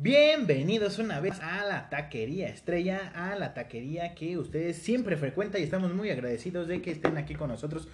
Bienvenidos 0.00 1.00
una 1.00 1.18
vez 1.18 1.40
a 1.40 1.64
la 1.64 1.88
taquería 1.90 2.48
estrella, 2.48 3.10
a 3.16 3.34
la 3.34 3.52
taquería 3.52 4.14
que 4.14 4.38
ustedes 4.38 4.76
siempre 4.78 5.16
frecuentan 5.16 5.60
y 5.60 5.64
estamos 5.64 5.92
muy 5.92 6.08
agradecidos 6.10 6.68
de 6.68 6.80
que 6.80 6.92
estén 6.92 7.16
aquí 7.16 7.34
con 7.34 7.48
nosotros 7.48 7.88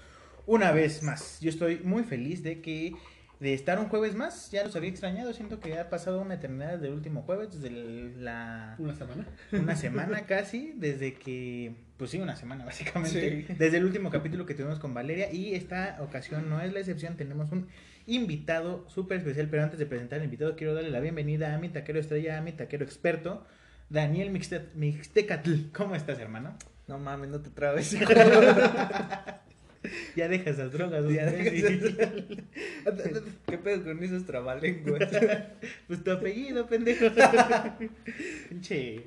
una 0.46 0.70
vez 0.70 1.02
más. 1.02 1.40
Yo 1.40 1.48
estoy 1.48 1.78
muy 1.78 2.02
feliz 2.04 2.42
de 2.42 2.60
que 2.60 2.92
de 3.40 3.54
estar 3.54 3.78
un 3.78 3.88
jueves 3.88 4.14
más, 4.14 4.50
ya 4.50 4.62
los 4.64 4.76
había 4.76 4.90
extrañado, 4.90 5.32
siento 5.32 5.60
que 5.60 5.78
ha 5.78 5.88
pasado 5.88 6.20
una 6.20 6.34
eternidad 6.34 6.78
del 6.78 6.92
último 6.92 7.22
jueves, 7.22 7.54
desde 7.54 7.68
el- 7.68 8.22
la 8.22 8.76
Una 8.78 8.94
semana. 8.94 9.26
una 9.52 9.74
semana 9.74 10.26
casi, 10.26 10.72
desde 10.76 11.14
que, 11.14 11.72
pues 11.96 12.10
sí, 12.10 12.18
una 12.20 12.36
semana 12.36 12.66
básicamente, 12.66 13.46
desde 13.58 13.78
el 13.78 13.84
último 13.86 14.10
capítulo 14.10 14.44
que 14.44 14.52
tuvimos 14.54 14.78
con 14.78 14.92
Valeria 14.92 15.32
y 15.32 15.54
esta 15.54 15.96
ocasión 16.00 16.50
no 16.50 16.60
es 16.60 16.70
la 16.70 16.80
excepción, 16.80 17.16
tenemos 17.16 17.50
un 17.50 17.66
invitado 18.06 18.84
súper 18.88 19.18
especial, 19.18 19.48
pero 19.50 19.62
antes 19.62 19.78
de 19.78 19.86
presentar 19.86 20.18
al 20.18 20.24
invitado 20.26 20.56
quiero 20.56 20.74
darle 20.74 20.90
la 20.90 21.00
bienvenida 21.00 21.54
a 21.54 21.58
mi 21.58 21.68
taquero 21.70 21.98
estrella, 21.98 22.36
a 22.38 22.42
mi 22.42 22.52
taquero 22.52 22.84
experto, 22.84 23.46
Daniel 23.90 24.30
Mixte- 24.32 24.72
Mixtecatl. 24.74 25.70
¿Cómo 25.72 25.94
estás, 25.94 26.18
hermano? 26.18 26.56
No 26.86 26.98
mames, 26.98 27.30
no 27.30 27.40
te 27.40 27.48
trabes. 27.50 27.96
Ya 30.16 30.28
dejas 30.28 30.54
esas 30.54 30.72
drogas, 30.72 31.04
Ya. 31.10 31.30
¿Qué 33.46 33.58
pedo 33.58 33.84
con 33.84 34.02
esos 34.02 34.24
trabalenguas? 34.24 35.10
Pues 35.86 36.02
tu 36.02 36.10
apellido, 36.10 36.66
pendejo. 36.66 37.04
Pinche. 38.48 39.04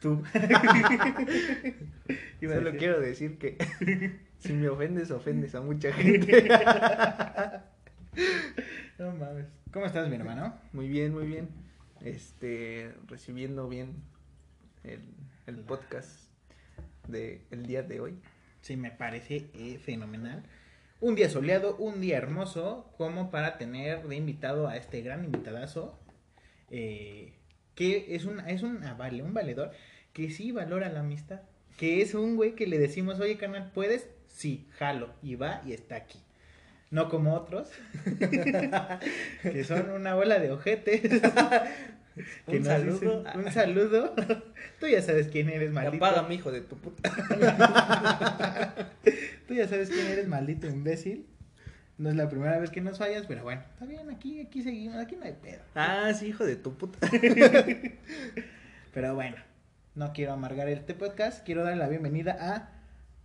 Tú. 0.00 0.22
Solo 0.32 0.48
decir- 2.70 2.78
quiero 2.78 2.98
decir 3.00 3.36
que 3.36 3.58
si 4.38 4.54
me 4.54 4.70
ofendes, 4.70 5.10
ofendes 5.10 5.54
a 5.54 5.60
mucha 5.60 5.92
gente. 5.92 6.48
No 8.98 9.12
mames. 9.12 9.46
¿Cómo 9.72 9.86
estás, 9.86 10.08
mi 10.08 10.16
hermano? 10.16 10.58
Muy 10.72 10.88
bien, 10.88 11.14
muy 11.14 11.26
bien. 11.26 11.48
Este, 12.00 12.92
recibiendo 13.06 13.68
bien 13.68 14.02
el, 14.82 15.02
el 15.46 15.56
podcast 15.58 16.28
de 17.06 17.42
el 17.50 17.66
día 17.66 17.82
de 17.82 18.00
hoy. 18.00 18.18
Sí, 18.60 18.76
me 18.76 18.90
parece 18.90 19.50
eh, 19.54 19.78
fenomenal. 19.78 20.42
Un 21.00 21.14
día 21.14 21.30
soleado, 21.30 21.76
un 21.76 22.00
día 22.00 22.18
hermoso, 22.18 22.92
como 22.96 23.30
para 23.30 23.56
tener 23.56 24.06
de 24.08 24.16
invitado 24.16 24.66
a 24.66 24.76
este 24.76 25.00
gran 25.00 25.24
invitadazo, 25.24 25.98
eh, 26.70 27.34
que 27.76 28.16
es 28.16 28.24
un, 28.24 28.40
es 28.40 28.62
un, 28.62 28.80
vale, 28.98 29.22
un 29.22 29.32
valedor, 29.32 29.70
que 30.12 30.30
sí 30.30 30.50
valora 30.50 30.88
la 30.88 31.00
amistad, 31.00 31.42
que 31.76 32.02
es 32.02 32.14
un 32.14 32.34
güey 32.34 32.56
que 32.56 32.66
le 32.66 32.78
decimos, 32.78 33.20
oye, 33.20 33.36
canal, 33.36 33.70
¿puedes? 33.72 34.08
Sí, 34.26 34.66
jalo, 34.72 35.14
y 35.22 35.36
va 35.36 35.62
y 35.64 35.72
está 35.72 35.94
aquí. 35.94 36.18
No 36.90 37.08
como 37.10 37.34
otros, 37.34 37.68
que 39.42 39.64
son 39.64 39.90
una 39.90 40.14
bola 40.14 40.38
de 40.38 40.50
ojetes. 40.50 41.02
que 42.46 42.56
Un 42.58 42.64
saludo. 42.64 43.22
dicen, 43.24 43.40
un 43.44 43.52
saludo. 43.52 44.14
Tú 44.80 44.86
ya 44.86 45.02
sabes 45.02 45.28
quién 45.28 45.50
eres, 45.50 45.70
maldito. 45.70 46.02
apaga, 46.04 46.26
mi 46.26 46.36
hijo 46.36 46.50
de 46.50 46.62
tu 46.62 46.76
puta. 46.78 47.10
Tú 49.46 49.54
ya 49.54 49.68
sabes 49.68 49.90
quién 49.90 50.06
eres, 50.06 50.28
maldito 50.28 50.66
imbécil. 50.66 51.26
No 51.98 52.08
es 52.10 52.16
la 52.16 52.28
primera 52.28 52.58
vez 52.58 52.70
que 52.70 52.80
nos 52.80 52.96
fallas, 52.98 53.26
pero 53.26 53.42
bueno, 53.42 53.62
está 53.72 53.84
bien, 53.84 54.08
aquí, 54.08 54.40
aquí 54.40 54.62
seguimos, 54.62 54.96
aquí 54.98 55.16
no 55.16 55.24
hay 55.24 55.32
pedo. 55.34 55.60
Ah, 55.74 56.12
sí, 56.14 56.28
hijo 56.28 56.46
de 56.46 56.54
tu 56.56 56.74
puta. 56.78 56.98
Pero 58.94 59.14
bueno, 59.16 59.36
no 59.96 60.12
quiero 60.12 60.32
amargar 60.32 60.68
este 60.68 60.94
podcast, 60.94 61.44
quiero 61.44 61.64
darle 61.64 61.78
la 61.78 61.88
bienvenida 61.88 62.36
a 62.40 62.70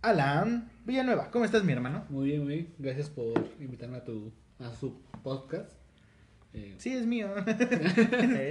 Alan 0.04 0.70
Villanueva. 0.84 1.30
¿Cómo 1.30 1.44
estás, 1.44 1.64
mi 1.64 1.72
hermano? 1.72 2.04
Muy 2.10 2.26
bien, 2.28 2.44
muy 2.44 2.54
bien. 2.54 2.74
Gracias 2.78 3.08
por 3.10 3.32
invitarme 3.60 3.96
a 3.98 4.04
tu 4.04 4.32
a 4.58 4.72
su 4.74 5.00
podcast. 5.22 5.72
Eh, 6.52 6.74
Sí, 6.78 6.92
es 6.92 7.06
mío. 7.06 7.28
Tú 7.36 7.40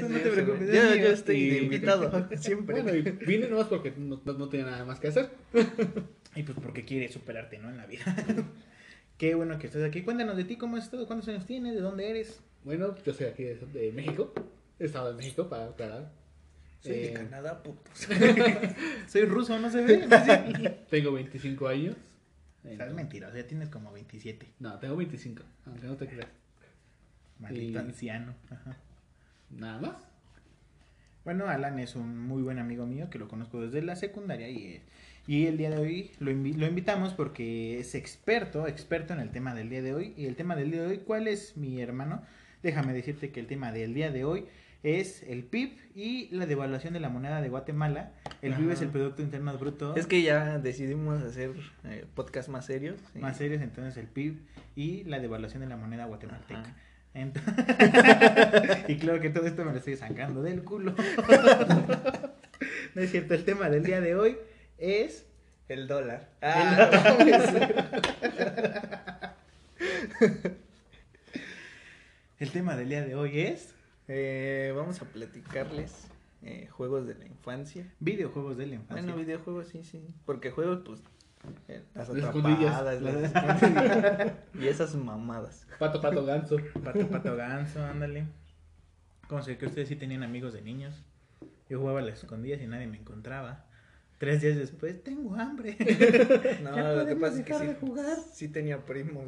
no 0.09 0.19
te 0.19 0.29
preocupes, 0.31 0.69
es 0.69 0.75
Yo, 0.75 0.83
mío. 0.95 1.03
yo 1.05 1.11
estoy 1.13 1.49
de 1.49 1.55
Y- 1.59 1.63
invitado 1.65 2.27
siempre. 2.37 2.81
bueno, 2.81 2.97
y 2.97 3.01
vine 3.25 3.47
nomás 3.47 3.67
porque 3.67 3.93
no, 3.97 4.19
no, 4.25 4.49
tenía 4.49 4.65
nada 4.65 4.85
más 4.85 4.99
que 4.99 5.07
hacer. 5.07 5.29
Y 6.35 6.41
pues 6.41 6.57
porque 6.59 6.83
quieres 6.83 7.13
superarte, 7.13 7.59
¿no? 7.59 7.69
En 7.69 7.77
la 7.77 7.85
vida. 7.85 8.03
Qué 9.19 9.35
bueno 9.35 9.59
que 9.59 9.67
estás 9.67 9.83
aquí. 9.83 10.01
Cuéntanos 10.01 10.35
de 10.35 10.45
ti, 10.45 10.55
¿cómo 10.57 10.77
has 10.77 10.85
estado? 10.85 11.05
¿Cuántos 11.05 11.29
años 11.29 11.45
tienes? 11.45 11.75
¿De 11.75 11.81
dónde 11.81 12.09
eres? 12.09 12.41
Bueno, 12.63 12.95
yo 13.05 13.13
soy 13.13 13.27
aquí 13.27 13.43
de, 13.43 13.53
de 13.71 13.91
México. 13.91 14.33
He 14.79 14.85
estado 14.85 15.11
en 15.11 15.17
México 15.17 15.47
para 15.47 15.65
aclarar. 15.65 16.11
Soy 16.83 16.93
de 16.93 17.09
Eh, 17.09 17.13
Canadá, 17.13 17.63
putos. 17.63 18.07
Soy 19.07 19.25
ruso, 19.25 19.57
¿no 19.59 19.69
se 19.71 19.81
ve? 19.81 20.77
Tengo 20.89 21.13
25 21.13 21.67
años. 21.67 21.95
Estás 22.63 22.93
mentiroso, 22.93 23.35
ya 23.35 23.47
tienes 23.47 23.69
como 23.69 23.91
27. 23.91 24.47
No, 24.59 24.79
tengo 24.79 24.95
25, 24.95 25.43
aunque 25.65 25.87
no 25.87 25.95
te 25.97 26.07
creas. 26.07 26.29
Maldito 27.39 27.73
Y- 27.73 27.81
anciano. 27.81 28.33
Ajá. 28.49 28.77
Nada 29.49 29.79
más. 29.81 29.95
Bueno, 31.25 31.47
Alan 31.47 31.79
es 31.79 31.95
un 31.95 32.19
muy 32.19 32.41
buen 32.41 32.59
amigo 32.59 32.85
mío 32.85 33.09
que 33.09 33.17
lo 33.19 33.27
conozco 33.27 33.61
desde 33.61 33.81
la 33.81 33.95
secundaria 33.95 34.49
y, 34.49 34.57
eh, 34.65 34.81
y 35.25 35.45
el 35.45 35.57
día 35.57 35.69
de 35.69 35.77
hoy 35.77 36.11
lo, 36.19 36.31
invi- 36.31 36.55
lo 36.55 36.65
invitamos 36.67 37.13
porque 37.13 37.79
es 37.79 37.95
experto, 37.95 38.67
experto 38.67 39.13
en 39.13 39.19
el 39.21 39.31
tema 39.31 39.53
del 39.55 39.69
día 39.69 39.81
de 39.81 39.93
hoy. 39.93 40.13
Y 40.17 40.25
el 40.25 40.35
tema 40.35 40.55
del 40.57 40.71
día 40.71 40.81
de 40.81 40.87
hoy, 40.87 40.97
¿cuál 40.99 41.27
es 41.29 41.55
mi 41.55 41.81
hermano? 41.81 42.23
Déjame 42.61 42.93
decirte 42.93 43.31
que 43.31 43.39
el 43.39 43.47
tema 43.47 43.71
del 43.71 43.93
día 43.93 44.11
de 44.11 44.25
hoy 44.25 44.45
es 44.83 45.23
el 45.23 45.43
PIB 45.43 45.77
y 45.95 46.27
la 46.35 46.45
devaluación 46.45 46.93
de 46.93 46.99
la 46.99 47.09
moneda 47.09 47.41
de 47.41 47.49
Guatemala. 47.49 48.11
El 48.41 48.53
PIB 48.53 48.71
es 48.71 48.81
el 48.81 48.89
Producto 48.89 49.21
Interno 49.21 49.57
Bruto. 49.57 49.95
Es 49.95 50.07
que 50.07 50.21
ya 50.21 50.59
decidimos 50.59 51.23
hacer 51.23 51.51
eh, 51.85 52.05
podcast 52.13 52.49
más 52.49 52.65
serios. 52.65 52.99
y- 53.15 53.19
Más 53.19 53.37
serios, 53.37 53.61
entonces 53.61 53.95
el 53.97 54.07
PIB 54.07 54.39
y 54.75 55.03
la 55.05 55.19
devaluación 55.19 55.61
de 55.61 55.69
la 55.69 55.77
moneda 55.77 56.05
guatemalteca. 56.05 56.75
Y 58.87 58.95
claro 58.97 59.21
que 59.21 59.29
todo 59.29 59.45
esto 59.45 59.63
me 59.63 59.71
lo 59.71 59.77
estoy 59.77 59.95
sacando 59.95 60.41
del 60.41 60.63
culo. 60.63 60.95
no 62.95 63.01
es 63.01 63.11
cierto, 63.11 63.35
el 63.35 63.45
tema 63.45 63.69
del 63.69 63.83
día 63.83 64.01
de 64.01 64.15
hoy 64.15 64.35
es 64.79 65.25
El 65.69 65.87
dólar. 65.87 66.27
el 72.39 72.49
tema 72.51 72.75
del 72.75 72.89
día 72.89 73.03
de 73.03 73.15
hoy 73.15 73.39
es 73.41 73.72
Eh, 74.07 74.73
vamos 74.75 75.01
a 75.01 75.05
platicarles 75.05 76.07
eh, 76.41 76.67
juegos 76.67 77.07
de 77.07 77.15
la 77.15 77.25
infancia. 77.25 77.91
videojuegos 77.99 78.57
de 78.57 78.67
la 78.67 78.75
infancia. 78.75 79.03
Bueno, 79.13 79.17
videojuegos 79.17 79.67
sí, 79.67 79.83
sí. 79.83 80.05
Porque 80.25 80.51
juegos, 80.51 80.81
pues, 80.85 81.01
eh, 81.67 81.83
las 81.93 82.09
Las 82.09 82.25
atrapadas, 82.29 83.01
las 83.01 83.15
escondillas 83.15 84.33
y 84.59 84.67
esas 84.67 84.95
mamadas. 84.95 85.67
Pato, 85.79 86.01
pato, 86.01 86.25
ganso. 86.31 86.57
Pato, 86.83 87.07
pato, 87.07 87.35
ganso, 87.35 87.83
ándale. 87.83 88.25
Como 89.27 89.41
sé 89.41 89.57
que 89.57 89.65
ustedes 89.67 89.87
sí 89.87 89.95
tenían 89.95 90.23
amigos 90.23 90.53
de 90.53 90.61
niños. 90.61 91.01
Yo 91.69 91.79
jugaba 91.79 91.99
a 91.99 92.03
las 92.03 92.19
escondidas 92.19 92.61
y 92.61 92.67
nadie 92.67 92.87
me 92.87 92.97
encontraba. 92.97 93.65
Tres 94.19 94.41
días 94.41 94.57
después, 94.57 95.01
tengo 95.03 95.35
hambre. 95.35 95.75
No, 96.61 96.75
Ya 96.75 96.91
lo 96.93 97.05
que 97.05 97.15
pasa 97.15 97.39
es 97.39 97.45
que 97.45 97.53
sí, 97.53 97.65
de 97.67 97.75
jugar. 97.75 98.17
sí 98.31 98.47
tenía 98.49 98.85
primos. 98.85 99.25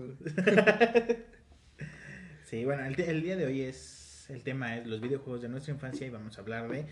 Sí, 2.46 2.64
bueno, 2.66 2.86
el, 2.86 3.00
el 3.00 3.22
día 3.24 3.36
de 3.36 3.46
hoy 3.46 3.62
es, 3.62 3.78
el 4.30 4.44
tema 4.44 4.76
es 4.78 4.88
los 4.88 5.02
videojuegos 5.02 5.42
de 5.42 5.50
nuestra 5.50 5.74
infancia 5.74 6.06
y 6.08 6.10
vamos 6.10 6.38
a 6.38 6.42
hablar 6.42 6.68
de, 6.70 6.86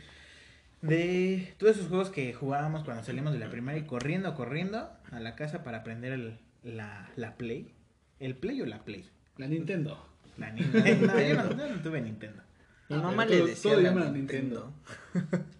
de 0.81 1.53
todos 1.57 1.77
esos 1.77 1.87
juegos 1.89 2.09
que 2.09 2.33
jugábamos 2.33 2.83
cuando 2.83 3.03
salíamos 3.03 3.33
de 3.33 3.39
la 3.39 3.49
primaria 3.49 3.81
y 3.81 3.85
corriendo, 3.85 4.33
corriendo 4.35 4.89
a 5.11 5.19
la 5.19 5.35
casa 5.35 5.63
para 5.63 5.79
aprender 5.79 6.11
el- 6.13 6.37
la, 6.63 7.09
la 7.15 7.35
Play. 7.37 7.73
¿El 8.19 8.35
Play 8.35 8.61
o 8.61 8.65
la 8.65 8.83
Play? 8.85 9.05
La 9.37 9.47
Nintendo. 9.47 10.09
La 10.37 10.51
Nintendo. 10.51 11.07
No, 11.13 11.19
yo 11.21 11.67
no, 11.75 11.81
tuve 11.81 12.01
Nintendo. 12.01 12.41
Mi 12.89 12.95
Ah, 12.97 13.01
mamá 13.01 13.25
le 13.25 13.37
todo- 13.37 13.47
decía 13.47 13.71
todo 13.71 13.81
la 13.81 14.09
Nintendo. 14.11 14.73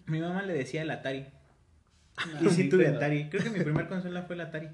Mi 0.06 0.20
mamá 0.20 0.42
le 0.42 0.52
decía 0.54 0.82
el 0.82 0.90
Atari. 0.90 1.26
Y 2.42 2.48
sí 2.50 2.68
tuve 2.68 2.84
Nintendo. 2.84 2.96
Atari. 2.98 3.28
Creo 3.28 3.42
que 3.44 3.50
mi 3.50 3.60
primer 3.60 3.88
consola 3.88 4.22
fue 4.22 4.34
el 4.36 4.40
Atari. 4.42 4.68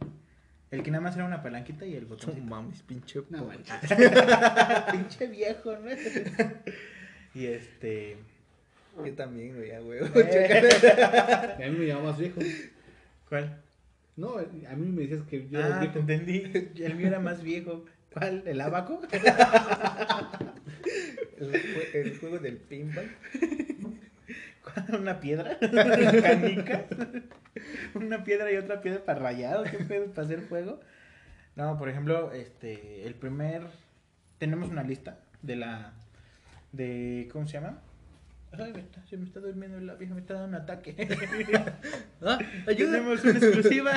El 0.71 0.83
que 0.85 0.91
nada 0.91 1.03
más 1.03 1.17
era 1.17 1.25
una 1.25 1.43
palanquita 1.43 1.85
y 1.85 1.95
el 1.95 2.03
No 2.05 2.11
botón. 2.11 2.49
mames, 2.49 2.83
pinche 2.83 3.21
No. 3.29 3.49
Pinche 4.93 5.27
viejo, 5.27 5.77
¿no? 5.77 5.91
y 7.35 7.47
este. 7.47 8.17
Yo 9.05 9.13
también, 9.15 9.57
güey, 9.57 9.73
a 9.73 9.81
huevo. 9.83 10.07
A 10.15 11.69
mí 11.69 11.77
me 11.79 11.87
llamaba 11.87 12.11
más 12.11 12.19
viejo. 12.19 12.41
¿Cuál? 13.29 13.61
No, 14.17 14.37
a 14.39 14.43
mí 14.77 14.87
me 14.93 15.03
decías 15.03 15.23
que 15.29 15.49
yo 15.49 15.59
era 15.59 15.77
Ah, 15.77 15.81
viejo. 15.81 15.95
te 15.95 16.01
entendí. 16.15 16.83
El 16.85 16.95
mío 16.97 17.07
era 17.09 17.21
más 17.21 17.43
viejo. 17.43 17.85
¿Cuál? 18.13 18.43
¿El 18.47 18.61
abaco? 18.61 19.01
El, 21.39 21.55
el 21.95 22.19
juego 22.19 22.39
del 22.39 22.57
pinball. 22.59 23.09
¿Una 24.99 25.21
piedra? 25.21 25.59
¿Canicas? 26.23 26.85
¿Una 27.95 28.25
piedra 28.25 28.51
y 28.53 28.57
otra 28.57 28.81
piedra 28.81 29.05
para 29.05 29.19
rayado? 29.21 29.65
¿Qué 29.65 29.79
pedo 29.79 30.07
para 30.13 30.27
hacer 30.27 30.41
fuego? 30.43 30.81
No, 31.57 31.79
por 31.79 31.89
ejemplo, 31.89 32.33
este, 32.33 33.07
el 33.07 33.15
primer... 33.15 33.63
Tenemos 34.39 34.71
una 34.71 34.83
lista 34.83 35.19
de 35.43 35.57
la... 35.57 35.93
de 36.73 37.29
¿Cómo 37.33 37.47
se 37.47 37.55
llama? 37.55 37.83
Ay, 38.53 38.73
me 38.73 38.81
está- 38.81 39.07
se 39.07 39.17
me 39.17 39.27
está 39.27 39.39
durmiendo 39.41 39.79
la 39.81 39.95
vieja, 39.95 40.13
me 40.15 40.21
está 40.21 40.35
dando 40.35 40.57
un 40.57 40.63
ataque. 40.63 40.97
Ah, 42.21 42.39
ayuda. 42.67 42.93
Tenemos 42.93 43.23
una 43.23 43.33
exclusiva. 43.39 43.93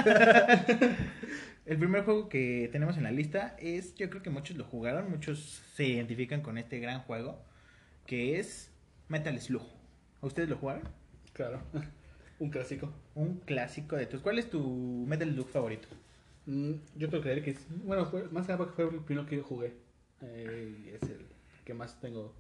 El 1.66 1.78
primer 1.78 2.04
juego 2.04 2.30
que 2.30 2.70
tenemos 2.72 2.98
en 2.98 3.04
la 3.04 3.12
lista 3.12 3.56
es, 3.60 3.96
yo 3.96 4.10
creo 4.10 4.22
que 4.22 4.30
muchos 4.30 4.56
lo 4.58 4.66
jugaron, 4.66 5.10
muchos 5.10 5.64
se 5.74 5.86
identifican 5.86 6.42
con 6.42 6.58
este 6.58 6.80
gran 6.80 7.00
juego, 7.02 7.42
que 8.06 8.38
es 8.40 8.70
Metal 9.08 9.40
Slug. 9.40 9.64
¿Ustedes 10.24 10.50
lo 10.50 10.58
jugaron? 10.58 10.84
Claro. 11.34 11.62
Un 12.40 12.50
clásico. 12.50 12.92
Un 13.14 13.40
clásico 13.40 13.96
de 13.96 14.06
tus. 14.06 14.22
¿Cuál 14.22 14.40
es 14.40 14.50
tu 14.50 15.06
Metal 15.08 15.30
Slug 15.30 15.50
favorito? 15.50 15.88
Mm, 16.46 16.74
yo 16.96 17.10
creo 17.10 17.22
que 17.22 17.52
es. 17.52 17.68
Bueno, 17.86 18.06
fue, 18.06 18.24
más 18.30 18.46
que 18.46 18.54
nada 18.54 18.58
porque 18.58 18.74
fue 18.74 18.86
el 18.86 19.04
primero 19.04 19.28
que 19.28 19.38
yo 19.38 19.44
jugué. 19.44 19.74
Eh, 20.22 20.98
es 21.02 21.10
el 21.10 21.26
que 21.66 21.74
más 21.74 22.00
tengo, 22.00 22.34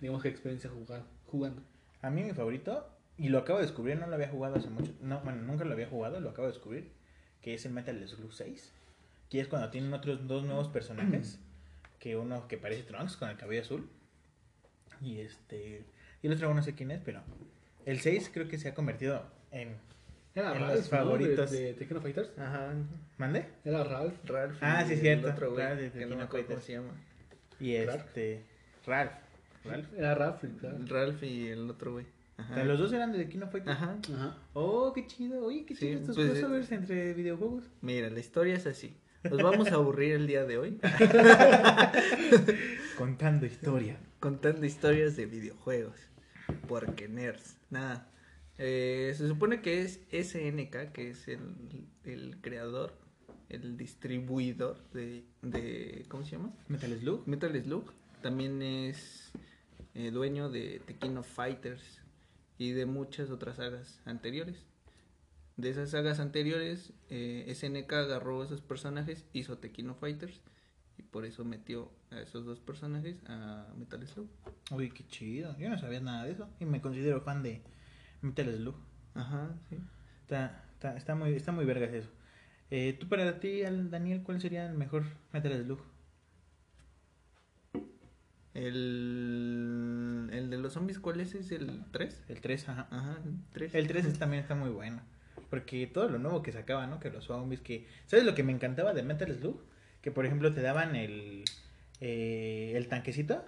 digamos 0.00 0.22
que 0.22 0.28
experiencia 0.28 0.70
jugar, 0.70 1.04
jugando. 1.26 1.62
A 2.02 2.10
mí 2.10 2.22
mi 2.22 2.32
favorito, 2.32 2.88
y 3.18 3.28
lo 3.28 3.38
acabo 3.38 3.58
de 3.58 3.66
descubrir, 3.66 3.98
no 3.98 4.06
lo 4.06 4.14
había 4.14 4.28
jugado 4.28 4.56
hace 4.56 4.70
mucho. 4.70 4.92
No, 5.00 5.20
bueno, 5.20 5.42
nunca 5.42 5.64
lo 5.64 5.72
había 5.72 5.88
jugado, 5.88 6.20
lo 6.20 6.30
acabo 6.30 6.46
de 6.46 6.54
descubrir. 6.54 6.92
Que 7.42 7.54
es 7.54 7.66
el 7.66 7.72
Metal 7.72 8.08
Slug 8.08 8.32
6. 8.32 8.72
Que 9.30 9.40
es 9.40 9.48
cuando 9.48 9.70
tienen 9.70 9.92
otros 9.92 10.26
dos 10.26 10.44
nuevos 10.44 10.68
personajes. 10.68 11.40
Que 11.98 12.16
uno 12.16 12.46
que 12.48 12.58
parece 12.58 12.84
Trunks 12.84 13.16
con 13.16 13.28
el 13.30 13.36
cabello 13.36 13.62
azul. 13.62 13.88
Y 15.00 15.18
este. 15.18 15.84
Y 16.26 16.28
el 16.28 16.34
otro 16.34 16.52
no 16.52 16.60
sé 16.60 16.74
quién 16.74 16.90
es, 16.90 17.00
pero. 17.04 17.20
El 17.84 18.00
6 18.00 18.32
creo 18.34 18.48
que 18.48 18.58
se 18.58 18.68
ha 18.68 18.74
convertido 18.74 19.22
en. 19.52 19.76
Era 20.34 20.54
En 20.56 20.60
Ralph, 20.60 20.74
los 20.74 20.90
¿no? 20.92 20.98
favoritos. 20.98 21.50
De, 21.52 21.60
de 21.62 21.74
Tekken 21.74 22.02
Fighters. 22.02 22.30
Ajá. 22.36 22.72
¿Mande? 23.16 23.46
Era 23.64 23.84
Ralph. 23.84 24.12
Ralph. 24.24 24.56
Ah, 24.60 24.82
sí, 24.84 24.94
el 24.94 25.00
cierto. 25.00 25.30
otro 25.30 25.52
güey, 25.52 25.64
Ralph 25.64 25.80
de 25.80 25.90
que 25.92 26.06
no 26.06 26.28
cómo 26.28 26.60
se 26.60 26.72
llama. 26.72 26.94
Y 27.60 27.76
este. 27.76 28.42
Ralph. 28.84 29.12
Ralph. 29.64 29.86
Era 29.96 30.14
Ralph, 30.16 30.42
claro. 30.58 30.78
Ralph 30.86 31.22
y 31.22 31.46
el 31.46 31.70
otro 31.70 31.92
güey. 31.92 32.06
O 32.38 32.42
Ajá. 32.42 32.54
sea, 32.54 32.64
los 32.64 32.78
dos 32.80 32.92
eran 32.92 33.12
de 33.12 33.28
Kino 33.28 33.46
Fighters. 33.48 33.76
Ajá. 33.76 33.96
Ajá. 34.14 34.36
Oh, 34.52 34.92
qué 34.92 35.06
chido. 35.06 35.44
Oye, 35.46 35.64
qué 35.64 35.76
Sí, 35.76 35.86
chido 35.86 36.00
estos 36.00 36.16
pues, 36.16 36.30
crossovers 36.32 36.72
entre 36.72 37.14
videojuegos. 37.14 37.70
Mira, 37.82 38.10
la 38.10 38.18
historia 38.18 38.56
es 38.56 38.66
así. 38.66 38.96
Nos 39.22 39.40
vamos 39.42 39.70
a 39.70 39.76
aburrir 39.76 40.12
el 40.14 40.26
día 40.26 40.44
de 40.44 40.58
hoy 40.58 40.80
Contando 42.98 43.46
historia. 43.46 43.96
contando 44.20 44.66
historias 44.66 45.16
de 45.16 45.26
videojuegos. 45.26 45.96
Porque 46.66 47.08
nerds. 47.08 47.56
Nada. 47.70 48.08
Eh, 48.58 49.12
se 49.16 49.28
supone 49.28 49.60
que 49.60 49.82
es 49.82 50.00
SNK, 50.10 50.92
que 50.92 51.10
es 51.10 51.28
el, 51.28 51.86
el 52.04 52.40
creador, 52.40 52.94
el 53.48 53.76
distribuidor 53.76 54.82
de, 54.90 55.24
de. 55.42 56.06
¿Cómo 56.08 56.24
se 56.24 56.32
llama? 56.32 56.52
Metal 56.68 56.98
Slug. 56.98 57.26
Metal 57.26 57.62
Slug. 57.62 57.92
También 58.22 58.62
es 58.62 59.32
eh, 59.94 60.10
dueño 60.10 60.50
de 60.50 60.80
Tekken 60.84 61.18
of 61.18 61.28
Fighters 61.28 62.02
y 62.58 62.72
de 62.72 62.86
muchas 62.86 63.30
otras 63.30 63.56
sagas 63.56 64.00
anteriores. 64.04 64.66
De 65.56 65.70
esas 65.70 65.90
sagas 65.90 66.20
anteriores, 66.20 66.92
eh, 67.08 67.50
SNK 67.54 67.90
agarró 67.92 68.44
esos 68.44 68.60
personajes, 68.60 69.24
hizo 69.32 69.58
Tekken 69.58 69.90
of 69.90 70.00
Fighters 70.00 70.42
y 70.98 71.02
por 71.02 71.24
eso 71.24 71.44
metió 71.44 71.90
a 72.10 72.20
esos 72.20 72.44
dos 72.44 72.60
personajes 72.60 73.16
a 73.28 73.66
Metal 73.76 74.06
Slug. 74.06 74.28
Uy, 74.70 74.90
qué 74.90 75.06
chido. 75.06 75.56
Yo 75.58 75.68
no 75.68 75.78
sabía 75.78 76.00
nada 76.00 76.24
de 76.24 76.32
eso. 76.32 76.48
Y 76.60 76.64
me 76.64 76.80
considero 76.80 77.20
fan 77.20 77.42
de 77.42 77.62
Metal 78.22 78.46
Slug. 78.54 78.76
Ajá, 79.14 79.50
sí. 79.68 79.78
Está, 80.22 80.64
está, 80.72 80.96
está 80.96 81.14
muy, 81.14 81.34
está 81.34 81.52
muy 81.52 81.64
vergas 81.64 81.92
eso. 81.92 82.08
Eh, 82.70 82.96
Tú 82.98 83.08
para 83.08 83.38
ti, 83.40 83.60
Daniel, 83.62 84.22
¿cuál 84.22 84.40
sería 84.40 84.66
el 84.66 84.76
mejor 84.76 85.04
Metal 85.32 85.52
Slug? 85.64 85.80
El, 88.54 90.30
el 90.32 90.50
de 90.50 90.58
los 90.58 90.72
zombies, 90.72 90.98
¿cuál 90.98 91.20
es? 91.20 91.34
¿Es 91.34 91.52
el 91.52 91.84
3? 91.92 92.24
El 92.28 92.40
3, 92.40 92.68
ajá. 92.70 92.88
Ajá, 92.90 93.18
el 93.24 93.34
3. 93.52 93.74
El 93.74 93.86
3 93.86 94.06
es- 94.06 94.18
también 94.18 94.42
está 94.42 94.54
muy 94.54 94.70
bueno. 94.70 95.00
Porque 95.50 95.86
todo 95.86 96.08
lo 96.08 96.18
nuevo 96.18 96.42
que 96.42 96.52
sacaba, 96.52 96.86
¿no? 96.86 96.98
Que 96.98 97.10
los 97.10 97.24
zombies, 97.24 97.60
que... 97.60 97.86
¿Sabes 98.06 98.24
lo 98.24 98.34
que 98.34 98.42
me 98.42 98.52
encantaba 98.52 98.94
de 98.94 99.02
Metal 99.02 99.32
Slug? 99.34 99.60
Que, 100.06 100.12
por 100.12 100.24
ejemplo, 100.24 100.54
te 100.54 100.62
daban 100.62 100.94
el... 100.94 101.42
eh, 102.00 102.74
el 102.76 102.86
tanquecito. 102.86 103.44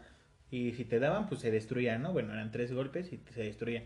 Y 0.51 0.73
si 0.73 0.85
te 0.85 0.99
daban, 0.99 1.29
pues 1.29 1.41
se 1.41 1.53
destruía, 1.53 1.99
¿no? 1.99 2.13
Bueno, 2.13 2.33
eran 2.33 2.51
tres 2.51 2.73
golpes 2.73 3.13
y 3.13 3.21
se 3.33 3.45
destruía. 3.45 3.85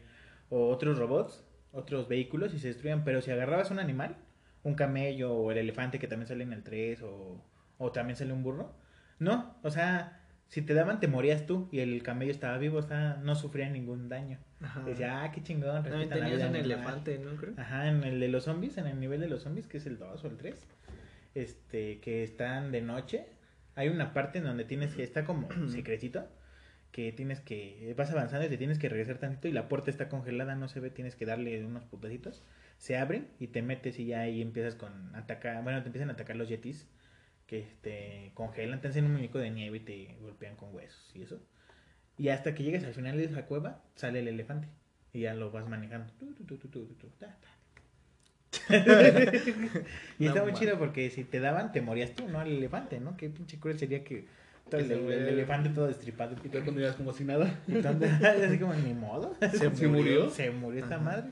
O 0.48 0.70
otros 0.70 0.96
robots, 0.96 1.44
otros 1.72 2.08
vehículos 2.08 2.54
y 2.54 2.58
se 2.58 2.68
destruían. 2.68 3.04
Pero 3.04 3.20
si 3.20 3.30
agarrabas 3.30 3.70
un 3.70 3.78
animal, 3.78 4.16
un 4.62 4.74
camello 4.74 5.34
o 5.34 5.50
el 5.52 5.58
elefante 5.58 5.98
que 5.98 6.08
también 6.08 6.28
sale 6.28 6.44
en 6.44 6.54
el 6.54 6.62
3 6.62 7.02
o, 7.02 7.44
o 7.76 7.92
también 7.92 8.16
sale 8.16 8.32
un 8.32 8.42
burro. 8.42 8.74
No, 9.18 9.54
o 9.62 9.68
sea, 9.68 10.22
si 10.48 10.62
te 10.62 10.72
daban 10.72 10.98
te 10.98 11.08
morías 11.08 11.44
tú 11.44 11.68
y 11.72 11.80
el 11.80 12.02
camello 12.02 12.30
estaba 12.30 12.56
vivo, 12.56 12.78
o 12.78 12.82
sea, 12.82 13.20
no 13.22 13.34
sufría 13.34 13.68
ningún 13.68 14.08
daño. 14.08 14.38
Ajá. 14.62 14.80
Decía, 14.84 15.24
ah, 15.24 15.30
qué 15.30 15.42
chingón. 15.42 15.82
También 15.82 16.08
respetan 16.08 16.20
la 16.20 16.24
tenías 16.24 16.48
un 16.48 16.56
animal". 16.56 16.72
elefante, 16.72 17.18
¿no? 17.18 17.36
Creo. 17.36 17.52
Ajá, 17.58 17.88
en 17.90 18.02
el 18.02 18.18
de 18.18 18.28
los 18.28 18.44
zombies, 18.44 18.78
en 18.78 18.86
el 18.86 18.98
nivel 18.98 19.20
de 19.20 19.28
los 19.28 19.42
zombies, 19.42 19.66
que 19.66 19.76
es 19.76 19.84
el 19.84 19.98
2 19.98 20.24
o 20.24 20.26
el 20.26 20.38
3, 20.38 20.66
este, 21.34 22.00
que 22.00 22.22
están 22.24 22.72
de 22.72 22.82
noche. 22.82 23.26
Hay 23.74 23.88
una 23.88 24.12
parte 24.12 24.38
en 24.38 24.44
donde 24.44 24.64
tienes 24.64 24.94
que, 24.94 25.02
está 25.02 25.24
como 25.24 25.48
secretito, 25.68 26.28
que 26.90 27.12
tienes 27.12 27.40
que, 27.40 27.94
vas 27.96 28.10
avanzando 28.10 28.46
y 28.46 28.50
te 28.50 28.58
tienes 28.58 28.78
que 28.78 28.88
regresar 28.88 29.18
tantito 29.18 29.48
y 29.48 29.52
la 29.52 29.68
puerta 29.68 29.90
está 29.90 30.08
congelada, 30.08 30.54
no 30.54 30.68
se 30.68 30.80
ve, 30.80 30.90
tienes 30.90 31.16
que 31.16 31.26
darle 31.26 31.64
unos 31.64 31.84
putacitos. 31.84 32.42
Se 32.78 32.96
abren 32.96 33.28
y 33.38 33.48
te 33.48 33.62
metes 33.62 33.98
y 33.98 34.06
ya 34.06 34.20
ahí 34.20 34.42
empiezas 34.42 34.74
con 34.74 35.14
atacar, 35.14 35.62
bueno, 35.62 35.82
te 35.82 35.88
empiezan 35.88 36.10
a 36.10 36.14
atacar 36.14 36.36
los 36.36 36.48
yetis 36.48 36.88
que 37.46 37.66
te 37.82 38.32
congelan, 38.34 38.80
te 38.80 38.88
hacen 38.88 39.04
un 39.04 39.12
muñeco 39.12 39.38
de 39.38 39.50
nieve 39.50 39.78
y 39.78 39.80
te 39.80 40.16
golpean 40.20 40.56
con 40.56 40.74
huesos 40.74 41.10
y 41.14 41.22
eso. 41.22 41.40
Y 42.18 42.28
hasta 42.28 42.54
que 42.54 42.62
llegues 42.62 42.84
al 42.84 42.94
final 42.94 43.16
de 43.16 43.24
esa 43.24 43.46
cueva, 43.46 43.82
sale 43.94 44.20
el 44.20 44.28
elefante. 44.28 44.68
Y 45.12 45.20
ya 45.20 45.34
lo 45.34 45.50
vas 45.50 45.68
manejando. 45.68 46.12
Tu, 46.14 46.32
tu, 46.34 46.44
tu, 46.44 46.56
tu, 46.56 46.68
tu, 46.68 46.94
tu, 46.94 47.08
ta, 47.10 47.38
ta. 47.40 47.51
y 50.18 50.24
No 50.24 50.28
está 50.28 50.42
muy 50.42 50.52
chido 50.52 50.78
porque 50.78 51.10
si 51.10 51.24
te 51.24 51.40
daban, 51.40 51.72
te 51.72 51.80
morías 51.80 52.12
tú, 52.12 52.28
no 52.28 52.40
al 52.40 52.48
elefante, 52.48 53.00
¿no? 53.00 53.16
Qué 53.16 53.30
pinche 53.30 53.58
cruel 53.58 53.78
sería 53.78 54.04
que 54.04 54.26
el, 54.70 54.92
elefante 54.92 55.70
todo 55.70 55.86
destripado. 55.86 56.36
Y 56.44 56.48
tú 56.48 56.64
pondrías 56.64 56.96
como 56.96 57.12
si 57.12 57.24
nada. 57.24 57.60
Entonces, 57.68 58.10
así 58.22 58.58
como, 58.58 58.74
ni 58.74 58.94
modo. 58.94 59.36
Se 59.40 59.74
¿Se 59.74 59.88
murió? 59.88 60.30
Se 60.30 60.50
murió 60.50 60.82
esta 60.82 60.96
Ajá. 60.96 61.04
madre. 61.04 61.30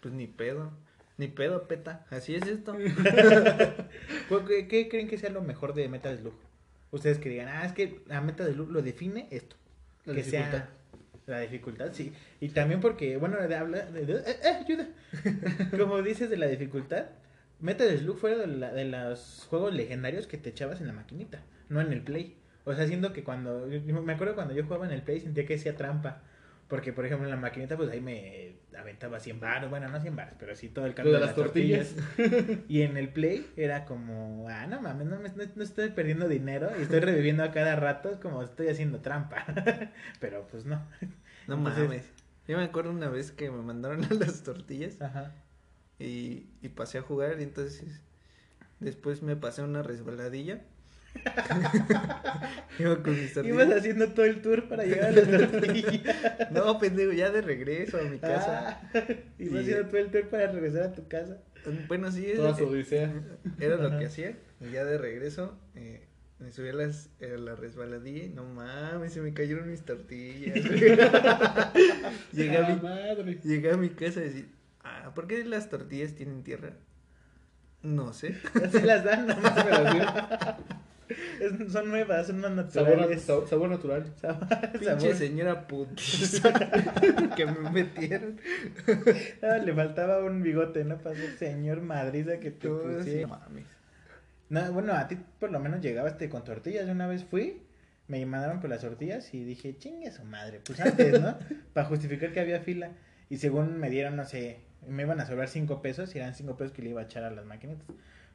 Pues 0.00 0.14
ni 0.14 0.26
pedo. 0.26 0.72
Ni 1.18 1.28
pedo, 1.28 1.66
peta. 1.66 2.04
Así 2.10 2.34
es 2.34 2.46
esto. 2.46 2.76
¿Qué, 2.76 4.68
qué 4.68 4.88
creen 4.88 5.08
que 5.08 5.16
sea 5.16 5.30
lo 5.30 5.42
mejor 5.42 5.72
de 5.74 5.88
Metal 5.88 6.16
Slug? 6.18 6.34
Ustedes 6.90 7.18
que 7.18 7.30
digan, 7.30 7.48
ah, 7.48 7.64
es 7.64 7.72
que 7.72 8.02
a 8.10 8.20
Metal 8.20 8.52
Slug 8.52 8.70
lo 8.70 8.82
define 8.82 9.26
esto. 9.30 9.56
La 10.04 10.14
que 10.14 10.22
dificultad. 10.22 10.50
sea 10.50 10.70
la 11.26 11.40
dificultad, 11.40 11.90
sí. 11.92 12.12
Y 12.40 12.48
también 12.50 12.80
porque, 12.80 13.16
bueno, 13.16 13.36
de 13.46 13.54
habla, 13.56 13.84
de, 13.86 14.06
de- 14.06 14.14
eh, 14.18 14.36
eh, 14.42 14.48
ayuda. 14.64 14.86
Como 15.78 16.00
dices 16.02 16.30
de 16.30 16.36
la 16.36 16.46
dificultad, 16.46 17.06
Metal 17.60 17.88
Slug 17.98 18.18
fue 18.18 18.36
de, 18.36 18.46
la- 18.46 18.72
de 18.72 18.84
los 18.84 19.46
juegos 19.50 19.74
legendarios 19.74 20.26
que 20.26 20.38
te 20.38 20.50
echabas 20.50 20.80
en 20.80 20.86
la 20.86 20.92
maquinita, 20.92 21.42
no 21.68 21.80
en 21.80 21.92
el 21.92 22.02
Play. 22.02 22.36
O 22.64 22.74
sea, 22.74 22.86
siendo 22.86 23.12
que 23.12 23.22
cuando, 23.24 23.66
me 24.02 24.12
acuerdo 24.12 24.34
cuando 24.34 24.54
yo 24.54 24.64
jugaba 24.64 24.86
en 24.86 24.92
el 24.92 25.02
Play 25.02 25.20
sentía 25.20 25.46
que 25.46 25.54
hacía 25.54 25.76
trampa. 25.76 26.22
Porque, 26.68 26.92
por 26.92 27.06
ejemplo, 27.06 27.26
en 27.28 27.30
la 27.30 27.36
maquinita, 27.36 27.76
pues 27.76 27.90
ahí 27.90 28.00
me 28.00 28.54
aventaba 28.76 29.20
100 29.20 29.38
baros. 29.38 29.70
Bueno, 29.70 29.88
no 29.88 30.00
100 30.00 30.16
baros, 30.16 30.34
pero 30.36 30.56
sí 30.56 30.68
todo 30.68 30.84
el 30.84 30.94
cambio 30.94 31.14
de 31.14 31.20
las 31.20 31.28
las 31.28 31.36
tortillas. 31.36 31.94
tortillas. 32.16 32.58
Y 32.68 32.82
en 32.82 32.96
el 32.96 33.08
Play 33.10 33.46
era 33.56 33.84
como, 33.84 34.48
ah, 34.48 34.66
no 34.66 34.82
mames, 34.82 35.06
no, 35.06 35.20
me- 35.20 35.28
no- 35.28 35.52
no 35.54 35.62
estoy 35.62 35.90
perdiendo 35.90 36.26
dinero 36.28 36.68
y 36.76 36.82
estoy 36.82 36.98
reviviendo 36.98 37.44
a 37.44 37.52
cada 37.52 37.76
rato, 37.76 38.10
es 38.10 38.16
como 38.18 38.42
estoy 38.42 38.66
haciendo 38.66 38.98
trampa. 38.98 39.46
pero 40.20 40.48
pues 40.50 40.64
no. 40.66 40.84
No 41.46 41.54
Entonces- 41.56 41.84
mames. 41.84 42.04
Yo 42.48 42.56
me 42.56 42.62
acuerdo 42.64 42.90
una 42.90 43.08
vez 43.08 43.32
que 43.32 43.50
me 43.50 43.60
mandaron 43.62 44.04
a 44.10 44.14
las 44.14 44.42
tortillas 44.44 45.00
Ajá. 45.02 45.32
y, 45.98 46.46
y 46.62 46.68
pasé 46.74 46.98
a 46.98 47.02
jugar 47.02 47.40
y 47.40 47.42
entonces 47.42 48.00
después 48.80 49.22
me 49.22 49.34
pasé 49.36 49.62
una 49.62 49.82
resbaladilla. 49.82 50.62
Iba 52.78 53.02
con 53.02 53.12
mis 53.14 53.34
Ibas 53.34 53.34
tortillas. 53.34 53.72
haciendo 53.78 54.08
todo 54.12 54.26
el 54.26 54.42
tour 54.42 54.68
para 54.68 54.84
llegar 54.84 55.06
a 55.08 55.12
las 55.12 55.50
tortillas. 55.50 56.16
No, 56.50 56.78
pendejo, 56.78 57.12
ya 57.12 57.30
de 57.30 57.40
regreso 57.42 57.98
a 57.98 58.02
mi 58.02 58.18
casa. 58.18 58.80
Ah, 58.94 59.00
ibas 59.38 59.54
Y- 59.54 59.58
haciendo 59.58 59.86
todo 59.88 59.98
el 59.98 60.10
tour 60.10 60.28
para 60.28 60.52
regresar 60.52 60.82
a 60.84 60.92
tu 60.92 61.08
casa. 61.08 61.38
Bueno, 61.88 62.12
sí, 62.12 62.32
Toda 62.36 62.50
era, 62.50 62.58
su 62.58 62.66
odisea. 62.68 63.12
era 63.58 63.76
lo 63.76 63.98
que 63.98 64.06
hacía. 64.06 64.36
Y 64.60 64.70
ya 64.70 64.84
de 64.84 64.98
regreso 64.98 65.58
eh, 65.74 66.05
me 66.38 66.52
subí 66.52 66.68
a, 66.68 66.72
las, 66.74 67.08
a 67.22 67.26
la 67.38 67.54
resbaladilla 67.56 68.24
y 68.24 68.28
no 68.28 68.44
mames, 68.44 69.12
se 69.14 69.20
me 69.20 69.32
cayeron 69.32 69.70
mis 69.70 69.82
tortillas. 69.82 70.54
llegué, 72.32 72.56
a 72.56 72.66
Ah, 72.66 72.74
mi, 72.74 72.82
madre. 72.82 73.38
llegué 73.42 73.70
a 73.72 73.76
mi 73.76 73.88
casa 73.90 74.20
y 74.20 74.24
decir, 74.24 74.48
ah, 74.84 75.12
¿por 75.14 75.26
qué 75.26 75.44
las 75.44 75.68
tortillas 75.70 76.14
tienen 76.14 76.42
tierra? 76.42 76.72
No 77.82 78.12
sé. 78.12 78.36
Ya 78.60 78.70
se 78.70 78.82
las 78.84 79.04
dan, 79.04 79.26
nomás 79.26 79.54
Se 79.54 79.64
me 79.64 79.70
las 79.70 79.94
dio. 79.94 80.02
Es- 81.40 81.72
son 81.72 81.88
nuevas, 81.88 82.26
son 82.26 82.40
Sabor, 82.42 82.56
naturales. 82.56 83.22
sabor, 83.22 83.48
sabor 83.48 83.70
natural. 83.70 84.12
Sabor- 84.20 84.72
Pinche 84.72 84.84
sabor. 84.98 85.14
señora 85.14 85.66
putiza 85.68 86.52
que 87.36 87.46
me 87.46 87.70
metieron. 87.70 88.40
Ah, 89.42 89.58
le 89.58 89.72
faltaba 89.72 90.24
un 90.24 90.42
bigote, 90.42 90.84
¿no? 90.84 90.98
Para 90.98 91.14
ser 91.14 91.36
señor 91.38 91.80
madriza 91.82 92.40
que 92.40 92.50
te 92.50 92.66
así, 92.68 92.76
pusiera. 92.98 93.28
no 93.28 93.38
mames. 93.38 93.66
No, 94.48 94.72
bueno, 94.72 94.92
a 94.92 95.08
ti 95.08 95.18
por 95.40 95.50
lo 95.50 95.58
menos 95.60 95.80
llegabas 95.80 96.14
con 96.30 96.44
tortillas. 96.44 96.88
Una 96.88 97.06
vez 97.06 97.24
fui, 97.24 97.62
me 98.08 98.24
mandaron 98.26 98.60
por 98.60 98.70
las 98.70 98.80
tortillas 98.80 99.32
y 99.34 99.44
dije, 99.44 99.76
chingue 99.76 100.10
su 100.10 100.24
madre. 100.24 100.60
Pues 100.64 100.80
antes, 100.80 101.20
¿no? 101.20 101.36
Para 101.72 101.88
justificar 101.88 102.32
que 102.32 102.40
había 102.40 102.60
fila. 102.60 102.92
Y 103.28 103.38
según 103.38 103.78
me 103.78 103.90
dieron, 103.90 104.16
no 104.16 104.24
sé, 104.24 104.60
me 104.86 105.02
iban 105.02 105.20
a 105.20 105.26
sobrar 105.26 105.48
cinco 105.48 105.82
pesos 105.82 106.14
y 106.14 106.18
eran 106.18 106.34
cinco 106.34 106.56
pesos 106.56 106.72
que 106.72 106.82
le 106.82 106.90
iba 106.90 107.00
a 107.00 107.04
echar 107.04 107.24
a 107.24 107.30
las 107.30 107.44
maquinitas. 107.44 107.86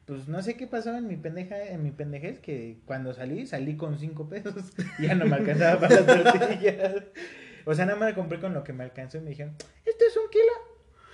Pues 0.04 0.28
no 0.28 0.42
sé 0.42 0.56
qué 0.56 0.66
pasó 0.66 0.94
en 0.96 1.06
mi 1.06 1.16
pendeja, 1.16 1.62
en 1.62 1.82
mi 1.82 1.92
pendejez, 1.92 2.40
que 2.40 2.80
cuando 2.84 3.14
salí, 3.14 3.46
salí 3.46 3.76
con 3.76 3.98
cinco 3.98 4.28
pesos. 4.28 4.72
Ya 5.00 5.14
no 5.14 5.26
me 5.26 5.36
alcanzaba 5.36 5.80
para 5.80 6.00
las 6.00 6.24
tortillas. 6.24 7.04
O 7.64 7.74
sea, 7.74 7.86
nada 7.86 7.98
más 7.98 8.12
compré 8.14 8.40
con 8.40 8.52
lo 8.52 8.64
que 8.64 8.72
me 8.72 8.84
alcanzó 8.84 9.18
y 9.18 9.20
me 9.20 9.30
dijeron, 9.30 9.54
¿esto 9.86 10.04
es 10.06 10.16
un 10.16 10.28
kilo? 10.30 10.71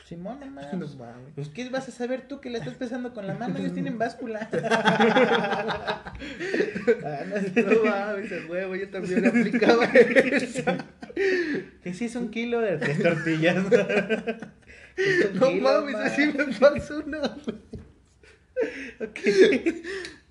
Simón, 0.09 0.41
no 0.41 0.47
No 0.47 0.87
mames. 0.97 1.35
Pues, 1.35 1.51
¿qué 1.51 1.69
vas 1.69 1.87
a 1.87 1.91
saber 1.91 2.23
tú 2.27 2.41
que 2.41 2.49
la 2.49 2.57
estás 2.59 2.73
pesando 2.77 3.13
con 3.13 3.27
la 3.27 3.35
mano? 3.35 3.59
Ellos 3.59 3.75
tienen 3.75 3.99
báscula. 3.99 4.49
Ah, 7.05 7.25
no, 7.29 7.63
No 7.63 7.85
mames, 7.91 8.33
el 8.33 8.47
huevo, 8.51 8.75
yo 8.75 8.89
también 8.89 9.27
aplicaba 9.27 9.85
eso. 9.85 10.63
Que 11.83 11.93
sí 11.93 12.07
es 12.07 12.17
un 12.17 12.31
kilo 12.31 12.61
de 12.61 12.79
tres 12.79 13.03
tortillas. 13.03 13.57
No 15.35 15.49
kilo, 15.49 15.63
mames, 15.63 15.93
ma. 15.93 16.05
así 16.05 16.33
me 16.33 16.45
pasó 16.55 17.03
una. 17.05 17.21
Ok. 19.01 19.21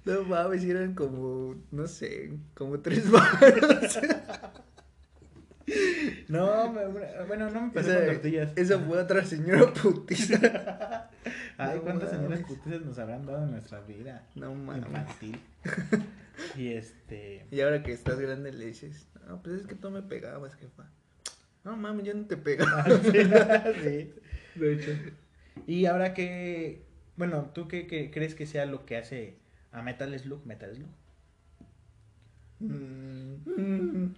No 0.05 0.23
mames, 0.23 0.63
eran 0.63 0.95
como, 0.95 1.53
no 1.69 1.85
sé, 1.85 2.31
como 2.55 2.79
tres 2.79 3.11
baros. 3.11 3.99
No, 6.29 6.73
bueno, 7.27 7.49
no 7.49 7.61
me 7.67 7.71
pasó 7.71 7.89
Esa, 7.91 7.99
con 7.99 8.13
tortillas. 8.15 8.53
esa 8.55 8.79
fue 8.79 8.97
otra 8.99 9.23
señora 9.25 9.71
putiza. 9.73 11.09
Ay, 11.57 11.77
No 11.77 11.81
cuántas 11.83 12.09
señoras 12.11 12.39
putizas 12.41 12.81
nos 12.81 12.97
habrán 12.99 13.25
dado 13.25 13.43
en 13.45 13.51
nuestra 13.51 13.81
vida 13.81 14.25
No 14.35 14.53
mames. 14.55 14.85
infantil. 14.87 15.39
Y 16.55 16.67
este. 16.73 17.47
Y 17.49 17.61
ahora 17.61 17.81
que 17.81 17.91
estás 17.91 18.19
grande 18.19 18.51
le 18.53 18.67
dices, 18.67 19.07
no, 19.27 19.41
pues 19.41 19.61
es 19.61 19.67
que 19.67 19.73
tú 19.73 19.89
me 19.89 20.03
pegabas, 20.03 20.53
jefa. 20.55 20.87
No 21.63 21.75
mames, 21.75 22.05
yo 22.05 22.13
no 22.13 22.25
te 22.27 22.37
pegaba. 22.37 22.85
sí. 23.01 24.13
De 24.55 24.73
hecho. 24.73 24.91
Y 25.65 25.85
ahora 25.87 26.13
que. 26.13 26.85
Bueno, 27.15 27.49
¿tú 27.55 27.67
qué, 27.67 27.87
qué 27.87 28.11
crees 28.11 28.35
que 28.35 28.45
sea 28.45 28.67
lo 28.67 28.85
que 28.85 28.97
hace 28.97 29.39
a 29.71 29.81
Metal 29.81 30.17
Slug? 30.19 30.45
Metal 30.45 30.75
Slug. 30.75 30.89
Mm. 32.59 34.13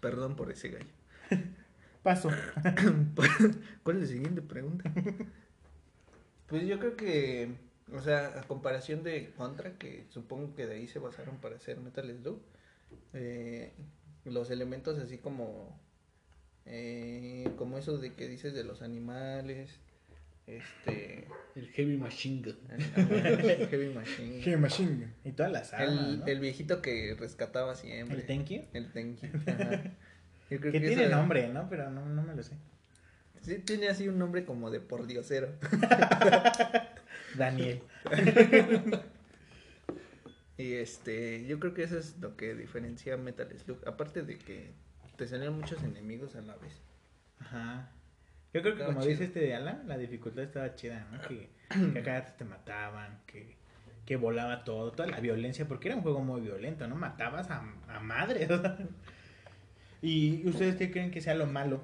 Perdón 0.00 0.36
por 0.36 0.50
ese 0.50 0.68
gallo. 0.68 0.92
Paso. 2.02 2.30
¿Cuál 3.82 3.96
es 3.96 4.02
la 4.02 4.08
siguiente 4.08 4.42
pregunta? 4.42 4.90
Pues 6.46 6.66
yo 6.66 6.78
creo 6.78 6.96
que, 6.96 7.54
o 7.92 8.00
sea, 8.00 8.40
a 8.40 8.42
comparación 8.44 9.02
de 9.02 9.32
Contra, 9.36 9.78
que 9.78 10.06
supongo 10.08 10.54
que 10.54 10.66
de 10.66 10.76
ahí 10.76 10.88
se 10.88 10.98
basaron 10.98 11.36
para 11.36 11.56
hacer 11.56 11.78
Metal 11.78 12.10
Slug, 12.10 12.40
eh, 13.12 13.72
los 14.24 14.50
elementos 14.50 14.98
así 14.98 15.18
como, 15.18 15.78
eh, 16.64 17.48
como 17.56 17.78
eso 17.78 17.98
de 17.98 18.14
que 18.14 18.28
dices 18.28 18.54
de 18.54 18.64
los 18.64 18.82
animales, 18.82 19.78
este, 20.58 21.28
El 21.54 21.68
Heavy 21.70 21.96
Machine 21.96 22.42
Gun. 22.42 22.58
el 22.70 23.68
Heavy 23.70 23.94
Machine, 23.94 24.40
Hey, 24.44 24.56
Machine. 24.56 25.14
Y 25.24 25.32
todas 25.32 25.52
las 25.52 25.72
armas. 25.72 26.06
el, 26.08 26.18
¿no? 26.20 26.26
el 26.26 26.40
viejito 26.40 26.82
que 26.82 27.16
rescataba 27.18 27.74
siempre, 27.74 28.18
El 28.18 28.26
Thank 28.26 28.46
you. 28.48 28.62
el 28.72 28.92
Tenki, 28.92 29.26
ajá. 29.46 29.82
Yo 30.50 30.58
creo 30.60 30.72
Que 30.72 30.80
tiene 30.80 31.08
nombre, 31.08 31.48
¿no? 31.48 31.68
Pero 31.68 31.90
no, 31.90 32.04
no 32.06 32.22
me 32.22 32.34
lo 32.34 32.42
sé. 32.42 32.56
Sí, 33.42 33.58
tiene 33.60 33.88
así 33.88 34.06
un 34.08 34.18
nombre 34.18 34.44
como 34.44 34.70
de 34.70 34.80
pordiosero. 34.80 35.48
Daniel. 37.38 37.80
Y 40.58 40.74
este, 40.74 41.46
yo 41.46 41.58
creo 41.58 41.72
que 41.72 41.84
eso 41.84 41.98
es 41.98 42.18
lo 42.18 42.36
que 42.36 42.54
diferencia 42.54 43.16
Metal 43.16 43.48
Slug. 43.58 43.78
Aparte 43.86 44.22
de 44.22 44.36
que 44.36 44.72
te 45.16 45.26
salen 45.26 45.54
muchos 45.54 45.82
enemigos 45.82 46.34
a 46.36 46.42
la 46.42 46.56
vez. 46.56 46.82
Ajá. 47.38 47.90
Yo 48.52 48.62
creo 48.62 48.76
que 48.76 48.84
como 48.84 49.00
chido. 49.00 49.10
dice 49.10 49.24
este 49.24 49.40
de 49.40 49.54
Alan, 49.54 49.86
la 49.86 49.96
dificultad 49.96 50.44
estaba 50.44 50.74
chida, 50.74 51.06
¿no? 51.12 51.20
Que, 51.22 51.50
que 51.92 51.98
a 51.98 52.02
cada 52.02 52.20
rato 52.20 52.34
te 52.38 52.44
mataban, 52.44 53.20
que, 53.26 53.56
que 54.04 54.16
volaba 54.16 54.64
todo, 54.64 54.92
toda 54.92 55.08
la 55.08 55.20
violencia, 55.20 55.68
porque 55.68 55.88
era 55.88 55.96
un 55.96 56.02
juego 56.02 56.22
muy 56.24 56.40
violento, 56.40 56.86
¿no? 56.88 56.96
Matabas 56.96 57.50
a, 57.50 57.62
a 57.88 58.00
madre. 58.00 58.48
¿Y 60.02 60.46
ustedes 60.48 60.76
qué 60.76 60.90
creen 60.90 61.10
que 61.10 61.20
sea 61.20 61.34
lo 61.34 61.46
malo? 61.46 61.82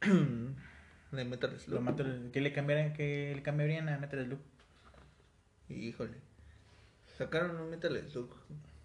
De 1.12 1.24
Metal 1.24 1.58
Slug. 1.60 1.74
Lo 1.74 1.80
mato, 1.82 2.04
que 2.32 2.40
le 2.40 2.52
cambiaran, 2.52 2.94
que 2.94 3.32
le 3.36 3.42
cambiarían 3.42 3.88
a 3.88 3.98
Metal 3.98 4.24
Slug. 4.24 4.40
Híjole. 5.68 6.16
Sacaron 7.18 7.56
un 7.60 7.70
Metal 7.70 7.96
Slug 8.10 8.34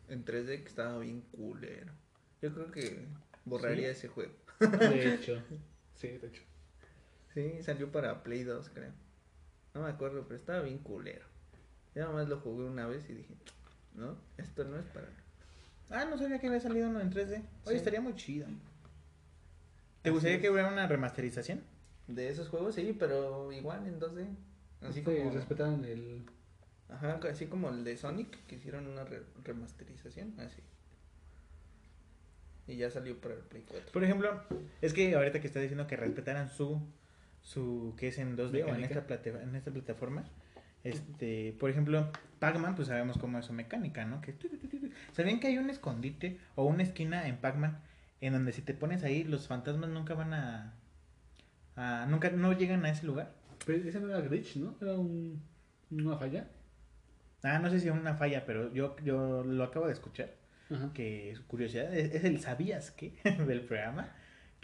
en 0.09 0.25
3D 0.25 0.62
que 0.62 0.67
estaba 0.67 1.00
bien 1.00 1.21
culero. 1.21 1.93
Yo 2.41 2.53
creo 2.53 2.71
que 2.71 3.05
borraría 3.45 3.89
ese 3.89 4.09
juego. 4.09 4.33
De 4.59 5.13
hecho. 5.15 5.41
Sí, 5.95 6.09
de 6.09 6.27
hecho. 6.27 6.43
Sí, 7.38 7.62
salió 7.62 7.91
para 7.91 8.24
Play 8.24 8.44
2, 8.44 8.72
creo. 8.74 8.91
No 9.75 9.84
me 9.84 9.89
acuerdo, 9.89 10.24
pero 10.24 10.36
estaba 10.39 10.62
bien 10.62 10.79
culero. 10.79 11.24
Yo 11.94 12.01
nada 12.01 12.12
más 12.15 12.27
lo 12.27 12.39
jugué 12.39 12.63
una 12.65 12.88
vez 12.88 13.08
y 13.12 13.13
dije, 13.13 13.36
no, 13.94 14.17
esto 14.38 14.63
no 14.63 14.75
es 14.79 14.86
para 14.88 15.06
mí. 15.06 15.13
Ah, 15.91 16.06
no 16.06 16.17
sabía 16.17 16.39
que 16.39 16.48
había 16.48 16.60
salido 16.60 16.89
uno 16.89 17.00
en 17.00 17.12
3D. 17.12 17.36
Oye, 17.36 17.44
Sí. 17.74 17.75
estaría 17.75 18.01
muy 18.01 18.15
chido. 18.15 18.48
¿Te 20.01 20.10
Así 20.10 20.13
gustaría 20.13 20.38
es. 20.38 20.41
que 20.41 20.50
hubiera 20.50 20.67
una 20.67 20.88
remasterización? 20.88 21.62
De 22.08 22.27
esos 22.27 22.50
juegos, 22.50 22.74
sí, 22.74 22.96
pero 22.98 23.51
igual 23.51 23.86
en 23.86 24.00
2D. 24.00 24.25
Así 24.82 24.94
Sí, 24.94 25.01
como... 25.03 25.29
respetaron 25.29 25.86
el. 25.86 26.25
Ajá, 26.89 27.20
así 27.29 27.46
como 27.46 27.70
el 27.70 27.84
de 27.84 27.98
Sonic, 27.98 28.48
que 28.48 28.56
hicieron 28.56 28.88
una 28.88 29.03
re- 29.03 29.22
remasterización, 29.44 30.34
así. 30.39 30.63
Y 32.65 32.77
ya 32.77 32.89
salió 32.89 33.22
para 33.22 33.36
el 33.36 33.41
Play 33.41 33.63
4. 33.67 33.91
Por 33.91 34.03
ejemplo, 34.03 34.41
es 34.82 34.94
que 34.96 35.13
ahorita 35.15 35.39
que 35.39 35.46
está 35.48 35.60
diciendo 35.60 35.86
que 35.86 35.96
respetaran 35.98 36.50
su 36.50 36.82
su 37.48 37.94
que 37.98 38.10
es 38.10 38.18
en 38.18 38.36
2D 38.36 38.63
o 38.66 38.75
en 38.75 38.84
esta 38.84 39.08
plate- 39.08 39.42
en 39.42 39.56
esta 39.56 39.72
plataforma, 39.72 40.25
este, 40.84 41.56
por 41.60 41.70
ejemplo, 41.70 42.12
Pac-Man 42.39 42.75
pues 42.75 42.89
sabemos 42.89 43.18
cómo 43.18 43.39
es 43.39 43.46
su 43.46 43.54
mecánica, 43.54 44.04
¿no? 44.06 44.20
Que. 44.22 44.36
¿Sabían 45.13 45.39
que 45.39 45.48
hay 45.48 45.58
un 45.58 45.70
escondite 45.70 46.38
o 46.56 46.66
una 46.66 46.84
esquina 46.84 47.27
en 47.27 47.38
Pac-Man 47.38 47.80
en 48.20 48.34
donde 48.34 48.51
si 48.51 48.62
te 48.62 48.74
pones 48.74 49.04
ahí 49.04 49.24
los 49.24 49.48
fantasmas 49.48 49.89
nunca 49.89 50.13
van 50.13 50.34
a, 50.34 50.74
a 51.75 52.06
nunca 52.10 52.30
no 52.32 52.51
llegan 52.54 52.84
a 52.86 52.89
ese 52.89 53.06
lugar? 53.06 53.32
Pero 53.66 53.88
ese 53.88 54.00
no 54.00 54.10
era 54.10 54.22
glitch, 54.22 54.58
¿no? 54.58 54.75
Era 54.82 54.94
un, 54.96 55.42
una 55.92 56.18
falla. 56.18 56.48
Ah, 57.44 57.60
no 57.60 57.70
sé 57.70 57.80
si 57.80 57.88
es 57.88 57.94
una 57.94 58.16
falla, 58.16 58.46
pero 58.46 58.74
yo 58.74 58.96
yo 59.04 59.44
lo 59.44 59.63
acabo 59.63 59.88
de 59.88 59.94
escuchar. 59.94 60.32
Ajá. 60.70 60.92
que 60.94 61.32
es 61.32 61.39
curiosidad, 61.39 61.94
es, 61.96 62.13
es 62.13 62.25
el 62.25 62.42
sabías 62.42 62.92
que 62.92 63.13
del 63.48 63.62
programa, 63.62 64.13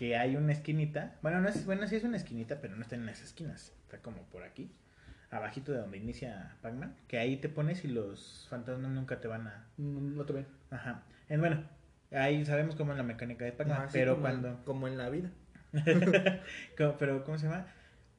que 0.04 0.18
hay 0.18 0.36
una 0.36 0.52
esquinita, 0.52 1.16
bueno, 1.22 1.40
no 1.40 1.48
es, 1.48 1.66
bueno, 1.66 1.88
sí 1.88 1.96
es 1.96 2.04
una 2.04 2.18
esquinita, 2.18 2.60
pero 2.60 2.76
no 2.76 2.82
está 2.82 2.96
en 2.96 3.06
las 3.06 3.22
esquinas, 3.22 3.72
está 3.84 4.00
como 4.00 4.24
por 4.24 4.44
aquí, 4.44 4.70
abajito 5.32 5.72
de 5.72 5.78
donde 5.78 5.98
inicia 5.98 6.58
Pac-Man, 6.62 6.94
que 7.08 7.18
ahí 7.20 7.38
te 7.38 7.48
pones 7.48 7.86
y 7.86 7.88
los 7.88 8.48
fantasmas 8.50 8.92
nunca 8.92 9.22
te 9.22 9.30
van 9.30 9.48
a, 9.48 9.66
No, 9.78 10.02
no 10.02 10.26
te 10.26 10.34
ven. 10.34 10.48
ajá, 10.72 11.04
en, 11.30 11.40
bueno, 11.40 11.64
ahí 12.12 12.44
sabemos 12.46 12.76
cómo 12.76 12.92
es 12.92 12.98
la 12.98 13.04
mecánica 13.04 13.46
de 13.46 13.54
Pac-Man, 13.54 13.88
pero 13.94 14.16
como 14.16 14.28
en- 14.28 14.42
cuando, 14.42 14.66
como 14.66 14.88
en 14.90 14.98
la 14.98 15.10
vida. 15.10 15.32
pero 17.00 17.24
¿cómo 17.24 17.38
se 17.38 17.48
llama? 17.48 17.68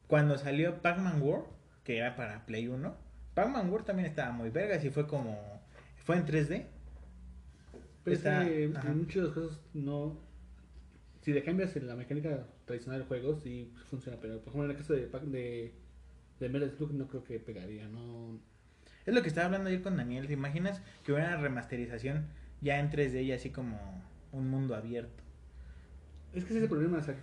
Cuando 0.07 0.39
salió 0.39 0.81
Pac-Man 0.81 1.21
World, 1.21 1.45
que 1.85 1.99
era 1.99 2.17
para 2.17 2.47
Play 2.47 2.67
1, 2.69 2.97
Pac-Man 3.35 3.69
World 3.71 3.85
también 3.87 4.09
estaba 4.09 4.33
muy 4.33 4.49
vergas 4.49 4.83
y 4.87 4.89
fue 4.91 5.07
como, 5.07 5.39
fue 5.99 6.17
en 6.17 6.25
3D, 6.25 6.65
Pero 8.05 8.17
Está- 8.17 8.43
es 8.43 8.49
que 8.49 8.69
los 9.21 9.35
casos 9.35 9.61
no. 9.75 10.19
Si 11.25 11.33
le 11.33 11.43
cambias 11.43 11.75
en 11.77 11.87
la 11.87 11.97
mecánica 11.97 12.47
tradicional 12.67 13.01
del 13.01 13.09
juego, 13.09 13.35
sí 13.35 13.73
funciona. 13.87 14.19
Pero 14.21 14.41
por 14.41 14.49
ejemplo, 14.49 14.65
en 14.65 14.71
el 14.73 14.77
caso 14.77 14.93
de, 14.93 15.09
de, 15.09 15.75
de 16.39 16.49
Metal 16.51 16.71
Slug, 16.71 16.93
no 16.93 17.09
creo 17.09 17.25
que 17.25 17.41
pegaría. 17.41 17.89
No. 17.89 18.39
Es 19.07 19.15
lo 19.15 19.23
que 19.23 19.29
estaba 19.29 19.47
hablando 19.47 19.71
ayer 19.71 19.81
con 19.81 19.97
Daniel. 19.97 20.27
¿Te 20.27 20.35
imaginas 20.35 20.83
que 21.03 21.13
hubiera 21.13 21.31
una 21.31 21.41
remasterización 21.41 22.27
ya 22.61 22.79
en 22.79 22.91
3D 22.91 23.25
y 23.25 23.33
así 23.33 23.49
como 23.49 24.05
un 24.33 24.51
mundo 24.51 24.77
abierto? 24.77 25.25
Es 26.35 26.45
que 26.45 26.51
ese 26.51 26.59
es 26.59 26.63
el 26.65 26.69
problema. 26.69 26.99
O 26.99 27.03
sea, 27.03 27.17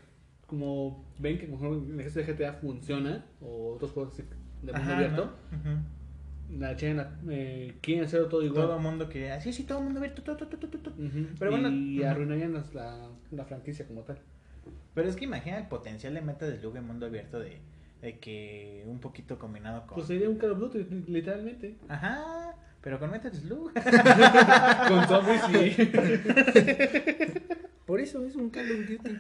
como 0.48 1.06
ven 1.20 1.38
que 1.38 1.46
mejor 1.46 1.78
en 1.78 2.00
el 2.00 2.04
caso 2.04 2.22
de 2.22 2.34
GTA 2.34 2.54
funciona, 2.54 3.24
o 3.40 3.76
otros 3.76 3.92
juegos 3.92 4.18
de 4.18 4.24
mundo 4.24 4.74
Ajá, 4.74 4.96
abierto. 4.98 5.36
La 6.60 6.76
China 6.76 7.20
eh, 7.30 7.74
quieren 7.82 8.04
hacerlo 8.06 8.28
todo 8.28 8.44
igual. 8.44 8.66
Todo 8.66 8.76
el 8.78 8.82
mundo 8.82 9.08
que 9.10 9.32
sí, 9.42 9.54
sí, 9.54 9.64
todo 9.64 9.78
el 9.80 9.86
mundo 9.86 10.00
abierto, 10.00 10.22
todo, 10.24 10.38
todo, 10.38 10.50
todo, 10.58 10.78
todo. 10.80 10.94
Ujú. 10.96 11.28
Pero 11.40 11.52
bueno, 11.52 11.70
y 11.70 12.04
arruinarían 12.04 12.54
las- 12.54 12.74
la, 12.74 13.08
la 13.32 13.46
franquicia 13.46 13.88
como 13.88 14.02
tal. 14.02 14.18
Pero 14.94 15.08
es 15.10 15.16
que 15.16 15.26
imagina 15.26 15.58
el 15.58 15.68
potencial 15.68 16.14
de 16.14 16.22
meta 16.22 16.46
de 16.48 16.58
Slug 16.60 16.76
en 16.78 16.86
mundo 16.86 17.06
abierto 17.06 17.40
de, 17.40 17.58
de 18.02 18.20
que 18.20 18.84
un 18.88 19.00
poquito 19.00 19.40
combinado 19.40 19.86
con. 19.88 19.96
Pues 19.96 20.08
sería 20.08 20.30
un 20.30 20.38
Call 20.38 20.52
of 20.52 20.60
Duty, 20.60 20.80
li- 20.84 21.06
literalmente. 21.08 21.76
Ajá, 21.88 22.56
pero 22.82 23.00
con 23.00 23.10
Metal 23.12 23.34
Slug. 23.34 23.72
Con 24.88 25.08
zombies 25.08 25.78
y. 25.78 25.92
Por 27.86 28.00
eso 28.00 28.26
es 28.26 28.36
un 28.36 28.50
Call 28.50 28.72
of 28.72 28.90
Duty. 28.90 29.16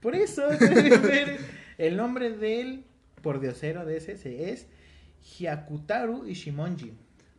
Por 0.00 0.14
eso, 0.14 0.44
el 1.78 1.96
nombre 1.96 2.30
del 2.30 2.84
por 3.22 3.40
diosero 3.40 3.84
de 3.84 3.96
ese 3.96 4.16
se- 4.16 4.50
es 4.50 4.68
Hyakutaru 5.22 6.26
Ishimonji. 6.26 6.92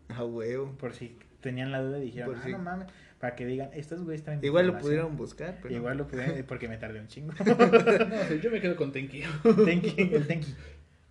A 0.09 0.23
huevo. 0.23 0.71
Por 0.77 0.93
si 0.93 1.17
tenían 1.41 1.71
la 1.71 1.81
duda 1.81 1.99
y 1.99 2.05
dijeron, 2.05 2.29
Por 2.29 2.37
ah, 2.37 2.43
si- 2.45 2.51
no 2.51 2.59
mames, 2.59 2.87
para 3.19 3.35
que 3.35 3.45
digan, 3.45 3.69
estos 3.73 4.03
güeyes 4.03 4.23
traen 4.23 4.39
Igual 4.43 4.65
lo 4.67 4.73
información". 4.73 4.89
pudieron 4.89 5.17
buscar, 5.17 5.59
pero. 5.61 5.75
Igual 5.75 5.97
lo 5.97 6.07
pudieron, 6.07 6.43
porque 6.45 6.67
me 6.67 6.77
tardé 6.77 6.99
un 6.99 7.07
chingo. 7.07 7.33
No, 7.45 8.35
yo 8.35 8.51
me 8.51 8.61
quedo 8.61 8.75
con 8.75 8.91
Tenki. 8.91 9.23
Tenki, 9.65 9.95
el 10.13 10.27
Tenki. 10.27 10.55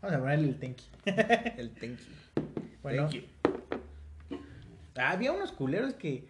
Vamos 0.01 0.17
a 0.17 0.21
ponerle 0.21 0.49
el 0.49 0.59
Tenki. 0.59 0.85
El 1.57 1.71
Tenki. 1.71 2.07
Bueno, 2.83 3.09
había 4.95 5.33
unos 5.33 5.53
culeros 5.53 5.95
que, 5.95 6.25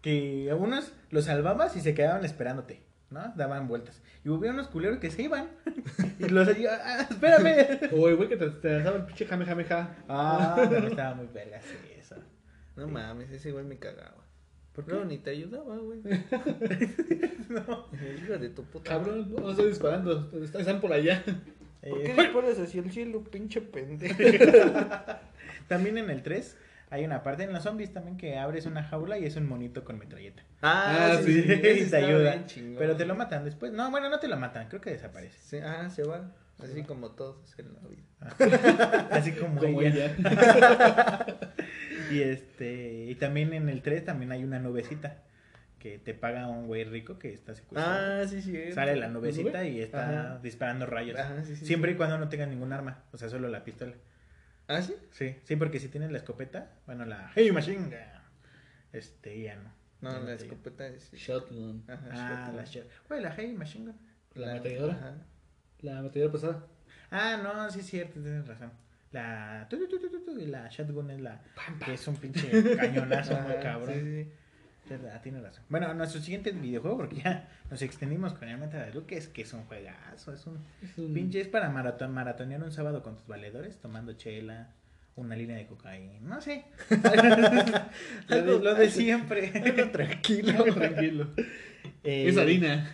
que 0.00 0.48
a 0.50 0.56
unos 0.56 0.92
los 1.10 1.26
salvabas 1.26 1.76
y 1.76 1.80
se 1.80 1.94
quedaban 1.94 2.24
esperándote. 2.24 2.80
¿No? 3.12 3.32
Daban 3.36 3.68
vueltas. 3.68 4.00
Y 4.24 4.28
hubo 4.28 4.48
unos 4.48 4.68
culeros 4.68 4.98
que 4.98 5.10
se 5.10 5.22
iban. 5.22 5.48
y 6.18 6.28
los 6.28 6.48
ah, 6.48 7.06
espérame. 7.10 7.90
O 7.92 8.08
el 8.08 8.16
güey 8.16 8.28
que 8.28 8.36
te, 8.36 8.48
te 8.50 8.70
lanzaba 8.70 8.96
el 8.96 9.04
pinche 9.04 9.26
Kamehameha. 9.26 9.96
Ah, 10.08 10.66
pero 10.70 10.88
estaba 10.88 11.14
muy 11.14 11.26
verga 11.32 11.60
sí, 11.60 11.76
eso. 11.98 12.16
No 12.76 12.88
mames, 12.88 13.30
ese 13.30 13.52
güey 13.52 13.64
me 13.64 13.78
cagaba. 13.78 14.22
¿Por 14.72 14.86
qué? 14.86 14.92
No, 14.92 15.04
ni 15.04 15.18
te 15.18 15.30
ayudaba, 15.30 15.76
güey. 15.76 16.00
No. 17.48 17.86
Hijo 18.24 18.38
de 18.38 18.48
tu 18.48 18.64
puta. 18.64 18.90
Cabrón, 18.90 19.30
no 19.30 19.50
estoy 19.50 19.68
disparando. 19.68 20.30
Están 20.42 20.80
por 20.80 20.92
allá. 20.92 21.22
¿Por 21.24 21.98
Eh, 22.00 22.02
qué 22.04 22.14
disparas 22.22 22.58
hacia 22.58 22.80
el 22.80 22.90
cielo, 22.90 23.22
pinche 23.24 23.60
pendejo? 23.60 24.16
también 25.68 25.98
en 25.98 26.08
el 26.10 26.22
3 26.22 26.56
hay 26.92 27.06
una 27.06 27.22
parte 27.22 27.44
en 27.44 27.54
los 27.54 27.62
zombies 27.62 27.90
también 27.92 28.18
que 28.18 28.36
abres 28.36 28.66
una 28.66 28.84
jaula 28.84 29.18
y 29.18 29.24
es 29.24 29.36
un 29.36 29.48
monito 29.48 29.82
con 29.82 29.98
metralleta. 29.98 30.42
Ah, 30.60 31.18
sí, 31.24 31.38
y 31.38 31.42
te 31.60 31.80
estaba 31.80 32.06
ayuda. 32.06 32.44
Pero 32.78 32.96
te 32.96 33.06
lo 33.06 33.14
matan 33.14 33.44
después. 33.46 33.72
No, 33.72 33.90
bueno, 33.90 34.10
no 34.10 34.18
te 34.20 34.28
lo 34.28 34.36
matan, 34.36 34.68
creo 34.68 34.82
que 34.82 34.90
desaparece. 34.90 35.38
Sí, 35.40 35.56
ah, 35.64 35.88
se 35.88 36.02
va. 36.04 36.30
Así 36.62 36.82
como 36.82 37.12
todos 37.12 37.58
en 37.58 37.72
la 37.72 37.80
vida. 37.88 39.08
Así 39.10 39.32
como, 39.32 39.58
Como 39.58 39.80
ella. 39.80 40.14
ella. 40.18 41.26
Y 42.10 42.20
este, 42.20 43.06
y 43.08 43.14
también 43.14 43.54
en 43.54 43.70
el 43.70 43.80
3 43.80 44.04
también 44.04 44.32
hay 44.32 44.44
una 44.44 44.58
nubecita 44.58 45.22
que 45.78 45.98
te 45.98 46.12
paga 46.12 46.46
un 46.46 46.66
güey 46.66 46.84
rico 46.84 47.18
que 47.18 47.32
está 47.32 47.54
secuestrado. 47.54 48.22
Ah, 48.22 48.28
sí, 48.28 48.42
sí. 48.42 48.70
Sale 48.72 48.96
la 48.96 49.08
nubecita 49.08 49.64
y 49.64 49.80
está 49.80 50.10
Ajá. 50.10 50.38
disparando 50.42 50.84
rayos. 50.84 51.18
Ajá, 51.18 51.42
sí, 51.42 51.56
sí, 51.56 51.64
Siempre 51.64 51.92
sí. 51.92 51.94
y 51.94 51.96
cuando 51.96 52.18
no 52.18 52.28
tenga 52.28 52.44
ningún 52.44 52.70
arma, 52.74 53.02
o 53.12 53.16
sea, 53.16 53.30
solo 53.30 53.48
la 53.48 53.64
pistola. 53.64 53.94
¿Ah, 54.72 54.82
sí? 54.82 54.94
Sí, 55.10 55.36
sí, 55.44 55.56
porque 55.56 55.78
si 55.80 55.88
tienes 55.88 56.10
la 56.10 56.18
escopeta, 56.18 56.70
bueno, 56.86 57.04
la 57.04 57.30
Hey 57.34 57.50
Machine 57.52 57.84
Gun, 57.84 57.94
este 58.92 59.40
ya 59.42 59.56
no. 59.56 59.72
No, 60.00 60.12
Ya 60.12 60.18
la 60.20 60.36
te- 60.36 60.44
escopeta 60.44 60.86
es. 60.88 61.12
Shotgun. 61.12 61.84
Ajá, 61.88 62.08
Ah, 62.12 62.36
shotgun. 62.44 62.56
la 62.56 62.64
shot. 62.64 62.86
Güey, 63.08 63.20
la 63.22 63.34
Hey 63.36 63.52
Machine 63.54 63.86
Gun. 63.86 63.96
La 64.34 64.50
ametralladora. 64.52 64.94
Ajá. 64.94 65.14
La 65.80 65.98
ametralladora 65.98 66.32
pesada. 66.32 66.66
Ah, 67.10 67.40
no, 67.42 67.70
sí 67.70 67.80
es 67.80 67.86
cierto, 67.86 68.20
tienes 68.20 68.46
razón. 68.46 68.72
La 69.12 69.66
tu, 69.68 69.76
tu, 69.78 69.86
tu, 69.88 69.98
tu, 70.00 70.08
tu, 70.10 70.24
tu, 70.24 70.38
y 70.38 70.46
la 70.46 70.68
shotgun 70.68 71.10
es 71.10 71.20
la 71.20 71.42
que 71.84 71.94
es 71.94 72.08
un 72.08 72.16
pinche 72.16 72.76
cañonazo 72.76 73.34
muy 73.42 73.52
Ajá, 73.52 73.60
cabrón. 73.60 73.94
sí, 73.94 74.00
sí. 74.24 74.32
Verdad, 74.88 75.20
tiene 75.22 75.40
razón. 75.40 75.62
Bueno, 75.68 75.92
nuestro 75.94 76.20
siguiente 76.20 76.50
videojuego, 76.50 76.96
porque 76.98 77.16
ya 77.22 77.48
nos 77.70 77.80
extendimos 77.82 78.34
con 78.34 78.48
el 78.48 78.58
Meta 78.58 78.84
de 78.84 78.92
Luke, 78.92 79.16
es 79.16 79.28
que 79.28 79.42
es 79.42 79.52
un 79.52 79.64
juegazo, 79.64 80.32
es 80.34 80.46
un 80.46 80.58
Es 80.82 80.98
un- 80.98 81.14
pinche, 81.14 81.40
es 81.40 81.48
para 81.48 81.68
maratón, 81.70 82.12
maratonear 82.12 82.62
un 82.62 82.72
sábado 82.72 83.02
con 83.02 83.16
tus 83.16 83.26
valedores, 83.26 83.78
tomando 83.80 84.12
chela, 84.14 84.68
una 85.14 85.36
línea 85.36 85.56
de 85.56 85.66
cocaína, 85.66 86.12
no 86.20 86.40
sé. 86.40 86.64
lo, 88.28 88.42
de, 88.42 88.58
lo 88.60 88.74
de 88.74 88.90
siempre. 88.90 89.48
tranquilo. 89.92 90.64
Tranquilo. 90.64 91.28
Eh, 92.04 92.28
Es 92.28 92.36
harina. 92.36 92.92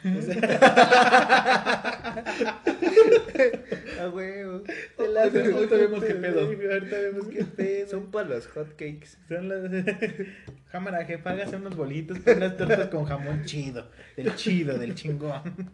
A 4.01 4.09
huevo. 4.09 4.63
Ahorita 4.99 5.77
vemos 5.77 6.05
qué 6.05 6.15
pedo. 6.15 6.41
Ahorita 6.41 6.99
vemos 6.99 7.29
qué 7.29 7.45
pedo. 7.57 7.89
Son 7.89 8.11
para 8.11 8.29
los 8.29 8.47
hotcakes. 8.49 9.19
Son 9.29 9.49
las. 9.49 9.71
Cámara, 10.73 11.05
jefa, 11.05 11.31
hágase 11.31 11.57
unos 11.57 11.77
bolitos 11.77 12.19
con 12.21 12.37
unas 12.37 12.57
tortas 12.57 12.89
con 12.89 13.05
jamón 13.05 13.45
chido. 13.45 13.91
Del 14.17 14.35
chido, 14.37 14.79
del 14.79 14.95
chingón. 14.95 15.73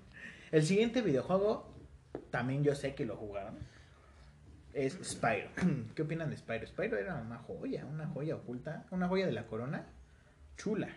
El 0.52 0.62
siguiente 0.62 1.02
videojuego, 1.02 1.74
también 2.30 2.62
yo 2.62 2.74
sé 2.74 2.94
que 2.94 3.04
lo 3.04 3.16
jugaron. 3.16 3.56
Es 4.72 4.98
Spyro. 5.02 5.48
¿Qué 5.94 6.02
opinan 6.02 6.30
de 6.30 6.36
Spyro? 6.36 6.66
Spyro 6.66 6.96
era 6.98 7.14
una 7.16 7.38
joya, 7.38 7.84
una 7.86 8.06
joya 8.06 8.36
oculta, 8.36 8.86
una 8.90 9.08
joya 9.08 9.26
de 9.26 9.32
la 9.32 9.46
corona. 9.46 9.86
Chula. 10.56 10.88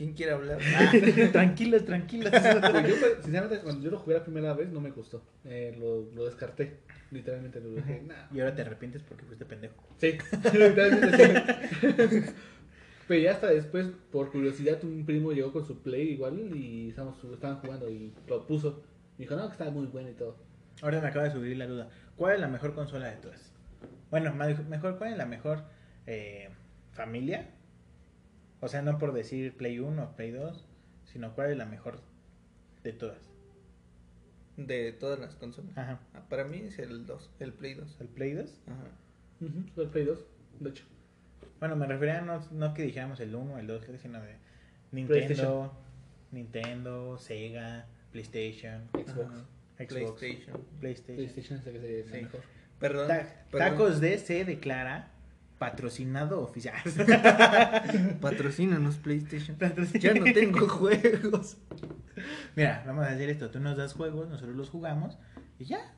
¿Quién 0.00 0.14
quiere 0.14 0.32
hablar? 0.32 0.58
Ah, 0.78 0.90
tranquilos, 1.30 1.84
tranquilos. 1.84 2.30
Pues 2.30 2.88
yo, 2.88 2.96
sinceramente, 3.22 3.62
cuando 3.62 3.84
yo 3.84 3.90
lo 3.90 3.98
jugué 3.98 4.14
la 4.16 4.24
primera 4.24 4.54
vez, 4.54 4.70
no 4.70 4.80
me 4.80 4.92
gustó. 4.92 5.22
Eh, 5.44 5.76
lo, 5.78 6.10
lo 6.14 6.24
descarté. 6.24 6.78
Literalmente 7.10 7.60
lo 7.60 7.72
dejé. 7.72 8.00
Nah. 8.00 8.14
Y 8.32 8.40
ahora 8.40 8.54
te 8.54 8.62
arrepientes 8.62 9.02
porque 9.02 9.26
fuiste 9.26 9.44
pendejo. 9.44 9.74
Sí, 9.98 10.16
literalmente 10.54 12.08
sí. 12.08 12.32
Pero 13.08 13.20
ya 13.20 13.32
hasta 13.32 13.48
después, 13.48 13.88
por 14.10 14.32
curiosidad, 14.32 14.82
un 14.84 15.04
primo 15.04 15.32
llegó 15.32 15.52
con 15.52 15.66
su 15.66 15.82
play 15.82 16.12
igual 16.12 16.50
y 16.56 16.88
estamos, 16.88 17.22
estaban 17.22 17.58
jugando 17.58 17.90
y 17.90 18.14
lo 18.26 18.46
puso. 18.46 18.82
Me 19.18 19.24
dijo, 19.24 19.36
no, 19.36 19.48
que 19.48 19.52
estaba 19.52 19.70
muy 19.70 19.84
bueno 19.84 20.08
y 20.08 20.14
todo. 20.14 20.38
Ahora 20.80 21.02
me 21.02 21.08
acaba 21.08 21.26
de 21.26 21.32
subir 21.32 21.58
la 21.58 21.66
duda. 21.66 21.90
¿Cuál 22.16 22.36
es 22.36 22.40
la 22.40 22.48
mejor 22.48 22.74
consola 22.74 23.10
de 23.10 23.16
todas? 23.16 23.52
Bueno, 24.10 24.34
mejor, 24.34 24.96
¿cuál 24.96 25.12
es 25.12 25.18
la 25.18 25.26
mejor 25.26 25.64
eh, 26.06 26.48
familia? 26.92 27.50
O 28.60 28.68
sea, 28.68 28.82
no 28.82 28.98
por 28.98 29.12
decir 29.12 29.56
Play 29.56 29.78
1 29.78 30.02
o 30.02 30.16
Play 30.16 30.30
2, 30.32 30.64
sino 31.04 31.34
cuál 31.34 31.50
es 31.50 31.56
la 31.56 31.66
mejor 31.66 32.00
de 32.82 32.92
todas. 32.92 33.18
De 34.56 34.92
todas 34.92 35.18
las 35.18 35.34
consolas. 35.36 35.76
Ajá. 35.78 36.00
Ah, 36.14 36.22
para 36.28 36.44
mí 36.44 36.58
es 36.58 36.78
el 36.78 37.06
2, 37.06 37.30
el 37.40 37.52
Play 37.52 37.74
2. 37.74 37.96
¿El 38.00 38.08
Play 38.08 38.32
2? 38.34 38.60
Ajá. 38.66 38.76
Ujú, 39.40 39.62
fue 39.74 39.84
el 39.84 39.90
Play 39.90 40.04
2, 40.04 40.18
de 40.60 40.70
hecho. 40.70 40.84
Bueno, 41.58 41.76
me 41.76 41.86
refería 41.86 42.20
no, 42.20 42.40
no 42.50 42.74
que 42.74 42.82
dijéramos 42.82 43.20
el 43.20 43.34
1 43.34 43.54
o 43.54 43.58
el 43.58 43.66
2, 43.66 43.84
sino 44.00 44.20
de 44.20 44.34
Nintendo. 44.92 45.72
Nintendo, 46.32 47.18
Sega, 47.18 47.86
PlayStation, 48.12 48.88
Xbox. 48.92 49.18
Ajá. 49.18 49.44
Xbox, 49.78 50.18
PlayStation. 50.20 50.60
PlayStation. 50.80 51.16
PlayStation 51.16 51.58
es 51.58 51.66
el 51.66 51.72
que 51.72 51.80
se 51.80 52.04
Sí. 52.04 52.22
mejor. 52.24 52.40
Perdón. 52.78 53.08
Ta- 53.08 53.44
perdón. 53.50 53.68
Tacos 53.70 54.00
D 54.00 54.18
se 54.18 54.44
declara 54.44 55.10
patrocinado 55.60 56.40
oficial. 56.40 56.74
Patrocínanos 58.20 58.96
PlayStation. 58.96 59.58
Ya 60.00 60.14
no 60.14 60.24
tengo 60.32 60.66
juegos. 60.66 61.58
Mira, 62.56 62.82
vamos 62.86 63.04
a 63.04 63.10
hacer 63.10 63.28
esto. 63.28 63.50
Tú 63.50 63.60
nos 63.60 63.76
das 63.76 63.92
juegos, 63.92 64.30
nosotros 64.30 64.56
los 64.56 64.70
jugamos 64.70 65.18
y 65.58 65.66
ya. 65.66 65.94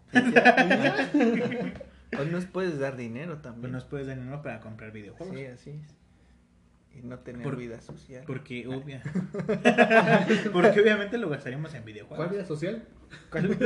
O 2.19 2.25
nos 2.25 2.45
puedes 2.47 2.81
dar 2.81 2.97
dinero 2.97 3.39
también. 3.39 3.73
nos 3.73 3.85
puedes 3.85 4.09
dar 4.09 4.19
dinero 4.19 4.43
para 4.43 4.59
comprar 4.61 4.91
videojuegos. 4.91 5.35
Sí, 5.37 5.47
así 5.47 5.71
es. 5.71 6.99
Y 6.99 7.07
no 7.07 7.21
tener 7.21 7.43
Por- 7.45 7.57
vida 7.57 7.81
social. 7.81 8.25
Porque, 8.27 8.67
obvia... 8.67 9.01
porque 10.53 10.81
obviamente 10.81 11.19
lo 11.19 11.29
gastaríamos 11.31 11.73
en 11.75 11.85
videojuegos. 11.85 12.17
¿Cuál 12.27 12.37
vida 12.37 12.45
social? 12.45 12.83
¿Cuál- 13.31 13.57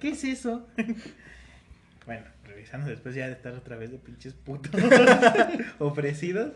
¿Qué 0.00 0.10
es 0.10 0.22
eso? 0.22 0.68
bueno, 2.04 2.26
después 2.86 3.14
ya 3.14 3.26
de 3.26 3.32
estar 3.32 3.52
otra 3.54 3.76
vez 3.76 3.90
de 3.90 3.98
pinches 3.98 4.34
putos 4.34 4.80
ofrecidos. 5.78 6.52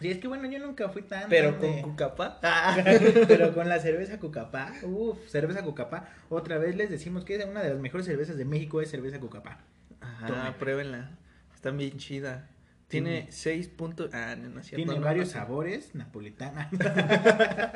Sí, 0.00 0.10
es 0.10 0.18
que 0.18 0.28
bueno, 0.28 0.48
yo 0.48 0.60
nunca 0.60 0.88
fui 0.90 1.02
tan... 1.02 1.28
Pero 1.28 1.52
tan 1.52 1.60
con 1.60 1.76
de- 1.76 1.82
Cucapá. 1.82 2.38
Pero 3.28 3.52
con 3.52 3.68
la 3.68 3.80
cerveza 3.80 4.18
Cucapá, 4.20 4.72
uff, 4.82 5.18
cerveza 5.28 5.62
Cucapá. 5.64 6.08
Otra 6.28 6.56
vez 6.58 6.76
les 6.76 6.88
decimos 6.88 7.24
que 7.24 7.34
es 7.36 7.44
una 7.44 7.62
de 7.62 7.70
las 7.70 7.80
mejores 7.80 8.06
cervezas 8.06 8.36
de 8.36 8.44
México 8.44 8.80
es 8.80 8.90
cerveza 8.90 9.18
Cucapá. 9.18 9.58
Ajá, 10.00 10.26
Tómenla. 10.28 10.58
pruébenla. 10.58 11.10
Está 11.54 11.70
bien 11.72 11.96
chida. 11.98 12.48
Tiene 12.86 13.26
6 13.30 13.68
puntos. 13.68 14.14
Ah, 14.14 14.36
no, 14.40 14.48
no 14.48 14.60
es 14.60 14.66
cierto. 14.68 14.84
Tiene 14.86 15.00
no, 15.00 15.04
varios 15.04 15.26
no 15.28 15.32
sabores, 15.32 15.94
napolitana, 15.94 16.70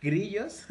grillos. 0.00 0.66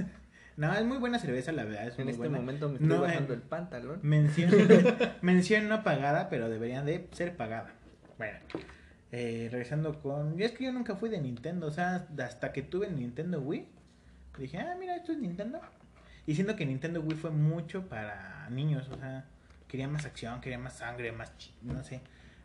No, 0.58 0.74
es 0.74 0.84
muy 0.86 0.98
buena 0.98 1.20
cerveza, 1.20 1.52
la 1.52 1.63
verdad. 1.63 1.88
Es 1.88 1.98
En 2.00 2.06
muy 2.06 2.12
este 2.13 2.28
buena. 2.28 2.38
momento 2.39 2.67
me 2.67 2.76
estoy 2.76 2.88
No, 2.89 3.02
bajando 3.02 3.34
eh, 3.34 3.36
el 3.38 3.41
pantalón. 3.43 4.00
Mención, 4.02 4.52
mención 5.22 5.70
no 5.70 5.84
pagada, 5.84 6.30
pero 6.30 6.50
deberían 6.50 6.86
de 6.86 7.08
ser 7.12 7.38
pagada. 7.38 7.74
Bueno, 8.17 8.39
eh, 9.12 9.48
regresando 9.52 10.02
con... 10.02 10.36
Yo 10.38 10.46
es 10.46 10.52
que 10.54 10.65
yo 10.65 10.72
nunca 10.74 10.96
fui 10.96 11.10
de 11.10 11.22
Nintendo, 11.22 11.67
o 11.67 11.72
sea, 11.72 12.08
hasta 12.24 12.52
que 12.52 12.63
tuve 12.63 12.89
Nintendo 12.89 13.39
Wii, 13.39 13.67
dije, 14.39 14.58
ah, 14.58 14.76
mira, 14.80 14.96
esto 14.96 15.12
es 15.12 15.20
Nintendo. 15.20 15.62
Y 16.26 16.36
siento 16.36 16.56
que 16.56 16.65
Nintendo 16.65 17.02
Wii 17.02 17.15
fue 17.17 17.30
mucho 17.32 17.88
para 17.88 18.50
niños, 18.50 18.89
o 18.89 18.98
sea, 18.98 19.26
quería 19.67 19.88
más 19.88 20.06
acción, 20.06 20.41
quería 20.41 20.58
más 20.60 20.74
sangre, 20.74 21.12
más... 21.12 21.38
chi- 21.38 21.54
no 21.62 21.84
sé, 21.84 22.02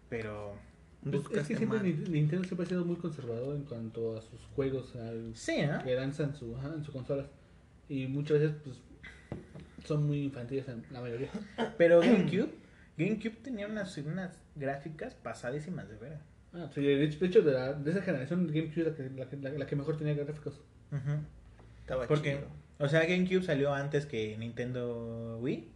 pero... 0.08 0.54
Pues, 1.02 1.22
es 1.32 1.48
que 1.48 1.56
siempre 1.56 1.78
mal. 1.80 2.10
Nintendo 2.12 2.44
siempre 2.44 2.64
ha 2.64 2.68
sido 2.68 2.84
muy 2.84 2.94
conservador 2.94 3.56
en 3.56 3.64
cuanto 3.64 4.16
a 4.16 4.22
sus 4.22 4.40
juegos 4.54 4.94
al, 4.94 5.32
Sí, 5.34 5.62
¿no? 5.66 5.82
que 5.82 5.96
lanzan 5.96 6.28
en 6.30 6.36
su, 6.36 6.56
ajá, 6.56 6.68
en 6.76 6.84
sus 6.84 6.94
consolas. 6.94 7.26
Y 7.92 8.06
muchas 8.06 8.40
veces 8.40 8.56
pues 8.64 8.76
son 9.84 10.06
muy 10.06 10.22
infantiles 10.24 10.66
en 10.68 10.82
la 10.90 11.00
mayoría. 11.00 11.28
Pero 11.76 12.00
GameCube, 12.00 12.48
GameCube 12.96 13.36
tenía 13.42 13.66
unas, 13.66 13.96
unas 13.98 14.40
gráficas 14.54 15.14
pasadísimas 15.14 15.88
de 15.88 15.96
ver. 15.96 16.18
Ah, 16.54 16.68
sí, 16.74 16.80
de 16.82 17.04
hecho, 17.04 17.18
de, 17.18 17.26
hecho, 17.26 17.42
de, 17.42 17.52
la- 17.52 17.72
de 17.72 17.90
esa 17.90 18.02
generación 18.02 18.46
GameCube 18.46 18.80
es 18.82 18.86
la 18.88 18.94
que, 18.94 19.10
la, 19.10 19.28
que- 19.28 19.36
la- 19.36 19.50
la 19.50 19.66
que 19.66 19.76
mejor 19.76 19.96
tenía 19.98 20.14
gráficos. 20.14 20.60
Estaba 21.80 22.06
Porque, 22.06 22.36
chido. 22.36 22.46
o 22.78 22.88
sea, 22.88 23.00
GameCube 23.06 23.42
salió 23.42 23.74
antes 23.74 24.06
que 24.06 24.36
Nintendo 24.38 25.38
Wii 25.40 25.68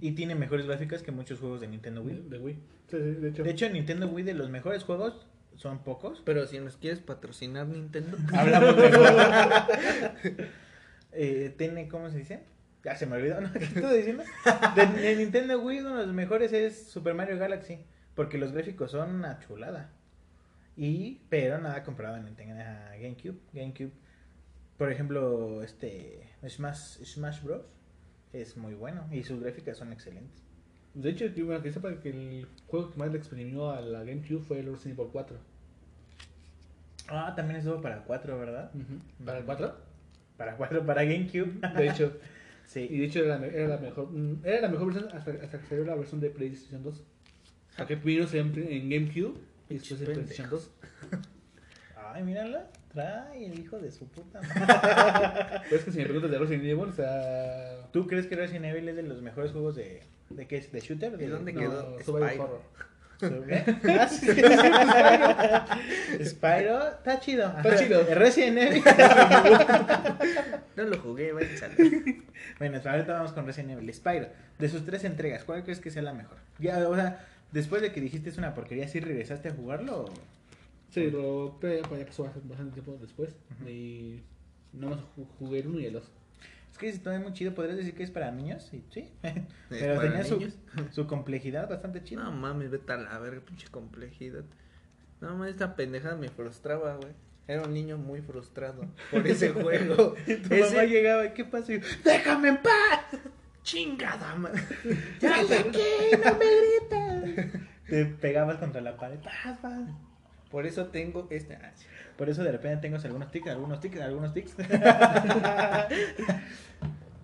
y 0.00 0.12
tiene 0.12 0.34
mejores 0.34 0.66
gráficas 0.66 1.02
que 1.02 1.12
muchos 1.12 1.38
juegos 1.40 1.60
de 1.60 1.68
Nintendo 1.68 2.02
De, 2.02 2.12
Wii. 2.14 2.28
de 2.28 2.38
Wii. 2.38 2.54
Sí, 2.90 2.96
sí, 2.96 2.98
de 3.20 3.28
hecho. 3.30 3.42
De 3.42 3.50
hecho, 3.50 3.66
en 3.66 3.72
Nintendo 3.74 4.06
Wii 4.08 4.24
de 4.24 4.34
los 4.34 4.50
mejores 4.50 4.84
juegos 4.84 5.26
son 5.56 5.82
pocos. 5.84 6.22
Pero 6.24 6.46
si 6.46 6.58
nos 6.58 6.76
quieres 6.76 7.00
patrocinar 7.00 7.66
Nintendo. 7.66 8.16
Hablamos 8.34 8.76
mejor. 8.76 9.06
eh, 11.20 11.52
tiene, 11.58 11.88
¿cómo 11.88 12.08
se 12.10 12.18
dice? 12.18 12.40
Ya 12.84 12.94
se 12.94 13.06
me 13.06 13.16
olvidó, 13.16 13.40
¿no? 13.40 13.52
¿Qué 13.58 13.64
estoy 13.64 13.96
diciendo? 13.98 14.22
De, 14.76 14.86
de 14.86 15.16
Nintendo 15.16 15.60
Wii 15.60 15.80
uno 15.80 15.96
de 15.96 16.06
los 16.06 16.14
mejores 16.14 16.52
es 16.52 16.86
Super 16.86 17.14
Mario 17.14 17.38
Galaxy, 17.38 17.80
porque 18.14 18.38
los 18.38 18.52
gráficos 18.52 18.92
son 18.92 19.16
una 19.16 19.40
chulada. 19.40 19.90
Y, 20.76 21.22
pero 21.28 21.58
nada 21.58 21.82
comparado 21.82 22.14
a 22.14 22.20
Nintendo 22.20 22.62
a 22.62 22.94
GameCube. 22.96 23.36
GameCube 23.52 23.90
Por 24.76 24.92
ejemplo, 24.92 25.60
este 25.64 26.28
Smash, 26.48 27.02
Smash 27.04 27.42
Bros. 27.42 27.62
es 28.32 28.56
muy 28.56 28.74
bueno 28.74 29.08
y 29.10 29.24
sus 29.24 29.40
gráficas 29.40 29.76
son 29.76 29.92
excelentes. 29.92 30.40
De 30.94 31.10
hecho, 31.10 31.26
bueno, 31.44 31.62
que 31.62 31.72
sepa 31.72 31.98
que 31.98 32.10
el 32.10 32.46
juego 32.68 32.92
que 32.92 32.96
más 32.96 33.10
le 33.10 33.18
exprimió 33.18 33.72
a 33.72 33.80
la 33.80 34.04
GameCube 34.04 34.40
fue 34.40 34.60
el 34.60 34.66
Resident 34.66 35.00
Evil 35.00 35.10
4. 35.10 35.36
Ah, 37.08 37.32
también 37.34 37.58
estuvo 37.58 37.80
para 37.82 38.04
4, 38.04 38.38
¿verdad? 38.38 38.70
¿Para 39.24 39.38
el 39.38 39.44
4? 39.44 39.87
Para 40.38 40.56
4, 40.56 40.86
para 40.86 41.04
GameCube. 41.04 41.60
De 41.76 41.88
hecho, 41.88 42.16
y 42.64 42.70
sí. 42.70 42.86
de 42.86 43.04
hecho 43.04 43.24
era 43.24 43.38
la, 43.38 43.46
era 43.46 43.68
la 43.68 43.78
mejor 43.78 44.10
mm, 44.10 44.44
era 44.44 44.60
la 44.60 44.68
mejor 44.68 44.92
versión 44.92 45.10
hasta, 45.14 45.30
hasta 45.32 45.58
que 45.58 45.66
salió 45.66 45.84
la 45.84 45.94
versión 45.94 46.20
de 46.20 46.30
PlayStation 46.30 46.82
2. 46.82 47.02
Porque 47.76 47.96
primero 47.96 48.26
se 48.26 48.38
en, 48.38 48.52
en 48.56 48.90
GameCube 48.90 49.34
y 49.68 49.74
después 49.74 50.00
en. 50.00 50.06
PlayStation 50.06 50.50
2. 50.50 50.70
Ay, 51.96 52.22
mírala. 52.24 52.70
Trae 52.92 53.46
el 53.46 53.58
hijo 53.58 53.78
de 53.78 53.90
su 53.90 54.08
puta 54.08 54.40
madre. 54.40 55.60
Pero 55.64 55.76
es 55.76 55.84
que 55.84 55.92
si 55.92 55.98
me 55.98 56.04
preguntas 56.04 56.30
de 56.30 56.38
Resident 56.38 56.64
Evil, 56.64 56.88
o 56.88 56.92
sea. 56.92 57.88
¿Tú 57.92 58.06
crees 58.06 58.26
que 58.26 58.36
Resident 58.36 58.64
Evil 58.66 58.88
es 58.88 58.96
de 58.96 59.02
los 59.02 59.22
mejores 59.22 59.52
juegos 59.52 59.76
de. 59.76 60.02
¿De 60.30 60.46
qué 60.46 60.58
es? 60.58 60.72
¿De 60.72 60.80
shooter? 60.80 61.14
¿Y 61.14 61.16
¿De 61.16 61.28
dónde 61.28 61.52
no, 61.52 61.60
quedó 61.60 62.00
Survival? 62.00 62.40
Horror. 62.40 62.60
Sí, 63.20 63.26
Spyro, 66.24 66.88
está 66.88 67.20
chido. 67.20 67.46
Está 67.56 67.76
chido. 67.76 68.02
Resident 68.14 68.58
Evil. 68.58 68.82
No 70.76 70.84
lo 70.84 70.98
jugué, 71.00 71.32
vaya 71.32 71.48
a 71.66 71.70
bueno, 72.60 72.80
ahorita 72.84 73.12
vamos 73.14 73.32
con 73.32 73.44
Resident 73.46 73.72
Evil. 73.72 73.92
Spyro, 73.92 74.28
de 74.60 74.68
sus 74.68 74.84
tres 74.84 75.02
entregas, 75.02 75.42
¿cuál 75.42 75.64
crees 75.64 75.80
que 75.80 75.90
sea 75.90 76.02
la 76.02 76.12
mejor? 76.14 76.36
Ya, 76.60 76.88
o 76.88 76.94
sea, 76.94 77.26
después 77.50 77.82
de 77.82 77.90
que 77.92 78.00
dijiste 78.00 78.30
es 78.30 78.38
una 78.38 78.54
porquería, 78.54 78.86
¿sí 78.86 79.00
regresaste 79.00 79.48
a 79.48 79.52
jugarlo? 79.54 80.04
o- 80.04 80.14
Sí, 80.90 81.10
lo 81.10 81.58
pero 81.60 81.82
ya 81.98 82.06
pasó 82.06 82.30
bastante 82.44 82.72
tiempo 82.72 82.96
después. 83.00 83.34
Y 83.66 84.20
nomás 84.72 85.00
ju- 85.16 85.26
jugué 85.38 85.58
el 85.60 85.66
1 85.66 85.80
y 85.80 85.86
el 85.86 85.92
2. 85.94 86.10
Es 86.86 86.92
que 86.92 87.10
está 87.10 87.18
muy 87.18 87.32
chido, 87.32 87.54
podrías 87.54 87.76
decir 87.76 87.94
que 87.94 88.02
es 88.04 88.10
para 88.10 88.30
niños, 88.30 88.62
sí, 88.70 88.84
sí. 88.90 89.12
¿Es 89.22 89.32
Pero 89.68 90.00
tenía 90.00 90.24
su, 90.24 90.52
su 90.92 91.06
complejidad 91.06 91.68
bastante 91.68 92.02
chida. 92.04 92.22
No 92.22 92.32
mames, 92.32 92.70
vete 92.70 92.92
a 92.92 92.96
la 92.98 93.18
verga, 93.18 93.40
pinche 93.44 93.68
complejidad. 93.68 94.44
No 95.20 95.30
mames, 95.36 95.50
esta 95.54 95.74
pendejada 95.74 96.16
me 96.16 96.28
frustraba, 96.28 96.96
güey. 96.96 97.12
Era 97.48 97.62
un 97.62 97.72
niño 97.74 97.96
muy 97.98 98.20
frustrado 98.20 98.84
por 99.10 99.26
ese 99.26 99.48
juego. 99.52 100.14
tu 100.24 100.54
Ese- 100.54 100.60
mamá 100.76 100.84
llegaba 100.84 101.24
y 101.26 101.32
¿qué 101.32 101.44
pasó? 101.44 101.72
Y 101.72 101.80
yo, 101.80 101.86
¡Déjame 102.04 102.48
en 102.50 102.56
paz! 102.58 103.20
Chingada, 103.62 104.34
madre. 104.36 104.62
¡Ya 105.20 105.40
aquí! 105.40 105.82
¡No 106.24 106.38
me 106.38 106.46
grites! 107.26 107.62
Te 107.88 108.04
pegabas 108.04 108.58
contra 108.58 108.80
la 108.82 108.96
pared. 108.96 109.18
Paz, 109.20 109.58
paz. 109.60 109.80
Por 110.50 110.66
eso 110.66 110.86
tengo 110.86 111.26
este. 111.30 111.56
ah. 111.56 111.72
Por 112.16 112.28
eso 112.28 112.42
de 112.42 112.52
repente 112.52 112.88
tengo 112.88 112.96
algunos 112.96 113.30
tics, 113.30 113.48
algunos 113.48 113.80
tics, 113.80 114.00
algunos 114.00 114.34
tics. 114.34 114.56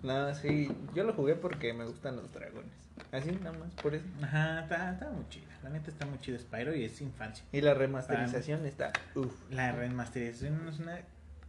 No, 0.03 0.35
sí, 0.35 0.71
yo 0.93 1.03
lo 1.03 1.13
jugué 1.13 1.33
porque 1.33 1.73
me 1.73 1.83
gustan 1.83 2.15
los 2.15 2.31
dragones. 2.31 2.71
Así 3.11 3.31
nada 3.31 3.57
más, 3.57 3.73
por 3.81 3.95
eso. 3.95 4.05
Ajá, 4.21 4.61
está, 4.61 4.91
está 4.91 5.09
muy 5.09 5.27
chido. 5.29 5.47
La 5.63 5.69
neta 5.71 5.89
está 5.89 6.05
muy 6.05 6.19
chido 6.19 6.37
Spyro 6.37 6.75
y 6.75 6.83
es 6.85 7.01
infancia. 7.01 7.43
Y 7.51 7.61
la 7.61 7.73
remasterización 7.73 8.67
está. 8.67 8.93
Uf. 9.15 9.33
La 9.49 9.71
remasterización 9.71 10.67
es 10.67 10.77
una 10.77 10.99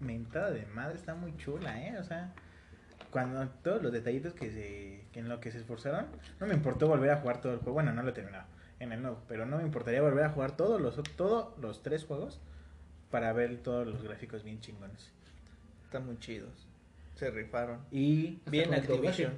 mentada 0.00 0.52
de 0.52 0.64
madre, 0.74 0.94
está 0.94 1.14
muy 1.14 1.36
chula, 1.36 1.86
¿eh? 1.86 1.98
O 1.98 2.04
sea, 2.04 2.32
cuando 3.10 3.46
todos 3.62 3.82
los 3.82 3.92
detallitos 3.92 4.32
que 4.32 4.50
se 4.50 5.04
que 5.12 5.20
en 5.20 5.28
lo 5.28 5.38
que 5.38 5.52
se 5.52 5.58
esforzaron, 5.58 6.06
no 6.40 6.46
me 6.46 6.54
importó 6.54 6.88
volver 6.88 7.10
a 7.10 7.18
jugar 7.18 7.42
todo 7.42 7.52
el 7.52 7.58
juego. 7.58 7.74
Bueno, 7.74 7.92
no 7.92 8.02
lo 8.02 8.08
he 8.08 8.14
terminado 8.14 8.46
en 8.78 8.92
el 8.92 9.00
nuevo, 9.02 9.22
pero 9.28 9.46
no 9.46 9.56
me 9.58 9.62
importaría 9.62 10.02
volver 10.02 10.24
a 10.24 10.30
jugar 10.30 10.56
todos 10.56 10.80
los 10.80 10.96
todos 11.16 11.58
los 11.58 11.82
tres 11.82 12.04
juegos 12.04 12.40
para 13.10 13.32
ver 13.32 13.58
todos 13.62 13.86
los 13.86 14.02
gráficos 14.02 14.42
bien 14.44 14.60
chingones. 14.60 15.10
Están 15.84 16.06
muy 16.06 16.18
chidos. 16.18 16.66
Se 17.14 17.30
rifaron. 17.30 17.80
Y 17.90 18.40
Bien 18.50 18.74
Activision. 18.74 19.32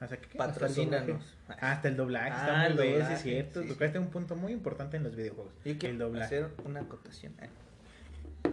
hasta 0.00 0.18
que 0.18 0.36
Patrocínanos. 0.36 1.22
hasta 1.60 1.88
el 1.88 1.96
doblaje 1.96 2.30
Ah, 2.32 2.36
está 2.40 2.66
el 2.66 2.74
muy 2.74 2.86
bien, 2.88 3.00
es 3.12 3.22
cierto. 3.22 3.62
sí. 3.62 3.68
Tocaste 3.68 3.98
un 3.98 4.08
punto 4.10 4.36
muy 4.36 4.52
importante 4.52 4.96
en 4.98 5.04
los 5.04 5.16
videojuegos. 5.16 5.52
Yo 5.64 5.78
quiero 5.78 5.92
el 5.92 5.98
doblaje. 5.98 6.24
hacer 6.26 6.50
una 6.64 6.80
acotación. 6.80 7.32
Ah. 7.40 7.46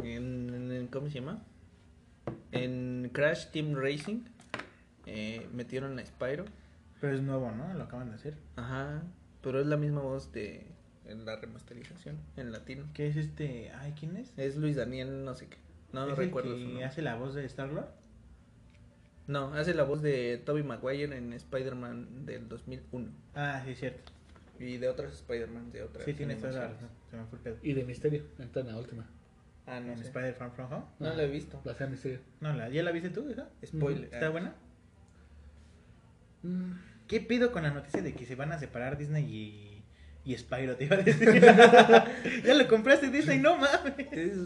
En, 0.03 0.71
en- 0.71 0.87
¿Cómo 0.87 1.07
se 1.09 1.15
llama? 1.19 1.43
En 2.53 3.09
Crash 3.13 3.47
Team 3.47 3.73
Racing 3.75 4.21
eh, 5.05 5.49
metieron 5.53 5.97
a 5.99 6.05
Spyro. 6.05 6.45
Pero 7.01 7.15
es 7.15 7.21
nuevo, 7.21 7.51
¿no? 7.51 7.73
Lo 7.73 7.83
acaban 7.83 8.09
de 8.09 8.15
hacer. 8.15 8.37
Ajá. 8.55 9.01
Pero 9.41 9.59
es 9.59 9.67
la 9.67 9.77
misma 9.77 10.01
voz 10.01 10.31
de 10.31 10.67
en 11.05 11.25
la 11.25 11.35
remasterización 11.35 12.17
en 12.37 12.51
latino. 12.51 12.85
¿Qué 12.93 13.07
es 13.07 13.15
este? 13.17 13.71
Ay, 13.71 13.93
¿quién 13.99 14.15
es? 14.17 14.31
Es 14.37 14.55
Luis 14.55 14.75
Daniel, 14.75 15.25
no 15.25 15.33
sé 15.35 15.47
qué. 15.47 15.57
No, 15.93 16.05
no 16.05 16.13
¿Es 16.13 16.19
el 16.19 16.25
recuerdo 16.25 16.53
que 16.55 16.61
su 16.61 16.67
nombre. 16.67 16.85
hace 16.85 17.01
la 17.01 17.15
voz 17.15 17.33
de 17.33 17.43
Star 17.45 17.69
Lord? 17.69 17.89
No, 19.27 19.53
hace 19.53 19.73
la 19.73 19.83
voz 19.83 20.01
de 20.01 20.37
Tobey 20.45 20.63
Maguire 20.63 21.15
en 21.17 21.33
Spider-Man 21.33 22.25
del 22.25 22.47
2001. 22.47 23.09
Ah, 23.35 23.61
sí, 23.65 23.71
es 23.71 23.79
cierto. 23.79 24.11
Y 24.59 24.77
de 24.77 24.87
otros 24.89 25.11
Spider-Man 25.13 25.71
de 25.71 25.83
otras 25.83 26.05
Sí, 26.05 26.13
tienes 26.13 26.39
toda 26.39 26.51
la 26.53 26.67
razón. 26.69 26.89
Se 27.09 27.17
me 27.17 27.25
fue 27.25 27.37
el 27.39 27.43
pedo. 27.43 27.57
Y 27.63 27.73
de 27.73 27.83
Misterio, 27.83 28.23
en 28.39 28.67
la 28.67 28.77
última. 28.77 29.05
Ah, 29.65 29.79
no 29.79 29.91
¿En 29.91 29.97
sé. 29.97 30.05
Spider-Man 30.05 30.51
From 30.53 30.71
Home? 30.73 30.85
No 30.99 31.13
la 31.13 31.23
he 31.23 31.27
visto. 31.29 31.61
La 31.65 31.73
sea 31.73 31.87
Misterio. 31.87 32.19
No, 32.41 32.53
la, 32.53 32.69
¿ya 32.69 32.83
la 32.83 32.91
viste 32.91 33.09
tú, 33.09 33.27
esa? 33.29 33.49
Spoiler. 33.65 34.05
¿Está 34.13 34.27
Ah. 34.27 34.29
buena? 34.29 34.55
¿Qué 37.11 37.19
pido 37.19 37.51
con 37.51 37.63
la 37.63 37.71
noticia 37.71 38.01
de 38.01 38.13
que 38.13 38.25
se 38.25 38.35
van 38.35 38.53
a 38.53 38.57
separar 38.57 38.97
Disney 38.97 39.25
y, 39.25 40.31
y 40.31 40.37
Spyro? 40.37 40.77
Te 40.77 40.85
iba 40.85 40.95
a 40.95 41.01
decir. 41.01 41.27
ya 42.45 42.53
lo 42.53 42.67
compraste 42.69 43.09
Disney, 43.09 43.37
no 43.37 43.57
mames. 43.57 43.93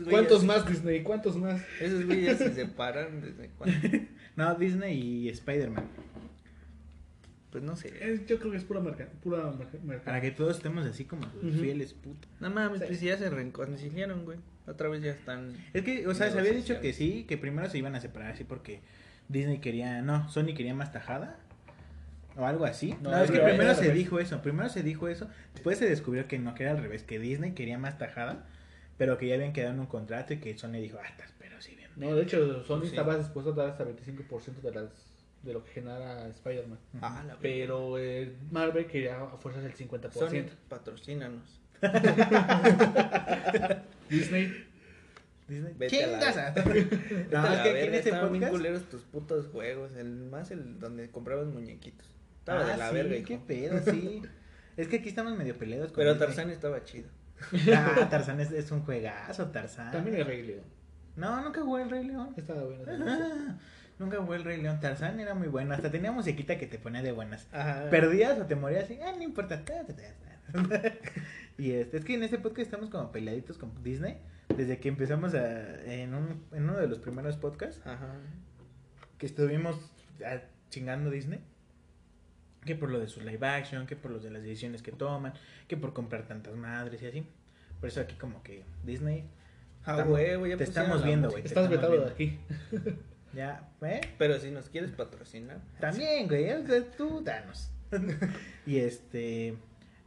¿Cuántos 0.09 0.43
más 0.43 0.67
Disney? 0.67 1.03
¿Cuántos 1.03 1.37
más? 1.37 1.61
Esos 1.79 2.03
güeyes 2.07 2.39
se 2.39 2.55
separan 2.55 3.21
desde 3.21 3.49
cuándo. 3.49 3.77
No, 4.35 4.55
Disney 4.55 4.99
y 4.99 5.29
Spider-Man. 5.29 5.85
Pues 7.51 7.63
no 7.63 7.75
sé. 7.75 7.93
Es- 8.01 8.25
yo 8.25 8.39
creo 8.39 8.51
que 8.51 8.57
es 8.57 8.63
pura 8.63 8.79
marca. 8.79 9.07
Pura 9.21 9.43
marca. 9.51 9.77
marca. 9.83 10.03
Para 10.05 10.19
que 10.21 10.31
todos 10.31 10.57
estemos 10.57 10.87
así 10.87 11.05
como 11.05 11.27
fieles 11.61 11.93
putos. 11.93 12.29
No 12.39 12.49
mames, 12.49 12.81
pues 12.81 12.99
ya 12.99 13.15
se 13.15 13.29
reconciliaron, 13.29 14.25
güey. 14.25 14.39
Otra 14.65 14.89
vez 14.89 15.03
ya 15.03 15.11
están. 15.11 15.53
Es 15.73 15.83
que, 15.83 16.07
o 16.07 16.15
sea, 16.15 16.31
se 16.31 16.39
había 16.39 16.51
dicho 16.51 16.81
que 16.81 16.93
sí, 16.93 17.25
que 17.29 17.37
primero 17.37 17.69
se 17.69 17.77
iban 17.77 17.93
a 17.95 18.01
separar 18.01 18.31
así 18.31 18.43
porque 18.43 18.81
Disney 19.29 19.59
quería, 19.59 20.01
no, 20.01 20.27
Sony 20.29 20.55
quería 20.55 20.73
más 20.73 20.91
tajada. 20.91 21.39
O 22.37 22.45
algo 22.45 22.65
así. 22.65 22.95
No, 23.01 23.11
No, 23.11 23.17
es 23.23 23.31
que 23.31 23.39
primero 23.39 23.63
era 23.63 23.75
se 23.75 23.91
dijo 23.91 24.19
eso. 24.19 24.41
Primero 24.41 24.69
se 24.69 24.83
dijo 24.83 25.07
eso. 25.07 25.29
Después 25.53 25.77
se 25.77 25.87
descubrió 25.89 26.27
que 26.27 26.37
no, 26.39 26.53
que 26.55 26.63
era 26.63 26.71
al 26.73 26.79
revés. 26.79 27.03
Que 27.03 27.17
Disney 27.19 27.53
quería 27.53 27.77
más 27.77 27.97
tajada. 27.97 28.45
Pero 28.97 29.17
que 29.17 29.27
ya 29.27 29.35
habían 29.35 29.51
quedado 29.53 29.73
en 29.73 29.79
un 29.81 29.87
contrato 29.87 30.33
y 30.33 30.37
que 30.37 30.57
Sony 30.57 30.73
dijo, 30.73 30.97
ah, 31.03 31.07
estás, 31.07 31.33
pero 31.37 31.61
sí, 31.61 31.75
bien. 31.75 31.89
No, 31.97 32.15
de 32.15 32.23
hecho, 32.23 32.63
Sony 32.63 32.81
Sí. 32.83 32.87
estaba 32.87 33.17
dispuesto 33.17 33.51
a 33.51 33.55
dar 33.55 33.69
hasta 33.71 33.83
25% 33.85 34.61
de, 34.61 34.71
las, 34.71 34.89
de 35.43 35.51
lo 35.53 35.63
que 35.65 35.71
genera 35.71 36.27
Spider-Man. 36.29 36.79
Ah, 37.01 37.23
la. 37.27 37.35
Pero 37.41 37.97
eh, 37.99 38.33
Marvel 38.51 38.85
quería 38.87 39.21
a 39.21 39.37
fuerzas 39.37 39.65
el 39.65 39.73
50%. 39.75 40.11
Sony, 40.13 40.45
patrocínanos. 40.69 41.59
Disney, 44.09 44.65
Disney, 45.47 45.73
la 45.77 45.87
¡Chingas! 45.87 46.35
verga. 46.35 46.63
no, 46.65 46.73
es 46.73 47.31
la 47.31 47.63
que 47.63 47.69
aquí 47.69 47.87
en 47.87 47.93
este 47.95 48.11
bien 48.29 48.49
culeros 48.49 48.83
tus 48.83 49.01
putos 49.03 49.47
juegos. 49.47 49.93
El, 49.95 50.29
más 50.29 50.51
el 50.51 50.79
donde 50.79 51.09
comprabas 51.09 51.47
muñequitos. 51.47 52.07
Estaba 52.45 52.61
Ah, 52.61 52.65
de 52.71 52.77
la 52.77 52.89
sí, 52.89 52.93
verga, 52.95 53.15
hijo. 53.15 53.25
qué 53.27 53.37
pedo, 53.39 53.79
sí. 53.91 54.21
es 54.77 54.87
que 54.87 54.97
aquí 54.97 55.09
estamos 55.09 55.35
medio 55.35 55.57
peleados 55.57 55.87
con 55.91 55.95
Pero 55.97 56.11
Disney. 56.13 56.27
Tarzán 56.27 56.49
estaba 56.51 56.83
chido. 56.83 57.09
Ah, 57.75 58.07
Tarzán 58.09 58.39
es, 58.39 58.51
es 58.51 58.71
un 58.71 58.81
juegazo, 58.83 59.47
Tarzán. 59.49 59.91
también 59.91 60.15
el 60.17 60.25
Rey 60.25 60.43
León. 60.43 60.63
No, 61.15 61.41
nunca 61.43 61.61
jugué 61.61 61.83
el 61.83 61.89
Rey 61.89 62.05
León. 62.05 62.33
Estaba 62.37 62.63
bueno. 62.63 63.05
Ah, 63.07 63.57
nunca 63.97 64.17
jugué 64.21 64.37
el 64.37 64.43
Rey 64.43 64.61
León. 64.61 64.79
Tarzán 64.79 65.19
era 65.19 65.33
muy 65.33 65.47
bueno. 65.47 65.73
Hasta 65.73 65.89
tenía 65.89 66.11
musiquita 66.11 66.57
que 66.59 66.67
te 66.67 66.77
ponía 66.77 67.01
de 67.01 67.11
buenas. 67.13 67.47
Ajá. 67.51 67.89
Perdías 67.89 68.39
o 68.39 68.45
te 68.45 68.55
morías 68.55 68.89
y, 68.91 68.99
ah, 69.01 69.11
no 69.17 69.23
importa. 69.23 69.63
y 71.57 71.71
este, 71.71 71.97
es 71.97 72.05
que 72.05 72.13
en 72.13 72.23
este 72.23 72.37
podcast 72.37 72.61
estamos 72.67 72.89
como 72.89 73.11
peleaditos 73.11 73.57
con 73.57 73.71
Disney. 73.83 74.17
Desde 74.55 74.77
que 74.79 74.89
empezamos 74.89 75.33
a, 75.33 75.81
en, 75.85 76.13
un, 76.13 76.43
en 76.53 76.63
uno 76.69 76.77
de 76.77 76.87
los 76.87 76.99
primeros 76.99 77.35
podcasts 77.37 77.81
Ajá. 77.85 78.13
que 79.17 79.25
estuvimos 79.25 79.75
ah, 80.25 80.37
chingando 80.69 81.09
Disney. 81.09 81.39
Que 82.65 82.75
por 82.75 82.89
lo 82.89 82.99
de 82.99 83.07
su 83.07 83.21
live 83.21 83.45
action, 83.47 83.85
que 83.85 83.95
por 83.95 84.11
lo 84.11 84.19
de 84.19 84.31
las 84.31 84.41
decisiones 84.41 84.81
que 84.81 84.91
toman, 84.91 85.33
que 85.67 85.77
por 85.77 85.93
comprar 85.93 86.27
tantas 86.27 86.55
madres 86.55 87.01
y 87.01 87.05
así. 87.07 87.27
Por 87.79 87.89
eso 87.89 88.01
aquí 88.01 88.15
como 88.15 88.41
que 88.43 88.63
Disney... 88.83 89.25
Ah, 89.85 89.91
estamos- 89.91 90.13
huevo, 90.13 90.47
ya 90.47 90.57
te 90.57 90.63
estamos 90.63 91.03
viendo, 91.03 91.29
güey. 91.29 91.43
Estás 91.45 91.65
estamos 91.65 91.69
vetado 91.69 92.05
de 92.05 92.11
aquí. 92.11 92.39
Ya, 93.33 93.69
¿eh? 93.81 94.01
Pero 94.17 94.39
si 94.39 94.49
nos 94.49 94.69
quieres 94.69 94.91
patrocinar. 94.91 95.59
También, 95.79 96.27
güey, 96.27 96.49
tú 96.97 97.21
danos. 97.23 97.69
y 98.65 98.77
este. 98.77 99.55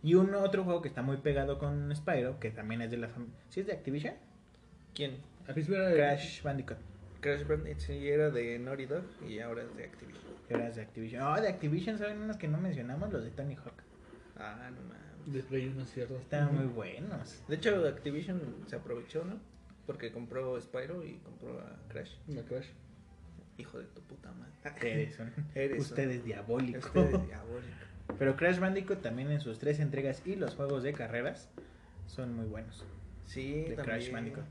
Y 0.03 0.15
un 0.15 0.35
otro 0.35 0.65
juego 0.65 0.83
que 0.83 0.89
está 0.89 1.03
muy 1.03 1.19
pegado 1.19 1.59
con 1.59 1.95
Spyro, 1.95 2.41
que 2.41 2.51
también 2.51 2.83
es 2.83 2.91
de 2.91 2.97
la 2.97 3.09
familia. 3.09 3.37
¿Sí 3.51 3.61
es 3.61 3.67
de 3.67 3.73
Activision? 3.73 4.15
¿Quién? 4.95 5.19
Crash 5.47 6.43
Bandicoot. 6.43 6.79
Crash 7.21 7.47
Bandicoot 7.47 7.81
sí 7.81 8.09
era 8.09 8.31
de 8.31 8.59
Naughty 8.59 8.87
Dog 8.87 9.03
y 9.29 9.39
ahora 9.41 9.63
es 9.63 9.77
de 9.77 9.85
Activision. 9.85 10.23
Que 10.47 10.55
ahora 10.55 10.69
es 10.69 10.77
de 10.77 10.83
Activision. 10.83 11.23
Oh, 11.23 11.41
de 11.41 11.49
Activision, 11.49 11.99
¿saben 11.99 12.19
unos 12.23 12.37
que 12.37 12.49
no 12.49 12.59
mencionamos? 12.59 13.13
Los 13.13 13.25
de 13.25 13.31
Tony 13.31 13.55
Hawk. 13.57 13.83
Ah, 14.37 14.71
no 14.73 14.81
mames. 14.83 15.33
de 15.33 15.43
Play 15.43 15.67
1, 15.69 15.85
¿cierto? 15.87 16.17
Estaban 16.17 16.55
muy 16.55 16.67
buenos. 16.67 17.43
De 17.49 17.57
hecho, 17.57 17.87
Activision 17.87 18.41
se 18.67 18.77
aprovechó, 18.77 19.25
¿no? 19.25 19.39
porque 19.87 20.13
compró 20.13 20.61
Spyro 20.61 21.03
y 21.03 21.15
compró 21.21 21.59
a 21.61 21.79
Crash. 21.89 22.13
Una 22.29 22.43
Crash. 22.43 22.67
Hijo 23.57 23.79
de 23.79 23.87
tu 23.87 24.03
puta 24.03 24.31
madre. 24.33 24.53
Eres 24.83 25.19
un- 25.19 25.33
Eres 25.55 25.81
usted 25.81 26.11
es 26.11 26.25
diabólico. 26.25 26.79
Usted 26.79 27.15
es 27.15 27.27
diabólico. 27.27 27.73
Pero 28.19 28.37
Crash 28.37 28.59
Bandicoot 28.59 29.01
también 29.01 29.31
en 29.31 29.41
sus 29.41 29.59
tres 29.59 29.81
entregas 29.81 30.23
y 30.27 30.37
los 30.37 30.55
juegos 30.57 30.83
de 30.83 30.93
carreras 30.93 31.49
son 32.07 32.35
muy 32.35 32.45
buenos. 32.45 32.85
Sí, 33.25 33.63
De 33.63 33.77
también. 33.77 33.85
Crash 33.87 34.13
Bandicoot. 34.13 34.45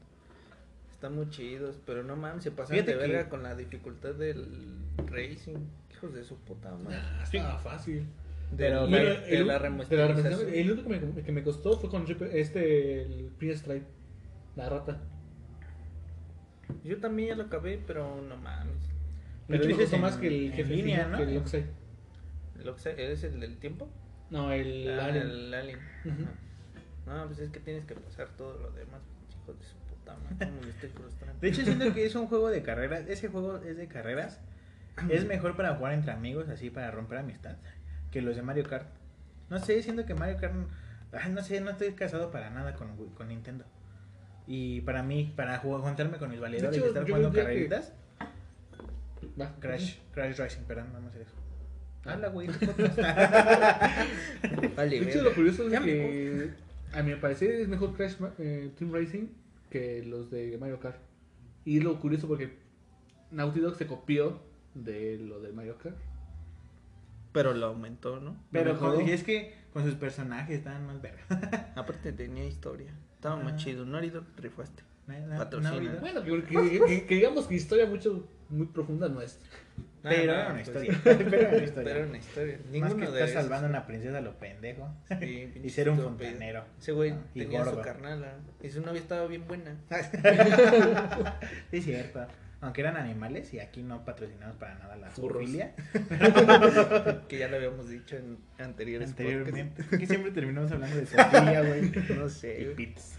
Están 0.97 1.13
muy 1.13 1.29
chidos, 1.29 1.77
pero 1.85 2.03
no 2.03 2.15
mames, 2.15 2.43
se 2.43 2.49
pasan 2.49 2.73
Fíjate 2.75 2.95
de 2.95 2.99
que- 2.99 3.07
verga 3.07 3.29
con 3.29 3.43
la 3.43 3.53
dificultad 3.55 4.15
del 4.15 4.79
racing. 5.05 5.57
Hijos 5.93 6.11
de 6.13 6.23
su 6.23 6.37
puta 6.39 6.71
madre. 6.75 6.97
Ah, 6.99 7.21
estaba 7.23 7.59
fácil. 7.59 8.07
Pero- 8.57 8.87
Del- 8.87 8.91
pero 8.91 9.09
de, 9.21 9.37
el, 9.37 9.47
la 9.47 9.53
de 9.53 9.59
la 9.59 9.59
remasterización. 9.59 10.53
el 10.53 10.71
único 10.71 10.89
que 10.89 10.99
me, 10.99 11.23
que 11.23 11.31
me 11.31 11.43
costó 11.43 11.77
fue 11.77 11.91
con 11.91 12.05
este, 12.31 13.01
el 13.03 13.31
Strike. 13.39 13.83
La 14.55 14.69
rata. 14.69 14.99
Yo 16.83 16.99
también 16.99 17.29
ya 17.29 17.35
lo 17.35 17.43
acabé, 17.43 17.79
pero 17.85 18.19
no 18.21 18.35
mames. 18.37 18.73
Pero 19.47 19.61
Pero 19.61 19.61
me 19.61 19.67
dices 19.67 19.83
costó 19.83 19.95
en- 19.97 20.01
más 20.01 20.17
que 20.17 20.27
el 20.27 20.45
en 20.47 20.53
jefe 20.53 20.75
línea, 20.75 20.95
final, 21.05 21.11
¿no? 21.11 21.17
que 21.19 21.23
el 21.31 21.37
Oxide. 21.37 21.65
¿El 22.59 22.69
Oxide- 22.69 22.97
¿Eres 22.97 23.23
el 23.23 23.39
del 23.39 23.57
tiempo? 23.57 23.87
No, 24.31 24.51
el 24.51 24.89
Ah, 24.99 25.05
Alien. 25.05 25.27
el 25.29 25.53
Alien. 25.53 25.79
Ujú. 26.05 26.23
Ajá. 27.05 27.17
No, 27.21 27.27
pues 27.27 27.39
es 27.39 27.49
que 27.51 27.59
tienes 27.59 27.85
que 27.85 27.93
pasar 27.95 28.29
todo 28.35 28.57
lo 28.57 28.71
demás, 28.71 29.01
hijos 29.43 29.59
de 29.59 29.63
su 29.65 29.75
puta 30.07 30.17
madre. 30.17 30.35
¿Cómo 30.47 30.61
me 30.61 30.69
estoy 30.69 30.89
frustrando? 30.89 31.39
De 31.39 31.47
hecho, 31.49 31.63
siento 31.63 31.93
que 31.93 32.05
es 32.05 32.15
un 32.15 32.27
juego 32.27 32.49
de 32.49 32.61
carreras. 32.61 33.07
Ese 33.07 33.27
juego 33.27 33.57
es 33.57 33.77
de 33.77 33.87
carreras. 33.87 34.39
Es 35.09 35.25
mejor 35.27 35.55
para 35.55 35.75
jugar 35.75 35.93
entre 35.93 36.11
amigos, 36.11 36.49
así 36.49 36.69
para 36.69 36.91
romper 36.91 37.19
amistad, 37.19 37.55
que 38.11 38.21
los 38.21 38.35
de 38.35 38.41
Mario 38.41 38.63
Kart. 38.63 38.87
No 39.49 39.59
sé, 39.59 39.81
siento 39.81 40.05
que 40.05 40.13
Mario 40.13 40.37
Kart. 40.37 40.53
ay, 41.13 41.31
no 41.31 41.41
sé, 41.41 41.61
no 41.61 41.71
estoy 41.71 41.93
casado 41.93 42.31
para 42.31 42.49
nada 42.49 42.75
con, 42.75 42.95
con 43.13 43.27
Nintendo. 43.29 43.65
Y 44.45 44.81
para 44.81 45.03
mí, 45.03 45.33
para 45.35 45.57
jugar, 45.59 45.81
juntarme 45.81 46.17
con 46.17 46.29
mis 46.29 46.39
valedores 46.39 46.77
hecho, 46.77 46.85
y 46.85 46.89
estar 46.89 47.05
jugando 47.05 47.31
que- 47.31 47.37
carreritas, 47.39 47.93
Va. 49.39 49.53
Crash, 49.59 49.97
Crash 50.13 50.37
Racing, 50.37 50.61
perdón, 50.63 50.87
vamos 50.93 51.07
a 51.07 51.09
hacer 51.09 51.21
eso. 51.23 51.33
Habla, 52.05 52.29
güey. 52.29 52.47
Vale, 54.75 54.99
De 55.01 55.09
hecho, 55.09 55.21
lo 55.23 55.33
curioso 55.33 55.67
es 55.67 55.79
que 55.79 56.49
a 56.93 57.03
mi 57.03 57.15
parecer 57.15 57.51
es 57.51 57.67
mejor 57.67 57.93
Crash 57.95 58.15
eh, 58.39 58.71
Team 58.77 58.93
Racing 58.93 59.27
que 59.69 60.03
los 60.03 60.29
de 60.31 60.57
Mario 60.57 60.79
Kart. 60.79 60.97
Y 61.65 61.79
lo 61.81 61.99
curioso 61.99 62.27
porque 62.27 62.57
Naughty 63.31 63.59
Dog 63.59 63.75
se 63.75 63.87
copió 63.87 64.39
de 64.73 65.17
lo 65.17 65.39
de 65.39 65.51
Mario 65.51 65.77
Kart. 65.77 65.97
Pero 67.33 67.53
lo 67.53 67.67
aumentó, 67.67 68.19
¿no? 68.19 68.35
Pero 68.51 68.77
con- 68.79 69.05
y 69.05 69.11
es 69.11 69.23
que 69.23 69.53
con 69.73 69.83
sus 69.83 69.95
personajes 69.95 70.57
estaban 70.57 70.85
más 70.87 71.01
verga. 71.01 71.23
Aparte 71.75 72.11
tenía 72.13 72.45
historia. 72.45 72.93
Estaba 73.15 73.39
Ah. 73.39 73.43
más 73.43 73.57
chido. 73.63 73.85
Naughty 73.85 74.09
Dog 74.09 74.23
rifaste. 74.37 74.83
Na- 75.07 75.19
na- 75.19 75.37
Patrocina. 75.37 75.97
Bueno, 76.01 76.23
que, 76.23 76.43
que- 76.43 76.79
que- 76.85 77.05
que 77.05 77.15
digamos 77.15 77.45
que 77.47 77.55
historia 77.55 77.85
mucho 77.85 78.27
muy 78.49 78.67
profunda 78.67 79.07
no 79.09 79.21
es. 79.21 79.39
Pero 80.09 80.33
Ah, 80.33 80.35
era 80.35 80.45
una 80.53 80.63
pues, 80.63 80.67
historia. 80.67 81.01
Pero 81.03 81.37
era 81.39 81.49
una 81.57 81.63
historia. 81.63 81.93
Pero 81.93 82.07
una 82.07 82.17
historia. 82.17 82.57
Más 82.57 82.71
Ninguno 82.71 82.95
que 82.97 83.11
de 83.11 83.23
estar 83.25 83.43
salvando 83.43 83.67
a 83.67 83.69
una 83.69 83.85
princesa 83.87 84.21
lo 84.21 84.33
pendejo. 84.37 84.89
Sí, 85.19 85.51
y 85.63 85.69
ser 85.69 85.89
un 85.89 85.99
fontanero. 85.99 86.63
Ese 86.79 86.91
güey 86.91 87.11
Ah, 87.11 87.17
y 87.33 87.39
tenía 87.41 87.63
su 87.63 87.69
gordo. 87.71 87.81
carnala. 87.81 88.33
Y 88.61 88.69
su 88.69 88.81
novia 88.81 89.01
estaba 89.01 89.27
bien 89.27 89.47
buena. 89.47 89.75
Sí, 91.71 91.81
cierto. 91.81 92.25
Aunque 92.59 92.81
eran 92.81 92.97
animales 92.97 93.53
y 93.53 93.59
aquí 93.59 93.83
no 93.83 94.03
patrocinamos 94.03 94.55
para 94.57 94.73
nada 94.79 94.95
la 94.95 95.11
zoofilia. 95.11 95.73
que 97.27 97.37
ya 97.37 97.47
lo 97.49 97.57
habíamos 97.57 97.87
dicho 97.87 98.15
en 98.17 98.39
anteriores 98.57 99.09
Anteriormente. 99.09 99.83
Que 99.95 100.07
siempre 100.07 100.31
terminamos 100.31 100.71
hablando 100.71 100.95
de 100.95 101.05
zoofilia, 101.05 101.61
güey. 101.61 101.91
No 102.17 102.27
sé, 102.29 102.61
Y 102.61 102.65
pits. 102.73 103.15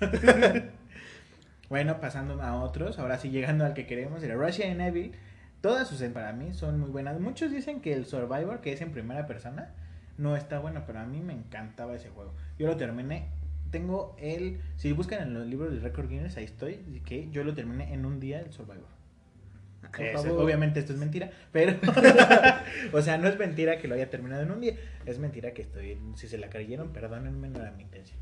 bueno, 1.69 2.01
pasando 2.01 2.43
a 2.43 2.57
otros. 2.63 2.99
Ahora 2.99 3.17
sí, 3.19 3.31
llegando 3.31 3.65
al 3.65 3.75
que 3.75 3.87
queremos, 3.87 4.23
el 4.25 4.37
Resident 4.39 4.81
Evil. 4.81 5.13
Todas 5.61 5.89
sus 5.89 6.01
para 6.11 6.33
mí 6.33 6.55
son 6.55 6.79
muy 6.79 6.91
buenas. 6.91 7.19
Muchos 7.19 7.51
dicen 7.51 7.81
que 7.81 7.93
el 7.93 8.07
Survivor, 8.07 8.61
que 8.61 8.73
es 8.73 8.81
en 8.81 8.93
primera 8.93 9.27
persona, 9.27 9.75
no 10.17 10.37
está 10.37 10.61
bueno, 10.61 10.85
pero 10.87 11.01
a 11.01 11.05
mí 11.05 11.21
me 11.21 11.33
encantaba 11.33 11.95
ese 11.95 12.11
juego. 12.11 12.33
Yo 12.59 12.67
lo 12.67 12.77
terminé. 12.77 13.27
Tengo 13.71 14.17
el. 14.19 14.61
Si 14.77 14.93
buscan 14.93 15.23
en 15.23 15.35
los 15.35 15.47
libros 15.47 15.71
del 15.71 15.83
Record 15.83 16.09
Guinness, 16.09 16.37
ahí 16.37 16.45
estoy. 16.45 16.77
Que 17.05 17.29
yo 17.31 17.45
lo 17.45 17.55
terminé 17.55 17.93
en 17.93 18.07
un 18.07 18.21
día 18.21 18.41
el 18.41 18.53
Survivor. 18.53 18.99
Eso, 19.99 20.25
favor. 20.25 20.43
obviamente 20.43 20.81
esto 20.81 20.93
es 20.93 20.99
mentira, 20.99 21.31
pero. 21.51 21.77
o 22.93 23.03
sea, 23.03 23.19
no 23.19 23.29
es 23.29 23.39
mentira 23.39 23.79
que 23.79 23.89
lo 23.89 23.95
haya 23.95 24.11
terminado 24.11 24.43
en 24.43 24.51
un 24.51 24.61
día. 24.61 24.75
Es 25.07 25.19
mentira 25.19 25.53
que 25.53 25.63
estoy. 25.63 25.99
Si 26.15 26.29
se 26.29 26.39
la 26.39 26.51
creyeron, 26.51 26.93
perdónenme, 26.93 27.49
no 27.49 27.61
era 27.61 27.73
mi 27.73 27.83
intención. 27.83 28.19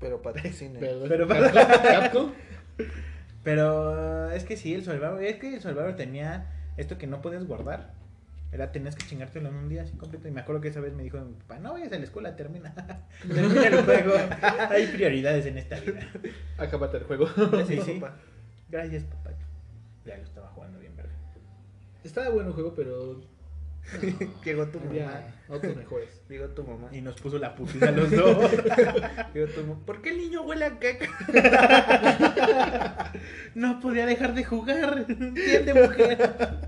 Pero 0.00 0.22
patrocina. 0.22 0.78
Pero, 0.80 1.04
Pero- 1.08 1.28
Capcom, 1.28 2.32
Pero 3.48 4.30
es 4.30 4.44
que 4.44 4.58
sí, 4.58 4.74
el 4.74 4.84
Survivor. 4.84 5.22
Es 5.22 5.36
que 5.36 5.54
el 5.54 5.62
Survivor 5.62 5.96
tenía 5.96 6.52
esto 6.76 6.98
que 6.98 7.06
no 7.06 7.22
podías 7.22 7.46
guardar. 7.46 7.94
Era, 8.52 8.72
tenías 8.72 8.94
que 8.94 9.06
chingártelo 9.06 9.48
en 9.48 9.54
un 9.54 9.70
día 9.70 9.84
así 9.84 9.96
completo. 9.96 10.28
Y 10.28 10.32
me 10.32 10.42
acuerdo 10.42 10.60
que 10.60 10.68
esa 10.68 10.80
vez 10.80 10.92
me 10.92 11.02
dijo 11.02 11.18
mi 11.18 11.32
papá: 11.32 11.58
No 11.58 11.72
vayas 11.72 11.90
a 11.92 11.96
la 11.96 12.04
escuela, 12.04 12.36
termina. 12.36 12.74
termina 13.26 13.68
el 13.68 13.84
juego. 13.86 14.12
Hay 14.68 14.88
prioridades 14.88 15.46
en 15.46 15.56
esta 15.56 15.80
vida. 15.80 16.06
acábate 16.58 16.98
el 16.98 17.04
juego. 17.04 17.26
Sí, 17.66 17.80
sí. 17.80 18.02
Gracias, 18.68 19.04
papá. 19.04 19.30
Ya 20.04 20.18
lo 20.18 20.24
estaba 20.24 20.48
jugando 20.48 20.78
bien, 20.78 20.94
verga. 20.94 21.14
Estaba 22.04 22.28
bueno 22.28 22.48
el 22.48 22.54
juego, 22.54 22.74
pero. 22.74 23.18
Llegó 24.44 24.66
tu 24.68 24.80
mamá. 24.80 25.24
Otros 25.48 25.76
mejores. 25.76 26.20
Llegó 26.28 26.46
tu 26.48 26.62
mamá. 26.64 26.88
Y 26.92 27.00
nos 27.00 27.20
puso 27.20 27.38
la 27.38 27.54
putiza 27.54 27.88
a 27.88 27.92
los 27.92 28.10
dos. 28.10 28.50
Llegó 29.34 29.46
tu 29.48 29.60
mamá. 29.62 29.80
¿Por 29.86 30.02
qué 30.02 30.10
el 30.10 30.18
niño 30.18 30.42
huele 30.42 30.64
a 30.66 30.78
caca? 30.78 31.08
No 33.54 33.80
podía 33.80 34.06
dejar 34.06 34.34
de 34.34 34.44
jugar. 34.44 35.06
¿Entiende, 35.08 35.74
mujer? 35.74 36.58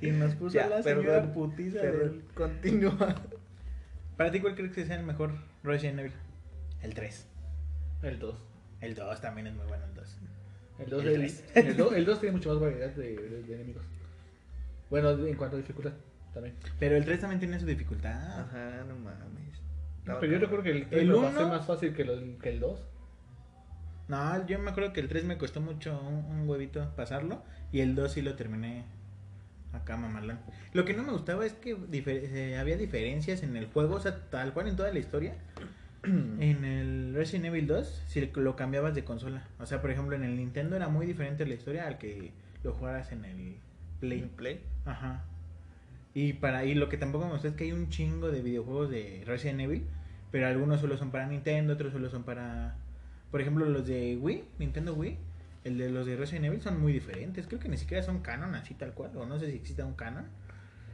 y 0.00 0.10
nos 0.10 0.34
puso 0.34 0.54
Ya, 0.54 0.68
la 0.68 0.82
perdón, 0.82 1.04
señora 1.04 1.32
putiza. 1.32 1.78
Pero 1.80 1.98
del- 1.98 2.22
continúa. 2.34 3.14
Para 4.16 4.30
ti, 4.32 4.40
¿cuál 4.40 4.54
crees 4.54 4.72
que 4.72 4.84
sea 4.86 4.96
el 4.96 5.04
mejor 5.06 5.32
Resident 5.62 6.00
Evil? 6.00 6.12
El 6.82 6.94
3. 6.94 7.26
El 8.02 8.18
2. 8.18 8.34
El 8.80 8.94
2 8.94 9.20
también 9.20 9.46
es 9.48 9.54
muy 9.54 9.66
bueno, 9.66 9.84
el 9.84 9.94
2. 9.94 10.18
El 10.78 10.90
2 10.90 11.02
El 11.04 11.08
el, 11.08 11.32
el 11.54 11.76
dos- 11.76 11.92
el 11.92 12.04
dos 12.04 12.20
tiene 12.20 12.36
mucho 12.36 12.50
más 12.50 12.60
variedad 12.60 12.88
de, 12.90 13.16
de- 13.16 13.42
de 13.42 13.54
enemigos. 13.54 13.82
Bueno, 14.90 15.10
en 15.10 15.34
cuanto 15.36 15.56
a 15.56 15.60
dificultad 15.60 15.92
también. 16.32 16.54
Pero 16.78 16.96
el 16.96 17.04
3 17.04 17.20
también 17.20 17.40
tiene 17.40 17.58
su 17.60 17.66
dificultad. 17.66 18.40
Ajá, 18.40 18.84
no 18.88 18.94
mames. 18.96 19.60
Pero 20.04 20.24
yo 20.32 20.38
recuerdo 20.38 20.64
que 20.64 20.70
el 20.70 20.86
3 20.88 21.02
El 21.02 21.08
lo 21.08 21.22
pasé 21.22 21.38
uno- 21.38 21.48
más 21.48 21.66
fácil 21.66 21.92
que, 21.94 22.04
lo- 22.04 22.38
que 22.38 22.48
el 22.50 22.60
2. 22.60 22.80
No, 24.08 24.46
yo 24.46 24.58
me 24.58 24.70
acuerdo 24.70 24.92
que 24.94 25.00
el 25.00 25.08
3 25.08 25.24
me 25.24 25.36
costó 25.36 25.60
mucho 25.60 26.00
un, 26.00 26.24
un 26.40 26.48
huevito 26.48 26.90
pasarlo. 26.96 27.42
Y 27.72 27.80
el 27.80 27.94
2 27.94 28.12
sí 28.12 28.22
lo 28.22 28.34
terminé 28.34 28.84
acá 29.74 29.98
mamalán. 29.98 30.40
Lo 30.72 30.86
que 30.86 30.94
no 30.94 31.02
me 31.02 31.12
gustaba 31.12 31.44
es 31.44 31.52
que 31.52 31.76
difer- 31.76 32.22
eh, 32.32 32.56
había 32.56 32.78
diferencias 32.78 33.42
en 33.42 33.54
el 33.56 33.66
juego, 33.66 33.96
o 33.96 34.00
sea, 34.00 34.16
tal 34.30 34.54
cual 34.54 34.68
en 34.68 34.76
toda 34.76 34.90
la 34.92 34.98
historia. 34.98 35.34
En 36.04 36.64
el 36.64 37.12
Resident 37.14 37.46
Evil 37.46 37.66
2, 37.66 38.04
si 38.06 38.20
lo 38.34 38.56
cambiabas 38.56 38.94
de 38.94 39.04
consola. 39.04 39.46
O 39.58 39.66
sea, 39.66 39.82
por 39.82 39.90
ejemplo, 39.90 40.16
en 40.16 40.22
el 40.24 40.36
Nintendo 40.36 40.76
era 40.76 40.88
muy 40.88 41.04
diferente 41.06 41.44
la 41.44 41.54
historia 41.54 41.86
al 41.86 41.98
que 41.98 42.32
lo 42.62 42.72
jugaras 42.72 43.12
en 43.12 43.24
el 43.26 43.56
Play. 44.00 44.30
Play. 44.36 44.60
Ajá. 44.84 45.24
Y 46.14 46.34
para 46.34 46.64
y 46.64 46.74
lo 46.74 46.88
que 46.88 46.96
tampoco 46.96 47.26
me 47.26 47.32
gusta 47.32 47.48
es 47.48 47.54
que 47.54 47.64
hay 47.64 47.72
un 47.72 47.88
chingo 47.90 48.30
de 48.30 48.42
videojuegos 48.42 48.90
de 48.90 49.22
Resident 49.26 49.60
Evil, 49.60 49.86
pero 50.30 50.46
algunos 50.46 50.80
solo 50.80 50.96
son 50.96 51.10
para 51.10 51.26
Nintendo, 51.26 51.74
otros 51.74 51.92
solo 51.92 52.10
son 52.10 52.24
para 52.24 52.76
por 53.30 53.40
ejemplo, 53.40 53.66
los 53.66 53.86
de 53.86 54.16
Wii, 54.16 54.44
Nintendo 54.58 54.94
Wii, 54.94 55.18
el 55.64 55.76
de 55.78 55.90
los 55.90 56.06
de 56.06 56.16
Resident 56.16 56.46
Evil 56.46 56.62
son 56.62 56.80
muy 56.80 56.92
diferentes. 56.92 57.46
Creo 57.46 57.60
que 57.60 57.68
ni 57.68 57.76
siquiera 57.76 58.02
son 58.02 58.20
canon 58.20 58.54
así 58.54 58.74
tal 58.74 58.94
cual, 58.94 59.14
o 59.16 59.26
no 59.26 59.38
sé 59.38 59.50
si 59.50 59.56
exista 59.56 59.84
un 59.84 59.94
canon. 59.94 60.24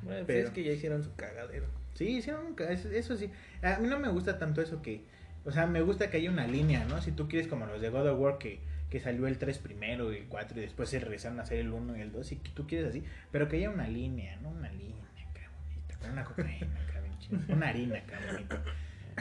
Bueno, 0.02 0.18
pues 0.18 0.26
Pero- 0.26 0.48
es 0.48 0.50
que 0.52 0.64
ya 0.64 0.72
hicieron 0.72 1.02
su 1.04 1.14
cagadero. 1.14 1.66
Sí, 1.94 2.16
hicieron 2.18 2.46
un 2.46 2.56
eso 2.60 3.16
sí. 3.16 3.30
A 3.62 3.78
mí 3.78 3.86
no 3.86 3.98
me 4.00 4.08
gusta 4.08 4.38
tanto 4.38 4.60
eso 4.60 4.82
que, 4.82 5.04
o 5.44 5.52
sea, 5.52 5.66
me 5.66 5.80
gusta 5.80 6.10
que 6.10 6.16
haya 6.16 6.30
una 6.30 6.46
línea, 6.48 6.84
¿no? 6.86 7.00
Si 7.00 7.12
tú 7.12 7.28
quieres 7.28 7.46
como 7.46 7.66
los 7.66 7.80
de 7.80 7.90
God 7.90 8.08
of 8.08 8.18
War 8.18 8.38
que, 8.38 8.58
que 8.94 9.00
salió 9.00 9.26
el 9.26 9.38
3 9.38 9.58
primero 9.58 10.12
y 10.12 10.18
el 10.18 10.26
4 10.26 10.56
y 10.56 10.60
después 10.62 10.88
se 10.88 11.00
regresaron 11.00 11.40
a 11.40 11.42
hacer 11.42 11.58
el 11.58 11.72
1 11.72 11.96
y 11.96 12.00
el 12.00 12.12
2 12.12 12.30
y 12.30 12.36
que 12.36 12.50
tú 12.50 12.64
quieres 12.68 12.90
así, 12.90 13.02
pero 13.32 13.48
que 13.48 13.56
haya 13.56 13.68
una 13.70 13.88
línea, 13.88 14.36
¿no? 14.40 14.50
Una 14.50 14.70
línea 14.70 15.04
acá 15.30 15.50
bonita, 15.66 15.96
con 15.98 16.10
una 16.12 16.22
cocaína 16.22 16.80
acá 16.88 17.00
bien 17.00 17.44
una 17.48 17.68
harina 17.70 17.98
acá 17.98 18.20
bonita. 18.30 18.62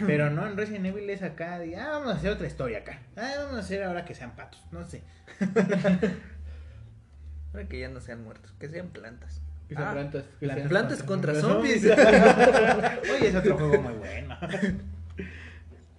Pero 0.05 0.29
no, 0.29 0.47
en 0.47 0.55
Resident 0.57 0.85
Evil 0.85 1.09
es 1.09 1.23
acá, 1.23 1.57
de, 1.57 1.75
ah, 1.75 1.89
vamos 1.89 2.09
a 2.13 2.17
hacer 2.17 2.29
otra 2.29 2.45
historia 2.45 2.77
acá. 2.79 2.99
Ah, 3.15 3.31
vamos 3.39 3.55
a 3.55 3.59
hacer 3.61 3.81
ahora 3.83 4.05
que 4.05 4.13
sean 4.13 4.35
patos, 4.35 4.61
no 4.71 4.87
sé. 4.87 5.01
Ahora 7.53 7.67
que 7.67 7.79
ya 7.79 7.89
no 7.89 7.99
sean 7.99 8.23
muertos, 8.23 8.51
que 8.59 8.67
sean 8.69 8.89
plantas. 8.89 9.41
Que 9.69 9.75
sean 9.75 9.87
Ah, 9.87 9.91
plantas. 9.93 10.23
que 10.23 10.29
plantas. 10.45 10.57
sean- 10.57 10.69
Plantas 10.69 11.03
contra 11.03 11.33
zombies. 11.35 11.81
zombies. 11.81 11.99
Oye, 13.15 13.27
es 13.29 13.35
otro 13.35 13.57
juego 13.57 13.81
muy 13.81 13.93
bueno. 13.93 14.37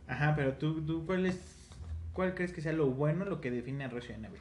Ajá, 0.07 0.35
pero 0.37 0.53
tú, 0.55 0.85
tú 0.85 1.07
¿cuál 1.07 1.27
es, 1.27 1.64
cuál 2.15 2.35
crees 2.35 2.53
que 2.55 2.63
sea 2.63 2.73
lo 2.73 2.87
bueno, 2.91 3.27
lo 3.27 3.41
que 3.43 3.51
define 3.51 3.85
a 3.85 3.89
Resident 3.89 4.25
Evil? 4.25 4.41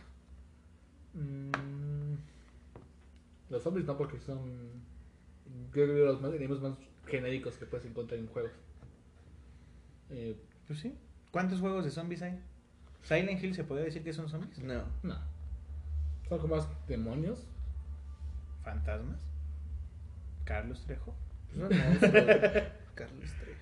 Mm, 1.13 2.15
los 3.49 3.61
zombies 3.61 3.85
no, 3.85 3.97
porque 3.97 4.19
son. 4.19 4.71
Creo 5.71 5.87
que 5.87 5.93
los 5.93 6.21
más 6.21 6.31
enemigos 6.31 6.61
más 6.61 6.77
genéricos 7.05 7.57
que 7.57 7.65
puedes 7.65 7.85
encontrar 7.85 8.19
en 8.19 8.27
juegos. 8.27 8.51
Eh, 10.09 10.35
Pues 10.67 10.79
sí. 10.79 10.95
¿Cuántos 11.31 11.59
juegos 11.59 11.83
de 11.83 11.91
zombies 11.91 12.21
hay? 12.21 12.39
Silent 13.01 13.43
Hill 13.43 13.53
se 13.55 13.63
puede 13.63 13.83
decir 13.83 14.03
que 14.03 14.13
son 14.13 14.29
zombies. 14.29 14.59
No. 14.59 14.83
No. 15.03 15.17
Son 16.29 16.39
como 16.39 16.55
más 16.55 16.67
demonios. 16.87 17.45
Fantasmas. 18.63 19.19
Carlos 20.45 20.81
Trejo. 20.85 21.13
No, 21.53 21.63
no. 21.69 21.75
pero- 21.99 22.65
Carlos 22.95 23.29
Trejo. 23.41 23.59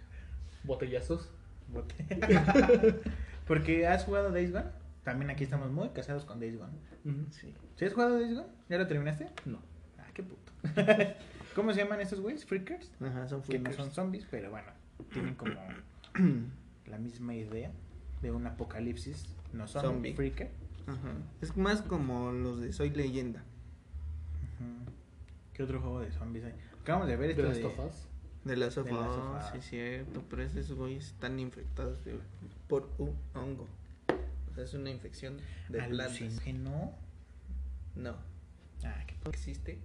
Botellazos. 0.63 1.29
Bote. 1.69 1.95
Porque 3.51 3.85
has 3.85 4.05
jugado 4.05 4.31
Days 4.31 4.53
Gone. 4.53 4.69
También 5.03 5.29
aquí 5.29 5.43
estamos 5.43 5.69
muy 5.71 5.89
casados 5.89 6.23
con 6.23 6.39
Days 6.39 6.57
Gone. 6.57 6.71
Sí. 7.31 7.53
¿Sí 7.75 7.83
has 7.83 7.93
jugado 7.93 8.17
Days 8.17 8.33
Gone? 8.33 8.47
¿Ya 8.69 8.77
lo 8.77 8.87
terminaste? 8.87 9.27
No. 9.43 9.59
Ah, 9.99 10.07
qué 10.13 10.23
puto. 10.23 10.53
¿Cómo 11.53 11.73
se 11.73 11.81
llaman 11.83 11.99
estos 11.99 12.21
güeyes? 12.21 12.45
Freakers. 12.45 12.89
Ajá, 13.01 13.27
son 13.27 13.41
Que 13.41 13.59
no 13.59 13.65
freakers. 13.65 13.75
son 13.75 13.91
zombies, 13.91 14.25
pero 14.31 14.51
bueno, 14.51 14.71
tienen 15.11 15.35
como 15.35 15.51
la 16.87 16.97
misma 16.97 17.35
idea 17.35 17.73
de 18.21 18.31
un 18.31 18.47
apocalipsis. 18.47 19.25
No 19.51 19.67
son 19.67 19.81
Zombie. 19.81 20.13
freaker. 20.13 20.49
Ajá. 20.87 21.11
Es 21.41 21.57
más 21.57 21.81
como 21.81 22.31
los 22.31 22.61
de 22.61 22.71
Soy 22.71 22.91
Leyenda. 22.91 23.43
¿Qué 25.51 25.61
otro 25.63 25.81
juego 25.81 25.99
de 25.99 26.09
zombies 26.13 26.45
hay? 26.45 26.53
Acabamos 26.83 27.09
de 27.09 27.17
ver 27.17 27.27
De 27.27 27.31
esto 27.33 27.43
las 27.43 27.57
de... 27.57 27.63
De 28.43 28.57
las 28.57 28.77
of 28.77 28.85
De 28.87 28.93
Us, 28.93 28.99
Us. 28.99 29.51
sí, 29.53 29.69
cierto. 29.69 30.23
Pero 30.29 30.43
esos 30.43 30.71
güeyes 30.73 31.07
están 31.07 31.39
infectados 31.39 31.99
por 32.67 32.89
un 32.97 33.15
hongo. 33.33 33.67
O 34.51 34.53
sea, 34.55 34.63
es 34.63 34.73
una 34.73 34.89
infección 34.89 35.37
de 35.69 35.79
plantas. 35.79 36.07
Alucinógeno. 36.17 36.93
No. 37.95 38.15
Ah, 38.83 39.03
qué. 39.05 39.15
Existe. 39.29 39.79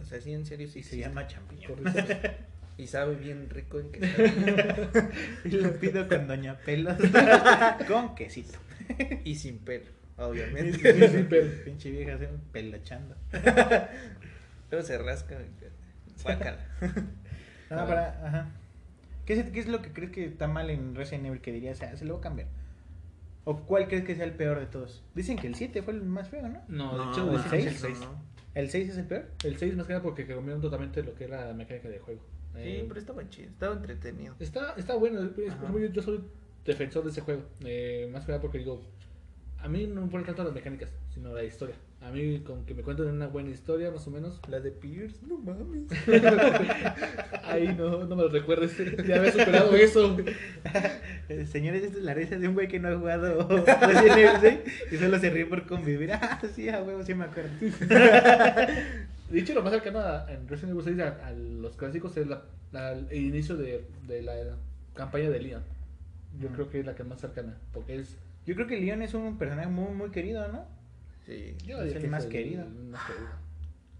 O 0.00 0.04
sea, 0.04 0.20
sí, 0.20 0.32
en 0.32 0.44
serio 0.46 0.68
sí 0.68 0.80
Y 0.80 0.82
se 0.82 0.88
existe. 0.90 1.08
llama 1.08 1.26
champiñón. 1.26 1.80
Y 2.76 2.86
sabe 2.86 3.16
bien 3.16 3.48
rico 3.50 3.80
en 3.80 3.90
quesadilla. 3.90 4.90
y 5.44 5.48
lo 5.50 5.72
pido 5.80 6.06
con 6.06 6.28
Doña 6.28 6.58
Pelos. 6.58 6.96
con 7.88 8.14
quesito. 8.14 8.58
y 9.24 9.34
sin 9.34 9.58
pelo, 9.58 9.86
obviamente. 10.16 11.08
sí, 11.08 11.26
pero 11.28 11.50
pinche 11.64 11.90
vieja 11.90 12.18
se 12.18 12.28
pelochando. 12.52 13.16
Pero 14.70 14.82
se 14.82 14.98
rasca. 14.98 15.38
Guácala. 16.22 16.64
No, 17.70 17.86
para, 17.86 18.26
ajá. 18.26 18.46
¿Qué 19.26 19.34
es, 19.34 19.50
¿Qué 19.50 19.60
es 19.60 19.68
lo 19.68 19.82
que 19.82 19.92
crees 19.92 20.10
que 20.10 20.24
está 20.24 20.48
mal 20.48 20.70
en 20.70 20.94
Resident 20.94 21.26
Evil 21.26 21.40
que 21.40 21.52
dirías, 21.52 21.82
ah, 21.82 21.96
se 21.96 22.04
lo 22.04 22.14
voy 22.14 22.20
a 22.20 22.22
cambiar? 22.22 22.48
¿O 23.44 23.56
cuál 23.64 23.88
crees 23.88 24.04
que 24.04 24.14
sea 24.14 24.24
el 24.24 24.32
peor 24.32 24.58
de 24.58 24.66
todos? 24.66 25.02
Dicen 25.14 25.36
que 25.36 25.46
el 25.46 25.54
7 25.54 25.82
fue 25.82 25.94
el 25.94 26.02
más 26.02 26.28
feo, 26.28 26.48
¿no? 26.48 26.62
No, 26.68 26.98
de 26.98 27.04
No, 27.04 27.10
hecho, 27.12 27.30
¿el 27.30 27.36
dicen 27.36 27.50
que 27.50 27.58
es 27.58 27.66
el 27.66 27.74
seis? 27.76 27.98
6. 27.98 28.08
¿El 28.54 28.70
6 28.70 28.88
es 28.90 28.98
el 28.98 29.04
peor? 29.06 29.30
El 29.44 29.56
6 29.58 29.76
más 29.76 29.86
que 29.86 29.92
nada 29.92 30.02
porque 30.02 30.26
cambiaron 30.26 30.60
totalmente 30.60 31.02
lo 31.02 31.14
que 31.14 31.24
era 31.24 31.46
la 31.46 31.54
mecánica 31.54 31.88
de 31.88 31.98
juego. 31.98 32.20
Sí, 32.54 32.58
Eh, 32.60 32.84
pero 32.88 32.98
estaba 33.00 33.28
chido, 33.30 33.50
estaba 33.50 33.74
entretenido. 33.74 34.34
Está, 34.40 34.72
está 34.76 34.96
bueno, 34.96 35.20
es- 35.22 35.36
yo, 35.36 35.78
yo 35.92 36.02
soy 36.02 36.24
defensor 36.64 37.04
de 37.04 37.10
ese 37.10 37.20
juego. 37.20 37.42
Eh, 37.64 38.08
más 38.12 38.24
que 38.24 38.32
nada 38.32 38.40
porque 38.42 38.58
digo, 38.58 38.82
a 39.58 39.68
mí 39.68 39.86
no 39.86 39.96
me 39.96 40.02
importan 40.02 40.26
tanto 40.34 40.44
las 40.44 40.54
mecánicas, 40.54 40.88
sino 41.14 41.32
la 41.32 41.44
historia. 41.44 41.76
A 42.00 42.10
mí 42.12 42.40
con 42.40 42.64
que 42.64 42.74
me 42.74 42.82
cuenten 42.82 43.06
una 43.08 43.26
buena 43.26 43.50
historia, 43.50 43.90
más 43.90 44.06
o 44.06 44.10
menos, 44.12 44.40
La 44.48 44.60
de 44.60 44.70
Pierce, 44.70 45.16
no 45.26 45.36
mames. 45.36 45.88
ahí 47.44 47.74
no, 47.76 48.04
no 48.04 48.16
me 48.16 48.22
lo 48.22 48.28
recuerdes. 48.28 48.76
Ya 49.06 49.16
había 49.16 49.32
superado 49.32 49.74
eso. 49.74 50.16
Señores, 51.50 51.82
esta 51.82 51.98
es 51.98 52.04
la 52.04 52.14
risa 52.14 52.36
de 52.38 52.46
un 52.48 52.54
güey 52.54 52.68
que 52.68 52.78
no 52.78 52.88
ha 52.88 52.96
jugado 52.96 53.48
Resident 53.48 54.16
Evil 54.16 54.30
6 54.40 54.58
y 54.92 54.96
solo 54.96 55.18
se 55.18 55.30
ríe 55.30 55.46
por 55.46 55.66
convivir. 55.66 56.12
Ah, 56.12 56.40
sí, 56.54 56.68
a 56.68 56.82
huevo, 56.82 57.02
sí 57.02 57.14
me 57.14 57.24
acuerdo. 57.24 57.50
De 59.30 59.40
hecho, 59.40 59.52
lo 59.54 59.62
más 59.62 59.72
cercano 59.72 59.98
a, 59.98 60.26
en 60.32 60.48
Resident 60.48 60.72
Evil 60.80 60.84
6 60.84 61.00
a, 61.00 61.26
a 61.26 61.32
los 61.32 61.76
clásicos 61.76 62.16
es 62.16 62.26
la, 62.28 62.42
la- 62.72 62.92
el 62.92 63.12
inicio 63.12 63.56
de, 63.56 63.84
de 64.06 64.22
la 64.22 64.32
campaña 64.94 65.30
de 65.30 65.40
Leon. 65.40 65.62
Yo 66.40 66.48
creo 66.48 66.70
que 66.70 66.80
es 66.80 66.86
la 66.86 66.94
que 66.94 67.02
es 67.02 67.08
más 67.08 67.20
cercana, 67.20 67.56
porque 67.72 67.96
es... 67.96 68.16
Yo 68.46 68.54
creo 68.54 68.66
que 68.66 68.80
Leon 68.80 69.02
es 69.02 69.12
un 69.14 69.36
personaje 69.36 69.68
muy, 69.68 69.92
muy 69.94 70.10
querido, 70.10 70.46
¿no? 70.48 70.64
Sí, 71.28 71.54
Yo 71.66 71.76
Es 71.78 71.84
diría 71.84 71.96
el 71.98 72.02
que 72.04 72.08
más 72.08 72.24
es 72.24 72.30
querido. 72.30 72.64
más 72.90 73.04
querido. 73.06 73.28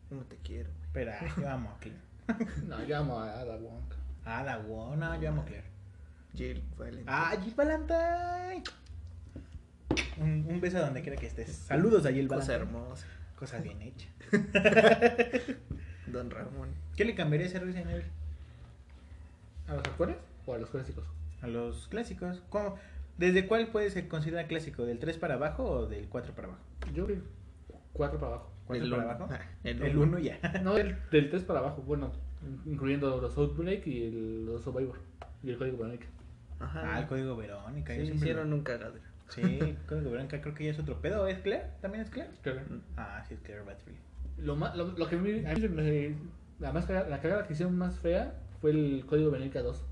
¿cómo 0.08 0.22
te 0.22 0.36
quiero? 0.38 0.70
güey? 0.70 0.88
Pero 0.94 1.12
yo 1.38 1.50
amo 1.50 1.70
a 1.70 1.78
Claire. 1.78 2.00
No, 2.66 2.82
yo 2.84 2.96
amo 2.98 3.18
a 3.20 3.40
Ada 3.40 3.56
Wong. 3.58 3.84
Ah, 4.24 4.42
da 4.44 4.56
wow, 4.58 4.96
no, 4.96 5.20
yo 5.20 5.28
amo 5.28 5.42
a 5.42 5.44
Claire. 5.44 5.66
Jill 6.34 6.62
Valentine. 6.78 7.04
Ah, 7.06 7.36
Jill 7.42 7.54
Valentine. 7.54 8.62
Un, 10.18 10.46
un 10.48 10.60
beso 10.60 10.78
donde 10.78 11.02
quiera 11.02 11.16
que 11.18 11.26
estés. 11.26 11.50
Saludos 11.50 12.06
a 12.06 12.12
Jill 12.12 12.28
cosa 12.28 12.52
Valentine. 12.52 12.78
hermosa. 12.78 13.06
Cosa 13.38 13.58
bien 13.58 13.80
hecha. 13.82 14.08
Don 16.06 16.30
Ramón. 16.30 16.70
¿Qué 16.96 17.04
le 17.04 17.14
cambiaría 17.14 17.46
a 17.46 17.50
ese 17.50 17.60
Resident 17.60 17.90
Evil? 17.90 18.06
¿A 19.68 19.74
los 19.74 19.84
actuales 19.84 20.16
o 20.46 20.54
a 20.54 20.58
los 20.58 20.70
clásicos? 20.70 21.04
A 21.42 21.46
los 21.46 21.88
clásicos. 21.88 22.42
¿Cómo? 22.48 22.76
¿Desde 23.18 23.46
cuál 23.46 23.68
puede 23.68 23.90
ser 23.90 24.08
considerar 24.08 24.46
clásico? 24.46 24.84
¿Del 24.84 24.98
3 24.98 25.18
para 25.18 25.34
abajo 25.34 25.64
o 25.64 25.86
del 25.86 26.08
4 26.08 26.34
para 26.34 26.48
abajo? 26.48 26.62
Yo 26.94 27.04
creo 27.06 27.18
4 27.92 28.18
para 28.18 28.32
abajo. 28.32 28.52
¿Cuatro 28.66 28.82
Del 28.84 28.90
para 28.90 29.02
uno. 29.02 29.12
abajo? 29.24 29.32
Ah, 29.32 29.40
el 29.64 29.82
El 29.82 29.96
uno. 29.96 30.16
1 30.16 30.18
ya. 30.20 30.38
No, 30.62 30.74
del, 30.74 30.96
del 31.10 31.30
3 31.30 31.42
para 31.44 31.58
abajo, 31.60 31.82
bueno, 31.86 32.12
incluyendo 32.66 33.20
los 33.20 33.36
Outbreak 33.36 33.86
y 33.86 34.04
el, 34.04 34.46
los 34.46 34.62
Survivor. 34.62 34.98
Y 35.42 35.50
el 35.50 35.58
código 35.58 35.78
Verónica. 35.78 36.06
Ajá. 36.60 36.82
Ah, 36.96 37.00
el 37.00 37.06
código 37.06 37.36
Verónica. 37.36 37.94
Sí, 37.94 38.02
hicieron 38.02 38.50
lo- 38.50 38.56
un 38.56 38.62
cagadero. 38.62 39.04
Sí, 39.30 39.40
el 39.42 39.76
código 39.88 40.10
Verónica 40.10 40.40
creo 40.40 40.54
que 40.54 40.64
ya 40.66 40.70
es 40.70 40.78
otro 40.78 41.00
pedo. 41.00 41.26
¿Es 41.26 41.38
Claire? 41.40 41.66
¿También 41.80 42.04
es 42.04 42.10
Claire? 42.10 42.30
Creo 42.42 42.56
que- 42.56 42.62
Ah, 42.96 43.24
sí, 43.26 43.34
es 43.34 43.40
Claire 43.40 43.62
Battery. 43.64 43.96
Lo, 44.38 44.54
más, 44.56 44.76
lo, 44.76 44.86
lo 44.96 45.08
que 45.08 45.16
a 45.16 45.18
mí, 45.18 45.44
a 45.44 45.54
mí 45.54 45.60
se 45.60 45.68
me- 45.68 46.14
la, 46.60 46.72
más 46.72 46.88
la 46.88 47.20
cagada 47.20 47.46
que 47.46 47.52
hicieron 47.54 47.76
más 47.76 47.98
fea 47.98 48.34
fue 48.60 48.70
el 48.70 49.04
código 49.06 49.30
Verónica 49.30 49.60
2. 49.62 49.84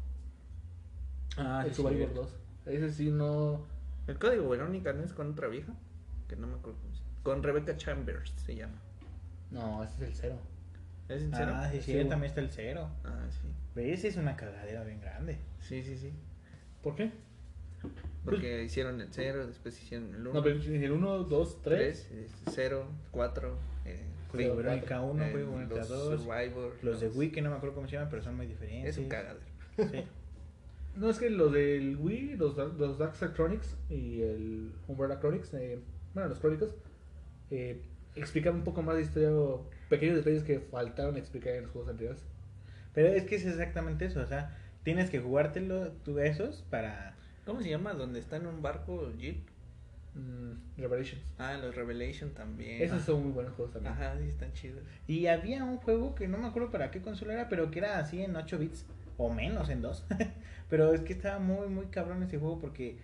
Ah, 1.38 1.62
el 1.66 1.74
Survivor 1.74 2.12
2. 2.14 2.36
Ese 2.66 2.92
sí 2.92 3.10
no. 3.10 3.64
El 4.06 4.18
código 4.18 4.48
Verónica 4.48 4.92
no 4.92 5.02
es 5.04 5.12
con 5.12 5.30
otra 5.32 5.48
vieja. 5.48 5.72
Que 6.28 6.36
no 6.36 6.46
me 6.46 6.54
acuerdo 6.54 6.78
cómo 6.80 6.94
se 6.94 7.00
llama. 7.00 7.12
Con 7.22 7.42
Rebecca 7.42 7.76
Chambers 7.76 8.32
se 8.44 8.56
llama. 8.56 8.80
No, 9.50 9.82
ese 9.84 9.94
es 9.96 10.02
el 10.10 10.14
cero. 10.14 10.38
Ah, 11.08 11.68
sí, 11.70 11.80
sí, 11.80 11.92
Sí. 11.92 12.08
también 12.08 12.24
está 12.30 12.40
el 12.40 12.50
0. 12.50 12.88
Ah, 13.04 13.26
sí. 13.30 13.48
¿Ves? 13.76 14.04
Es 14.04 14.16
una 14.16 14.34
cagadera 14.36 14.82
bien 14.82 15.00
grande. 15.00 15.38
Sí, 15.60 15.82
sí, 15.84 15.96
sí. 15.96 16.12
¿Por 16.82 16.96
qué? 16.96 17.12
Porque 18.24 18.64
hicieron 18.64 19.00
el 19.00 19.08
0, 19.12 19.46
después 19.46 19.80
hicieron 19.80 20.08
el 20.14 20.22
1. 20.22 20.32
No, 20.32 20.42
pero 20.42 20.56
el 20.56 20.92
1, 20.92 21.18
2, 21.24 21.62
3. 21.62 22.08
3, 22.10 22.30
0, 22.50 22.88
4. 23.12 23.56
Eh, 23.84 24.02
Código 24.32 24.50
Sí, 24.50 24.56
Verónica 24.62 25.00
1, 25.00 25.24
eh, 25.24 25.32
Código 25.32 25.52
Verónica 25.52 25.76
los 25.76 25.88
2. 25.88 26.22
Survivor. 26.22 26.72
Los 26.82 27.00
de 27.00 27.08
Wii, 27.08 27.30
que 27.30 27.42
no 27.42 27.50
me 27.50 27.56
acuerdo 27.56 27.76
cómo 27.76 27.86
se 27.86 27.92
llaman, 27.92 28.08
pero 28.10 28.22
son 28.22 28.36
muy 28.36 28.46
diferentes. 28.46 28.90
Es 28.96 28.98
un 28.98 29.08
cagadero. 29.08 29.38
Sí. 29.76 30.04
No, 30.96 31.10
es 31.10 31.18
que 31.18 31.28
los 31.28 31.52
del 31.52 31.96
Wii, 31.96 32.36
los, 32.36 32.56
los 32.56 32.98
Dark 32.98 33.16
Side 33.16 33.34
Chronics 33.34 33.76
y 33.90 34.22
el 34.22 34.72
Umbrella 34.88 35.20
Chronics, 35.20 35.52
eh, 35.54 35.78
bueno, 36.14 36.30
los 36.30 36.40
crónicos, 36.40 36.74
eh, 37.50 37.82
explican 38.14 38.54
un 38.54 38.64
poco 38.64 38.82
más 38.82 38.96
de 38.96 39.02
historia 39.02 39.30
o 39.30 39.68
pequeños 39.90 40.16
detalles 40.16 40.42
que 40.42 40.60
faltaron 40.60 41.16
explicar 41.16 41.52
en 41.54 41.64
los 41.64 41.72
juegos 41.72 41.90
anteriores. 41.90 42.24
Pero 42.94 43.08
es 43.08 43.24
que 43.24 43.36
es 43.36 43.44
exactamente 43.44 44.06
eso, 44.06 44.20
o 44.20 44.26
sea, 44.26 44.56
tienes 44.82 45.10
que 45.10 45.20
jugártelo 45.20 45.92
tú 46.04 46.18
esos 46.18 46.64
para... 46.70 47.14
¿Cómo 47.44 47.60
se 47.60 47.68
llama? 47.68 47.92
Donde 47.92 48.18
está 48.18 48.36
en 48.36 48.46
un 48.46 48.62
barco 48.62 49.12
Jill. 49.18 49.44
Mm, 50.14 50.80
Revelations. 50.80 51.22
Ah, 51.38 51.58
los 51.58 51.74
Revelation 51.74 52.30
también. 52.30 52.82
Esos 52.82 53.02
son 53.02 53.22
muy 53.22 53.32
buenos 53.32 53.52
juegos 53.54 53.74
también. 53.74 53.92
Ajá, 53.92 54.16
sí, 54.18 54.28
están 54.28 54.52
chidos. 54.54 54.82
Y 55.06 55.26
había 55.26 55.62
un 55.62 55.76
juego 55.76 56.14
que 56.14 56.26
no 56.26 56.38
me 56.38 56.46
acuerdo 56.46 56.70
para 56.70 56.90
qué 56.90 57.02
consola 57.02 57.34
era, 57.34 57.48
pero 57.50 57.70
que 57.70 57.80
era 57.80 57.98
así 57.98 58.22
en 58.22 58.34
8 58.34 58.58
bits, 58.58 58.86
o 59.16 59.30
menos 59.30 59.68
en 59.68 59.82
2. 59.82 60.04
pero 60.68 60.92
es 60.92 61.00
que 61.02 61.12
estaba 61.12 61.38
muy, 61.38 61.68
muy 61.68 61.86
cabrón 61.86 62.22
ese 62.22 62.38
juego 62.38 62.58
porque 62.58 62.98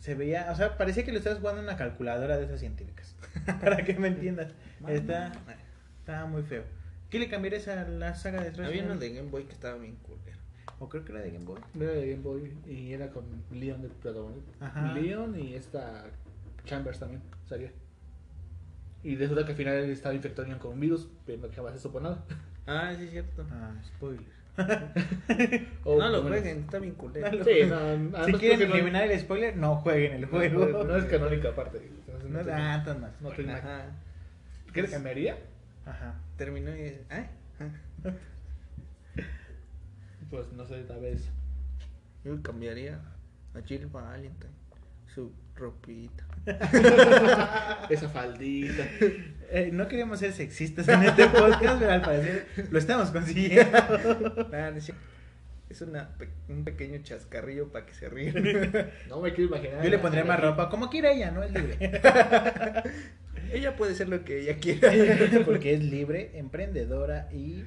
se 0.00 0.14
veía, 0.14 0.50
o 0.50 0.54
sea, 0.54 0.78
parecía 0.78 1.04
que 1.04 1.12
lo 1.12 1.18
estabas 1.18 1.40
jugando 1.40 1.60
en 1.60 1.68
una 1.68 1.76
calculadora 1.76 2.36
de 2.36 2.44
esas 2.44 2.60
científicas. 2.60 3.14
para 3.60 3.84
que 3.84 3.94
me 3.94 4.08
entiendas. 4.08 4.52
Está, 4.86 5.32
estaba 6.00 6.26
muy 6.26 6.42
feo. 6.42 6.64
¿Qué 7.10 7.18
le 7.18 7.28
cambiarías 7.28 7.68
a 7.68 7.84
la 7.88 8.14
saga 8.14 8.42
de 8.42 8.64
Había 8.64 8.84
uno 8.84 8.96
de 8.96 9.14
Game 9.14 9.30
Boy 9.30 9.44
que 9.44 9.52
estaba 9.52 9.78
bien 9.78 9.96
cool. 10.02 10.18
O 10.80 10.88
creo 10.88 11.04
que 11.04 11.12
era 11.12 11.22
de 11.22 11.32
Game 11.32 11.44
Boy. 11.44 11.60
Era 11.74 11.92
de 11.92 12.10
Game 12.10 12.22
Boy 12.22 12.52
y 12.66 12.92
era 12.92 13.10
con 13.10 13.24
Leon 13.50 13.82
de 13.82 13.88
protagonista. 13.88 14.52
Ajá. 14.60 14.92
Leon 14.92 15.38
y 15.38 15.54
esta 15.54 16.04
Chambers 16.64 17.00
también 17.00 17.22
salía. 17.48 17.72
Y 19.02 19.16
resulta 19.16 19.44
que 19.44 19.52
al 19.52 19.56
final 19.56 19.74
él 19.76 19.90
estaba 19.90 20.14
infectado 20.14 20.56
con 20.58 20.72
un 20.72 20.80
virus, 20.80 21.08
pero 21.24 21.48
no 21.48 21.54
jamás 21.54 21.72
se 21.72 21.80
supo 21.80 22.00
nada. 22.00 22.24
Ah, 22.66 22.92
sí, 22.96 23.04
es 23.04 23.10
cierto. 23.10 23.46
Ah, 23.50 23.72
spoiler. 23.84 24.37
No 25.84 26.08
lo 26.08 26.22
bueno, 26.22 26.28
jueguen, 26.28 26.58
está 26.60 26.78
bien 26.78 26.94
culero. 26.94 27.30
No 27.30 27.38
lo- 27.38 27.44
Sí, 27.44 27.60
no, 27.68 28.24
si 28.26 28.32
quieren 28.34 28.68
no- 28.68 28.74
eliminar 28.74 29.10
el 29.10 29.18
spoiler, 29.20 29.56
no 29.56 29.76
jueguen 29.76 30.12
el 30.14 30.26
juego. 30.26 30.84
No, 30.84 30.96
es 30.96 31.04
canónica 31.04 31.50
aparte. 31.50 31.78
Entonces, 31.78 32.30
No 32.30 32.40
ah, 32.52 32.82
no 33.20 33.30
es 33.32 33.38
no 33.38 33.44
nada. 33.44 33.58
Ajá. 33.58 33.84
¿Qué 34.72 34.82
le 34.82 34.90
cambiaría? 34.90 35.36
Ajá. 35.86 36.14
Terminó 36.36 36.74
y. 36.76 36.98
Pues 40.30 40.52
no 40.52 40.66
sé, 40.66 40.82
tal 40.82 41.00
vez. 41.00 41.30
Yo 42.24 42.42
cambiaría 42.42 43.00
a 43.54 43.62
Jill 43.62 43.86
Valentine. 43.86 44.52
Su 45.14 45.32
ropita. 45.58 46.24
Esa 47.90 48.08
faldita. 48.08 48.84
Eh, 49.50 49.70
no 49.72 49.88
queremos 49.88 50.18
ser 50.20 50.32
sexistas 50.32 50.88
en 50.88 51.02
este 51.02 51.26
podcast, 51.26 51.78
pero 51.78 51.92
al 51.92 52.02
parecer 52.02 52.46
lo 52.70 52.78
estamos 52.78 53.10
consiguiendo. 53.10 53.78
No 55.68 55.74
es 55.74 55.82
una, 55.82 56.08
un 56.48 56.64
pequeño 56.64 56.98
chascarrillo 57.02 57.70
para 57.70 57.84
que 57.84 57.92
se 57.92 58.08
ríen. 58.08 58.72
No 59.10 59.20
me 59.20 59.34
quiero 59.34 59.54
imaginar. 59.54 59.84
Yo 59.84 59.90
le 59.90 59.98
pondría 59.98 60.24
más 60.24 60.40
ropa, 60.40 60.70
como 60.70 60.88
quiera 60.88 61.12
ella, 61.12 61.30
¿no? 61.30 61.42
Es 61.42 61.52
libre. 61.52 61.76
ella 63.52 63.76
puede 63.76 63.94
ser 63.94 64.08
lo 64.08 64.24
que 64.24 64.40
ella 64.40 64.56
quiera. 64.56 64.90
Porque 65.44 65.74
es 65.74 65.82
libre, 65.82 66.30
emprendedora 66.38 67.28
y 67.32 67.64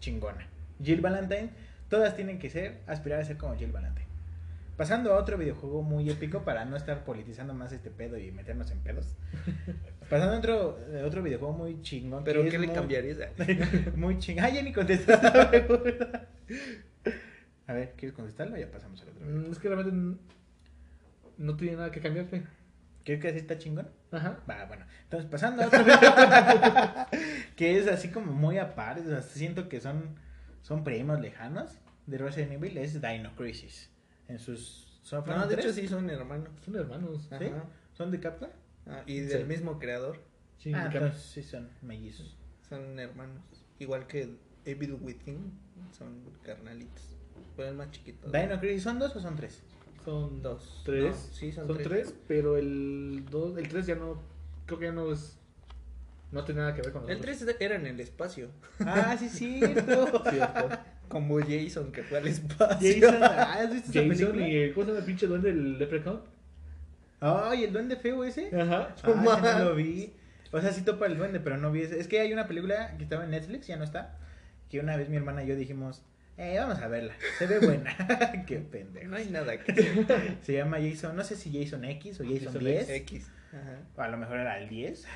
chingona. 0.00 0.48
Jill 0.82 1.02
Valentine, 1.02 1.50
todas 1.90 2.16
tienen 2.16 2.38
que 2.38 2.48
ser, 2.48 2.78
aspirar 2.86 3.20
a 3.20 3.24
ser 3.26 3.36
como 3.36 3.54
Jill 3.54 3.70
Valentine. 3.70 4.05
Pasando 4.76 5.14
a 5.14 5.16
otro 5.18 5.38
videojuego 5.38 5.82
muy 5.82 6.10
épico 6.10 6.42
para 6.44 6.64
no 6.66 6.76
estar 6.76 7.04
politizando 7.04 7.54
más 7.54 7.72
este 7.72 7.90
pedo 7.90 8.18
y 8.18 8.30
meternos 8.30 8.70
en 8.70 8.80
pedos. 8.80 9.16
Pasando 10.10 10.34
a 10.34 10.38
otro, 10.38 10.78
eh, 10.92 11.02
otro 11.02 11.22
videojuego 11.22 11.54
muy 11.54 11.80
chingón. 11.80 12.24
Pero 12.24 12.42
que 12.44 12.50
¿qué 12.50 12.58
le 12.58 12.66
muy- 12.66 12.74
cambiarías? 12.76 13.18
Muy 13.96 14.18
chingón. 14.18 14.44
Ah, 14.44 14.50
ya 14.50 14.62
ni 14.62 14.72
contestaste. 14.72 15.66
A 17.66 17.72
ver, 17.72 17.94
¿quieres 17.96 18.14
contestarlo 18.14 18.54
o 18.54 18.58
ya 18.58 18.70
pasamos 18.70 19.00
al 19.02 19.08
otro? 19.08 19.24
Mm, 19.26 19.50
Es 19.50 19.58
que 19.58 19.68
realmente 19.68 20.20
no 21.38 21.56
tiene 21.56 21.76
nada 21.76 21.90
que 21.90 22.00
cambiarte. 22.00 22.44
¿Quieres 23.04 23.22
que 23.22 23.28
así 23.28 23.38
está 23.38 23.58
chingón? 23.58 23.88
Ajá. 24.12 24.38
Va, 24.48 24.64
bueno. 24.66 24.84
Entonces, 25.04 25.28
pasando 25.30 25.62
a 25.62 25.66
otro 25.66 25.82
videojuego 25.84 27.06
que 27.56 27.78
es 27.78 27.88
así 27.88 28.10
como 28.10 28.32
muy 28.32 28.58
aparte, 28.58 29.00
o 29.02 29.08
sea, 29.08 29.22
siento 29.22 29.68
que 29.68 29.80
son, 29.80 30.16
son 30.62 30.84
primos 30.84 31.18
lejanos 31.20 31.78
de 32.06 32.18
Resident 32.18 32.52
Evil, 32.52 32.76
es 32.78 33.00
Dino 33.00 33.34
Crisis. 33.36 33.90
En 34.28 34.38
sus... 34.38 35.00
¿Son, 35.02 35.24
No, 35.26 35.46
de 35.46 35.54
tres? 35.54 35.66
hecho 35.66 35.74
sí 35.74 35.86
son 35.88 36.10
hermanos. 36.10 36.48
Son 36.64 36.74
hermanos. 36.76 37.28
¿Sí? 37.38 37.44
Ajá. 37.46 37.64
¿Son 37.92 38.10
de 38.10 38.18
Capcom? 38.20 38.48
Ah, 38.86 39.02
y 39.06 39.20
del 39.20 39.42
Sí. 39.42 39.44
mismo 39.44 39.78
creador. 39.78 40.20
Sí, 40.58 40.72
ah, 40.74 40.86
entonces 40.92 41.22
sí 41.22 41.42
son 41.42 41.68
mellizos. 41.82 42.36
Son 42.68 42.98
hermanos. 42.98 43.42
Igual 43.78 44.06
que 44.06 44.36
Evil 44.64 44.94
Within. 45.00 45.52
Son 45.96 46.22
carnalitos. 46.42 47.02
Pero 47.56 47.68
el 47.68 47.74
más 47.76 47.90
chiquito. 47.90 48.30
¿Dino 48.30 48.58
Crisis 48.58 48.82
son 48.82 48.98
dos 48.98 49.14
o 49.14 49.20
son 49.20 49.36
tres? 49.36 49.62
Son 50.04 50.42
Dos. 50.42 50.82
tres. 50.84 51.14
No, 51.14 51.34
sí, 51.34 51.52
son, 51.52 51.66
son 51.66 51.76
tres. 51.78 51.88
tres, 51.88 52.14
pero 52.28 52.56
el 52.56 53.24
dos, 53.30 53.56
el 53.58 53.68
tres 53.68 53.86
ya 53.86 53.94
no, 53.96 54.20
creo 54.66 54.78
que 54.78 54.84
ya 54.86 54.92
no 54.92 55.12
es, 55.12 55.36
no 56.32 56.44
tiene 56.44 56.60
nada 56.60 56.74
que 56.74 56.82
ver 56.82 56.92
con 56.92 57.02
los 57.02 57.10
El 57.10 57.18
otros. 57.18 57.38
3 57.38 57.56
era 57.60 57.76
en 57.76 57.86
el 57.86 57.98
espacio. 58.00 58.50
Ah, 58.80 59.16
sí, 59.18 59.28
cierto. 59.28 60.22
Cierto. 60.30 60.68
Como 61.08 61.38
Jason 61.38 61.92
que 61.92 62.02
fue 62.02 62.18
al 62.18 62.26
espacio. 62.26 62.92
Jason, 63.00 63.22
ah, 63.22 63.58
¿has 63.60 63.72
visto 63.72 63.90
esa 63.90 64.00
Jason 64.00 64.32
película? 64.32 64.48
y 64.48 64.56
el, 64.56 64.74
¿cómo 64.74 64.84
se 64.84 64.90
llama 64.90 65.00
el 65.00 65.06
pinche 65.06 65.26
duende 65.26 65.48
del 65.52 65.78
Leprechaun? 65.78 66.20
Ay, 67.20 67.64
el 67.64 67.72
duende 67.72 67.96
feo 67.96 68.24
ese. 68.24 68.50
Ajá. 68.58 68.94
Ah, 69.02 69.56
no 69.58 69.64
lo 69.64 69.74
vi. 69.74 70.12
O 70.52 70.60
sea, 70.60 70.72
sí 70.72 70.82
topa 70.82 71.06
el 71.06 71.16
duende, 71.16 71.40
pero 71.40 71.56
no 71.56 71.72
vi 71.72 71.82
ese. 71.82 71.98
Es 71.98 72.08
que 72.08 72.20
hay 72.20 72.32
una 72.32 72.46
película 72.46 72.96
que 72.96 73.04
estaba 73.04 73.24
en 73.24 73.30
Netflix, 73.30 73.66
ya 73.66 73.76
no 73.76 73.84
está. 73.84 74.18
Que 74.70 74.80
una 74.80 74.96
vez 74.96 75.08
mi 75.08 75.16
hermana 75.16 75.44
y 75.44 75.46
yo 75.46 75.56
dijimos, 75.56 76.02
eh, 76.36 76.56
vamos 76.58 76.78
a 76.80 76.88
verla. 76.88 77.14
Se 77.38 77.46
ve 77.46 77.60
buena. 77.60 77.96
Qué 78.46 78.58
pendejo. 78.58 79.08
No 79.08 79.16
hay 79.16 79.26
nada 79.26 79.56
que 79.58 79.72
hacer. 79.72 80.38
Se 80.42 80.52
llama 80.52 80.78
Jason, 80.78 81.16
no 81.16 81.24
sé 81.24 81.36
si 81.36 81.50
Jason 81.52 81.84
X 81.84 82.20
o 82.20 82.24
Jason 82.24 82.46
Jason 82.46 82.64
10. 82.64 82.90
X. 82.90 83.30
Ajá. 83.52 83.78
O 83.96 84.00
a 84.02 84.08
lo 84.08 84.16
mejor 84.18 84.38
era 84.38 84.58
el 84.58 84.68
10. 84.68 85.06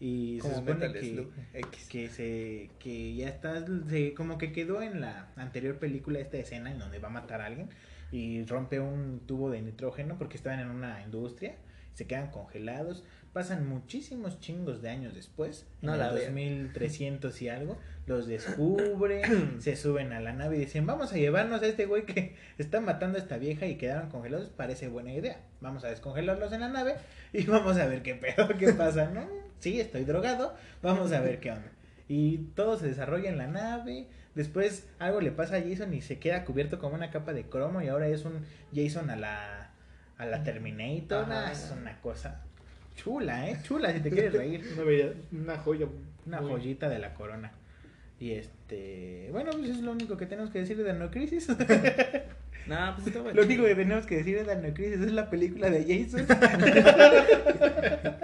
Y 0.00 0.40
se 0.40 0.48
supone 0.54 0.92
que, 0.92 1.28
X. 1.54 1.88
que 1.88 2.08
se 2.08 2.70
que 2.78 3.14
ya 3.14 3.28
está 3.28 3.64
se- 3.88 4.14
como 4.14 4.38
que 4.38 4.50
quedó 4.52 4.80
en 4.82 5.00
la 5.00 5.28
anterior 5.36 5.78
película 5.78 6.18
esta 6.18 6.38
escena 6.38 6.70
en 6.72 6.78
donde 6.78 6.98
va 6.98 7.08
a 7.08 7.12
matar 7.12 7.42
a 7.42 7.46
alguien 7.46 7.68
y 8.10 8.42
rompe 8.44 8.80
un 8.80 9.20
tubo 9.26 9.50
de 9.50 9.60
nitrógeno 9.62 10.16
porque 10.18 10.36
estaban 10.36 10.58
en 10.60 10.68
una 10.68 11.02
industria 11.02 11.54
se 11.94 12.06
quedan 12.06 12.30
congelados 12.30 13.04
pasan 13.34 13.68
muchísimos 13.68 14.40
chingos 14.40 14.80
de 14.80 14.88
años 14.88 15.14
después 15.14 15.66
No 15.82 15.92
en 15.92 15.98
la 16.00 16.08
el 16.08 16.14
vean. 16.14 16.34
2300 16.34 17.42
y 17.42 17.48
algo 17.50 17.78
los 18.06 18.26
descubren 18.26 19.22
se 19.60 19.76
suben 19.76 20.12
a 20.12 20.20
la 20.20 20.32
nave 20.32 20.56
y 20.56 20.60
dicen 20.60 20.86
vamos 20.86 21.12
a 21.12 21.16
llevarnos 21.16 21.62
a 21.62 21.66
este 21.66 21.84
güey 21.86 22.06
que 22.06 22.34
está 22.58 22.80
matando 22.80 23.18
a 23.18 23.20
esta 23.20 23.36
vieja 23.38 23.66
y 23.66 23.76
quedaron 23.76 24.08
congelados 24.08 24.48
parece 24.48 24.88
buena 24.88 25.12
idea 25.12 25.40
vamos 25.60 25.84
a 25.84 25.88
descongelarlos 25.90 26.52
en 26.52 26.60
la 26.62 26.68
nave 26.68 26.96
y 27.32 27.44
vamos 27.44 27.76
a 27.76 27.86
ver 27.86 28.02
qué 28.02 28.14
pedo 28.14 28.48
qué 28.58 28.72
pasa 28.72 29.10
no 29.10 29.49
sí 29.60 29.78
estoy 29.80 30.04
drogado 30.04 30.54
vamos 30.82 31.12
a 31.12 31.20
ver 31.20 31.38
qué 31.40 31.52
onda 31.52 31.70
y 32.08 32.38
todo 32.56 32.76
se 32.78 32.88
desarrolla 32.88 33.28
en 33.30 33.38
la 33.38 33.46
nave 33.46 34.08
después 34.34 34.88
algo 34.98 35.20
le 35.20 35.30
pasa 35.30 35.56
a 35.56 35.60
Jason 35.62 35.94
y 35.94 36.00
se 36.00 36.18
queda 36.18 36.44
cubierto 36.44 36.78
como 36.80 36.94
una 36.96 37.10
capa 37.10 37.32
de 37.32 37.44
cromo 37.44 37.80
y 37.82 37.88
ahora 37.88 38.08
es 38.08 38.24
un 38.24 38.44
Jason 38.74 39.08
a 39.10 39.16
la 39.16 39.70
a 40.18 40.26
la 40.26 40.42
Terminator. 40.42 41.24
Ah, 41.30 41.50
es 41.50 41.72
una 41.80 41.98
cosa 42.02 42.42
chula 42.94 43.48
eh 43.48 43.56
chula 43.62 43.90
si 43.92 44.00
te 44.00 44.10
quieres 44.10 44.32
reír 44.34 44.62
Una, 44.74 44.82
bella- 44.84 45.14
una 45.32 45.56
joya. 45.58 45.86
una 46.26 46.40
muy- 46.42 46.50
joyita 46.50 46.88
de 46.90 46.98
la 46.98 47.14
corona. 47.14 47.52
Y 48.18 48.32
este, 48.32 49.28
bueno, 49.32 49.50
pues 49.52 49.70
es 49.70 49.78
lo 49.80 49.92
único 49.92 50.18
que 50.18 50.26
tenemos 50.26 50.50
que 50.50 50.58
decir 50.58 50.76
de 50.76 50.92
Dino 50.92 51.10
Crisis. 51.10 51.48
No, 52.66 52.94
pues 52.94 53.14
lo 53.14 53.22
chido. 53.32 53.42
único 53.44 53.64
que 53.64 53.74
tenemos 53.74 54.04
que 54.06 54.16
decir 54.18 54.44
de 54.44 54.54
Dino 54.56 54.74
Crisis 54.74 55.00
es 55.00 55.12
la 55.12 55.30
película 55.30 55.70
de 55.70 55.82
Jason. 56.04 56.26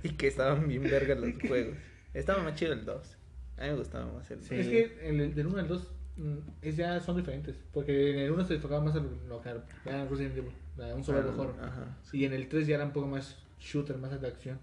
Y 0.02 0.10
que 0.10 0.28
estaban 0.28 0.66
bien 0.68 0.82
vergas 0.82 1.18
los 1.18 1.32
juegos. 1.48 1.76
Estaba 2.14 2.42
más 2.42 2.54
chido 2.54 2.72
el 2.72 2.84
2. 2.84 3.16
A 3.58 3.62
mí 3.62 3.68
me 3.68 3.76
gustaba 3.76 4.12
más 4.12 4.30
el 4.30 4.38
2. 4.38 4.48
Sí. 4.48 4.54
Es 4.56 4.68
que 4.68 5.08
el, 5.08 5.34
del 5.34 5.46
1 5.46 5.58
al 5.58 5.68
2 5.68 5.92
mm, 6.16 6.38
es 6.62 6.76
ya 6.76 7.00
son 7.00 7.16
diferentes. 7.16 7.56
Porque 7.72 8.12
en 8.12 8.18
el 8.20 8.30
1 8.32 8.44
se 8.44 8.54
enfocaba 8.54 8.82
más 8.82 8.96
en 8.96 9.28
lo 9.28 9.40
que 9.42 9.50
era 9.84 10.04
Resident 10.06 10.36
Evil, 10.38 10.52
un 10.94 11.04
solo 11.04 11.18
horror. 11.20 11.54
Ajá. 11.60 11.98
Y 12.12 12.24
en 12.24 12.32
el 12.32 12.48
3 12.48 12.66
ya 12.66 12.76
era 12.76 12.84
un 12.84 12.92
poco 12.92 13.06
más 13.06 13.36
shooter, 13.58 13.98
más 13.98 14.18
de 14.20 14.26
acción. 14.26 14.58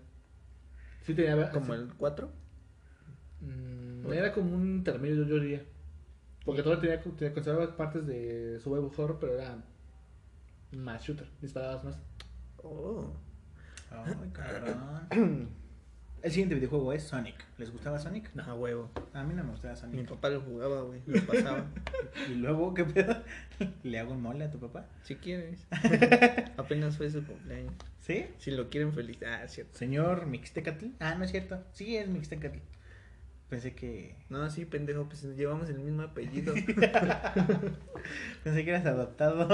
Sí 1.04 1.14
tenía 1.14 1.52
Como 1.52 1.74
el 1.74 1.94
4. 1.94 2.30
mm, 3.42 4.12
era 4.12 4.34
como 4.34 4.56
un 4.56 4.68
intermedio 4.78 5.24
yo 5.26 5.40
diría. 5.40 5.64
Porque 6.44 6.64
todavía 6.64 7.02
tenía, 7.02 7.18
tenía 7.18 7.34
conservaba 7.34 7.76
partes 7.76 8.08
de 8.08 8.60
survival 8.60 8.90
horror, 8.98 9.18
pero 9.20 9.34
era 9.34 9.64
más 10.72 11.04
shooter, 11.04 11.28
disparabas 11.42 11.84
más. 11.84 12.00
Oh. 12.64 13.14
Ay, 13.92 14.14
cabrón. 14.34 15.50
El 16.24 16.32
siguiente 16.32 16.56
videojuego 16.56 16.92
es 16.94 17.04
Sonic. 17.04 17.36
¿Les 17.58 17.72
gustaba 17.72 18.00
Sonic? 18.00 18.32
A 18.40 18.54
huevo. 18.56 18.90
A 19.14 19.24
mí 19.24 19.34
no 19.36 19.44
me 19.44 19.52
gustaba 19.52 19.76
Mi 19.76 19.80
Sonic. 19.80 20.10
papá 20.10 20.30
lo 20.30 20.42
jugaba, 20.42 20.82
güey. 20.82 21.02
Lo 21.06 21.22
pasaba. 21.26 21.66
Y 22.30 22.34
luego, 22.36 22.74
¿qué 22.74 22.84
pedo? 22.86 23.24
¿Le 23.84 24.00
hago 24.00 24.14
un 24.14 24.22
mole 24.22 24.46
a 24.46 24.52
tu 24.52 24.60
papá? 24.60 24.88
si 25.04 25.16
quieres. 25.16 25.66
Apenas 26.58 26.98
fue 26.98 27.10
su 27.12 27.24
cumpleaños. 27.24 27.74
¿Sí? 28.00 28.26
Si 28.40 28.52
lo 28.52 28.70
quieren 28.70 28.94
feliz. 28.94 29.20
Ah, 29.24 29.44
es 29.44 29.52
cierto. 29.54 29.78
Señor 29.78 30.26
Mixtecatl. 30.26 30.88
Ah, 31.00 31.16
no 31.16 31.24
es 31.24 31.32
cierto. 31.32 31.64
Sí, 31.74 31.96
es 31.96 32.08
Mixtecatl. 32.10 32.58
Pensé 33.50 33.74
que. 33.74 34.16
No, 34.30 34.50
sí, 34.50 34.66
pendejo. 34.66 35.06
Pues 35.06 35.24
llevamos 35.24 35.70
el 35.70 35.80
mismo 35.80 36.02
apellido. 36.04 36.54
Pensé 38.44 38.64
que 38.66 38.70
eras 38.70 38.86
adoptado. 38.86 39.48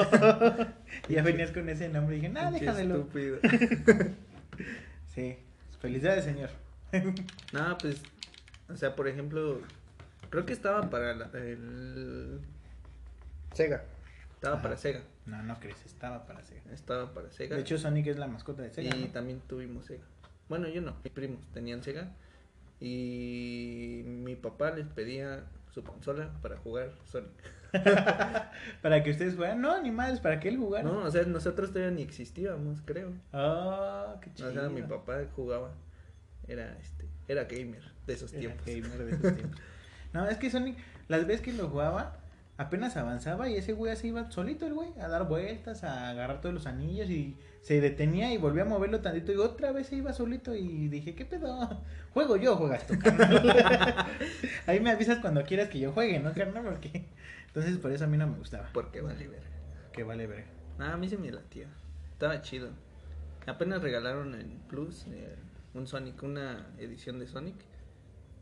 y 1.08 1.14
ya 1.14 1.22
venías 1.24 1.52
con 1.52 1.70
ese 1.70 1.90
nombre 1.90 2.18
y 2.18 2.20
dije, 2.22 2.32
no, 2.34 2.42
Pinche 2.50 2.60
déjamelo. 2.66 2.96
estúpido. 2.98 3.38
Sí. 5.08 5.38
Felicidades, 5.80 6.24
señor. 6.26 6.50
No, 7.52 7.78
pues. 7.78 8.02
O 8.70 8.76
sea, 8.76 8.96
por 8.96 9.08
ejemplo. 9.08 9.62
Creo 10.32 10.46
que 10.46 10.54
estaba 10.54 10.90
para 10.90 11.14
la- 11.16 11.30
el. 11.36 12.40
Sega. 13.54 13.84
Estaba 14.34 14.56
Ajá. 14.56 14.64
para 14.64 14.78
Sega. 14.78 15.02
No, 15.28 15.42
no 15.44 15.60
crees, 15.60 15.86
estaba 15.86 16.26
para 16.26 16.42
Sega. 16.44 16.62
Estaba 16.72 17.14
para 17.14 17.30
Sega. 17.32 17.56
De 17.56 17.62
hecho, 17.62 17.78
Sonic 17.78 18.08
es 18.08 18.18
la 18.18 18.28
mascota 18.28 18.64
de 18.64 18.72
Sega. 18.72 18.96
y 18.96 19.02
¿no? 19.06 19.08
también 19.12 19.40
tuvimos 19.48 19.86
Sega. 19.86 20.04
Bueno, 20.50 20.68
yo 20.68 20.82
no, 20.82 20.96
mis 21.04 21.14
primos 21.14 21.46
tenían 21.54 21.84
Sega. 21.84 22.12
Y 22.86 24.04
mi 24.06 24.36
papá 24.36 24.72
les 24.72 24.86
pedía 24.88 25.46
su 25.74 25.84
consola 25.86 26.30
para 26.42 26.58
jugar 26.58 26.92
Sonic. 27.06 27.32
Para 28.84 29.02
que 29.02 29.10
ustedes 29.12 29.36
juegan. 29.36 29.62
No, 29.62 29.82
ni 29.82 29.90
más, 29.90 30.20
para 30.20 30.40
que 30.40 30.50
él 30.50 30.58
jugara. 30.58 30.84
No, 30.84 31.00
o 31.06 31.10
sea, 31.10 31.24
nosotros 31.24 31.70
todavía 31.72 31.90
ni 31.96 32.04
existíamos, 32.04 32.82
creo. 32.86 33.14
Ah, 33.32 34.18
qué 34.22 34.32
chido. 34.34 34.50
O 34.50 34.52
sea, 34.54 34.70
mi 34.70 34.84
papá 34.84 35.22
jugaba. 35.36 35.72
Era 36.48 36.78
este, 36.80 37.08
era 37.28 37.46
gamer 37.46 37.82
de 38.06 38.14
esos 38.14 38.32
Era 38.34 38.54
tiempos. 38.54 38.66
gamer 38.68 39.06
de 39.06 39.12
esos 39.16 39.36
tiempos. 39.38 39.62
No, 40.12 40.28
es 40.28 40.38
que 40.38 40.52
Sonic, 40.52 40.78
las 41.08 41.26
veces 41.26 41.42
que 41.42 41.54
lo 41.54 41.70
jugaba, 41.70 42.18
apenas 42.58 42.96
avanzaba 42.98 43.50
y 43.50 43.56
ese 43.56 43.74
güey 43.74 43.96
se 43.96 44.08
iba 44.08 44.30
solito, 44.30 44.68
el 44.68 44.74
güey, 44.76 44.90
a 45.00 45.08
dar 45.08 45.28
vueltas, 45.28 45.84
a 45.84 46.10
agarrar 46.10 46.42
todos 46.42 46.54
los 46.54 46.68
anillos 46.68 47.10
y 47.10 47.36
se 47.64 47.80
detenía 47.80 48.34
y 48.34 48.38
volvía 48.38 48.64
a 48.64 48.66
moverlo 48.66 49.00
tantito 49.00 49.32
y 49.32 49.38
otra 49.38 49.72
vez 49.72 49.88
se 49.88 49.96
iba 49.96 50.12
solito 50.12 50.54
y 50.54 50.90
dije, 50.90 51.16
¿qué 51.16 51.24
pedo? 51.24 51.82
Juego 52.14 52.36
yo, 52.36 52.58
juegas 52.58 52.86
tú, 52.86 53.00
carnal. 53.00 54.06
Ahí 54.68 54.82
me 54.82 54.92
avisas 54.92 55.20
cuando 55.20 55.44
quieras 55.44 55.70
que 55.70 55.80
yo 55.80 55.94
juegue, 55.94 56.20
¿no, 56.20 56.34
carnal? 56.34 56.66
Porque... 56.66 57.06
Entonces, 57.48 57.78
por 57.78 57.94
eso 57.94 58.04
a 58.04 58.08
mí 58.08 58.18
no 58.18 58.28
me 58.28 58.38
gustaba. 58.38 58.70
Porque 58.74 59.00
vale 59.00 59.30
ver. 59.30 59.44
Que 59.94 60.04
vale 60.04 60.28
ver. 60.28 60.44
Ah, 60.78 60.94
a 60.94 60.98
mí 60.98 61.08
se 61.08 61.18
me 61.18 61.32
latía. 61.32 61.68
Estaba 62.12 62.42
chido. 62.42 62.70
Apenas 63.48 63.82
regalaron 63.82 64.36
en 64.36 64.60
Plus 64.68 65.06
eh, 65.08 65.36
un 65.74 65.88
Sonic, 65.88 66.22
una 66.22 66.68
edición 66.80 67.18
de 67.20 67.28
Sonic 67.28 67.56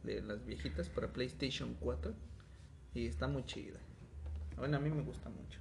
de 0.04 0.22
las 0.24 0.44
viejitas 0.46 0.90
para 0.90 1.14
PlayStation 1.14 1.76
4 1.80 2.12
y 2.96 3.06
está 3.06 3.28
muy 3.28 3.46
chida. 3.46 3.80
Bueno, 4.58 4.78
a 4.78 4.80
mí 4.80 4.90
me 4.90 5.04
gusta 5.04 5.30
mucho. 5.30 5.60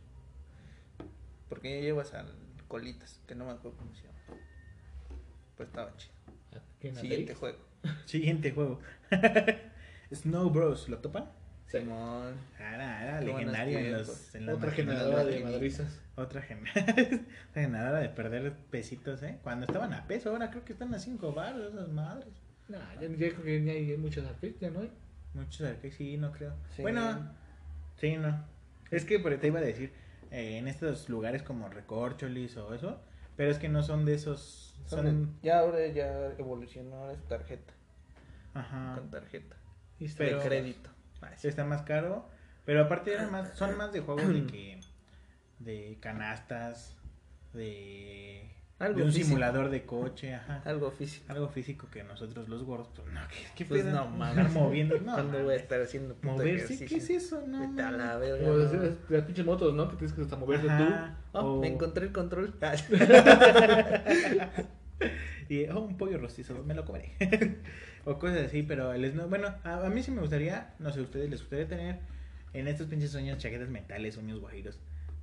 Porque 1.50 1.76
ya 1.76 1.82
llevas 1.82 2.14
al 2.14 2.32
Colitas, 2.70 3.20
que 3.26 3.34
no 3.34 3.46
me 3.46 3.50
acuerdo 3.50 3.76
cómo 3.78 3.92
se 3.96 4.02
llama. 4.04 4.18
Pues 5.56 5.68
estaba 5.68 5.96
chido. 5.96 6.14
¿Qué, 6.78 6.88
en 6.88 6.94
la 6.94 7.00
Siguiente 7.00 7.34
juego. 7.34 7.58
Siguiente 8.06 8.52
juego. 8.52 8.80
Snow 10.14 10.50
Bros, 10.50 10.88
¿lo 10.88 10.98
topan? 10.98 11.28
Simón. 11.66 12.34
Era, 12.58 13.02
era 13.02 13.20
legendario 13.20 13.78
en 13.78 13.92
los, 13.92 14.34
en 14.36 14.48
Otra 14.48 14.70
generadora 14.70 15.24
de 15.24 15.40
madrizas. 15.40 16.00
Otra 16.14 16.42
gen- 16.42 16.64
generadora 17.54 17.98
de 17.98 18.08
perder 18.08 18.52
pesitos, 18.70 19.20
¿eh? 19.24 19.40
Cuando 19.42 19.66
estaban 19.66 19.92
a 19.92 20.06
peso, 20.06 20.30
ahora 20.30 20.50
creo 20.50 20.64
que 20.64 20.72
están 20.72 20.94
a 20.94 20.98
5 21.00 21.32
baros 21.32 21.72
esas 21.74 21.88
madres. 21.88 22.28
Nah, 22.68 22.94
ya, 23.00 23.08
ya 23.08 23.16
creo 23.16 23.42
que 23.42 23.64
ya 23.64 23.72
hay 23.72 23.96
muchos 23.96 24.24
arcades, 24.24 24.60
ya 24.60 24.70
no 24.70 24.80
hay. 24.80 24.92
Muchos 25.34 25.66
arcades, 25.66 25.94
sí, 25.96 26.16
no 26.16 26.30
creo. 26.30 26.54
Sí. 26.76 26.82
Bueno, 26.82 27.34
sí, 28.00 28.16
no. 28.16 28.44
Es 28.92 29.04
que 29.04 29.18
por 29.18 29.36
te 29.38 29.48
iba 29.48 29.58
a 29.58 29.62
decir, 29.62 29.92
eh, 30.30 30.58
en 30.58 30.68
estos 30.68 31.08
lugares 31.08 31.42
como 31.42 31.68
Recorcholis 31.68 32.56
o 32.56 32.74
eso, 32.74 33.00
pero 33.36 33.50
es 33.50 33.58
que 33.58 33.68
no 33.68 33.82
son 33.82 34.04
de 34.04 34.14
esos. 34.14 34.74
Son 34.86 35.04
Son. 35.04 35.26
de- 35.40 35.46
Ya 35.48 35.60
ahora 35.60 35.86
ya 35.88 36.26
evolucionó, 36.38 36.96
ahora 36.96 37.12
es 37.14 37.26
tarjeta. 37.28 37.72
Ajá. 38.54 38.96
Con 38.98 39.10
tarjeta. 39.10 39.56
Y 39.98 40.08
Pero- 40.08 40.38
de 40.40 40.44
crédito. 40.46 40.90
Ah, 41.20 41.36
sí. 41.36 41.48
Está 41.48 41.64
más 41.64 41.82
caro. 41.82 42.26
Pero 42.64 42.82
aparte 42.84 43.12
eran 43.12 43.30
más, 43.30 43.56
son 43.56 43.76
más 43.78 43.92
de 43.92 44.00
juegos 44.00 44.26
de 44.28 44.46
que. 44.46 44.80
de 45.58 45.98
canastas, 46.00 46.96
de. 47.52 48.50
Algo 48.80 48.98
de 48.98 49.04
un 49.04 49.08
físico. 49.10 49.26
simulador 49.28 49.68
de 49.70 49.84
coche, 49.84 50.34
ajá. 50.34 50.62
Algo 50.64 50.90
físico. 50.90 51.24
Algo 51.28 51.48
físico 51.48 51.86
que 51.92 52.02
nosotros 52.02 52.48
los 52.48 52.64
gordos, 52.64 52.88
pues 52.96 53.12
no, 53.12 53.20
¿qué, 53.28 53.36
qué 53.54 53.64
Pues 53.66 53.82
pedo? 53.84 53.92
no, 53.94 54.06
mames. 54.08 54.46
Estar 54.46 54.62
moviendo, 54.62 54.98
no. 55.00 55.12
¿Cuándo 55.12 55.42
voy 55.44 55.52
a 55.54 55.56
estar 55.56 55.80
haciendo 55.82 56.14
puto 56.14 56.32
Moverse, 56.32 56.66
¿qué 56.78 56.84
ejercicio? 56.84 57.16
es 57.16 57.24
eso? 57.24 57.46
No, 57.46 57.60
Vete 57.68 57.82
a 57.82 57.90
la 57.92 58.16
verga. 58.16 58.46
No. 58.48 58.56
las, 58.56 58.72
las 59.08 59.24
pinches 59.24 59.44
motos, 59.46 59.74
¿no? 59.74 59.88
Que 59.88 59.96
tienes 59.96 60.12
que 60.14 60.22
hasta 60.22 60.36
moverte 60.36 60.68
Ajá. 60.68 61.16
Oh, 61.32 61.40
O- 61.40 61.60
me 61.60 61.68
encontré 61.68 62.06
el 62.06 62.12
control. 62.12 62.54
Ah, 62.62 62.74
Y, 65.48 65.64
oh, 65.66 65.80
un 65.80 65.96
pollo 65.96 66.18
rostizo, 66.18 66.62
me 66.64 66.74
lo 66.74 66.84
comeré. 66.84 67.12
o 68.04 68.18
cosas 68.18 68.46
así, 68.46 68.62
pero 68.62 68.92
el 68.92 69.10
snow, 69.10 69.28
bueno, 69.28 69.48
a, 69.64 69.84
a 69.86 69.90
mí 69.90 70.02
sí 70.02 70.10
me 70.12 70.20
gustaría, 70.20 70.74
no 70.78 70.92
sé, 70.92 71.00
a 71.00 71.02
ustedes 71.02 71.28
les 71.28 71.40
gustaría 71.40 71.66
tener 71.66 71.98
en 72.52 72.68
estos 72.68 72.86
pinches 72.86 73.10
sueños, 73.10 73.38
chaquetas 73.38 73.68
mentales, 73.68 74.14
sueños 74.14 74.38
guajiros, 74.40 74.78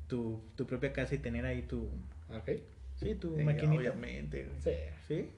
tu, 0.07 0.41
tu 0.55 0.67
propia 0.67 0.91
casa 0.91 1.15
y 1.15 1.19
tener 1.19 1.45
ahí 1.45 1.61
tu, 1.61 1.89
¿Arcade? 2.29 2.63
Sí, 2.97 3.15
tu 3.15 3.35
Sí, 3.35 3.43
maquinita. 3.43 3.81
Obviamente, 3.81 4.43
güey. 4.45 4.61
Sí. 4.61 4.71
Sí. 5.07 5.29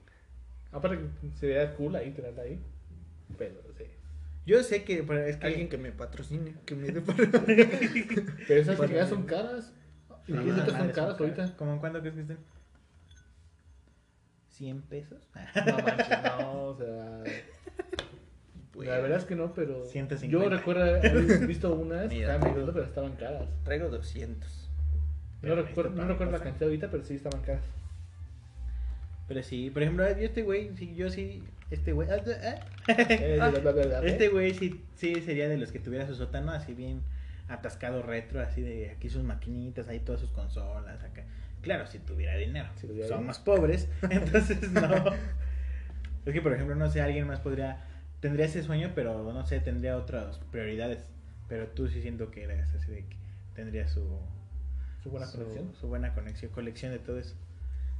Aparte 0.72 0.98
que 0.98 1.38
sería 1.38 1.74
cool 1.76 1.96
ahí 1.96 2.10
tenerla 2.10 2.42
ahí. 2.42 2.60
Pero 3.38 3.54
sí. 3.76 3.84
Yo 4.46 4.62
sé 4.62 4.84
que, 4.84 5.02
pero 5.02 5.20
es 5.20 5.36
que 5.36 5.46
Alguien 5.46 5.68
que 5.68 5.78
me 5.78 5.92
patrocine, 5.92 6.54
que 6.64 6.74
me 6.74 6.90
dé 6.90 7.00
para... 7.00 7.18
Pero 8.48 8.60
esas 8.60 8.80
que 8.80 8.94
ya 8.94 9.06
son 9.06 9.24
caras. 9.24 9.72
Y 10.26 10.32
No, 10.32 10.42
esas 10.42 10.64
que 10.64 10.70
son 10.70 10.90
caras 10.90 11.20
ahorita. 11.20 11.56
¿Cómo 11.56 11.74
en 11.74 11.78
cuánto 11.78 12.00
crees 12.00 12.14
que 12.14 12.20
estén? 12.22 12.38
¿100 14.58 14.82
pesos? 14.82 15.28
No 15.66 15.78
manches, 15.78 16.22
no, 16.22 16.62
o 16.64 16.76
sea. 16.76 17.22
La 18.74 18.98
verdad 18.98 19.18
es 19.18 19.24
que 19.24 19.36
no, 19.36 19.52
pero. 19.52 19.84
150. 19.84 20.26
Yo 20.26 20.48
recuerdo 20.50 20.82
haber 20.82 21.46
visto 21.46 21.74
unas 21.74 22.10
estaban 22.12 22.54
pero 22.54 22.82
estaban 22.82 23.16
caras. 23.16 23.48
Traigo 23.64 23.88
200. 23.88 24.59
No 25.42 25.54
recuerdo, 25.54 25.90
no 25.90 26.06
recuerdo 26.06 26.32
la 26.32 26.40
cantidad 26.40 26.64
ahorita, 26.64 26.90
pero 26.90 27.04
sí 27.04 27.14
estaban 27.14 27.40
caras. 27.42 27.64
Pero 29.28 29.42
sí, 29.42 29.70
por 29.70 29.82
ejemplo, 29.82 30.06
yo 30.10 30.24
este 30.26 30.42
güey, 30.42 30.76
sí, 30.76 30.94
yo 30.94 31.08
sí, 31.08 31.44
este 31.70 31.92
güey, 31.92 32.08
ah, 32.10 32.16
ah, 32.42 32.66
Eh, 32.98 33.36
bla, 33.36 34.00
Este 34.04 34.24
¿eh? 34.26 34.28
güey 34.28 34.54
sí, 34.54 34.84
sí 34.96 35.14
sería 35.22 35.48
de 35.48 35.56
los 35.56 35.70
que 35.70 35.78
tuviera 35.78 36.06
su 36.06 36.14
sótano 36.16 36.50
así 36.50 36.74
bien 36.74 37.02
atascado 37.48 38.02
retro, 38.02 38.40
así 38.40 38.62
de 38.62 38.90
aquí 38.90 39.08
sus 39.08 39.22
maquinitas, 39.22 39.88
ahí 39.88 40.00
todas 40.00 40.20
sus 40.20 40.30
consolas, 40.30 41.02
acá. 41.02 41.24
Claro, 41.62 41.86
si 41.86 41.98
tuviera 41.98 42.36
dinero. 42.36 42.68
Si 42.76 42.86
tuviera 42.86 43.08
Somos 43.08 43.38
pobres, 43.38 43.88
entonces 44.10 44.70
no. 44.72 45.12
Es 46.26 46.32
que, 46.32 46.42
por 46.42 46.52
ejemplo, 46.52 46.74
no 46.74 46.88
sé, 46.90 47.00
alguien 47.00 47.26
más 47.26 47.40
podría, 47.40 47.84
tendría 48.20 48.46
ese 48.46 48.62
sueño, 48.62 48.92
pero 48.94 49.32
no 49.32 49.46
sé, 49.46 49.60
tendría 49.60 49.96
otras 49.96 50.38
prioridades. 50.50 51.04
Pero 51.48 51.66
tú 51.68 51.88
sí 51.88 52.00
siento 52.02 52.30
que 52.30 52.44
eres 52.44 52.72
así 52.74 52.90
de 52.90 53.04
que 53.04 53.16
tendría 53.54 53.88
su, 53.88 54.06
Su 55.02 55.10
buena 55.10 55.26
su- 55.26 55.38
conexión. 55.38 55.72
Su 55.80 55.88
buena 55.88 56.14
conexión, 56.14 56.50
colección 56.52 56.92
de 56.92 56.98
todo 56.98 57.18
eso. 57.18 57.34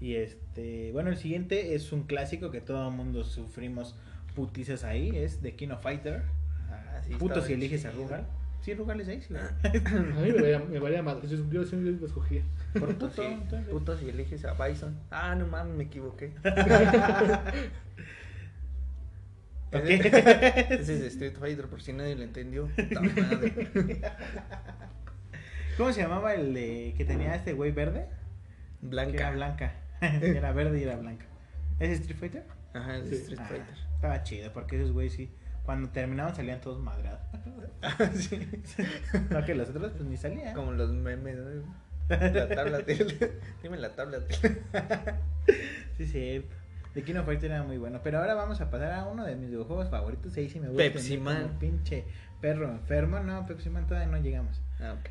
Y 0.00 0.14
este, 0.14 0.92
bueno, 0.92 1.10
el 1.10 1.16
siguiente 1.18 1.74
es 1.74 1.92
un 1.92 2.04
clásico 2.04 2.50
que 2.50 2.60
todo 2.60 2.88
el 2.88 2.94
mundo 2.94 3.22
sufrimos 3.24 3.94
putizas 4.34 4.84
ahí, 4.84 5.14
es 5.16 5.40
The 5.40 5.54
King 5.56 5.68
of 5.70 5.82
Fighter. 5.82 6.22
Ah, 6.70 7.00
sí, 7.06 7.14
Puto 7.16 7.42
si 7.42 7.52
eliges 7.54 7.84
a. 7.84 7.90
Rugal. 7.90 8.26
Sí, 8.62 8.74
Rugal 8.74 9.00
es 9.00 9.08
ahí, 9.08 9.20
sí. 9.22 9.34
A 9.64 9.68
mí 9.70 10.32
me 10.32 10.32
valía, 10.32 10.58
me 10.58 10.78
valía 10.78 11.02
madre. 11.02 11.26
Yo, 11.28 11.38
yo 11.50 11.64
siempre 11.64 11.92
lo 11.92 12.06
escogía. 12.06 12.42
Por 12.78 12.88
Puto, 12.96 13.10
sí. 13.10 13.22
Puto 13.70 13.96
si 13.98 14.08
eliges 14.08 14.44
a 14.44 14.52
Bison. 14.52 14.96
Ah, 15.10 15.34
no 15.34 15.46
mames, 15.46 15.76
me 15.76 15.84
equivoqué. 15.84 16.32
Ok. 19.72 19.84
Ese 19.84 20.96
es 20.96 21.02
Street 21.12 21.36
Fighter, 21.38 21.66
por 21.68 21.80
si 21.80 21.92
nadie 21.92 22.16
lo 22.16 22.24
entendió. 22.24 22.68
Puta 22.74 23.00
madre. 23.00 24.02
¿Cómo 25.80 25.94
se 25.94 26.02
llamaba 26.02 26.34
el 26.34 26.52
de 26.52 26.92
que 26.94 27.06
tenía 27.06 27.34
este 27.34 27.54
güey 27.54 27.72
verde? 27.72 28.06
Que 28.82 28.86
Blanca. 28.88 29.16
era 29.16 29.30
blanca. 29.30 29.72
era 30.00 30.52
verde 30.52 30.78
y 30.78 30.82
era 30.82 30.96
blanca. 30.96 31.24
¿Es 31.78 32.00
Street 32.00 32.18
Fighter? 32.18 32.44
Ajá, 32.74 32.98
es 32.98 33.08
Sí. 33.08 33.14
Street 33.14 33.38
Ah, 33.40 33.46
Fighter. 33.48 33.74
estaba 33.94 34.22
chido, 34.22 34.52
porque 34.52 34.76
esos 34.76 34.92
güeyes 34.92 35.14
sí. 35.14 35.30
Cuando 35.64 35.88
terminaban 35.88 36.36
salían 36.36 36.60
todos 36.60 36.82
madrados. 36.82 37.20
sí. 38.14 38.46
no 39.30 39.42
que 39.46 39.54
los 39.54 39.70
otros 39.70 39.92
pues 39.92 40.04
ni 40.04 40.18
salían. 40.18 40.54
Como 40.54 40.72
los 40.72 40.92
memes, 40.92 41.38
¿no? 41.38 41.74
La 42.10 42.46
tabla 42.46 42.80
de... 42.80 43.40
Dime 43.62 43.78
la 43.78 43.94
tabla 43.94 44.18
de... 44.18 44.34
Sí, 45.96 46.04
sí. 46.06 46.44
The 46.92 47.02
King 47.04 47.14
of 47.14 47.24
Fighter 47.24 47.52
era 47.52 47.62
muy 47.62 47.78
bueno. 47.78 48.00
Pero 48.04 48.18
ahora 48.18 48.34
vamos 48.34 48.60
a 48.60 48.70
pasar 48.70 48.92
a 48.92 49.06
uno 49.06 49.24
de 49.24 49.34
mis 49.34 49.48
videojuegos 49.48 49.88
favoritos. 49.88 50.36
Ahí 50.36 50.50
sí 50.50 50.60
me 50.60 50.68
gusta. 50.68 50.82
Pepsi 50.82 51.16
Man. 51.16 51.56
Pinche 51.58 52.04
perro 52.42 52.68
enfermo. 52.70 53.20
No, 53.20 53.46
Pepsi 53.46 53.70
Man 53.70 53.86
todavía 53.86 54.08
no 54.10 54.18
llegamos. 54.18 54.60
Ah, 54.78 54.96
ok. 55.00 55.08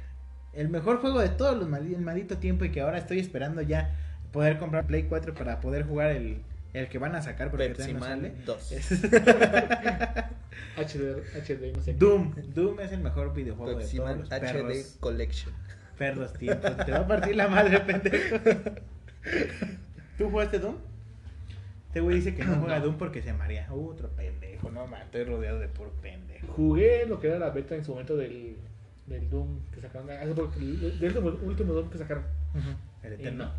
El 0.54 0.70
mejor 0.70 1.00
juego 1.00 1.20
de 1.20 1.30
todos 1.30 1.58
los 1.58 1.68
maldi- 1.70 1.96
el 1.96 2.02
maldito 2.02 2.38
tiempo 2.38 2.66
y 2.66 2.72
que 2.72 2.82
ahora 2.82 2.98
estoy 2.98 3.20
esperando 3.20 3.62
ya 3.62 3.96
poder 4.32 4.58
comprar 4.58 4.86
Play 4.88 5.04
4 5.04 5.34
para 5.34 5.60
poder 5.62 5.84
jugar 5.86 6.12
el, 6.12 6.40
el 6.74 6.88
que 6.90 6.98
van 6.98 7.16
a 7.16 7.22
sacar 7.22 7.50
porque 7.52 7.68
Pepsi 7.70 7.94
todavía 7.94 8.16
no 8.16 8.22
Man 8.22 8.34
sale. 8.34 8.46
2. 8.46 8.72
Es 8.72 8.92
HD, 10.78 11.24
HD, 11.46 11.74
no 11.76 11.82
sé. 11.84 11.94
Doom. 11.94 12.34
Doom 12.54 12.80
es 12.80 12.92
el 12.92 13.00
mejor 13.02 13.34
videojuego 13.34 13.78
Pepsi 13.80 13.98
de 13.98 14.04
todos 14.04 14.10
Man 14.10 14.20
los 14.20 14.30
HD 14.30 14.40
perros, 14.42 14.98
Collection. 15.00 15.54
perros 15.98 16.34
tiempos. 16.34 16.78
Te 16.86 16.92
va 16.92 16.98
a 17.00 17.08
partir 17.08 17.36
la 17.36 17.48
madre, 17.48 17.80
pendejo. 17.88 18.38
¿Tú 20.18 20.30
jugaste 20.30 20.60
Doom? 20.60 20.76
Este 21.88 22.02
güey 22.02 22.18
dice 22.18 22.36
que 22.36 22.44
no 22.44 22.56
juega 22.62 22.80
No. 22.80 22.86
Doom 22.86 22.98
porque 22.98 23.22
se 23.22 23.34
marea. 23.34 23.68
Uh, 23.72 23.90
otro 23.90 24.10
pendejo, 24.10 24.70
no, 24.72 24.88
man, 24.88 25.02
estoy 25.04 25.24
rodeado 25.24 25.60
de 25.60 25.68
puro 25.68 25.92
pendejo. 26.02 26.48
Jugué 26.54 27.06
lo 27.08 27.20
que 27.20 27.28
era 27.28 27.40
la 27.40 27.50
beta 27.50 27.76
en 27.76 27.84
su 27.84 27.92
momento 27.92 28.16
del, 28.16 28.58
del 29.10 29.30
Doom 29.30 29.60
que 29.74 29.82
sacaron. 29.82 30.10
Hace 30.10 30.34
poco, 30.34 30.52
del 30.60 31.00
último, 31.04 31.30
último 31.44 31.74
Doom 31.74 31.90
que 31.90 31.98
sacaron. 31.98 32.24
El 33.04 33.12
Y 33.12 33.16
Eterno. 33.16 33.46
no. 33.46 33.52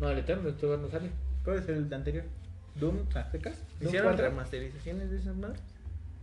No, 0.00 0.10
el 0.10 0.18
Eterno, 0.18 0.50
todavía 0.54 0.84
no 0.84 0.90
sale. 0.90 1.10
¿Cuál 1.44 1.58
es 1.58 1.68
el 1.68 1.92
anterior? 1.92 2.24
¿Doom 2.74 2.98
Aztecas? 3.14 3.54
¿Doom 3.80 3.88
¿Hicieron 3.88 4.08
4? 4.12 4.28
remasterizaciones 4.30 5.10
de 5.10 5.16
esas 5.18 5.36
madres? 5.36 5.60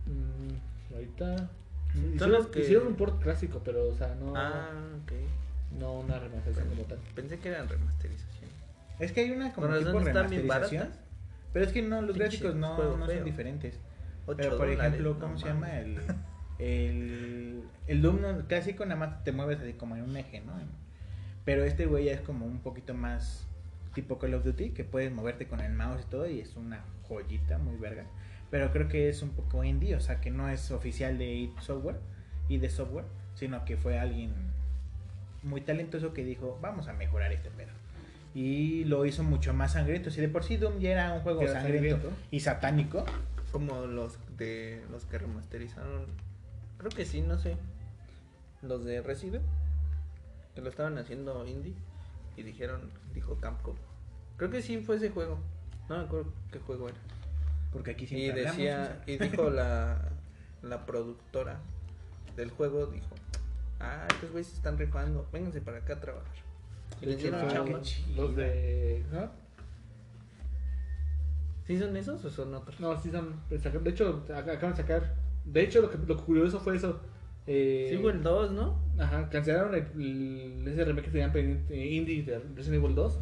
Mm, 0.06 0.94
ahorita. 0.94 1.36
Son 1.94 2.04
Hicieron, 2.14 2.32
los 2.32 2.46
que- 2.48 2.60
hicieron 2.60 2.86
un 2.88 2.94
port 2.96 3.22
clásico, 3.22 3.60
pero, 3.64 3.88
o 3.88 3.94
sea, 3.94 4.14
no, 4.16 4.34
Ah, 4.36 4.70
ok. 5.04 5.12
no 5.80 6.00
una 6.00 6.18
remasterización 6.18 6.68
como 6.74 6.82
tal. 6.88 6.98
Pensé 7.14 7.38
que 7.38 7.48
eran 7.48 7.68
remasterizaciones. 7.68 8.54
Es 9.00 9.12
que 9.12 9.20
hay 9.22 9.30
una 9.30 9.52
como 9.52 9.68
Con 9.68 9.78
tipo 9.78 9.98
remasterización. 10.00 10.88
Pero 11.52 11.64
es 11.64 11.72
que 11.72 11.82
no, 11.82 12.02
los 12.02 12.16
Pinche 12.16 12.38
gráficos 12.38 12.54
no, 12.56 12.96
no 12.96 13.06
son 13.06 13.24
diferentes. 13.24 13.74
Ocho 14.26 14.36
Pero 14.36 14.50
por 14.56 14.66
dólares, 14.66 14.78
ejemplo, 14.94 15.14
no 15.14 15.20
¿cómo 15.20 15.38
se 15.38 15.54
mames. 15.54 15.70
llama? 15.70 15.78
El, 15.80 16.00
el, 16.58 17.62
el 17.86 18.02
Doom 18.02 18.46
clásico 18.46 18.84
nada 18.84 18.96
más 18.98 19.24
te 19.24 19.32
mueves 19.32 19.60
así 19.60 19.72
como 19.74 19.96
en 19.96 20.02
un 20.02 20.16
eje, 20.16 20.40
¿no? 20.40 20.54
Pero 21.44 21.64
este 21.64 21.86
güey 21.86 22.06
ya 22.06 22.12
es 22.12 22.20
como 22.20 22.46
un 22.46 22.60
poquito 22.60 22.94
más 22.94 23.46
tipo 23.94 24.18
Call 24.18 24.34
of 24.34 24.44
Duty, 24.44 24.70
que 24.70 24.84
puedes 24.84 25.12
moverte 25.12 25.46
con 25.46 25.60
el 25.60 25.72
mouse 25.72 26.02
y 26.02 26.10
todo, 26.10 26.28
y 26.28 26.40
es 26.40 26.56
una 26.56 26.84
joyita 27.08 27.58
muy 27.58 27.76
verga. 27.76 28.04
Pero 28.50 28.70
creo 28.72 28.88
que 28.88 29.08
es 29.08 29.22
un 29.22 29.30
poco 29.30 29.64
indie, 29.64 29.94
o 29.96 30.00
sea 30.00 30.20
que 30.20 30.30
no 30.30 30.48
es 30.48 30.70
oficial 30.70 31.18
de 31.18 31.32
id 31.32 31.50
Software 31.60 31.98
y 32.48 32.58
de 32.58 32.70
software, 32.70 33.06
sino 33.34 33.64
que 33.64 33.76
fue 33.76 33.98
alguien 33.98 34.32
muy 35.42 35.60
talentoso 35.60 36.12
que 36.12 36.24
dijo, 36.24 36.58
vamos 36.60 36.88
a 36.88 36.92
mejorar 36.92 37.32
este 37.32 37.50
pedo. 37.50 37.70
Y 38.34 38.84
lo 38.84 39.06
hizo 39.06 39.22
mucho 39.22 39.54
más 39.54 39.72
sangriento. 39.72 40.10
Si 40.10 40.20
de 40.20 40.28
por 40.28 40.42
sí 40.42 40.56
Doom 40.56 40.80
ya 40.80 40.90
era 40.90 41.12
un 41.12 41.20
juego 41.20 41.46
sangriento, 41.46 41.96
sangriento. 41.96 42.10
y 42.30 42.40
satánico, 42.40 43.04
Como 43.52 43.86
los 43.86 44.18
de 44.36 44.82
los 44.90 45.04
que 45.04 45.18
remasterizaron. 45.18 46.06
Creo 46.84 46.96
que 46.96 47.06
sí, 47.06 47.22
no 47.22 47.38
sé. 47.38 47.56
Los 48.60 48.84
de 48.84 49.00
Resident. 49.00 49.42
Que 50.54 50.60
lo 50.60 50.68
estaban 50.68 50.98
haciendo 50.98 51.46
indie. 51.46 51.72
Y 52.36 52.42
dijeron, 52.42 52.90
dijo 53.14 53.36
Capcom. 53.40 53.74
Creo 54.36 54.50
que 54.50 54.60
sí 54.60 54.76
fue 54.82 54.96
ese 54.96 55.08
juego. 55.08 55.38
No 55.88 55.96
me 55.96 56.04
acuerdo 56.04 56.30
qué 56.52 56.58
juego 56.58 56.88
era. 56.90 56.98
porque 57.72 57.92
aquí 57.92 58.04
Y 58.04 58.08
siempre 58.08 58.40
hablamos, 58.40 58.56
decía, 58.58 58.82
o 59.00 59.04
sea. 59.06 59.14
y 59.14 59.18
dijo 59.30 59.48
la, 59.50 60.10
la 60.62 60.84
productora 60.84 61.58
del 62.36 62.50
juego, 62.50 62.86
dijo, 62.86 63.14
ah, 63.80 64.06
estos 64.10 64.30
güeyes 64.32 64.48
se 64.48 64.56
están 64.56 64.76
rifando, 64.76 65.26
vénganse 65.32 65.62
para 65.62 65.78
acá 65.78 65.94
a 65.94 66.00
trabajar. 66.00 66.34
Y 67.00 67.06
les 67.06 67.18
dieron 67.18 67.48
chamba. 67.48 67.80
Los 68.14 68.36
de. 68.36 69.04
¿ah? 69.14 69.30
¿Sí 71.66 71.78
son 71.78 71.96
esos 71.96 72.22
o 72.24 72.30
son 72.30 72.54
otros? 72.54 72.78
No, 72.78 73.00
sí 73.00 73.10
son. 73.10 73.40
De 73.48 73.90
hecho, 73.90 74.22
ac- 74.28 74.50
acaban 74.50 74.72
de 74.74 74.82
sacar. 74.82 75.14
De 75.44 75.62
hecho, 75.62 75.80
lo, 75.82 75.90
que, 75.90 75.98
lo 75.98 76.16
curioso 76.24 76.60
fue 76.60 76.76
eso. 76.76 77.00
Eh, 77.46 77.86
Sí, 78.00 78.06
el 78.06 78.22
2, 78.22 78.52
¿no? 78.52 78.78
Ajá, 78.98 79.28
cancelaron 79.28 79.74
el, 79.74 79.86
el- 80.00 80.68
ese 80.68 80.84
remake 80.84 81.04
que 81.06 81.10
tenían 81.10 81.32
pendiente 81.32 81.74
eh, 81.74 81.86
indie 81.94 82.22
de 82.22 82.38
Resident 82.54 82.82
Evil 82.82 82.94
2 82.94 83.20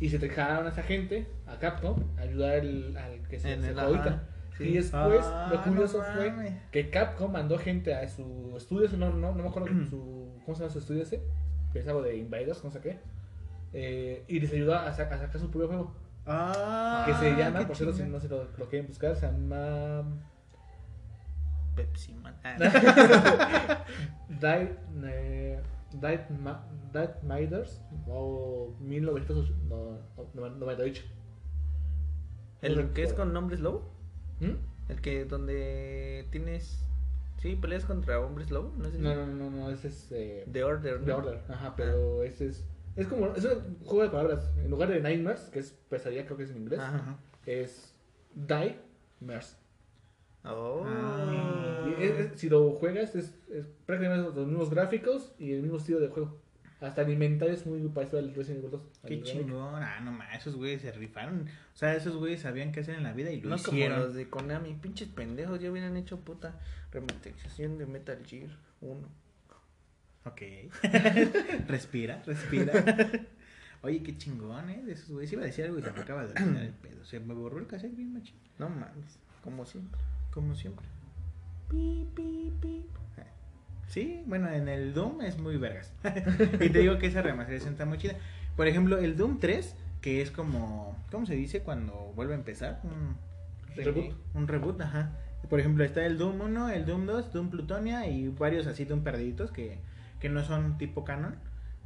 y 0.00 0.08
se 0.08 0.18
dejaron 0.18 0.66
a 0.66 0.70
esa 0.70 0.82
gente, 0.82 1.28
a 1.46 1.58
Capcom, 1.58 2.02
a 2.18 2.22
ayudar 2.22 2.58
al, 2.60 2.96
al 2.96 3.22
que 3.28 3.38
se 3.38 3.60
se 3.60 3.80
ahorita. 3.80 4.24
sí. 4.58 4.64
Y 4.64 4.74
después, 4.74 5.20
Ah, 5.24 5.48
lo 5.52 5.62
curioso 5.62 5.98
no 5.98 6.04
fue 6.04 6.32
que 6.72 6.90
Capcom 6.90 7.30
mandó 7.30 7.56
gente 7.58 7.94
a 7.94 8.08
su 8.08 8.54
estudio, 8.56 8.88
no, 8.98 9.10
no, 9.12 9.32
no 9.34 9.42
me 9.42 9.48
acuerdo 9.48 9.68
su, 9.90 10.32
cómo 10.44 10.56
se 10.56 10.62
llama 10.62 10.72
su 10.72 10.78
estudio 10.80 11.02
ese, 11.02 11.22
que 11.72 11.78
es 11.78 11.86
algo 11.86 12.02
de 12.02 12.16
Invaders, 12.16 12.64
no 12.64 12.70
sé 12.72 12.80
qué, 12.80 12.98
eh, 13.72 14.24
y 14.26 14.40
les 14.40 14.52
ayudó 14.52 14.74
a, 14.74 14.92
sa- 14.92 15.04
a 15.04 15.18
sacar 15.18 15.38
su 15.40 15.48
propio 15.50 15.68
juego, 15.68 15.94
Ah, 16.26 17.04
que 17.06 17.14
se 17.14 17.36
llama, 17.36 17.66
por 17.66 17.76
cierto, 17.76 17.94
si 17.94 18.02
no 18.04 18.18
se 18.18 18.28
lo, 18.28 18.44
lo 18.58 18.68
quieren 18.68 18.86
buscar, 18.88 19.14
se 19.14 19.26
llama 19.26 20.02
Pepsi 21.74 22.14
Man. 22.14 22.34
Ah, 22.44 22.56
Died, 24.28 24.68
eh, 25.04 25.60
Ma- 26.42 26.64
Miders 27.22 27.80
o 28.06 28.74
1998. 28.80 31.02
¿El 32.62 32.92
que 32.92 33.02
es 33.02 33.12
con 33.12 33.32
nombres 33.32 33.60
lobo? 33.60 33.90
¿Mm? 34.40 34.52
El 34.90 35.00
que 35.00 35.24
donde 35.24 36.26
tienes... 36.30 36.80
Sí, 37.38 37.56
peleas 37.56 37.84
contra 37.84 38.20
hombres 38.20 38.50
lobo, 38.50 38.72
no 38.78 38.90
sé. 38.90 38.98
No, 38.98 39.14
no, 39.14 39.26
no, 39.26 39.50
no, 39.50 39.70
ese 39.70 39.88
es 39.88 40.10
eh, 40.12 40.46
The 40.50 40.64
Order, 40.64 41.00
¿no? 41.00 41.06
The 41.06 41.12
Order, 41.12 41.40
ajá, 41.48 41.74
pero 41.76 42.22
ese 42.22 42.46
es. 42.46 42.64
Es 42.96 43.06
como. 43.06 43.26
Es 43.34 43.44
un 43.44 43.78
juego 43.84 44.02
de 44.04 44.08
palabras. 44.08 44.50
En 44.56 44.70
lugar 44.70 44.88
de 44.88 45.00
Nightmares, 45.00 45.50
que 45.52 45.58
es 45.58 45.72
pesadilla, 45.90 46.24
creo 46.24 46.38
que 46.38 46.44
es 46.44 46.50
en 46.52 46.56
inglés, 46.58 46.80
Ajá. 46.80 47.18
es 47.44 47.94
Die 48.34 48.78
Mers. 49.20 49.58
Oh. 50.44 50.84
Ah. 50.86 51.86
Y 51.98 52.02
es- 52.02 52.10
es- 52.32 52.40
si 52.40 52.48
lo 52.48 52.70
juegas, 52.72 53.14
es, 53.14 53.34
es 53.50 53.66
prácticamente 53.86 54.30
los 54.34 54.46
mismos 54.46 54.70
gráficos 54.70 55.32
y 55.38 55.52
el 55.52 55.62
mismo 55.62 55.78
estilo 55.78 56.00
de 56.00 56.08
juego. 56.08 56.40
Hasta 56.80 57.00
el 57.02 57.10
inventario 57.12 57.54
es 57.54 57.64
muy 57.66 57.80
parecido 57.88 58.18
al 58.18 58.34
Resident 58.34 58.58
Evil 58.58 58.70
2. 58.72 58.82
al 59.04 59.08
Qué 59.08 59.22
chingón. 59.22 59.82
Ah, 59.82 60.00
no 60.04 60.12
más, 60.12 60.36
esos 60.36 60.54
güeyes 60.56 60.82
se 60.82 60.92
rifaron. 60.92 61.46
O 61.72 61.76
sea, 61.76 61.94
esos 61.94 62.16
güeyes 62.16 62.42
sabían 62.42 62.72
qué 62.72 62.80
hacer 62.80 62.96
en 62.96 63.04
la 63.04 63.12
vida 63.14 63.30
y 63.30 63.40
lo 63.40 63.50
No 63.50 63.56
como 63.62 63.78
hicieron. 63.78 64.00
los 64.00 64.14
de 64.14 64.28
Konami, 64.28 64.74
pinches 64.74 65.08
pendejos, 65.08 65.60
ya 65.60 65.70
hubieran 65.70 65.96
hecho 65.96 66.20
puta 66.20 66.60
remasterización 66.92 67.78
de 67.78 67.86
Metal 67.86 68.18
Gear 68.26 68.50
1. 68.82 69.08
Ok. 70.26 70.42
respira, 71.68 72.22
respira. 72.26 72.72
Oye, 73.82 74.02
qué 74.02 74.16
chingón, 74.18 74.68
¿eh? 74.70 74.82
De 74.84 74.92
esos 74.92 75.10
güeyes. 75.10 75.32
Iba 75.32 75.42
a 75.42 75.46
decir 75.46 75.64
algo 75.66 75.78
y 75.78 75.82
se 75.82 75.90
me 75.92 76.00
acaba 76.00 76.26
de 76.26 76.32
olvidar 76.32 76.64
el 76.64 76.72
pedo. 76.72 77.04
Se 77.04 77.20
me 77.20 77.34
borró 77.34 77.58
el 77.58 77.66
cassette 77.66 77.94
bien 77.94 78.12
machín. 78.14 78.36
No 78.58 78.68
mames, 78.68 79.18
como 79.42 79.64
siempre. 79.64 80.00
Como 80.34 80.56
siempre. 80.56 80.84
Pi, 81.70 82.08
pi, 82.14 82.52
pi. 82.60 82.84
Sí, 83.86 84.24
bueno, 84.26 84.50
en 84.50 84.68
el 84.68 84.92
Doom 84.92 85.22
es 85.22 85.38
muy 85.38 85.56
vergas. 85.56 85.92
y 86.60 86.68
te 86.70 86.80
digo 86.80 86.98
que 86.98 87.06
esa 87.06 87.22
remasterización 87.22 87.74
está 87.74 87.86
muy 87.86 87.98
chida. 87.98 88.14
Por 88.56 88.66
ejemplo, 88.66 88.98
el 88.98 89.16
Doom 89.16 89.38
3, 89.38 89.76
que 90.00 90.20
es 90.20 90.32
como. 90.32 90.96
¿Cómo 91.12 91.26
se 91.26 91.36
dice 91.36 91.60
cuando 91.60 92.12
vuelve 92.16 92.34
a 92.34 92.36
empezar? 92.36 92.80
Un 92.82 93.16
Reboot. 93.76 94.16
Un 94.34 94.48
reboot, 94.48 94.80
ajá. 94.80 95.12
Por 95.48 95.60
ejemplo, 95.60 95.84
está 95.84 96.04
el 96.04 96.18
Doom 96.18 96.40
1, 96.40 96.70
el 96.70 96.86
Doom 96.86 97.06
2, 97.06 97.32
Doom 97.32 97.50
Plutonia 97.50 98.08
y 98.08 98.28
varios 98.28 98.66
así 98.66 98.84
Doom 98.84 99.04
perdiditos 99.04 99.52
que, 99.52 99.78
que 100.18 100.28
no 100.28 100.42
son 100.42 100.76
tipo 100.78 101.04
canon. 101.04 101.36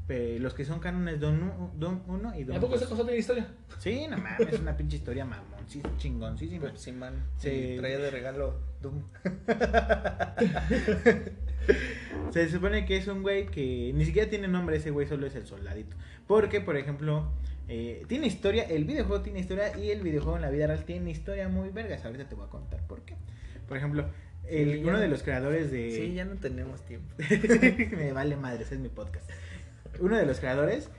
Los 0.09 0.55
que 0.55 0.65
son 0.65 0.81
canon 0.81 1.07
es 1.09 1.21
Doom, 1.21 1.49
u- 1.49 1.71
Doom 1.79 2.01
1 2.09 2.35
y 2.39 2.45
Doom 2.45 2.57
¿A 2.57 2.61
poco 2.61 2.77
esa 2.77 2.87
2. 2.87 2.91
cosa 2.95 3.03
tiene 3.05 3.19
historia? 3.19 3.47
Sí, 3.79 4.07
no 4.09 4.17
mames, 4.17 4.49
es 4.53 4.59
una 4.61 4.75
pinche 4.77 4.97
historia 4.97 5.25
mamón, 5.27 5.69
sí, 5.69 5.83
chingoncísima. 5.99 6.73
Man. 6.99 7.25
Sí. 7.37 7.51
Sí. 7.51 7.75
traía 7.79 7.99
de 7.99 8.11
regalo 8.11 8.59
Doom. 8.81 9.03
Se 12.33 12.49
supone 12.49 12.85
que 12.87 12.97
es 12.97 13.07
un 13.09 13.23
güey 13.23 13.47
que 13.47 13.93
ni 13.95 14.05
siquiera 14.05 14.29
tiene 14.31 14.49
nombre, 14.49 14.77
ese 14.77 14.91
güey 14.91 15.07
solo 15.07 15.27
es 15.27 15.35
el 15.35 15.47
soldadito. 15.47 15.97
Porque, 16.27 16.61
por 16.61 16.77
ejemplo, 16.77 17.31
eh, 17.69 18.03
tiene 18.09 18.27
historia, 18.27 18.65
el 18.65 18.85
videojuego 18.85 19.23
tiene 19.23 19.41
historia 19.41 19.77
y 19.79 19.91
el 19.91 20.03
videojuego 20.03 20.37
en 20.37 20.43
la 20.43 20.51
vida 20.51 20.67
real 20.67 20.85
tiene 20.85 21.11
historia 21.11 21.49
muy 21.49 21.71
vergas. 21.71 22.05
Ahorita 22.05 22.29
te 22.29 22.35
voy 22.35 22.47
a 22.47 22.51
contar 22.51 22.87
por 22.87 23.03
qué. 23.03 23.17
Por 23.67 23.77
ejemplo, 23.77 24.09
el- 24.47 24.73
Sí, 24.75 24.81
ya 24.83 24.89
uno 24.89 24.99
de 24.99 25.09
los 25.09 25.23
creadores 25.23 25.71
de... 25.71 25.91
Sí, 25.91 26.15
ya 26.15 26.25
no 26.25 26.37
tenemos 26.37 26.85
tiempo. 26.87 27.15
Me 27.97 28.13
vale 28.13 28.37
madre, 28.37 28.63
ese 28.65 28.75
es 28.77 28.81
mi 28.81 28.89
podcast. 28.89 29.29
Uno 30.01 30.17
de 30.17 30.27
los 30.27 30.41
creadores 30.41 30.91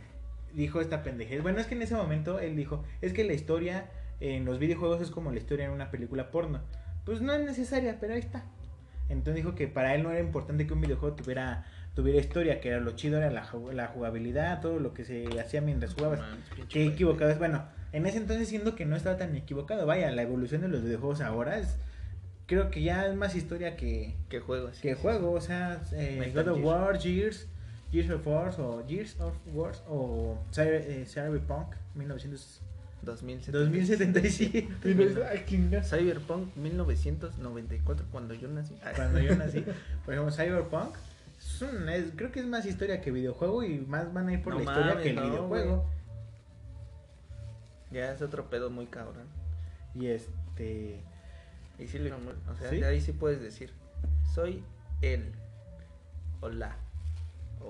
dijo 0.53 0.81
esta 0.81 1.03
pendejez. 1.03 1.41
Bueno, 1.41 1.59
es 1.59 1.67
que 1.67 1.75
en 1.75 1.81
ese 1.81 1.95
momento 1.95 2.39
él 2.39 2.55
dijo, 2.55 2.83
es 3.01 3.13
que 3.13 3.23
la 3.23 3.33
historia 3.33 3.89
en 4.19 4.45
los 4.45 4.59
videojuegos 4.59 5.01
es 5.01 5.11
como 5.11 5.31
la 5.31 5.37
historia 5.37 5.65
en 5.65 5.71
una 5.71 5.91
película 5.91 6.31
porno. 6.31 6.61
Pues 7.05 7.21
no 7.21 7.33
es 7.33 7.41
necesaria, 7.41 7.97
pero 7.99 8.13
ahí 8.13 8.19
está. 8.19 8.43
Entonces 9.09 9.35
dijo 9.35 9.55
que 9.55 9.67
para 9.67 9.95
él 9.95 10.03
no 10.03 10.11
era 10.11 10.19
importante 10.19 10.67
que 10.67 10.73
un 10.73 10.81
videojuego 10.81 11.15
tuviera 11.15 11.65
tuviera 11.95 12.19
historia, 12.19 12.61
que 12.61 12.69
era 12.69 12.79
lo 12.79 12.91
chido 12.91 13.17
era 13.17 13.29
la, 13.29 13.49
la 13.73 13.87
jugabilidad, 13.87 14.61
todo 14.61 14.79
lo 14.79 14.93
que 14.93 15.03
se 15.03 15.27
hacía 15.39 15.61
mientras 15.61 15.95
jugabas. 15.95 16.21
Qué 16.69 16.83
güey. 16.83 16.93
equivocado 16.93 17.31
es. 17.31 17.39
Bueno, 17.39 17.65
en 17.91 18.05
ese 18.05 18.17
entonces 18.17 18.47
siendo 18.47 18.75
que 18.75 18.85
no 18.85 18.95
estaba 18.95 19.17
tan 19.17 19.35
equivocado. 19.35 19.85
Vaya, 19.85 20.11
la 20.11 20.21
evolución 20.21 20.61
de 20.61 20.69
los 20.69 20.83
videojuegos 20.83 21.21
ahora 21.21 21.59
es... 21.59 21.77
Creo 22.45 22.71
que 22.71 22.81
ya 22.81 23.05
es 23.05 23.15
más 23.15 23.35
historia 23.35 23.75
que, 23.75 24.15
¿Qué 24.27 24.39
juego 24.39 24.69
así? 24.69 24.81
que 24.81 24.95
juego, 24.95 25.33
o 25.33 25.41
sea, 25.41 25.83
eh, 25.91 26.31
God 26.33 26.47
of. 26.47 26.63
War, 26.63 26.99
Gears, 26.99 27.47
Gears 27.91 28.09
of 28.11 28.25
War 28.27 28.53
o 28.59 28.83
Gears 28.87 29.19
of 29.19 29.33
War 29.53 29.73
o 29.87 30.37
Cyber- 30.51 30.83
eh, 30.87 31.05
Cyberpunk 31.07 31.75
1900 31.95 32.61
2007. 33.01 33.57
2077 33.57 34.67
Y 34.89 34.93
no 34.93 35.03
dice, 35.05 35.25
ay, 35.25 35.43
chingas. 35.47 35.89
Cyberpunk 35.89 36.53
1994, 36.57 38.05
cuando 38.11 38.33
yo 38.33 38.47
nací. 38.49 38.75
Ay. 38.83 38.93
cuando 38.95 39.19
yo 39.19 39.35
nací. 39.35 39.63
Por 40.05 40.13
ejemplo, 40.13 40.33
Cyberpunk 40.35 40.95
es 41.39 41.61
un- 41.61 41.87
es- 41.89 42.11
creo 42.15 42.31
que 42.31 42.41
es 42.41 42.45
más 42.45 42.65
historia 42.65 42.99
que 43.01 43.11
videojuego 43.11 43.63
y 43.63 43.79
más 43.79 44.13
van 44.13 44.27
a 44.27 44.33
ir 44.33 44.43
por 44.43 44.53
No 44.53 44.59
la 44.59 44.65
historia 44.65 44.85
mames, 44.87 45.03
que 45.03 45.09
el 45.11 45.15
no, 45.15 45.29
videojuego. 45.29 45.85
Ya 47.91 48.11
es 48.11 48.21
otro 48.21 48.49
pedo 48.49 48.69
muy 48.69 48.85
cabrón. 48.85 49.27
Y 49.95 50.07
este 50.07 51.01
Y 51.79 51.87
sí, 51.87 51.97
o 51.97 52.55
sea, 52.55 52.69
¿Sí? 52.69 52.81
de 52.81 52.85
ahí 52.85 52.99
sí 52.99 53.13
puedes 53.13 53.41
decir, 53.41 53.71
soy 54.35 54.61
él, 55.01 55.31
o 56.41 56.49
la, 56.49 56.75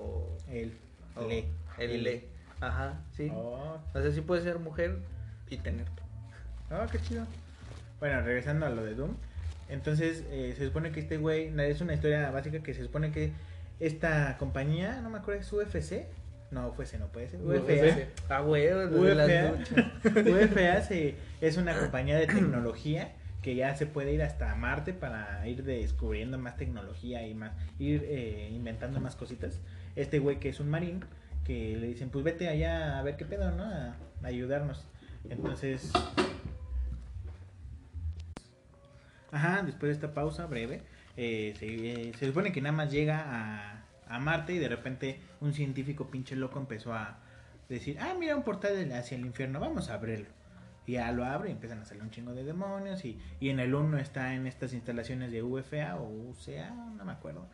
o, 0.00 0.36
el 0.50 0.72
o 1.16 1.26
le. 1.26 1.46
el 1.78 2.02
le. 2.04 2.28
Ajá, 2.60 3.00
sí. 3.16 3.30
Oh, 3.34 3.78
O 3.94 4.02
sea, 4.02 4.10
sí 4.12 4.20
puedes 4.20 4.44
ser 4.44 4.58
mujer 4.58 4.98
y 5.48 5.56
tener. 5.56 5.86
Ah, 6.70 6.86
qué 6.90 6.98
chido. 7.00 7.26
Bueno, 7.98 8.20
regresando 8.22 8.66
a 8.66 8.70
lo 8.70 8.84
de 8.84 8.94
Doom. 8.94 9.14
Entonces, 9.68 10.24
eh, 10.30 10.54
se 10.56 10.66
supone 10.66 10.90
que 10.92 11.00
este 11.00 11.16
güey, 11.16 11.52
es 11.60 11.80
una 11.80 11.94
historia 11.94 12.30
básica 12.30 12.60
que 12.62 12.74
se 12.74 12.82
supone 12.82 13.12
que 13.12 13.32
esta 13.78 14.36
compañía, 14.38 15.00
no 15.02 15.10
me 15.10 15.18
acuerdo, 15.18 15.40
es 15.40 15.52
UFC. 15.52 16.06
No, 16.50 16.68
UFC 16.76 16.94
no 16.98 17.06
puede 17.06 17.28
ser. 17.28 17.40
UFA. 17.40 17.60
UFC. 17.62 18.08
Ah, 18.28 18.40
güey. 18.40 18.68
UFA 18.72 20.82
se- 20.88 21.14
es 21.40 21.56
una 21.56 21.78
compañía 21.78 22.18
de 22.18 22.26
tecnología 22.26 23.12
que 23.42 23.54
ya 23.54 23.74
se 23.74 23.86
puede 23.86 24.12
ir 24.12 24.22
hasta 24.22 24.54
Marte 24.54 24.92
para 24.92 25.46
ir 25.46 25.64
descubriendo 25.64 26.38
más 26.38 26.56
tecnología 26.56 27.26
y 27.26 27.34
más 27.34 27.52
ir 27.78 28.04
eh, 28.06 28.50
inventando 28.52 29.00
más 29.00 29.16
cositas. 29.16 29.60
Este 30.00 30.18
güey 30.18 30.40
que 30.40 30.48
es 30.48 30.60
un 30.60 30.70
marín 30.70 31.04
que 31.44 31.76
le 31.76 31.88
dicen, 31.88 32.08
pues 32.10 32.24
vete 32.24 32.48
allá 32.48 32.98
a 32.98 33.02
ver 33.02 33.16
qué 33.16 33.24
pedo, 33.26 33.50
¿no? 33.50 33.64
A, 33.64 33.96
ayudarnos. 34.22 34.86
Entonces, 35.28 35.92
ajá, 39.30 39.62
después 39.62 39.90
de 39.90 39.92
esta 39.92 40.14
pausa 40.14 40.46
breve, 40.46 40.82
eh, 41.16 41.54
se, 41.58 41.66
eh, 41.66 42.12
se 42.18 42.26
supone 42.26 42.52
que 42.52 42.62
nada 42.62 42.74
más 42.74 42.90
llega 42.90 43.24
a, 43.26 43.84
a 44.08 44.18
Marte 44.18 44.54
y 44.54 44.58
de 44.58 44.68
repente 44.68 45.20
un 45.40 45.52
científico 45.52 46.10
pinche 46.10 46.34
loco 46.34 46.58
empezó 46.58 46.94
a 46.94 47.18
decir, 47.68 47.98
ah, 48.00 48.14
mira 48.18 48.36
un 48.36 48.42
portal 48.42 48.92
hacia 48.92 49.16
el 49.16 49.26
infierno, 49.26 49.60
vamos 49.60 49.90
a 49.90 49.94
abrirlo. 49.94 50.28
Y 50.86 50.92
ya 50.92 51.12
lo 51.12 51.24
abre 51.24 51.50
y 51.50 51.52
empiezan 51.52 51.80
a 51.80 51.84
salir 51.84 52.02
un 52.02 52.10
chingo 52.10 52.32
de 52.32 52.42
demonios. 52.42 53.04
Y, 53.04 53.18
y 53.38 53.50
en 53.50 53.60
el 53.60 53.74
1 53.74 53.98
está 53.98 54.34
en 54.34 54.46
estas 54.46 54.72
instalaciones 54.72 55.30
de 55.30 55.42
UFA 55.42 55.96
o 55.96 56.08
UCA, 56.08 56.70
no 56.70 57.04
me 57.04 57.12
acuerdo. 57.12 57.46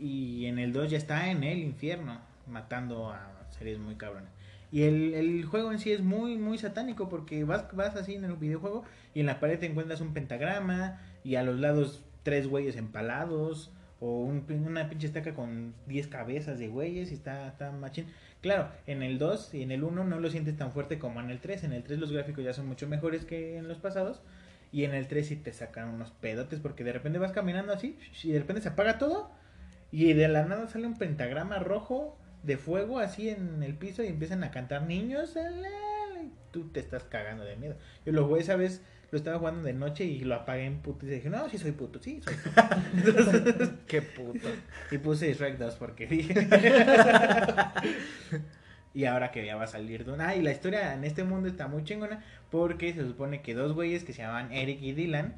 Y 0.00 0.46
en 0.46 0.58
el 0.58 0.72
2 0.72 0.90
ya 0.90 0.98
está 0.98 1.30
en 1.30 1.44
el 1.44 1.58
infierno, 1.58 2.20
matando 2.46 3.10
a 3.10 3.30
seres 3.50 3.78
muy 3.78 3.96
cabrones. 3.96 4.30
Y 4.72 4.82
el, 4.82 5.14
el 5.14 5.44
juego 5.44 5.72
en 5.72 5.78
sí 5.78 5.92
es 5.92 6.00
muy, 6.00 6.38
muy 6.38 6.56
satánico 6.58 7.08
porque 7.08 7.44
vas, 7.44 7.64
vas 7.74 7.96
así 7.96 8.14
en 8.14 8.24
el 8.24 8.34
videojuego 8.34 8.84
y 9.14 9.20
en 9.20 9.26
la 9.26 9.40
pared 9.40 9.58
te 9.58 9.66
encuentras 9.66 10.00
un 10.00 10.14
pentagrama 10.14 11.00
y 11.24 11.34
a 11.34 11.42
los 11.42 11.58
lados 11.58 12.04
tres 12.22 12.46
güeyes 12.46 12.76
empalados 12.76 13.72
o 13.98 14.20
un 14.20 14.46
una 14.66 14.88
pinche 14.88 15.06
estaca 15.06 15.34
con 15.34 15.74
10 15.86 16.06
cabezas 16.08 16.58
de 16.58 16.68
güeyes 16.68 17.10
y 17.10 17.14
está, 17.14 17.48
está 17.48 17.70
machín. 17.70 18.06
Claro, 18.40 18.70
en 18.86 19.02
el 19.02 19.18
2 19.18 19.54
y 19.54 19.62
en 19.62 19.72
el 19.72 19.84
1 19.84 20.04
no 20.04 20.18
lo 20.20 20.30
sientes 20.30 20.56
tan 20.56 20.72
fuerte 20.72 20.98
como 20.98 21.20
en 21.20 21.30
el 21.30 21.40
3. 21.40 21.64
En 21.64 21.72
el 21.74 21.82
3 21.82 21.98
los 21.98 22.12
gráficos 22.12 22.42
ya 22.44 22.54
son 22.54 22.66
mucho 22.66 22.88
mejores 22.88 23.24
que 23.26 23.58
en 23.58 23.68
los 23.68 23.78
pasados. 23.78 24.22
Y 24.72 24.84
en 24.84 24.94
el 24.94 25.08
3 25.08 25.26
sí 25.26 25.36
te 25.36 25.52
sacan 25.52 25.88
unos 25.88 26.12
pedotes 26.12 26.60
porque 26.60 26.84
de 26.84 26.92
repente 26.92 27.18
vas 27.18 27.32
caminando 27.32 27.72
así 27.72 27.98
y 28.22 28.30
de 28.30 28.38
repente 28.38 28.62
se 28.62 28.68
apaga 28.68 28.98
todo 28.98 29.30
y 29.92 30.12
de 30.12 30.28
la 30.28 30.44
nada 30.44 30.68
sale 30.68 30.86
un 30.86 30.98
pentagrama 30.98 31.58
rojo 31.58 32.18
de 32.42 32.56
fuego 32.56 32.98
así 32.98 33.28
en 33.28 33.62
el 33.62 33.74
piso 33.74 34.02
y 34.02 34.08
empiezan 34.08 34.44
a 34.44 34.50
cantar 34.50 34.82
niños. 34.82 35.36
alala", 35.36 36.22
y 36.22 36.32
tú 36.52 36.68
te 36.68 36.80
estás 36.80 37.04
cagando 37.04 37.44
de 37.44 37.56
miedo. 37.56 37.76
Y 38.06 38.10
los 38.10 38.26
güeyes, 38.26 38.46
¿sabes? 38.46 38.82
lo 39.10 39.18
estaba 39.18 39.38
jugando 39.38 39.62
de 39.62 39.72
noche 39.72 40.04
y 40.04 40.20
lo 40.20 40.36
apagué 40.36 40.64
en 40.64 40.78
puto. 40.78 41.06
Y 41.06 41.10
dije, 41.10 41.30
no, 41.30 41.48
sí 41.48 41.58
soy 41.58 41.72
puto, 41.72 42.00
sí, 42.00 42.20
soy 42.22 42.34
puto. 42.34 43.72
Qué 43.86 44.02
puto. 44.02 44.48
y 44.90 44.98
puse 44.98 45.32
Shrek 45.34 45.58
2 45.58 45.74
porque 45.74 46.06
dije. 46.06 46.34
y 48.94 49.04
ahora 49.04 49.32
que 49.32 49.44
ya 49.44 49.56
va 49.56 49.64
a 49.64 49.68
salir 49.68 50.04
de 50.04 50.12
una. 50.12 50.28
Ah, 50.28 50.36
y 50.36 50.42
la 50.42 50.52
historia 50.52 50.94
en 50.94 51.04
este 51.04 51.24
mundo 51.24 51.48
está 51.48 51.66
muy 51.66 51.84
chingona 51.84 52.24
porque 52.50 52.92
se 52.92 53.04
supone 53.04 53.42
que 53.42 53.54
dos 53.54 53.72
güeyes 53.72 54.04
que 54.04 54.12
se 54.12 54.22
llamaban 54.22 54.52
Eric 54.52 54.80
y 54.80 54.92
Dylan. 54.92 55.34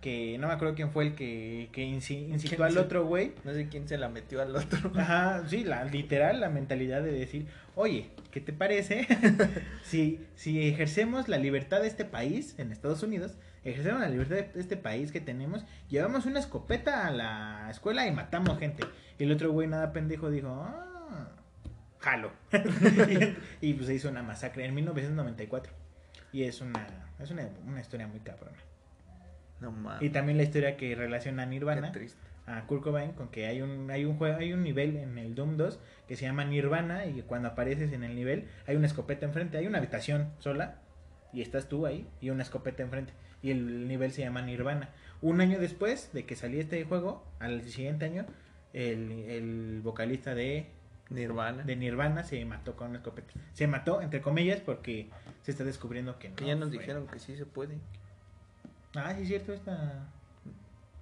Que 0.00 0.38
no 0.38 0.46
me 0.48 0.54
acuerdo 0.54 0.74
quién 0.74 0.90
fue 0.90 1.08
el 1.08 1.14
que, 1.14 1.68
que 1.72 1.84
inci- 1.84 2.28
incitó 2.30 2.56
¿Quién 2.56 2.68
al 2.68 2.78
otro 2.78 3.04
güey. 3.04 3.34
No 3.44 3.52
sé 3.52 3.68
quién 3.68 3.86
se 3.86 3.98
la 3.98 4.08
metió 4.08 4.40
al 4.40 4.56
otro. 4.56 4.90
Ajá, 4.96 5.46
sí, 5.46 5.62
la 5.62 5.84
literal, 5.84 6.40
la 6.40 6.48
mentalidad 6.48 7.02
de 7.02 7.12
decir, 7.12 7.46
oye, 7.74 8.10
¿qué 8.30 8.40
te 8.40 8.54
parece 8.54 9.06
si, 9.82 10.24
si 10.36 10.66
ejercemos 10.68 11.28
la 11.28 11.36
libertad 11.36 11.82
de 11.82 11.88
este 11.88 12.06
país, 12.06 12.54
en 12.58 12.72
Estados 12.72 13.02
Unidos, 13.02 13.36
ejercemos 13.62 14.00
la 14.00 14.08
libertad 14.08 14.36
de 14.36 14.50
este 14.60 14.78
país 14.78 15.12
que 15.12 15.20
tenemos, 15.20 15.66
llevamos 15.90 16.24
una 16.24 16.38
escopeta 16.40 17.06
a 17.06 17.10
la 17.10 17.68
escuela 17.70 18.06
y 18.06 18.12
matamos 18.12 18.58
gente? 18.58 18.84
Y 19.18 19.24
el 19.24 19.32
otro 19.32 19.52
güey, 19.52 19.68
nada 19.68 19.92
pendejo, 19.92 20.30
dijo, 20.30 20.48
ah, 20.48 21.28
jalo. 21.98 22.32
y, 23.60 23.68
y, 23.68 23.74
pues 23.74 23.86
se 23.86 23.94
hizo 23.94 24.08
una 24.08 24.22
masacre 24.22 24.64
en 24.64 24.74
1994. 24.74 25.74
Y 26.32 26.44
es 26.44 26.62
una, 26.62 26.86
es 27.18 27.30
una, 27.30 27.46
una 27.66 27.82
historia 27.82 28.06
muy 28.06 28.20
cabrona. 28.20 28.56
No 29.60 29.72
mames. 29.72 30.02
Y 30.02 30.10
también 30.10 30.38
la 30.38 30.44
historia 30.44 30.76
que 30.76 30.94
relaciona 30.94 31.42
a 31.42 31.46
Nirvana 31.46 31.92
a 32.46 32.66
Kurt 32.66 32.82
Cobain 32.82 33.12
con 33.12 33.28
que 33.28 33.46
hay 33.46 33.62
un 33.62 33.90
hay 33.90 34.04
un 34.04 34.16
juego 34.16 34.38
hay 34.38 34.52
un 34.52 34.62
nivel 34.62 34.96
en 34.96 35.18
el 35.18 35.34
Doom 35.34 35.56
2 35.56 35.78
que 36.08 36.16
se 36.16 36.24
llama 36.24 36.44
Nirvana 36.44 37.06
y 37.06 37.22
cuando 37.22 37.48
apareces 37.48 37.92
en 37.92 38.02
el 38.02 38.14
nivel 38.14 38.48
hay 38.66 38.76
una 38.76 38.86
escopeta 38.86 39.26
enfrente, 39.26 39.58
hay 39.58 39.66
una 39.66 39.78
habitación 39.78 40.30
sola 40.38 40.80
y 41.32 41.42
estás 41.42 41.68
tú 41.68 41.86
ahí 41.86 42.08
y 42.20 42.30
una 42.30 42.42
escopeta 42.42 42.82
enfrente 42.82 43.12
y 43.42 43.50
el 43.50 43.86
nivel 43.86 44.10
se 44.12 44.22
llama 44.22 44.42
Nirvana. 44.42 44.90
Un 45.22 45.40
año 45.40 45.58
después 45.58 46.12
de 46.12 46.24
que 46.24 46.34
salió 46.34 46.60
este 46.60 46.82
juego, 46.84 47.24
al 47.38 47.62
siguiente 47.62 48.06
año 48.06 48.26
el, 48.72 49.12
el 49.12 49.80
vocalista 49.82 50.34
de, 50.34 50.66
Nirvana. 51.10 51.64
de 51.64 51.76
Nirvana 51.76 52.22
se 52.22 52.44
mató 52.44 52.76
con 52.76 52.90
una 52.90 52.98
escopeta. 52.98 53.32
Se 53.52 53.66
mató 53.66 54.00
entre 54.00 54.20
comillas 54.20 54.60
porque 54.60 55.10
se 55.42 55.50
está 55.50 55.64
descubriendo 55.64 56.18
que 56.18 56.30
no. 56.30 56.36
Que 56.36 56.46
ya 56.46 56.54
nos 56.54 56.68
fue. 56.68 56.78
dijeron 56.78 57.06
que 57.06 57.18
sí 57.18 57.36
se 57.36 57.46
puede. 57.46 57.78
Ah, 58.94 59.14
sí 59.14 59.22
es 59.22 59.28
cierto 59.28 59.52
esta 59.52 60.08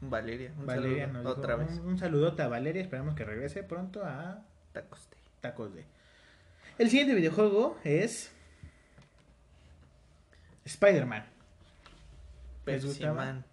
Valeria. 0.01 0.53
Un 0.59 0.67
Valeria 0.67 1.07
saludo. 1.07 1.23
nos 1.23 1.23
dijo, 1.35 1.41
Otra 1.41 1.57
vez. 1.57 1.71
Un, 1.79 1.87
un 1.89 1.99
saludote 1.99 2.43
a 2.43 2.49
Valeria, 2.49 2.83
esperamos 2.83 3.15
que 3.15 3.25
regrese 3.25 3.63
pronto 3.63 4.05
a 4.05 4.43
Tacos 4.73 5.09
de. 5.11 5.17
tacos 5.41 5.75
de. 5.75 5.85
El 6.79 6.91
siguiente 6.91 7.15
videojuego 7.15 7.79
es 7.85 8.31
Spider-Man. 10.65 11.25
¿Les 12.67 12.85
Pepsi? 12.85 13.07
Man. 13.07 13.45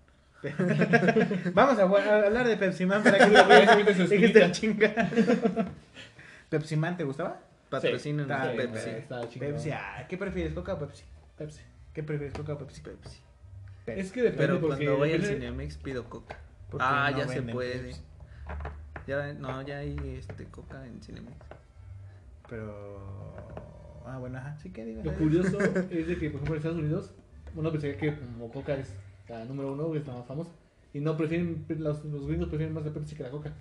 Vamos 1.54 1.80
a, 1.80 1.88
jugar- 1.88 2.08
a 2.08 2.26
hablar 2.28 2.48
de 2.48 2.58
Pepsi 2.58 2.86
Man 2.86 3.02
para 3.02 3.18
que 3.18 3.28
lo 3.28 3.94
se 3.94 4.08
Dijiste 4.16 4.52
chinga. 4.52 4.94
¿Pepsi 6.50 6.76
Man 6.76 6.98
te 6.98 7.04
gustaba? 7.04 7.40
Patrocinan 7.70 8.30
está 8.30 8.44
a 8.44 8.52
bien, 8.52 8.72
Pepsi. 8.72 9.40
Pepsi, 9.40 9.72
ah, 9.72 10.06
¿qué 10.08 10.18
prefieres, 10.18 10.54
Coca 10.54 10.74
o 10.76 10.80
Pepsi? 10.80 11.04
Pepsi. 11.38 11.62
¿Qué 11.94 12.04
prefieres, 12.04 12.36
Coca 12.38 12.54
o 12.54 12.58
Pepsi? 12.60 12.82
Pepsi. 12.82 13.20
Es 13.88 14.12
que 14.12 14.22
depende 14.24 14.48
Pero 14.48 14.60
porque 14.62 14.86
cuando 14.86 14.98
voy 14.98 15.14
al 15.14 15.24
Cinemex 15.24 15.78
pido 15.78 16.10
coca. 16.10 16.38
Porque 16.70 16.86
Ah, 16.88 17.10
no 17.12 17.18
ya 17.20 17.28
se 17.28 17.42
puede. 17.42 17.80
Pepsi. 17.80 18.02
Ya, 19.08 19.34
no, 19.34 19.62
ya 19.62 19.80
hay 19.80 19.96
este 20.18 20.46
coca 20.46 20.86
en 20.86 21.02
Cinemex. 21.02 21.36
Pero. 22.50 24.04
Ah, 24.06 24.18
bueno, 24.20 24.38
ajá. 24.38 24.58
Sí, 24.58 24.70
que 24.72 24.86
digo. 24.86 25.04
Lo 25.04 25.14
curioso 25.14 25.60
es 25.60 26.08
de 26.08 26.18
que, 26.18 26.30
por 26.30 26.42
ejemplo, 26.42 26.54
en 26.54 26.58
Estados 26.58 26.78
Unidos, 26.78 27.14
uno 27.56 27.72
pensaría 27.72 27.98
que 27.98 28.16
como 28.18 28.52
Coca 28.52 28.76
es 28.76 28.94
la 29.28 29.46
número 29.46 29.74
uno, 29.74 29.94
es 29.96 30.06
la 30.08 30.14
más 30.14 30.26
famosa. 30.26 30.52
Y 30.94 31.00
no 31.00 31.18
prefieren, 31.18 31.66
los, 31.70 32.06
los 32.06 32.28
gringos 32.28 32.48
prefieren 32.50 32.74
más 32.74 32.86
la 32.86 32.92
Pepsi 32.94 33.16
que 33.16 33.24
la 33.24 33.30
Coca. 33.32 33.54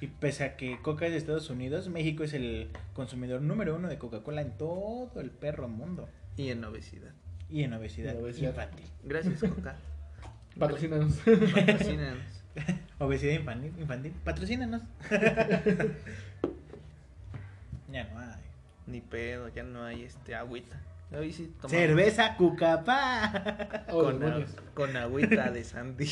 Y 0.00 0.06
pese 0.06 0.44
a 0.44 0.56
que 0.56 0.80
Coca 0.80 1.04
es 1.06 1.12
de 1.12 1.18
Estados 1.18 1.50
Unidos, 1.50 1.88
México 1.90 2.24
es 2.24 2.32
el 2.32 2.70
consumidor 2.94 3.42
número 3.42 3.76
uno 3.76 3.88
de 3.88 3.98
Coca-Cola 3.98 4.40
en 4.40 4.56
todo 4.56 5.20
el 5.20 5.30
perro 5.30 5.68
mundo. 5.68 6.08
Y 6.36 6.48
en 6.48 6.64
obesidad. 6.64 7.12
Y 7.50 7.64
en 7.64 7.72
obesidad, 7.74 8.16
obesidad. 8.20 8.50
infantil. 8.50 8.86
Gracias, 9.04 9.40
Coca. 9.40 9.76
Patrocínanos. 10.58 11.14
Patrocínanos. 11.54 12.22
Obesidad 12.98 13.32
infantil, 13.34 13.72
infantil. 13.78 14.12
patrocínanos. 14.24 14.82
ya 17.90 18.04
no 18.12 18.18
hay. 18.18 18.40
Ni 18.86 19.00
pedo, 19.00 19.48
ya 19.48 19.62
no 19.62 19.84
hay 19.84 20.02
este 20.02 20.34
agüita. 20.34 20.80
Hoy 21.16 21.32
sí 21.32 21.46
tomamos 21.60 21.70
Cerveza 21.72 22.36
Cucapá. 22.36 23.84
Oh, 23.88 24.02
con, 24.04 24.22
a- 24.24 24.44
con 24.74 24.96
agüita 24.96 25.50
de 25.50 25.64
Sandy. 25.64 26.06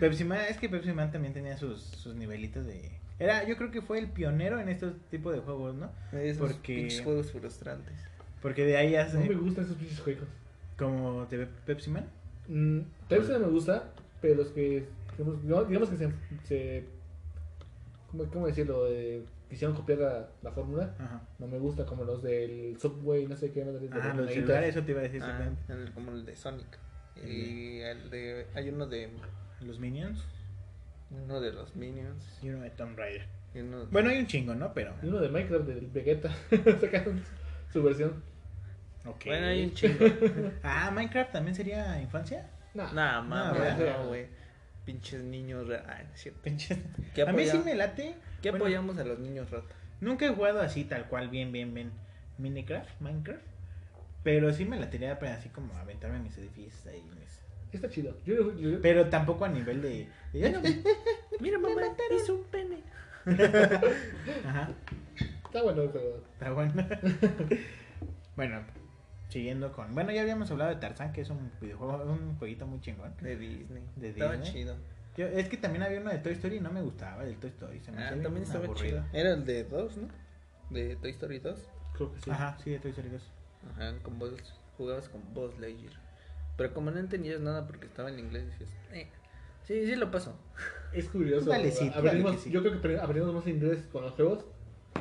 Pepsi 0.00 0.24
Man, 0.24 0.40
es 0.48 0.56
que 0.58 0.68
Pepsi 0.68 0.92
Man 0.92 1.10
también 1.10 1.32
tenía 1.34 1.56
sus, 1.56 1.80
sus 1.82 2.14
nivelitos 2.14 2.66
de... 2.66 2.90
Era, 3.18 3.44
yo 3.46 3.56
creo 3.56 3.70
que 3.70 3.80
fue 3.80 3.98
el 3.98 4.08
pionero 4.08 4.60
en 4.60 4.68
estos 4.68 4.94
tipos 5.10 5.34
de 5.34 5.40
juegos, 5.40 5.74
¿no? 5.74 5.90
Esos 6.12 6.52
Porque- 6.52 7.00
juegos 7.02 7.32
frustrantes. 7.32 7.94
Porque 8.42 8.64
de 8.64 8.76
ahí 8.76 8.90
No 8.92 8.96
me 8.96 8.98
hace... 8.98 9.34
gustan 9.34 9.64
esos 9.64 9.76
pinches 9.76 10.00
juegos. 10.00 10.28
Como 10.78 11.26
te 11.28 11.36
ve 11.36 11.46
Pepsi 11.64 11.90
Man. 11.90 12.06
Mm, 12.48 12.80
Pepsi 13.08 13.32
no 13.32 13.38
me 13.40 13.46
gusta, 13.48 13.92
pero 14.20 14.34
los 14.36 14.48
que. 14.48 14.86
Digamos, 15.18 15.42
no, 15.44 15.64
digamos 15.64 15.88
que 15.90 15.96
se. 15.96 16.10
se 16.44 16.84
¿cómo, 18.10 18.24
cómo 18.26 18.46
decirlo? 18.46 18.86
Eh, 18.88 19.24
quisieron 19.48 19.74
copiar 19.76 19.98
la, 19.98 20.28
la 20.42 20.52
fórmula. 20.52 20.94
Ajá. 20.98 21.22
No 21.38 21.46
me 21.48 21.58
gusta, 21.58 21.86
como 21.86 22.04
los 22.04 22.22
del 22.22 22.76
Subway, 22.78 23.26
no 23.26 23.36
sé 23.36 23.50
qué. 23.52 23.64
de 23.64 23.88
Ah, 23.92 24.12
los 24.14 24.30
celulares, 24.30 24.76
eso 24.76 24.84
te 24.84 24.92
iba 24.92 25.00
a 25.00 25.04
decir. 25.04 25.22
Ah, 25.24 25.48
el- 25.68 25.92
como 25.92 26.12
el 26.12 26.24
de 26.26 26.36
Sonic. 26.36 26.78
Y 27.26 27.78
el 27.80 28.10
de, 28.10 28.46
hay 28.54 28.68
uno 28.68 28.86
de 28.86 29.08
Los 29.62 29.78
Minions 29.80 30.22
uno 31.10 31.40
de 31.40 31.52
los 31.52 31.74
Minions. 31.76 32.38
y 32.42 32.48
uno 32.50 32.62
de 32.62 32.70
Tomb 32.70 32.98
Raider. 32.98 33.26
y 33.54 33.60
uno- 33.60 33.86
Bueno, 33.92 34.10
hay 34.10 34.18
un 34.18 34.26
chingo, 34.26 34.54
¿no? 34.56 34.74
Pero... 34.74 34.92
Y 35.02 35.06
uno 35.06 35.20
de 35.20 35.28
Minecraft, 35.28 35.64
del 35.64 35.86
Vegeta. 35.86 36.34
Su 37.76 37.82
versión. 37.82 38.22
Ok. 39.04 39.26
Bueno, 39.26 39.46
hay 39.48 39.64
un 39.64 39.72
chingo. 39.74 40.06
Ah, 40.62 40.90
Minecraft 40.94 41.30
también 41.32 41.54
sería 41.54 42.00
infancia. 42.00 42.48
Nah. 42.72 42.90
Nah, 42.92 43.20
mames, 43.20 43.76
no, 43.78 44.06
güey. 44.08 44.28
Pinches 44.86 45.22
niños. 45.22 45.66
no 45.66 45.74
es. 45.74 46.32
Pinches. 46.42 46.78
¿Qué 47.14 47.20
A 47.20 47.32
mí 47.34 47.44
sí 47.44 47.58
me 47.58 47.74
late. 47.74 48.14
¿Qué 48.40 48.48
Bueno, 48.50 48.64
apoyamos 48.64 48.96
a 48.96 49.04
los 49.04 49.18
niños 49.18 49.50
rata? 49.50 49.74
Nunca 50.00 50.24
he 50.24 50.30
jugado 50.30 50.62
así, 50.62 50.84
tal 50.84 51.06
cual, 51.06 51.28
bien, 51.28 51.52
bien, 51.52 51.74
bien. 51.74 51.90
Minecraft, 52.38 52.98
Minecraft. 53.02 53.42
Pero 54.22 54.50
sí 54.54 54.64
me 54.64 54.78
latería 54.78 55.18
para 55.18 55.34
así 55.34 55.50
como 55.50 55.74
aventarme 55.76 56.18
mis 56.20 56.38
edificios 56.38 56.86
ahí. 56.86 57.02
mis- 57.20 57.42
Está 57.72 57.90
chido. 57.90 58.16
Yo, 58.24 58.54
yo, 58.54 58.70
yo- 58.70 58.80
Pero 58.80 59.10
tampoco 59.10 59.44
a 59.44 59.48
nivel 59.50 59.82
de. 59.82 60.08
de- 60.32 60.82
Mira, 61.40 61.58
mamá, 61.58 61.82
hizo 62.16 62.36
un 62.36 62.44
pene. 62.44 62.82
Ajá, 64.46 64.70
está 65.56 65.62
bueno, 65.62 65.82
está 65.82 66.50
bueno. 66.52 66.72
bueno, 68.36 68.60
siguiendo 69.28 69.72
con. 69.72 69.94
Bueno, 69.94 70.12
ya 70.12 70.22
habíamos 70.22 70.50
hablado 70.50 70.70
de 70.70 70.76
Tarzán, 70.80 71.12
que 71.12 71.22
es 71.22 71.30
un 71.30 71.50
videojuego, 71.60 72.02
un 72.04 72.36
jueguito 72.38 72.66
muy 72.66 72.80
chingón. 72.80 73.14
De 73.20 73.36
Disney. 73.36 73.84
De 73.96 74.10
Estaba 74.10 74.32
Disney. 74.36 74.52
chido. 74.52 74.76
Yo, 75.16 75.26
es 75.26 75.48
que 75.48 75.56
también 75.56 75.82
había 75.82 76.00
uno 76.00 76.10
de 76.10 76.18
Toy 76.18 76.32
Story 76.32 76.56
y 76.56 76.60
no 76.60 76.70
me 76.70 76.82
gustaba 76.82 77.24
el 77.24 77.36
Toy 77.36 77.50
Story. 77.50 77.80
Se 77.80 77.90
me 77.90 78.02
Ah, 78.04 78.10
también 78.10 78.42
estaba 78.42 78.64
aburrido. 78.66 79.02
chido. 79.02 79.18
Era 79.18 79.32
el 79.32 79.44
de 79.46 79.64
2, 79.64 79.96
¿no? 79.96 80.08
De 80.70 80.96
Toy 80.96 81.10
Story 81.12 81.38
2. 81.38 81.58
Creo 81.94 82.12
que 82.12 82.20
sí. 82.20 82.30
Ajá, 82.30 82.58
sí, 82.62 82.70
de 82.70 82.78
Toy 82.80 82.90
Story 82.90 83.08
2. 83.08 83.22
Ajá, 83.72 83.94
con 84.02 84.18
Buzz, 84.18 84.34
jugabas 84.76 85.08
con 85.08 85.22
Buzz 85.32 85.58
Lightyear. 85.58 85.94
Pero 86.58 86.74
como 86.74 86.90
no 86.90 86.98
entendías 86.98 87.40
nada 87.40 87.66
porque 87.66 87.86
estaba 87.86 88.10
en 88.10 88.18
inglés, 88.18 88.46
decías, 88.46 88.70
eh, 88.92 89.08
sí, 89.64 89.86
sí 89.86 89.96
lo 89.96 90.10
paso. 90.10 90.38
Es 90.92 91.08
curioso. 91.08 91.48
Dale, 91.50 91.70
sí, 91.70 91.90
aprendimos- 91.94 92.24
dale 92.32 92.36
que 92.36 92.42
sí. 92.42 92.50
Yo 92.50 92.60
creo 92.62 92.72
que 92.80 92.86
apre- 92.88 93.00
aprendimos 93.00 93.34
más 93.34 93.46
inglés 93.46 93.86
con 93.90 94.02
los 94.04 94.12
juegos 94.12 94.44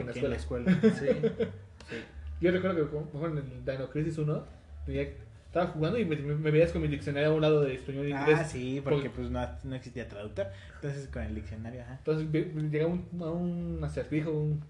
en 0.01 0.05
la 0.07 0.11
en 0.11 0.17
escuela. 0.17 0.29
la 0.29 0.35
escuela. 0.35 0.71
Sí. 0.81 1.07
Sí. 1.89 1.95
Yo 2.41 2.51
recuerdo 2.51 2.89
que 2.89 2.97
como 3.11 3.27
en 3.27 3.37
el 3.37 3.63
Dino 3.65 3.89
Crisis 3.91 4.17
1 4.17 4.43
tenía- 4.87 5.07
estaba 5.45 5.67
jugando 5.67 5.97
y 5.99 6.03
me, 6.05 6.15
me- 6.15 6.33
me 6.35 6.49
veías 6.51 6.71
con 6.71 6.81
mi 6.81 6.87
diccionario 6.87 7.29
a 7.29 7.33
un 7.33 7.41
lado 7.41 7.61
de 7.61 7.75
español 7.75 8.07
e 8.07 8.09
inglés. 8.09 8.37
Ah, 8.39 8.43
sí, 8.43 8.81
porque 8.83 8.95
Porque- 9.03 9.09
pues 9.11 9.29
no, 9.29 9.47
no 9.63 9.75
existía 9.75 10.07
traductor. 10.09 10.47
Entonces 10.75 11.07
con 11.09 11.21
el 11.21 11.35
diccionario, 11.35 11.81
ajá. 11.83 11.95
Entonces 11.99 12.27
llegaba 12.71 12.91
un, 12.93 13.21
a 13.21 13.29
un 13.29 13.79
acertijo, 13.83 14.31
un, 14.31 14.63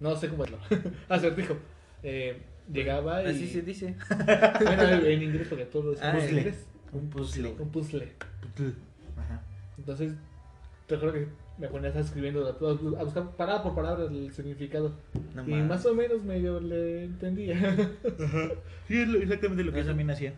no 0.00 0.14
sé 0.16 0.28
cómo 0.28 0.44
decirlo, 0.44 0.64
acertijo. 1.08 1.56
Eh, 2.02 2.42
llegaba 2.72 3.22
y... 3.22 3.26
Así 3.28 3.46
se 3.48 3.62
dice. 3.62 3.94
Bueno, 4.60 4.82
en 5.06 5.22
inglés 5.22 5.46
porque 5.48 5.64
todo 5.66 5.92
es 5.94 6.02
Ah, 6.02 6.10
en 6.10 6.16
puzzle. 6.16 6.38
inglés. 6.40 6.66
Un 6.92 7.10
puzzle. 7.10 7.54
Un 7.60 7.70
puzzle. 7.70 8.12
Ajá. 9.16 9.40
Entonces, 9.78 10.12
recuerdo 10.88 11.14
que 11.14 11.28
me 11.58 11.68
ponía 11.68 11.86
a 11.86 11.88
estar 11.88 12.04
escribiendo, 12.04 12.46
a 12.46 13.02
buscar 13.04 13.30
palabra 13.36 13.62
por 13.62 13.74
palabra 13.74 14.04
el 14.04 14.32
significado. 14.32 14.92
No 15.34 15.42
y 15.46 15.50
mames. 15.52 15.66
más 15.68 15.86
o 15.86 15.94
menos 15.94 16.22
medio 16.22 16.60
le 16.60 17.04
entendía. 17.04 17.56
Sí, 18.88 19.00
es 19.00 19.08
lo- 19.08 19.18
exactamente 19.20 19.64
lo 19.64 19.72
que 19.72 19.78
yo 19.78 19.82
Eso. 19.82 19.90
también 19.90 20.10
hacía. 20.10 20.34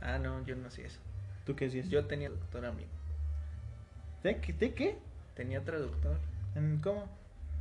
Ah, 0.00 0.18
no, 0.18 0.44
yo 0.46 0.56
no 0.56 0.68
hacía 0.68 0.86
eso. 0.86 1.00
¿Tú 1.44 1.54
qué 1.56 1.66
hacías? 1.66 1.88
Yo 1.88 2.04
tenía 2.06 2.28
traductor 2.28 2.64
amigo. 2.66 2.88
¿De 4.22 4.36
qué? 4.40 4.52
¿De 4.52 4.74
qué? 4.74 4.96
Tenía 5.34 5.64
traductor. 5.64 6.16
¿En 6.54 6.78
¿Cómo? 6.78 7.08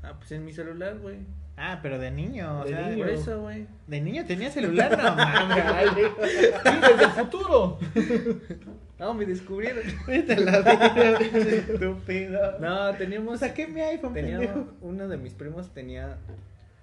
Ah, 0.04 0.14
pues 0.18 0.32
en 0.32 0.46
mi 0.46 0.54
celular, 0.54 0.98
güey. 1.00 1.18
Ah, 1.58 1.80
pero 1.82 2.00
de 2.00 2.10
niño, 2.12 2.62
o 2.62 2.64
De 2.64 2.70
sea, 2.70 2.88
niño. 2.90 3.00
Por 3.06 3.10
eso, 3.14 3.42
güey. 3.42 3.68
de 3.88 4.00
niño 4.02 4.26
tenía 4.26 4.50
celular, 4.50 4.98
no 4.98 5.16
mames. 5.16 5.94
desde 6.64 7.04
el 7.04 7.12
futuro! 7.12 7.80
No, 9.00 9.14
me 9.14 9.26
descubrieron. 9.26 9.84
Vete 10.08 10.34
a 10.34 10.40
la 10.40 10.60
vida, 10.60 11.18
pinche 11.18 11.58
estúpido. 11.60 12.60
No, 12.60 12.94
teníamos. 12.96 13.40
Saqué 13.40 13.66
mi 13.68 13.80
iPhone, 13.82 14.14
Tenía 14.14 14.40
pendejo. 14.40 14.74
uno 14.82 15.08
de 15.08 15.18
mis 15.18 15.34
primos 15.34 15.74
tenía 15.74 16.18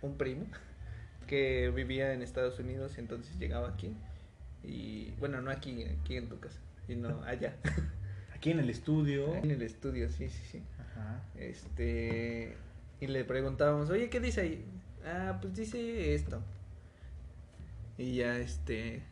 un 0.02 0.16
primo 0.16 0.46
que 1.26 1.70
vivía 1.74 2.12
en 2.12 2.22
Estados 2.22 2.58
Unidos 2.58 2.94
y 2.96 3.00
entonces 3.00 3.36
llegaba 3.38 3.68
aquí 3.70 3.94
y 4.62 5.10
bueno 5.18 5.40
no 5.42 5.50
aquí 5.50 5.84
aquí 5.84 6.16
en 6.16 6.28
tu 6.28 6.38
casa 6.38 6.58
sino 6.86 7.20
allá 7.26 7.54
Aquí 8.34 8.50
en 8.52 8.60
el 8.60 8.70
estudio. 8.70 9.34
en 9.34 9.50
el 9.50 9.62
estudio 9.62 10.08
sí 10.08 10.28
sí 10.28 10.42
sí 10.52 10.62
Ajá. 10.78 11.20
este 11.36 12.56
y 13.00 13.06
le 13.08 13.24
preguntábamos 13.24 13.90
oye 13.90 14.08
qué 14.08 14.20
dice 14.20 14.40
ahí 14.42 14.64
ah 15.04 15.38
pues 15.40 15.54
dice 15.56 16.14
esto 16.14 16.40
y 17.98 18.14
ya 18.16 18.38
este 18.38 19.02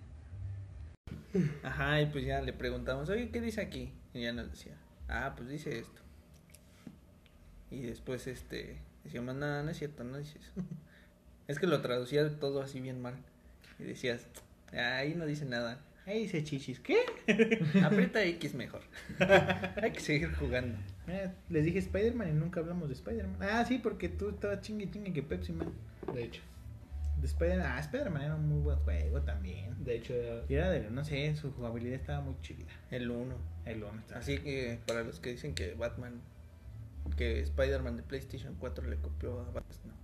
ajá 1.62 2.00
y 2.00 2.06
pues 2.06 2.24
ya 2.24 2.40
le 2.40 2.52
preguntamos 2.52 3.08
oye 3.08 3.30
qué 3.30 3.40
dice 3.40 3.60
aquí 3.60 3.92
y 4.12 4.22
ya 4.22 4.32
nos 4.32 4.50
decía 4.50 4.76
ah 5.08 5.34
pues 5.36 5.48
dice 5.48 5.78
esto 5.78 6.00
y 7.70 7.82
después 7.82 8.26
este 8.26 8.78
decíamos 9.02 9.34
no 9.34 9.62
no 9.62 9.70
es 9.70 9.78
cierto 9.78 10.04
no 10.04 10.18
dice 10.18 10.38
eso 10.38 10.52
es 11.48 11.58
que 11.58 11.66
lo 11.66 11.80
traducía 11.80 12.28
todo 12.38 12.62
así 12.62 12.80
bien 12.80 13.00
mal 13.00 13.14
y 13.78 13.84
decías 13.84 14.26
ahí 14.72 15.14
no 15.14 15.26
dice 15.26 15.44
nada 15.44 15.80
Ahí 16.06 16.24
dice 16.24 16.44
chichis. 16.44 16.80
¿Qué? 16.80 16.98
aprieta 17.82 18.22
X 18.22 18.54
mejor 18.54 18.82
hay 19.82 19.90
que 19.90 20.00
seguir 20.00 20.34
jugando 20.34 20.76
Mira, 21.06 21.34
les 21.48 21.64
dije 21.64 21.78
Spider-Man 21.78 22.28
y 22.28 22.32
nunca 22.32 22.60
hablamos 22.60 22.88
de 22.88 22.94
Spider-Man. 22.94 23.38
Ah, 23.40 23.64
sí, 23.66 23.78
porque 23.78 24.10
tú 24.10 24.28
estabas 24.28 24.60
chingue 24.60 24.90
chingue 24.90 25.12
que 25.12 25.22
Pepsi 25.22 25.52
Man. 25.52 25.72
De 26.12 26.24
hecho, 26.24 26.42
De 27.24 27.28
Spider-Man. 27.28 27.66
Ah, 27.66 27.78
Spider-Man 27.80 28.22
era 28.22 28.34
un 28.34 28.46
muy 28.50 28.60
buen 28.60 28.76
juego 28.80 29.22
también. 29.22 29.82
de 29.82 29.96
hecho, 29.96 30.12
Y 30.46 30.54
era 30.56 30.68
de, 30.70 30.90
no 30.90 31.02
sé, 31.06 31.34
su 31.36 31.52
jugabilidad 31.52 31.94
estaba 31.98 32.20
muy 32.20 32.36
chida. 32.42 32.66
el 32.90 33.10
1 33.10 33.34
El 33.64 33.82
uno 33.82 33.98
estaba. 33.98 34.20
Así 34.20 34.36
que 34.40 34.78
para 34.86 35.02
los 35.04 35.20
que 35.20 35.30
dicen 35.30 35.54
que 35.54 35.72
Batman, 35.72 36.20
que 37.16 37.40
Spider-Man 37.40 37.96
de 37.96 38.02
PlayStation 38.02 38.54
4 38.60 38.86
le 38.88 38.96
copió 38.96 39.40
a 39.40 39.44
Batman, 39.44 39.64
no. 39.86 39.94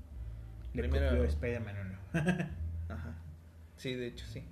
Le 0.73 0.83
primero- 0.83 1.09
copió 1.11 1.25
Spider-Man 1.25 1.77
1. 2.15 2.15
Ajá. 2.89 3.15
Sí, 3.77 3.95
de 3.95 4.07
hecho 4.07 4.25
sí. 4.27 4.43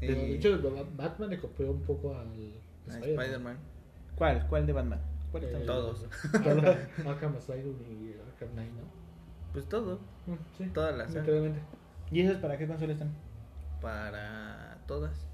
de, 0.00 0.06
Y- 0.08 0.10
de 0.14 0.34
hecho, 0.34 0.60
Batman 0.94 1.30
le 1.30 1.38
copió 1.38 1.70
un 1.72 1.80
poco 1.84 2.18
al 2.18 2.28
a 2.90 2.98
Spider-Man. 2.98 3.56
¿Cuál? 4.14 4.46
¿Cuál 4.46 4.66
de 4.66 4.72
Batman? 4.74 5.00
¿Cuál 5.30 5.44
Eh, 5.44 5.62
Todos. 5.64 6.04
Arkham, 6.34 7.06
Arkham 7.06 7.36
Asylum 7.36 7.76
y 7.82 8.12
Arkham 8.30 8.50
Knight, 8.52 8.72
¿no? 8.74 9.07
Pues 9.52 9.68
todo, 9.68 9.98
Mm, 10.26 10.34
Sí, 10.58 10.64
todas 10.74 10.96
las 10.96 11.12
literalmente. 11.14 11.60
¿Y 12.10 12.20
esos 12.20 12.36
para 12.38 12.58
qué 12.58 12.66
consola 12.66 12.92
están? 12.92 13.10
para 13.80 14.78
todas. 14.86 15.26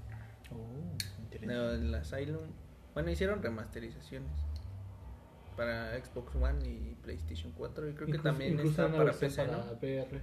Oh, 0.51 0.93
interesante. 1.23 1.47
No, 1.55 1.69
el 1.71 1.93
Asylum. 1.95 2.39
Bueno, 2.93 3.09
hicieron 3.11 3.41
remasterizaciones 3.41 4.29
para 5.57 5.97
Xbox 6.03 6.35
One 6.35 6.59
y 6.67 6.95
PlayStation 7.01 7.51
4 7.57 7.89
y 7.89 7.93
creo 7.93 8.07
que 8.07 8.19
también 8.19 8.59
está 8.59 8.91
para 8.91 9.11
PC, 9.11 9.45
para 9.45 9.57
¿no? 9.57 9.63
VR. 9.81 10.21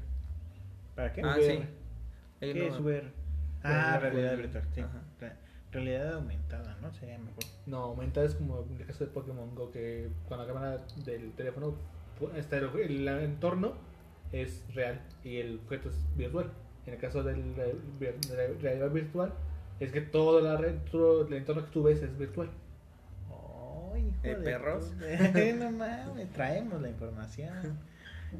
¿Para 0.94 1.12
qué? 1.12 1.22
Ah, 1.22 1.34
VR. 1.36 1.42
sí. 1.58 1.64
¿Qué 2.40 2.54
no- 2.54 2.64
es 2.74 2.80
VR? 2.80 3.12
Ah, 3.64 3.98
Realidad 3.98 4.00
realidad 4.00 4.36
virtual. 4.36 4.64
sí. 4.74 4.80
Ajá. 4.80 5.02
Realidad 5.70 6.14
aumentada, 6.14 6.76
¿no? 6.82 6.92
Sería 6.92 7.18
mejor. 7.18 7.44
No, 7.66 7.78
aumenta 7.78 8.22
es 8.22 8.34
como 8.34 8.62
en 8.70 8.76
el 8.80 8.86
caso 8.86 9.04
de 9.04 9.10
Pokémon 9.10 9.54
Go, 9.54 9.70
que 9.70 10.10
con 10.28 10.38
la 10.38 10.46
cámara 10.46 10.76
del 11.04 11.32
teléfono 11.32 11.74
está 12.36 12.58
el, 12.58 12.64
el 12.78 13.08
entorno 13.08 13.74
es 14.32 14.64
real 14.74 15.00
y 15.24 15.36
el 15.38 15.60
objeto 15.64 15.88
es 15.90 15.96
virtual. 16.16 16.50
En 16.86 16.94
el 16.94 16.98
caso 17.00 17.22
del, 17.22 17.54
de 17.54 17.74
la 18.30 18.60
realidad 18.60 18.90
virtual, 18.90 19.32
es 19.80 19.92
que 19.92 20.00
todo, 20.00 20.40
la 20.40 20.56
red- 20.56 20.78
todo 20.90 21.26
el 21.26 21.32
entorno 21.34 21.64
que 21.64 21.70
tú 21.70 21.82
ves 21.84 22.02
es 22.02 22.16
virtual. 22.18 22.50
Oh, 23.30 23.94
hijo 23.96 24.22
¿De 24.22 24.30
de 24.30 24.36
perros? 24.36 24.92
no 25.58 25.70
mames, 25.70 26.30
traemos 26.32 26.80
la 26.80 26.88
información. 26.88 27.78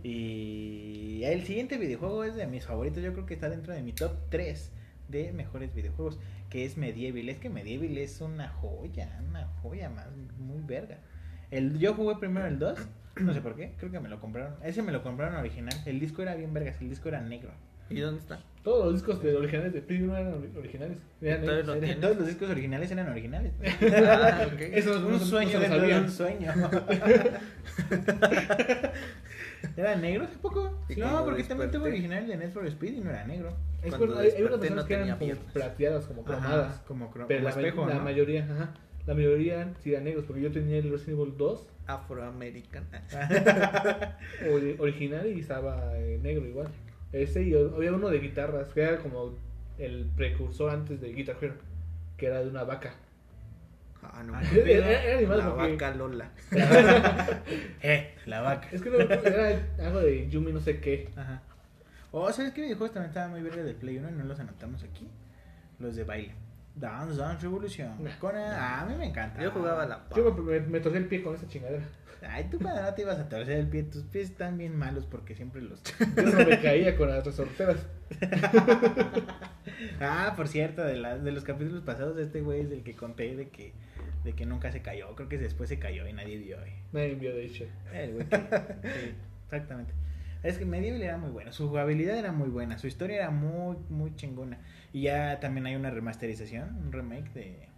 Y 0.02 1.22
el 1.24 1.44
siguiente 1.44 1.76
videojuego 1.76 2.24
es 2.24 2.34
de 2.34 2.46
mis 2.46 2.64
favoritos. 2.64 3.02
Yo 3.02 3.12
creo 3.12 3.26
que 3.26 3.34
está 3.34 3.50
dentro 3.50 3.74
de 3.74 3.82
mi 3.82 3.92
top 3.92 4.12
3 4.30 4.72
de 5.08 5.32
mejores 5.34 5.74
videojuegos. 5.74 6.18
Que 6.48 6.64
es 6.64 6.78
Medieval. 6.78 7.28
Es 7.28 7.36
que 7.38 7.50
Medieval 7.50 7.98
es 7.98 8.20
una 8.22 8.48
joya. 8.48 9.20
Una 9.28 9.46
joya 9.62 9.90
más. 9.90 10.06
Muy 10.38 10.62
verga. 10.62 10.98
El, 11.50 11.78
yo 11.78 11.92
jugué 11.92 12.16
primero 12.16 12.46
el 12.46 12.58
2. 12.58 12.78
No 13.16 13.32
sé 13.34 13.40
por 13.40 13.54
qué. 13.56 13.72
Creo 13.78 13.90
que 13.92 14.00
me 14.00 14.08
lo 14.08 14.20
compraron. 14.20 14.54
Ese 14.64 14.82
me 14.82 14.92
lo 14.92 15.02
compraron 15.02 15.36
original. 15.36 15.74
El 15.86 16.00
disco 16.00 16.22
era 16.22 16.34
bien 16.34 16.52
vergas. 16.54 16.80
El 16.80 16.88
disco 16.88 17.08
era 17.08 17.20
negro. 17.20 17.50
¿Y 17.90 18.00
dónde 18.00 18.20
está? 18.20 18.40
Todos 18.62 18.84
los 18.86 18.94
discos 18.94 19.22
de 19.22 19.36
originales 19.36 19.72
de 19.74 19.82
Play 19.82 20.00
1 20.02 20.16
eran 20.16 20.32
ori- 20.40 20.56
originales. 20.56 20.98
Eran? 21.20 22.00
Todos 22.00 22.16
los 22.16 22.26
discos 22.26 22.48
originales 22.50 22.90
eran 22.90 23.08
originales. 23.08 23.52
Ah. 23.82 24.46
Eso 24.60 24.98
no- 25.00 25.06
un 25.08 25.12
no 25.14 25.18
sueño 25.18 25.54
no 25.54 25.60
dentro 25.60 25.80
de 25.82 25.98
un 26.00 26.10
sueño. 26.10 26.52
¿Era 29.76 29.96
negro 29.96 30.24
hace 30.24 30.36
poco? 30.38 30.84
No, 30.96 31.24
porque 31.24 31.44
también 31.44 31.70
tuve 31.70 31.84
desperté- 31.90 31.92
original 31.92 32.26
de 32.26 32.36
Need 32.36 32.50
for 32.52 32.66
Speed 32.66 32.94
y 32.94 33.00
no 33.00 33.10
era 33.10 33.24
negro. 33.26 33.56
Es 33.82 33.92
hay, 33.94 34.00
unas 34.02 34.58
personas 34.58 34.70
no 34.70 34.84
que 34.86 34.94
eran 34.94 35.18
como 35.18 35.32
plateadas, 35.52 36.06
como 36.06 36.24
cromadas. 36.24 36.74
Ajá, 36.74 36.84
como, 36.86 37.10
cro- 37.12 37.24
pero 37.26 37.40
como 37.40 37.48
la, 37.50 37.54
ma- 37.54 37.60
espejo, 37.60 37.86
la 37.88 37.94
¿no? 37.94 38.02
mayoría, 38.04 38.44
ajá, 38.44 38.74
la 39.06 39.14
mayoría 39.14 39.72
sí 39.80 39.92
eran 39.92 40.04
negros, 40.04 40.24
porque 40.26 40.42
yo 40.42 40.52
tenía 40.52 40.78
el 40.78 40.90
Resident 40.90 41.20
Evil 41.20 41.34
2 41.36 41.68
Afroamerican. 41.86 42.84
ori- 44.46 44.76
original 44.78 45.26
y 45.26 45.40
estaba 45.40 45.98
eh, 45.98 46.18
negro 46.22 46.46
igual. 46.46 46.68
Ese 47.12 47.42
y 47.42 47.54
o- 47.54 47.74
había 47.76 47.92
uno 47.92 48.08
de 48.08 48.18
guitarras, 48.20 48.68
que 48.72 48.82
era 48.82 48.98
como 48.98 49.34
el 49.78 50.06
precursor 50.16 50.70
antes 50.70 51.00
de 51.00 51.12
Guitar 51.12 51.36
Hero, 51.40 51.54
que 52.16 52.26
era 52.26 52.40
de 52.42 52.48
una 52.48 52.64
vaca. 52.64 52.94
Ah, 54.04 54.22
no. 54.24 54.38
Era, 54.66 55.02
era 55.04 55.18
animal 55.18 55.38
La 55.38 55.50
porque- 55.54 55.72
vaca 55.72 55.94
Lola. 55.94 56.30
Eh, 57.82 58.14
la 58.26 58.40
vaca. 58.40 58.68
Es 58.72 58.82
que 58.82 58.90
no, 58.90 58.96
era 58.98 59.60
algo 59.80 60.00
de 60.00 60.28
Yumi 60.28 60.52
no 60.52 60.60
sé 60.60 60.80
qué. 60.80 61.08
Ajá. 61.16 61.40
Oh, 62.10 62.30
¿sabes 62.32 62.52
qué 62.52 62.62
videojuegos 62.62 62.92
también 62.94 63.10
estaban 63.10 63.30
muy 63.30 63.40
verga 63.42 63.62
del 63.62 63.74
Play 63.76 63.98
1 63.98 64.10
y 64.10 64.12
no 64.12 64.24
los 64.24 64.38
anotamos 64.40 64.82
aquí? 64.84 65.08
Los 65.78 65.94
de 65.96 66.04
baile. 66.04 66.34
Dance 66.74 67.16
Dance 67.16 67.42
Revolution. 67.42 68.02
Nah. 68.02 68.18
Con 68.18 68.34
ah, 68.36 68.80
a 68.80 68.86
mí 68.86 68.94
me 68.96 69.06
encanta. 69.06 69.42
Yo 69.42 69.50
jugaba 69.50 69.84
la 69.86 70.04
Yo 70.16 70.32
me, 70.34 70.60
me, 70.60 70.80
torcí 70.80 70.98
el 70.98 71.06
pie 71.06 71.22
con 71.22 71.34
esa 71.34 71.46
chingadera. 71.48 71.84
Ay, 72.26 72.46
tú 72.50 72.58
cuando 72.60 72.80
no 72.82 72.94
te 72.94 73.02
ibas 73.02 73.18
a 73.18 73.28
torcer 73.28 73.58
el 73.58 73.66
pie, 73.68 73.82
tus 73.82 74.04
pies 74.04 74.30
están 74.30 74.56
bien 74.56 74.76
malos 74.76 75.06
porque 75.06 75.34
siempre 75.34 75.60
los... 75.60 75.82
Yo 76.16 76.22
no 76.22 76.46
me 76.46 76.60
caía 76.60 76.96
con 76.96 77.08
las 77.08 77.24
resorteras. 77.26 77.84
ah, 80.00 80.32
por 80.36 80.48
cierto, 80.48 80.82
de, 80.84 80.96
la- 80.96 81.18
de 81.18 81.32
los 81.32 81.44
capítulos 81.44 81.82
pasados, 81.82 82.18
este 82.18 82.40
güey 82.40 82.60
es 82.60 82.70
el 82.70 82.82
que 82.82 82.94
conté 82.94 83.34
de 83.36 83.48
que, 83.48 83.72
de 84.24 84.32
que 84.34 84.46
nunca 84.46 84.70
se 84.72 84.82
cayó. 84.82 85.14
Creo 85.14 85.28
que 85.28 85.38
después 85.38 85.68
se 85.68 85.78
cayó 85.78 86.06
y 86.06 86.12
nadie 86.12 86.38
vio. 86.38 86.62
eh. 86.64 86.72
Nadie 86.92 87.12
envió 87.12 87.34
de 87.34 87.44
hecho. 87.46 87.64
El 87.92 88.12
güey 88.14 88.26
que- 88.28 88.36
sí, 88.38 89.14
exactamente. 89.44 89.92
Es 90.42 90.58
que 90.58 90.64
Medieval 90.64 91.02
era 91.02 91.18
muy 91.18 91.30
buena, 91.30 91.52
su 91.52 91.68
jugabilidad 91.68 92.16
era 92.16 92.32
muy 92.32 92.48
buena, 92.48 92.76
su 92.76 92.88
historia 92.88 93.16
era 93.16 93.30
muy, 93.30 93.76
muy 93.88 94.14
chingona. 94.16 94.58
Y 94.92 95.02
ya 95.02 95.40
también 95.40 95.66
hay 95.66 95.74
una 95.76 95.90
remasterización, 95.90 96.76
un 96.76 96.92
remake 96.92 97.32
de... 97.32 97.68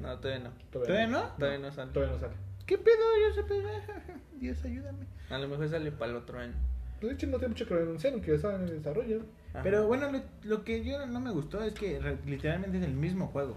No, 0.00 0.18
todavía 0.18 0.44
no. 0.44 0.50
¿Todavía 0.72 1.06
no? 1.06 1.22
Todavía 1.38 1.58
no 1.60 1.72
sale. 1.72 1.92
Todavía 1.92 2.14
no 2.14 2.20
sale. 2.20 2.34
¿Qué 2.66 2.78
pedo? 2.78 2.96
Yo 3.28 3.34
sé 3.34 3.42
pedo. 3.44 3.68
Dios, 4.40 4.64
ayúdame. 4.64 5.06
A 5.30 5.38
lo 5.38 5.48
mejor 5.48 5.68
sale 5.68 5.92
para 5.92 6.10
el 6.10 6.16
otro 6.16 6.38
año. 6.38 6.54
De 7.00 7.12
hecho, 7.12 7.26
no 7.26 7.38
tiene 7.38 7.48
mucho 7.50 7.66
que 7.66 7.74
anunciaron 7.74 8.20
que 8.20 8.34
estaban 8.34 8.62
en 8.62 8.66
desarrollo. 8.68 9.24
Ajá. 9.52 9.62
Pero 9.62 9.86
bueno, 9.86 10.10
lo, 10.10 10.20
lo 10.42 10.64
que 10.64 10.84
yo 10.84 11.06
no 11.06 11.20
me 11.20 11.30
gustó 11.30 11.62
es 11.62 11.74
que 11.74 12.00
re- 12.00 12.18
literalmente 12.26 12.78
es 12.78 12.84
el 12.84 12.94
mismo 12.94 13.28
juego. 13.28 13.56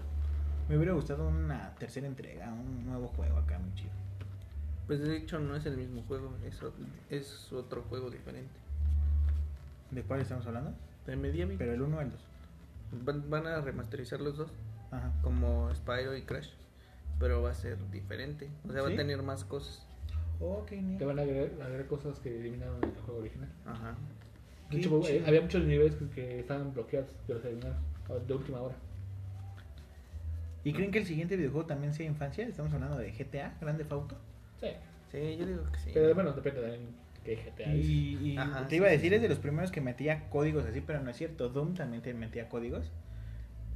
Me 0.68 0.76
hubiera 0.76 0.92
gustado 0.92 1.26
una 1.28 1.74
tercera 1.76 2.06
entrega, 2.06 2.52
un 2.52 2.84
nuevo 2.86 3.08
juego 3.08 3.38
acá, 3.38 3.58
muy 3.58 3.74
chido. 3.74 3.90
Pues 4.86 5.00
de 5.00 5.16
hecho 5.16 5.38
no 5.38 5.56
es 5.56 5.64
el 5.66 5.76
mismo 5.76 6.02
juego, 6.02 6.36
es, 6.46 6.62
o- 6.62 6.72
es 7.10 7.52
otro 7.52 7.82
juego 7.88 8.10
diferente. 8.10 8.52
¿De 9.90 10.02
cuál 10.02 10.20
estamos 10.20 10.46
hablando? 10.46 10.72
De 11.06 11.16
Medieval. 11.16 11.56
Pero 11.58 11.72
el 11.72 11.82
1 11.82 11.96
o 11.96 12.00
el 12.02 12.10
2. 12.10 12.20
Van, 12.92 13.28
van 13.28 13.46
a 13.46 13.60
remasterizar 13.60 14.20
los 14.20 14.36
dos, 14.36 14.50
Ajá. 14.90 15.12
como 15.22 15.74
Spyro 15.74 16.16
y 16.16 16.22
Crash. 16.22 16.50
Pero 17.18 17.42
va 17.42 17.50
a 17.50 17.54
ser 17.54 17.76
diferente. 17.90 18.48
O 18.68 18.72
sea, 18.72 18.82
va 18.82 18.88
a 18.88 18.96
tener 18.96 19.22
más 19.22 19.44
cosas. 19.44 19.84
Ok, 20.40 20.70
Te 20.98 21.04
van 21.04 21.18
a 21.18 21.22
agregar, 21.22 21.50
agregar 21.60 21.86
cosas 21.86 22.20
que 22.20 22.38
eliminaron 22.38 22.76
en 22.82 22.90
el 22.90 23.00
juego 23.00 23.20
original. 23.20 23.48
Ajá. 23.66 23.96
De 24.70 24.78
hecho, 24.78 25.00
eh, 25.08 25.24
había 25.26 25.40
muchos 25.40 25.64
niveles 25.64 25.96
que, 25.96 26.08
que 26.10 26.40
estaban 26.40 26.72
bloqueados, 26.72 27.10
que 27.26 27.34
los 27.34 27.44
eliminaron 27.44 27.78
de 28.26 28.34
última 28.34 28.60
hora. 28.60 28.76
¿Y 30.64 30.72
creen 30.72 30.90
que 30.90 30.98
el 30.98 31.06
siguiente 31.06 31.36
videojuego 31.36 31.66
también 31.66 31.92
sea 31.92 32.06
infancia? 32.06 32.46
Estamos 32.46 32.72
hablando 32.72 32.98
de 32.98 33.10
GTA, 33.12 33.56
Grande 33.60 33.86
Auto. 33.90 34.16
Sí. 34.60 34.68
Sí, 35.10 35.36
yo 35.38 35.46
digo 35.46 35.64
que 35.72 35.78
sí. 35.78 35.90
Pero 35.94 36.14
bueno, 36.14 36.32
depende 36.32 36.60
también 36.60 36.88
GTA. 37.36 37.74
Y, 37.74 38.18
y 38.32 38.36
Ajá, 38.38 38.64
te 38.64 38.70
sí, 38.70 38.76
iba 38.76 38.86
a 38.86 38.90
decir, 38.90 39.10
sí. 39.10 39.14
es 39.16 39.22
de 39.22 39.28
los 39.28 39.38
primeros 39.38 39.70
que 39.70 39.80
metía 39.80 40.28
códigos 40.30 40.64
así, 40.66 40.80
pero 40.80 41.00
no 41.02 41.10
es 41.10 41.16
cierto. 41.16 41.48
Doom 41.48 41.74
también 41.74 42.02
te 42.02 42.12
metía 42.14 42.48
códigos. 42.48 42.90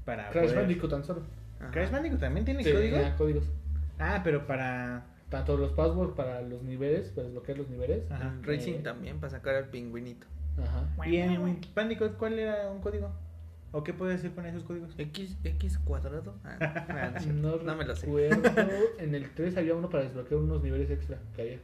Para 0.04 0.30
Crash 0.30 0.44
poder- 0.46 0.56
Bandicoot 0.60 0.90
tan 0.90 1.04
solo. 1.04 1.22
Ajá. 1.60 1.70
Crash 1.70 1.90
Bandicoot 1.90 2.20
también 2.20 2.44
tiene 2.44 2.64
Sí, 2.64 2.72
códigos. 2.72 2.98
tenía 3.00 3.16
códigos. 3.16 3.50
Ah, 3.98 4.20
pero 4.24 4.46
para 4.46 5.06
tanto 5.28 5.56
los 5.56 5.72
passwords 5.72 6.14
para 6.14 6.42
los 6.42 6.62
niveles, 6.62 7.08
para 7.10 7.24
desbloquear 7.28 7.58
los 7.58 7.68
niveles. 7.70 8.10
Ajá. 8.10 8.34
Racing 8.42 8.74
Eh, 8.74 8.80
también, 8.82 9.18
para 9.20 9.30
sacar 9.30 9.54
al 9.54 9.68
pingüinito. 9.68 10.26
Ajá. 10.62 11.08
¿Y 11.08 11.16
en 11.16 11.60
Bandicoot 11.74 12.16
cuál 12.18 12.38
era 12.38 12.70
un 12.70 12.80
código? 12.80 13.10
¿O 13.74 13.82
qué 13.82 13.94
puedes 13.94 14.18
hacer 14.18 14.32
con 14.32 14.44
esos 14.44 14.64
códigos? 14.64 14.92
X, 14.98 15.38
X 15.44 15.78
cuadrado. 15.78 16.34
Ah, 16.44 17.14
no. 17.26 17.56
No, 17.56 17.56
no 17.62 17.74
me 17.76 17.84
lo 17.86 17.96
sé. 17.96 18.06
En 18.98 19.14
el 19.14 19.30
3 19.30 19.56
había 19.56 19.74
uno 19.74 19.88
para 19.88 20.02
desbloquear 20.04 20.40
unos 20.42 20.62
niveles 20.62 20.90
extra 20.90 21.18
que 21.34 21.40
había. 21.42 21.58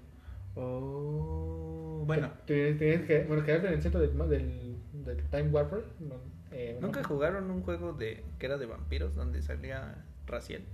Oh, 0.54 1.57
bueno, 2.08 2.30
Te- 2.46 2.76
que, 2.76 3.24
bueno, 3.28 3.44
quedarte 3.44 3.68
en 3.68 3.74
el 3.74 3.82
centro 3.82 4.00
del, 4.00 4.16
del, 4.28 4.76
del 5.04 5.22
Time 5.30 5.50
Warper. 5.50 5.84
no, 6.00 6.14
eh, 6.50 6.78
¿Nunca 6.80 7.02
no. 7.02 7.08
jugaron 7.08 7.50
un 7.50 7.62
juego 7.62 7.92
de 7.92 8.24
que 8.38 8.46
era 8.46 8.56
de 8.58 8.66
vampiros 8.66 9.14
donde 9.14 9.42
salía 9.42 9.94
Raciel? 10.26 10.64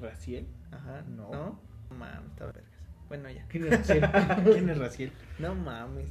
Raciel. 0.00 0.46
Ajá. 0.70 1.02
No. 1.08 1.30
¿No? 1.30 1.60
Mames, 1.90 2.30
estaba 2.30 2.52
vergas. 2.52 2.70
Bueno, 3.08 3.28
ya. 3.30 3.44
¿Quién 3.48 3.66
era 3.66 3.82
Ciel? 3.82 4.04
¿Quién 4.52 4.68
es 4.70 4.78
Raciel? 4.78 5.12
No 5.38 5.54
mames. 5.54 6.08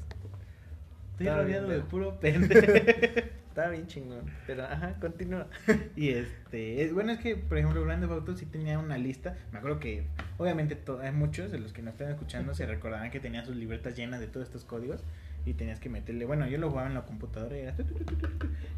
Estoy 1.11 1.29
rodeado 1.29 1.67
de 1.69 1.79
puro 1.81 2.19
pendejo. 2.19 2.71
Estaba 3.59 3.71
bien 3.75 3.87
chingón. 3.87 4.25
Pero, 4.47 4.63
ajá, 4.63 4.95
continúa. 5.01 5.47
Y 5.95 6.09
este, 6.09 6.83
es- 6.83 6.93
bueno, 6.93 7.11
es 7.11 7.19
que, 7.19 7.35
por 7.35 7.57
ejemplo, 7.57 7.83
Grand 7.83 8.01
Theft 8.01 8.13
Auto 8.13 8.35
sí 8.35 8.45
tenía 8.45 8.79
una 8.79 8.97
lista. 8.97 9.35
Me 9.51 9.57
acuerdo 9.59 9.79
que, 9.79 10.03
obviamente, 10.37 10.75
to- 10.75 10.99
hay 11.01 11.11
muchos 11.11 11.51
de 11.51 11.59
los 11.59 11.73
que 11.73 11.81
nos 11.81 11.93
están 11.93 12.09
escuchando 12.09 12.53
se 12.53 12.65
recordarán 12.65 13.11
que 13.11 13.19
tenía 13.19 13.43
sus 13.45 13.55
libretas 13.55 13.95
llenas 13.95 14.19
de 14.19 14.27
todos 14.27 14.47
estos 14.47 14.63
códigos. 14.65 15.03
Y 15.45 15.53
tenías 15.53 15.79
que 15.79 15.89
meterle, 15.89 16.25
bueno, 16.25 16.47
yo 16.47 16.57
lo 16.57 16.69
jugaba 16.69 16.87
en 16.87 16.93
la 16.93 17.03
computadora 17.05 17.57
y 17.57 17.61
era 17.61 17.75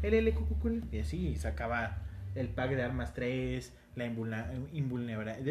LL, 0.02 0.32
y 0.92 0.98
así, 1.00 1.28
y 1.28 1.36
sacaba 1.36 1.98
el 2.34 2.48
pack 2.48 2.70
de 2.70 2.82
armas 2.82 3.14
3, 3.14 3.72
la 3.96 4.06
invulnerabilidad, 4.06 5.42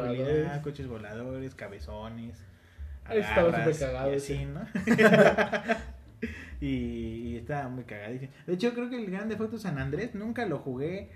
voladores. 0.00 0.62
coches 0.62 0.86
voladores, 0.86 1.54
cabezones. 1.54 2.36
Estaba 3.10 3.50
súper 3.64 3.78
cagado 3.86 4.12
y 4.12 4.16
así, 4.16 4.44
¿no? 4.44 4.66
y, 6.60 6.66
y 6.66 7.36
estaba 7.36 7.68
muy 7.68 7.84
cagadísimo. 7.84 8.32
De 8.46 8.54
hecho, 8.54 8.72
creo 8.74 8.90
que 8.90 8.96
el 8.96 9.10
Grande 9.10 9.36
Foto 9.36 9.58
San 9.58 9.78
Andrés 9.78 10.14
nunca 10.14 10.46
lo 10.46 10.58
jugué 10.58 11.10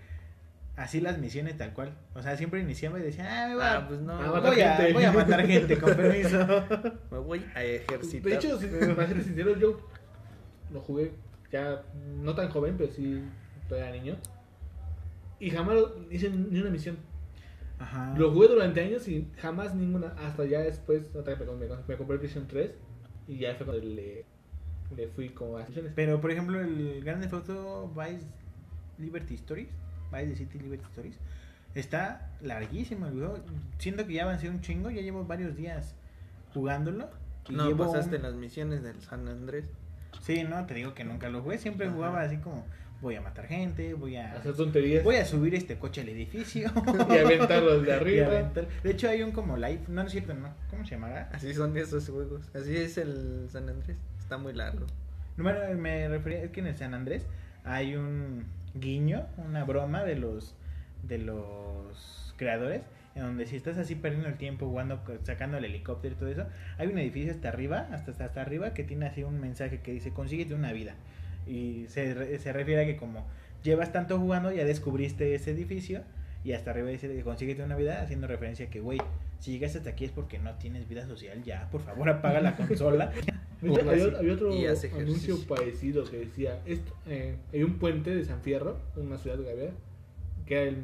así 0.77 1.01
las 1.01 1.19
misiones 1.19 1.57
tal 1.57 1.73
cual. 1.73 1.95
O 2.15 2.23
sea, 2.23 2.37
siempre 2.37 2.61
iniciaba 2.61 2.99
y 2.99 3.03
decía, 3.03 3.45
ah, 3.45 3.49
me 3.49 3.55
voy 3.55 3.65
a, 3.65 3.77
Ah, 3.77 3.89
pues 3.89 4.01
no. 4.01 4.13
Ah, 4.15 4.31
matar 4.33 4.53
voy, 4.55 4.61
a, 4.61 4.77
gente. 4.77 4.93
voy 4.93 5.05
a 5.05 5.13
matar 5.13 5.47
gente, 5.47 5.79
con 5.79 5.95
permiso. 5.95 6.39
Me 7.11 7.19
voy 7.19 7.45
a 7.55 7.65
ejercitar. 7.65 8.31
De 8.31 8.37
hecho, 8.37 8.59
si 8.59 8.67
para 8.97 9.09
ser 9.09 9.23
sincero, 9.23 9.57
yo 9.57 9.81
lo 10.73 10.81
jugué 10.81 11.13
ya 11.51 11.83
no 12.23 12.35
tan 12.35 12.49
joven, 12.49 12.77
pero 12.79 12.91
sí 12.91 13.23
todavía 13.69 13.93
niño. 13.93 14.17
Y 15.39 15.51
jamás 15.51 15.77
hice 16.11 16.31
ni 16.31 16.61
una 16.61 16.71
misión. 16.71 16.97
Ajá. 17.79 18.15
Lo 18.17 18.33
jugué 18.33 18.49
durante 18.49 18.81
años 18.81 19.07
y 19.09 19.29
jamás 19.37 19.75
ninguna. 19.75 20.15
Hasta 20.19 20.45
ya 20.45 20.61
después, 20.61 21.03
me 21.15 21.69
compré 21.69 21.97
el 22.15 22.21
PlayStation 22.21 22.47
3 22.47 22.71
y 23.29 23.39
ya 23.39 23.55
fue 23.57 23.67
cuando 23.67 23.85
le, 23.85 24.25
le 24.97 25.09
fui 25.09 25.29
como 25.31 25.59
a. 25.59 25.67
Pero, 25.95 26.21
por 26.21 26.31
ejemplo, 26.31 26.61
el 26.61 27.03
Grande 27.05 27.29
Foto 27.29 27.93
Vice 27.97 28.25
Liberty 28.99 29.35
Stories, 29.35 29.69
Vice 30.13 30.37
City 30.37 30.59
Liberty 30.59 30.85
Stories, 30.91 31.19
está 31.75 32.31
larguísimo 32.43 33.07
el 33.07 33.15
juego. 33.15 33.39
Siento 33.79 34.07
que 34.07 34.15
ya 34.15 34.25
avancé 34.25 34.49
un 34.49 34.61
chingo, 34.61 34.91
ya 34.91 35.01
llevo 35.03 35.25
varios 35.25 35.57
días 35.57 35.95
jugándolo. 36.55 37.09
y 37.49 37.55
No 37.55 37.67
llevo 37.67 37.87
pasaste 37.87 38.17
un- 38.17 38.23
las 38.23 38.35
misiones 38.35 38.83
del 38.83 39.01
San 39.03 39.27
Andrés. 39.29 39.65
Sí, 40.21 40.45
no, 40.45 40.65
te 40.67 40.75
digo 40.75 40.95
que 40.95 41.03
nunca 41.05 41.29
lo 41.29 41.43
jugué, 41.43 41.59
siempre 41.59 41.87
Ajá. 41.87 41.95
jugaba 41.97 42.21
así 42.23 42.37
como 42.37 42.65
voy 43.01 43.17
a 43.17 43.21
matar 43.21 43.49
gente, 43.49 43.95
voy 43.95 44.15
a 44.15 44.35
Hacer 44.35 44.55
tonterías 44.55 45.03
voy 45.03 45.17
a 45.17 45.25
subir 45.25 45.57
este 45.57 45.77
coche 45.77 46.03
al 46.03 46.09
edificio 46.11 46.71
y 47.11 47.17
aventarlo 47.19 47.81
de 47.81 47.89
y 47.89 47.91
arriba. 47.91 48.27
aventar- 48.29 48.69
De 48.85 48.91
hecho 48.93 49.09
hay 49.09 49.23
un 49.25 49.33
como 49.33 49.57
live, 49.57 49.81
no, 49.89 50.03
no 50.03 50.07
es 50.07 50.13
cierto, 50.13 50.35
no, 50.35 50.51
¿cómo 50.71 50.85
se 50.85 50.93
llamará? 50.93 51.29
Así 51.33 51.53
son 51.53 51.77
esos 51.77 52.09
juegos. 52.09 52.49
Así 52.55 52.77
es 52.77 52.97
el 52.99 53.49
San 53.51 53.69
Andrés. 53.69 53.97
Está 54.33 54.43
muy 54.43 54.55
largo. 54.55 54.87
No, 55.37 55.45
bueno, 55.45 55.59
me 55.79 56.09
refería, 56.09 56.43
es 56.43 56.51
que 56.53 56.61
en 56.61 56.69
el 56.69 56.75
San 56.75 56.95
Andrés 56.95 57.27
hay 57.65 57.97
un 57.97 58.47
guiño, 58.75 59.27
una 59.37 59.65
broma 59.65 60.05
de 60.05 60.17
los 60.17 60.55
de 61.03 61.19
los 61.19 62.35
creadores, 62.39 62.81
en 63.15 63.25
donde 63.25 63.45
si 63.45 63.57
estás 63.57 63.77
así 63.77 63.95
perdiendo 63.95 64.31
el 64.31 64.39
tiempo 64.39 64.67
jugando, 64.67 65.03
sacando 65.25 65.59
el 65.59 65.67
helicóptero 65.67 66.15
y 66.15 66.17
todo 66.17 66.31
eso, 66.31 66.47
hay 66.79 66.89
un 66.89 66.97
edificio 66.97 67.31
hasta 67.31 67.51
arriba, 67.51 67.89
hasta, 67.93 68.13
hasta, 68.25 68.41
arriba, 68.41 68.73
que 68.73 68.85
tiene 68.85 69.05
así 69.05 69.23
un 69.23 69.39
mensaje 69.39 69.83
que 69.83 69.93
dice, 69.93 70.15
consíguete 70.15 70.55
una 70.55 70.73
vida. 70.73 70.95
Y 71.47 71.85
se, 71.89 72.39
se 72.39 72.53
refiere 72.55 72.85
a 72.85 72.87
que 72.87 72.97
como 72.97 73.27
llevas 73.63 73.93
tanto 73.93 74.19
jugando, 74.19 74.51
ya 74.51 74.65
descubriste 74.65 75.35
ese 75.35 75.51
edificio, 75.51 76.05
y 76.45 76.53
hasta 76.53 76.73
arriba 76.73 76.89
dice, 76.89 77.23
consíguete 77.23 77.63
una 77.63 77.77
vida, 77.77 78.03
haciendo 78.03 78.27
referencia 78.27 78.67
a 78.67 78.71
que, 78.71 78.81
güey, 78.81 78.99
si 79.39 79.53
llegaste 79.53 79.79
hasta 79.79 79.91
aquí 79.91 80.05
es 80.05 80.11
porque 80.11 80.39
no 80.39 80.55
tienes 80.55 80.89
vida 80.89 81.07
social, 81.07 81.43
ya, 81.43 81.69
por 81.71 81.83
favor, 81.83 82.09
apaga 82.09 82.41
la 82.41 82.57
consola. 82.57 83.13
Había, 83.63 84.19
había 84.19 84.35
otro 84.35 84.51
anuncio 84.99 85.39
parecido 85.47 86.03
que 86.03 86.17
decía, 86.17 86.61
esto, 86.67 86.93
eh, 87.07 87.37
hay 87.53 87.63
un 87.63 87.79
puente 87.79 88.13
de 88.13 88.25
San 88.25 88.41
Fierro, 88.41 88.77
una 88.97 89.19
ciudad 89.19 89.39
de 89.39 89.45
Gavea, 89.45 89.71
que 90.47 90.55
era 90.55 90.65
el, 90.65 90.79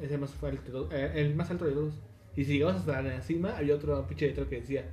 es 0.00 0.10
el, 0.10 0.20
más 0.20 0.42
alto, 0.42 0.88
eh, 0.90 1.12
el 1.16 1.34
más 1.34 1.50
alto 1.50 1.66
de 1.66 1.72
todos. 1.72 2.00
Y 2.34 2.46
si 2.46 2.54
llegabas 2.54 2.76
hasta 2.76 3.02
la 3.02 3.20
cima, 3.20 3.58
había 3.58 3.74
otro 3.74 4.06
pinche 4.06 4.28
letrero 4.28 4.48
que 4.48 4.56
decía, 4.56 4.86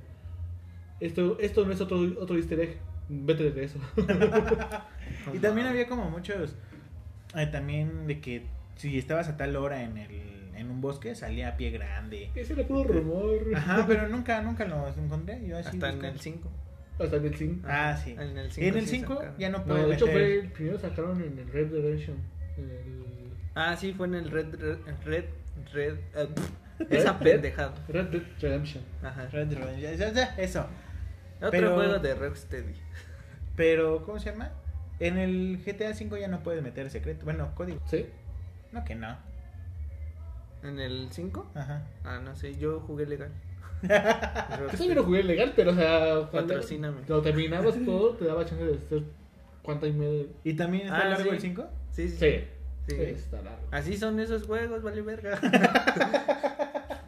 esto, 1.00 1.38
esto 1.40 1.64
no 1.64 1.72
es 1.72 1.80
otro, 1.80 2.00
otro 2.20 2.36
easter 2.36 2.60
egg, 2.60 2.76
vete 3.08 3.50
de 3.50 3.64
eso. 3.64 3.78
Y 5.32 5.38
también 5.38 5.66
había 5.66 5.86
como 5.86 6.10
muchos, 6.10 6.54
eh, 7.34 7.46
también 7.46 8.06
de 8.06 8.20
que 8.20 8.46
si 8.76 8.98
estabas 8.98 9.28
a 9.28 9.36
tal 9.36 9.56
hora 9.56 9.82
en 9.82 9.96
el 9.98 10.32
en 10.56 10.70
un 10.70 10.80
bosque 10.80 11.14
salía 11.14 11.56
pie 11.56 11.70
grande. 11.70 12.30
Ese 12.34 12.52
era 12.52 12.64
puro 12.66 12.84
rumor. 12.84 13.38
Ajá, 13.54 13.84
pero 13.86 14.08
nunca 14.08 14.40
nunca 14.42 14.64
los 14.66 14.96
encontré. 14.96 15.40
Yo 15.46 15.56
así 15.58 15.68
Hasta 15.70 15.88
en 15.88 15.94
buscando. 15.96 16.08
el 16.08 16.20
5. 16.20 16.50
Hasta 17.00 17.16
en 17.16 17.24
el 17.24 17.34
5. 17.36 17.66
Ah, 17.68 17.96
sí. 17.96 18.10
En 18.12 18.20
el 18.20 18.38
En 18.38 18.50
5 18.50 18.78
el 18.78 18.84
sí 18.84 18.90
5 18.96 19.14
sacaron. 19.14 19.34
ya 19.38 19.48
no 19.50 19.58
No, 19.58 19.64
puedes 19.64 19.88
de 19.88 19.94
hecho 19.94 20.06
meter- 20.06 20.20
fue 20.20 20.38
el 20.40 20.52
primero 20.52 20.78
sacaron 20.78 21.22
en 21.22 21.38
el 21.38 21.48
Red 21.52 21.70
Redemption. 21.72 22.16
En 22.58 22.70
el 22.70 23.02
Ah, 23.54 23.76
sí, 23.76 23.92
fue 23.92 24.06
en 24.06 24.14
el 24.14 24.30
Red 24.30 24.54
Red 24.54 24.78
Red, 25.04 25.24
Red 25.72 25.94
eh, 26.14 26.28
Red 26.78 26.92
esa 26.92 27.12
Dead. 27.14 27.18
pendejada. 27.32 27.74
Red 27.88 28.06
Dead 28.06 28.22
Redemption. 28.40 28.84
Ajá. 29.02 29.26
Red 29.32 29.46
Dead 29.48 29.58
Redemption. 29.58 29.96
Ya, 29.98 30.12
ya, 30.12 30.34
Eso. 30.36 30.66
Otro 31.38 31.50
Pero- 31.50 31.74
juego 31.74 31.98
de 31.98 32.14
Rocksteady. 32.14 32.74
Pero 33.56 34.04
¿cómo 34.04 34.18
se 34.18 34.30
llama? 34.30 34.52
En 35.00 35.18
el 35.18 35.58
GTA 35.64 35.94
5 35.94 36.16
ya 36.16 36.28
no 36.28 36.42
puedes 36.42 36.62
meter 36.62 36.88
secreto. 36.90 37.24
Bueno, 37.24 37.52
código. 37.54 37.80
¿Sí? 37.86 38.06
No 38.72 38.84
que 38.84 38.94
no. 38.94 39.16
¿En 40.62 40.78
el 40.78 41.08
5? 41.10 41.50
Ajá. 41.54 41.82
Ah, 42.04 42.20
no 42.24 42.34
sé, 42.34 42.54
yo 42.56 42.80
jugué 42.80 43.06
legal. 43.06 43.30
Yo 43.82 43.88
también 44.68 44.94
lo 44.94 45.02
jugué 45.02 45.24
legal, 45.24 45.52
pero 45.56 45.72
o 45.72 45.74
sea, 45.74 46.28
cuando 46.30 46.54
Patrocíname. 46.54 47.00
lo 47.08 47.20
terminabas 47.20 47.74
todo, 47.84 48.14
te 48.14 48.26
daba 48.26 48.44
chance 48.46 48.64
de 48.64 48.76
hacer 48.76 49.02
cuánto 49.64 49.88
y 49.88 49.92
medio. 49.92 50.28
¿Y 50.44 50.54
también 50.54 50.86
está 50.86 50.98
Ah, 51.00 51.08
largo 51.08 51.24
sí. 51.24 51.30
el 51.30 51.40
5? 51.40 51.70
Sí, 51.90 52.08
sí. 52.08 52.16
Sí, 52.16 52.44
sí. 52.86 52.94
sí, 52.96 53.02
está 53.02 53.42
largo. 53.42 53.66
Así 53.72 53.96
son 53.96 54.20
esos 54.20 54.44
juegos, 54.46 54.82
vale 54.84 55.02
verga. 55.02 55.36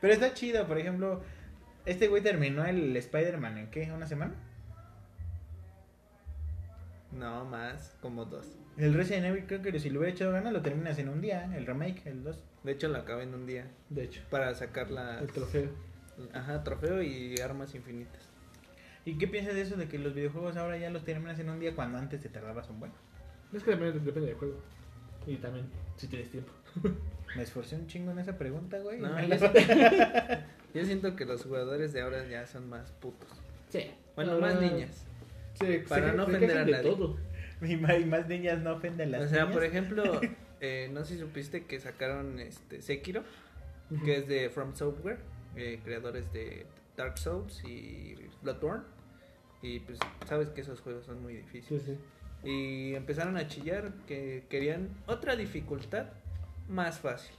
Pero 0.00 0.12
está 0.12 0.34
chido, 0.34 0.66
por 0.66 0.78
ejemplo, 0.78 1.22
este 1.86 2.08
güey 2.08 2.24
terminó 2.24 2.64
el 2.64 2.96
Spider-Man 2.96 3.58
en 3.58 3.70
qué? 3.70 3.92
¿Una 3.92 4.06
semana? 4.08 4.34
No, 7.12 7.44
más, 7.44 7.96
como 8.00 8.24
dos. 8.24 8.46
El 8.78 8.94
Resident 8.94 9.26
Evil 9.26 9.44
creo 9.46 9.60
que 9.62 9.78
si 9.78 9.90
le 9.90 9.98
hubiera 9.98 10.12
echado 10.14 10.32
ganas 10.32 10.52
lo 10.52 10.62
terminas 10.62 10.98
en 10.98 11.08
un 11.08 11.20
día, 11.20 11.50
el 11.54 11.66
remake, 11.66 12.06
el 12.06 12.24
2. 12.24 12.42
De 12.64 12.72
hecho, 12.72 12.88
lo 12.88 12.98
acabé 12.98 13.24
en 13.24 13.34
un 13.34 13.46
día. 13.46 13.66
De 13.90 14.04
hecho, 14.04 14.22
Para 14.30 14.54
sacar 14.54 14.90
la. 14.90 15.18
el 15.20 15.26
trofeo. 15.26 15.68
Ajá, 16.32 16.62
trofeo 16.64 17.02
y 17.02 17.34
armas 17.40 17.74
infinitas. 17.74 18.28
¿Y 19.04 19.18
qué 19.18 19.26
piensas 19.26 19.54
de 19.54 19.62
eso 19.62 19.76
de 19.76 19.88
que 19.88 19.98
los 19.98 20.14
videojuegos 20.14 20.56
ahora 20.56 20.76
ya 20.78 20.88
los 20.90 21.04
terminas 21.04 21.38
en 21.38 21.50
un 21.50 21.58
día 21.58 21.74
cuando 21.74 21.98
antes 21.98 22.20
te 22.20 22.28
tardabas 22.28 22.70
un 22.70 22.80
buen? 22.80 22.92
Es 23.52 23.62
que 23.62 23.72
también 23.72 23.92
depende 24.04 24.28
del 24.28 24.36
juego. 24.38 24.58
Y 25.26 25.36
también, 25.36 25.66
si 25.96 26.06
tienes 26.06 26.30
tiempo. 26.30 26.52
Me 27.36 27.42
esforcé 27.42 27.76
un 27.76 27.86
chingo 27.86 28.10
en 28.12 28.18
esa 28.20 28.36
pregunta, 28.38 28.78
güey. 28.78 29.00
No, 29.00 29.20
yo, 29.26 29.38
siento, 29.38 29.58
yo 30.74 30.84
siento 30.84 31.16
que 31.16 31.24
los 31.24 31.42
jugadores 31.42 31.92
de 31.92 32.00
ahora 32.02 32.26
ya 32.26 32.46
son 32.46 32.68
más 32.68 32.90
putos. 32.92 33.28
Sí. 33.70 33.90
Bueno, 34.14 34.38
más 34.38 34.60
niñas. 34.60 35.04
Sí, 35.54 35.82
Para 35.88 36.10
se- 36.10 36.16
no 36.16 36.26
se 36.26 36.32
ofender 36.36 36.58
a 36.58 36.64
nadie. 36.64 36.82
todo. 36.90 37.16
Y 37.66 37.76
más, 37.76 38.00
y 38.00 38.04
más 38.04 38.26
niñas 38.28 38.58
no 38.60 38.72
ofenden 38.74 39.12
las 39.12 39.22
O 39.22 39.28
sea, 39.28 39.40
niñas. 39.42 39.54
por 39.54 39.64
ejemplo, 39.64 40.20
eh, 40.60 40.90
no 40.92 41.04
sé 41.04 41.14
si 41.14 41.20
supiste 41.20 41.64
que 41.66 41.78
sacaron 41.80 42.38
este 42.40 42.82
Sekiro, 42.82 43.22
que 44.04 44.16
es 44.16 44.26
de 44.28 44.50
From 44.50 44.74
Software, 44.74 45.18
eh, 45.56 45.80
creadores 45.84 46.32
de 46.32 46.66
Dark 46.96 47.18
Souls 47.18 47.62
y 47.64 48.16
Bloodborne. 48.42 48.82
Y 49.62 49.78
pues 49.80 49.98
sabes 50.26 50.48
que 50.48 50.62
esos 50.62 50.80
juegos 50.80 51.04
son 51.06 51.22
muy 51.22 51.34
difíciles. 51.36 51.82
sí. 51.84 51.96
Y 52.44 52.96
empezaron 52.96 53.36
a 53.36 53.46
chillar 53.46 53.92
que 54.08 54.44
querían 54.50 54.88
otra 55.06 55.36
dificultad 55.36 56.06
más 56.68 56.98
fácil. 56.98 57.32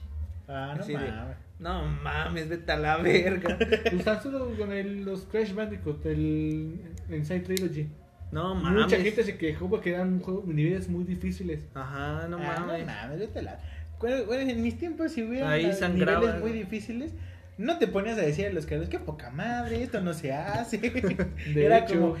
Ah, 0.48 0.72
no 0.76 0.82
Así 0.82 0.92
de- 0.92 0.98
mames. 1.10 1.36
No 1.58 1.86
mames, 1.86 2.48
vete 2.48 2.72
a 2.72 2.76
la 2.78 2.96
verga. 2.96 3.58
Pues 3.90 4.22
solo 4.22 4.56
con 4.56 4.72
el, 4.72 5.04
los 5.04 5.24
Crash 5.26 5.52
Bandicoot, 5.54 6.06
el 6.06 6.80
Inside 7.10 7.40
Trilogy. 7.40 7.88
No 8.34 8.56
mames. 8.56 8.82
Mucha 8.82 8.96
gente 8.96 9.22
se 9.22 9.38
quejó 9.38 9.70
porque 9.70 9.90
eran 9.90 10.18
juegos, 10.18 10.44
niveles 10.46 10.88
muy 10.88 11.04
difíciles. 11.04 11.60
Ajá, 11.72 12.26
no 12.28 12.36
Ah, 12.38 12.64
mames. 12.66 12.80
No 12.80 12.92
mames, 12.92 13.18
vete 13.20 13.38
a 13.38 13.42
la... 13.42 13.58
Bueno, 14.00 14.50
en 14.50 14.60
mis 14.60 14.76
tiempos 14.76 15.12
si 15.12 15.22
hubiera 15.22 15.48
Ahí 15.50 15.70
niveles 15.94 16.40
muy 16.40 16.50
difíciles, 16.50 17.12
no 17.58 17.78
te 17.78 17.86
ponías 17.86 18.18
a 18.18 18.22
decir 18.22 18.46
a 18.46 18.50
los 18.50 18.66
creadores, 18.66 18.90
qué 18.90 18.98
poca 18.98 19.30
madre, 19.30 19.84
esto 19.84 20.00
no 20.00 20.12
se 20.12 20.32
hace. 20.32 20.78
De 20.78 21.30
Era 21.64 21.78
hecho, 21.78 21.94
como, 21.94 22.16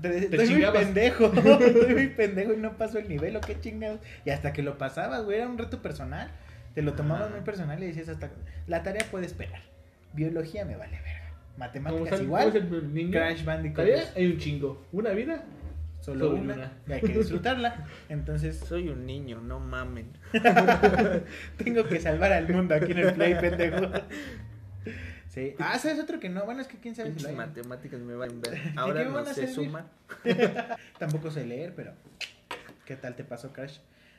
te, 0.00 0.08
te 0.08 0.36
estoy 0.36 0.54
muy 0.54 0.70
pendejo, 0.70 1.26
estoy 1.34 1.94
muy 1.94 2.06
pendejo 2.08 2.52
y 2.54 2.56
no 2.56 2.78
paso 2.78 2.98
el 2.98 3.08
nivel, 3.08 3.36
o 3.36 3.40
qué 3.40 3.58
chingados. 3.60 3.98
Y 4.24 4.30
hasta 4.30 4.52
que 4.52 4.62
lo 4.62 4.78
pasabas, 4.78 5.24
güey, 5.24 5.38
era 5.38 5.48
un 5.48 5.58
reto 5.58 5.82
personal. 5.82 6.30
Te 6.76 6.82
lo 6.82 6.92
tomabas 6.92 7.32
muy 7.32 7.40
personal 7.40 7.82
y 7.82 7.86
decías 7.88 8.08
hasta, 8.08 8.30
la 8.68 8.84
tarea 8.84 9.04
puede 9.10 9.26
esperar. 9.26 9.62
Biología 10.12 10.64
me 10.64 10.76
vale 10.76 10.96
verga. 11.02 11.19
Matemáticas 11.60 12.22
igual. 12.22 12.56
el 12.56 13.10
Crash 13.10 13.44
Bandicoot. 13.44 13.86
hay 14.16 14.26
un 14.26 14.38
chingo. 14.38 14.86
Una 14.92 15.10
vida, 15.10 15.44
Solo 16.00 16.30
una. 16.30 16.54
una. 16.54 16.72
y 16.88 16.92
Hay 16.92 17.00
que 17.02 17.18
disfrutarla. 17.18 17.84
Entonces, 18.08 18.56
Soy 18.66 18.88
un 18.88 19.04
niño, 19.04 19.42
no 19.42 19.60
mamen. 19.60 20.06
tengo 21.58 21.84
que 21.84 22.00
salvar 22.00 22.32
al 22.32 22.48
mundo 22.48 22.74
aquí 22.74 22.92
en 22.92 22.98
el 22.98 23.14
play, 23.14 23.34
pendejo. 23.38 23.90
Sí. 25.28 25.54
Ah, 25.60 25.78
¿sabes 25.78 26.00
otro 26.00 26.18
que 26.18 26.28
no? 26.28 26.44
Bueno, 26.44 26.60
es 26.60 26.66
que 26.66 26.78
quién 26.78 26.96
sabe 26.96 27.14
si 27.14 27.22
lo 27.22 27.32
matemáticas 27.34 28.00
me 28.00 28.16
van 28.16 28.30
a 28.30 28.50
ver. 28.50 28.60
Ahora 28.74 29.04
me 29.04 29.10
no 29.10 29.24
sé 29.26 29.46
sumar. 29.46 29.84
Tampoco 30.98 31.30
sé 31.30 31.46
leer, 31.46 31.72
pero 31.76 31.92
¿qué 32.84 32.96
tal 32.96 33.14
te 33.14 33.22
pasó, 33.22 33.52
Crash? 33.52 33.78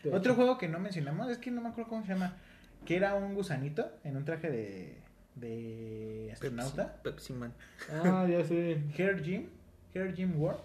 Otro 0.10 0.36
juego 0.36 0.58
que 0.58 0.70
no 0.70 0.80
mencionamos, 0.80 1.30
es 1.30 1.38
que 1.38 1.52
no 1.52 1.60
me 1.60 1.68
acuerdo 1.68 1.90
cómo 1.90 2.04
se 2.04 2.14
llama, 2.14 2.38
que 2.86 2.96
era 2.96 3.16
un 3.16 3.36
gusanito 3.36 3.92
en 4.06 4.16
un 4.16 4.24
traje 4.24 4.50
de, 4.50 5.02
de 5.42 6.30
astronauta. 6.32 7.02
Pepsi 7.04 7.34
Man. 7.34 7.54
Ah, 7.92 8.26
ya 8.30 8.44
sé. 8.46 8.82
Hair 8.98 9.22
Gym, 9.22 9.48
Hair 9.94 10.14
Gym 10.16 10.40
World. 10.42 10.62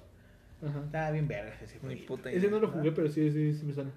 Ajá. 0.67 0.81
Estaba 0.85 1.11
bien 1.11 1.27
verga 1.29 1.53
ese 1.63 1.79
juego. 1.79 2.01
puta 2.07 2.31
Ese 2.31 2.49
no 2.49 2.61
lo 2.61 2.69
jugué, 2.71 2.93
pero 2.93 3.09
sí, 3.09 3.31
sí, 3.33 3.53
sí 3.55 3.65
me 3.67 3.73
suena. 3.75 3.91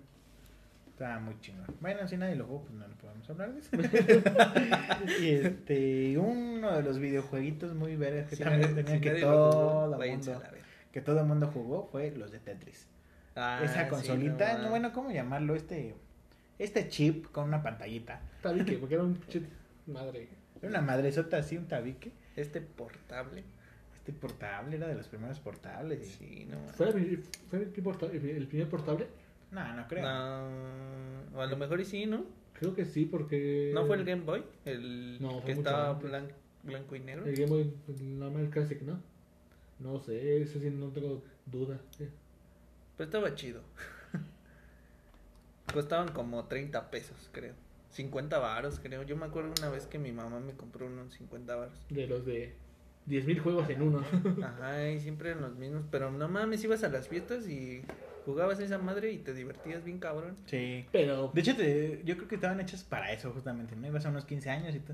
Estaba 0.89 1.19
muy 1.19 1.39
chingón. 1.39 1.65
Bueno, 1.79 2.05
si 2.07 2.17
nadie 2.17 2.35
lo 2.35 2.45
jugó, 2.45 2.63
pues 2.63 2.73
no, 2.73 2.85
no 2.87 2.95
podemos 2.95 3.29
hablar 3.29 3.53
de 3.53 3.59
eso. 3.59 3.69
y 5.21 5.29
este, 5.29 6.17
uno 6.17 6.75
de 6.75 6.83
los 6.83 6.99
videojueguitos 6.99 7.73
muy 7.73 7.95
vergas 7.95 8.27
que 8.29 8.35
Si 8.35 8.43
también 8.43 8.61
nadie- 8.73 8.75
tenía 8.83 8.95
si 8.95 9.01
que 9.01 9.13
lo 9.13 9.19
todo 9.21 9.97
váyanse 9.97 10.31
mundo, 10.31 10.43
a 10.43 10.47
la 10.47 10.51
verga. 10.51 10.67
que 10.91 11.01
todo 11.01 11.19
el 11.21 11.25
mundo 11.25 11.47
jugó 11.53 11.87
fue 11.89 12.11
los 12.11 12.31
de 12.31 12.39
Tetris. 12.39 12.87
Ah, 13.37 13.61
Esa 13.63 13.83
sí, 13.85 13.89
consolita, 13.89 14.57
no 14.57 14.63
no, 14.63 14.69
bueno, 14.71 14.91
¿cómo 14.91 15.11
llamarlo? 15.11 15.55
Este, 15.55 15.95
este 16.57 16.89
chip 16.89 17.27
con 17.31 17.45
una 17.45 17.63
pantallita. 17.63 18.19
Tabique, 18.41 18.77
porque 18.77 18.95
era 18.95 19.03
un 19.05 19.13
pinche 19.15 19.43
madre. 19.87 20.27
Era 20.61 20.69
una 20.69 20.81
madresota 20.81 21.37
así, 21.37 21.57
un 21.57 21.67
tabique. 21.67 22.11
Este 22.35 22.61
portable. 22.61 23.43
Este 23.95 24.11
portable 24.13 24.75
era 24.77 24.87
de 24.87 24.95
los 24.95 25.07
primeros 25.07 25.39
portables. 25.39 26.07
Sí, 26.07 26.45
no. 26.49 26.57
¿Fue, 26.73 26.89
el- 26.89 27.23
fue 27.49 27.59
el, 27.59 27.67
primer 28.47 28.69
portable? 28.69 29.07
No, 29.51 29.73
no 29.75 29.87
creo. 29.87 30.03
No, 30.03 31.37
o 31.37 31.41
a 31.41 31.45
lo 31.47 31.57
mejor 31.57 31.79
y 31.81 31.85
sí, 31.85 32.05
¿no? 32.05 32.23
Creo 32.53 32.73
que 32.75 32.85
sí, 32.85 33.05
porque. 33.05 33.71
¿No 33.73 33.85
fue 33.85 33.95
el 33.97 34.05
Game 34.05 34.23
Boy? 34.23 34.43
El 34.65 35.17
No, 35.21 35.31
fue 35.41 35.45
que 35.45 35.51
estaba 35.53 35.91
antes. 35.91 36.09
blan- 36.11 36.31
blanco 36.63 36.95
y 36.95 36.99
negro. 36.99 37.25
El 37.25 37.35
Game 37.35 37.47
Boy 37.49 37.73
normal 38.01 38.49
Classic, 38.49 38.81
¿no? 38.81 38.99
No 39.79 39.99
sé, 39.99 40.41
ese 40.41 40.59
sí 40.59 40.69
no 40.69 40.87
tengo 40.89 41.23
duda. 41.45 41.79
sí. 41.97 42.07
Pero 42.97 43.05
estaba 43.07 43.33
chido. 43.33 43.61
Costaban 45.73 46.09
como 46.09 46.45
30 46.45 46.89
pesos, 46.91 47.29
creo. 47.31 47.53
50 47.91 48.37
varos, 48.39 48.79
creo. 48.79 49.03
Yo 49.03 49.15
me 49.17 49.25
acuerdo 49.25 49.51
una 49.59 49.69
vez 49.69 49.85
que 49.87 49.97
mi 49.99 50.11
mamá 50.11 50.39
me 50.39 50.53
compró 50.53 50.85
unos 50.87 51.13
50 51.13 51.55
varos. 51.55 51.85
De 51.89 52.07
los 52.07 52.25
de 52.25 52.53
10.000 53.07 53.39
juegos 53.41 53.69
en 53.69 53.81
uno. 53.81 54.03
Ajá, 54.43 54.89
y 54.89 54.99
siempre 54.99 55.31
eran 55.31 55.41
los 55.41 55.55
mismos. 55.55 55.83
Pero 55.91 56.11
no 56.11 56.27
mames, 56.27 56.63
ibas 56.63 56.83
a 56.83 56.89
las 56.89 57.07
fiestas 57.07 57.47
y 57.47 57.81
jugabas 58.25 58.59
esa 58.59 58.77
madre 58.77 59.11
y 59.11 59.17
te 59.17 59.33
divertías 59.33 59.83
bien 59.83 59.99
cabrón. 59.99 60.35
Sí. 60.45 60.85
Pero. 60.91 61.31
De 61.33 61.41
hecho, 61.41 61.55
te- 61.55 62.01
yo 62.05 62.15
creo 62.17 62.27
que 62.27 62.35
estaban 62.35 62.59
hechas 62.59 62.83
para 62.83 63.11
eso, 63.11 63.31
justamente. 63.31 63.75
¿no? 63.75 63.87
Ibas 63.87 64.05
a 64.05 64.09
unos 64.09 64.25
15 64.25 64.49
años 64.49 64.75
y 64.75 64.79
tú. 64.79 64.93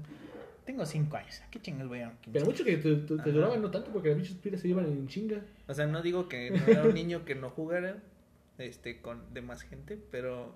Tengo 0.65 0.83
5 0.85 1.17
años. 1.17 1.41
¿A 1.41 1.49
qué 1.51 1.61
chingas 1.61 1.87
voy 1.87 1.99
a 1.99 2.09
15? 2.21 2.31
Pero 2.31 2.45
mucho 2.45 2.63
que 2.63 2.77
te, 2.77 2.95
te- 2.95 3.31
duraban 3.31 3.61
no 3.61 3.69
tanto 3.69 3.91
porque 3.91 4.09
las 4.09 4.17
bichas 4.17 4.37
pilas 4.37 4.61
se 4.61 4.69
iban 4.69 4.85
en 4.85 5.07
chinga. 5.07 5.41
O 5.67 5.73
sea, 5.73 5.85
no 5.85 6.01
digo 6.01 6.27
que 6.27 6.49
no 6.49 6.65
era 6.65 6.83
un 6.83 6.93
niño 6.95 7.23
que 7.25 7.35
no 7.35 7.49
jugara 7.51 7.97
este 8.57 9.01
con 9.01 9.21
de 9.33 9.41
más 9.41 9.61
gente, 9.63 9.99
pero 10.11 10.55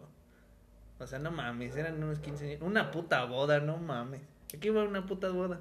o 0.99 1.07
sea, 1.07 1.19
no 1.19 1.31
mames, 1.31 1.75
eran 1.75 2.01
unos 2.03 2.19
15 2.19 2.45
años. 2.45 2.61
Una 2.61 2.91
puta 2.91 3.23
boda, 3.25 3.59
no 3.59 3.77
mames. 3.77 4.21
Aquí 4.55 4.69
va 4.69 4.83
una 4.83 5.05
puta 5.05 5.29
boda. 5.29 5.59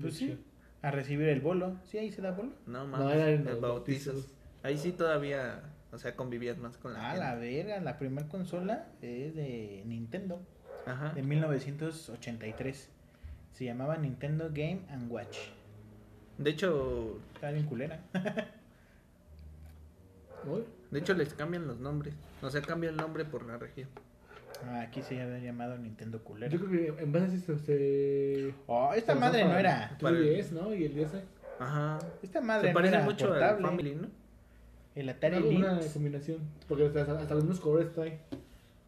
Pues 0.00 0.16
sí. 0.16 0.38
A 0.82 0.90
recibir 0.90 1.28
el 1.28 1.40
bolo. 1.40 1.76
Sí, 1.84 1.98
ahí 1.98 2.10
se 2.10 2.22
da 2.22 2.32
bolo. 2.32 2.52
No 2.66 2.84
No, 2.84 2.86
mames, 2.86 3.14
eran 3.16 3.44
los 3.44 3.60
bautizos. 3.60 4.14
bautizos. 4.14 4.34
Ahí 4.62 4.78
sí 4.78 4.92
todavía, 4.92 5.62
o 5.92 5.98
sea, 5.98 6.14
convivías 6.16 6.58
más 6.58 6.76
con 6.78 6.92
la 6.94 7.10
Ah, 7.10 7.16
la 7.16 7.34
verga. 7.34 7.80
La 7.80 7.98
primera 7.98 8.26
consola 8.28 8.86
es 9.02 9.34
de 9.34 9.82
Nintendo. 9.86 10.40
Ajá. 10.86 11.12
De 11.12 11.22
1983. 11.22 12.88
Se 13.52 13.64
llamaba 13.64 13.96
Nintendo 13.98 14.46
Game 14.48 14.80
and 14.90 15.10
Watch. 15.12 15.36
De 16.38 16.50
hecho, 16.50 17.20
Estaba 17.34 17.52
bien 17.52 17.66
culera. 17.66 18.00
¿No? 20.44 20.60
de 20.90 20.98
hecho 20.98 21.14
les 21.14 21.32
cambian 21.34 21.66
los 21.68 21.78
nombres. 21.78 22.14
O 22.42 22.50
sea, 22.50 22.60
cambia 22.62 22.90
el 22.90 22.96
nombre 22.96 23.24
por 23.24 23.44
la 23.46 23.58
región. 23.58 23.88
Ah, 24.64 24.82
aquí 24.82 25.02
se 25.02 25.20
había 25.20 25.38
llamado 25.38 25.76
Nintendo 25.78 26.22
culera. 26.22 26.52
Yo 26.52 26.58
creo 26.64 26.94
que 26.96 27.02
en 27.02 27.12
base 27.12 27.26
a 27.26 27.34
eso 27.34 27.58
se. 27.58 28.54
Oh, 28.66 28.92
esta 28.94 29.14
se 29.14 29.20
madre 29.20 29.44
no 29.44 29.58
era. 29.58 29.90
el 29.90 29.98
3DS, 29.98 30.50
¿no? 30.52 30.74
Y 30.74 30.84
el 30.84 30.94
DS. 30.94 31.14
Ajá. 31.58 31.98
Esta 32.22 32.40
madre 32.40 32.68
Se 32.68 32.72
no 32.72 32.74
parece 32.74 32.94
era 32.94 33.04
mucho 33.04 33.24
al 33.26 33.30
portable. 33.32 33.66
Family, 33.66 33.94
¿no? 33.96 34.08
El 34.94 35.08
Atari 35.08 35.36
Una, 35.38 35.46
una 35.46 35.72
Lynx. 35.80 35.92
combinación. 35.92 36.38
Porque 36.68 36.86
hasta, 36.86 37.00
hasta 37.00 37.34
los 37.34 37.44
mismos 37.44 37.60
colores 37.60 37.92
trae. 37.92 38.18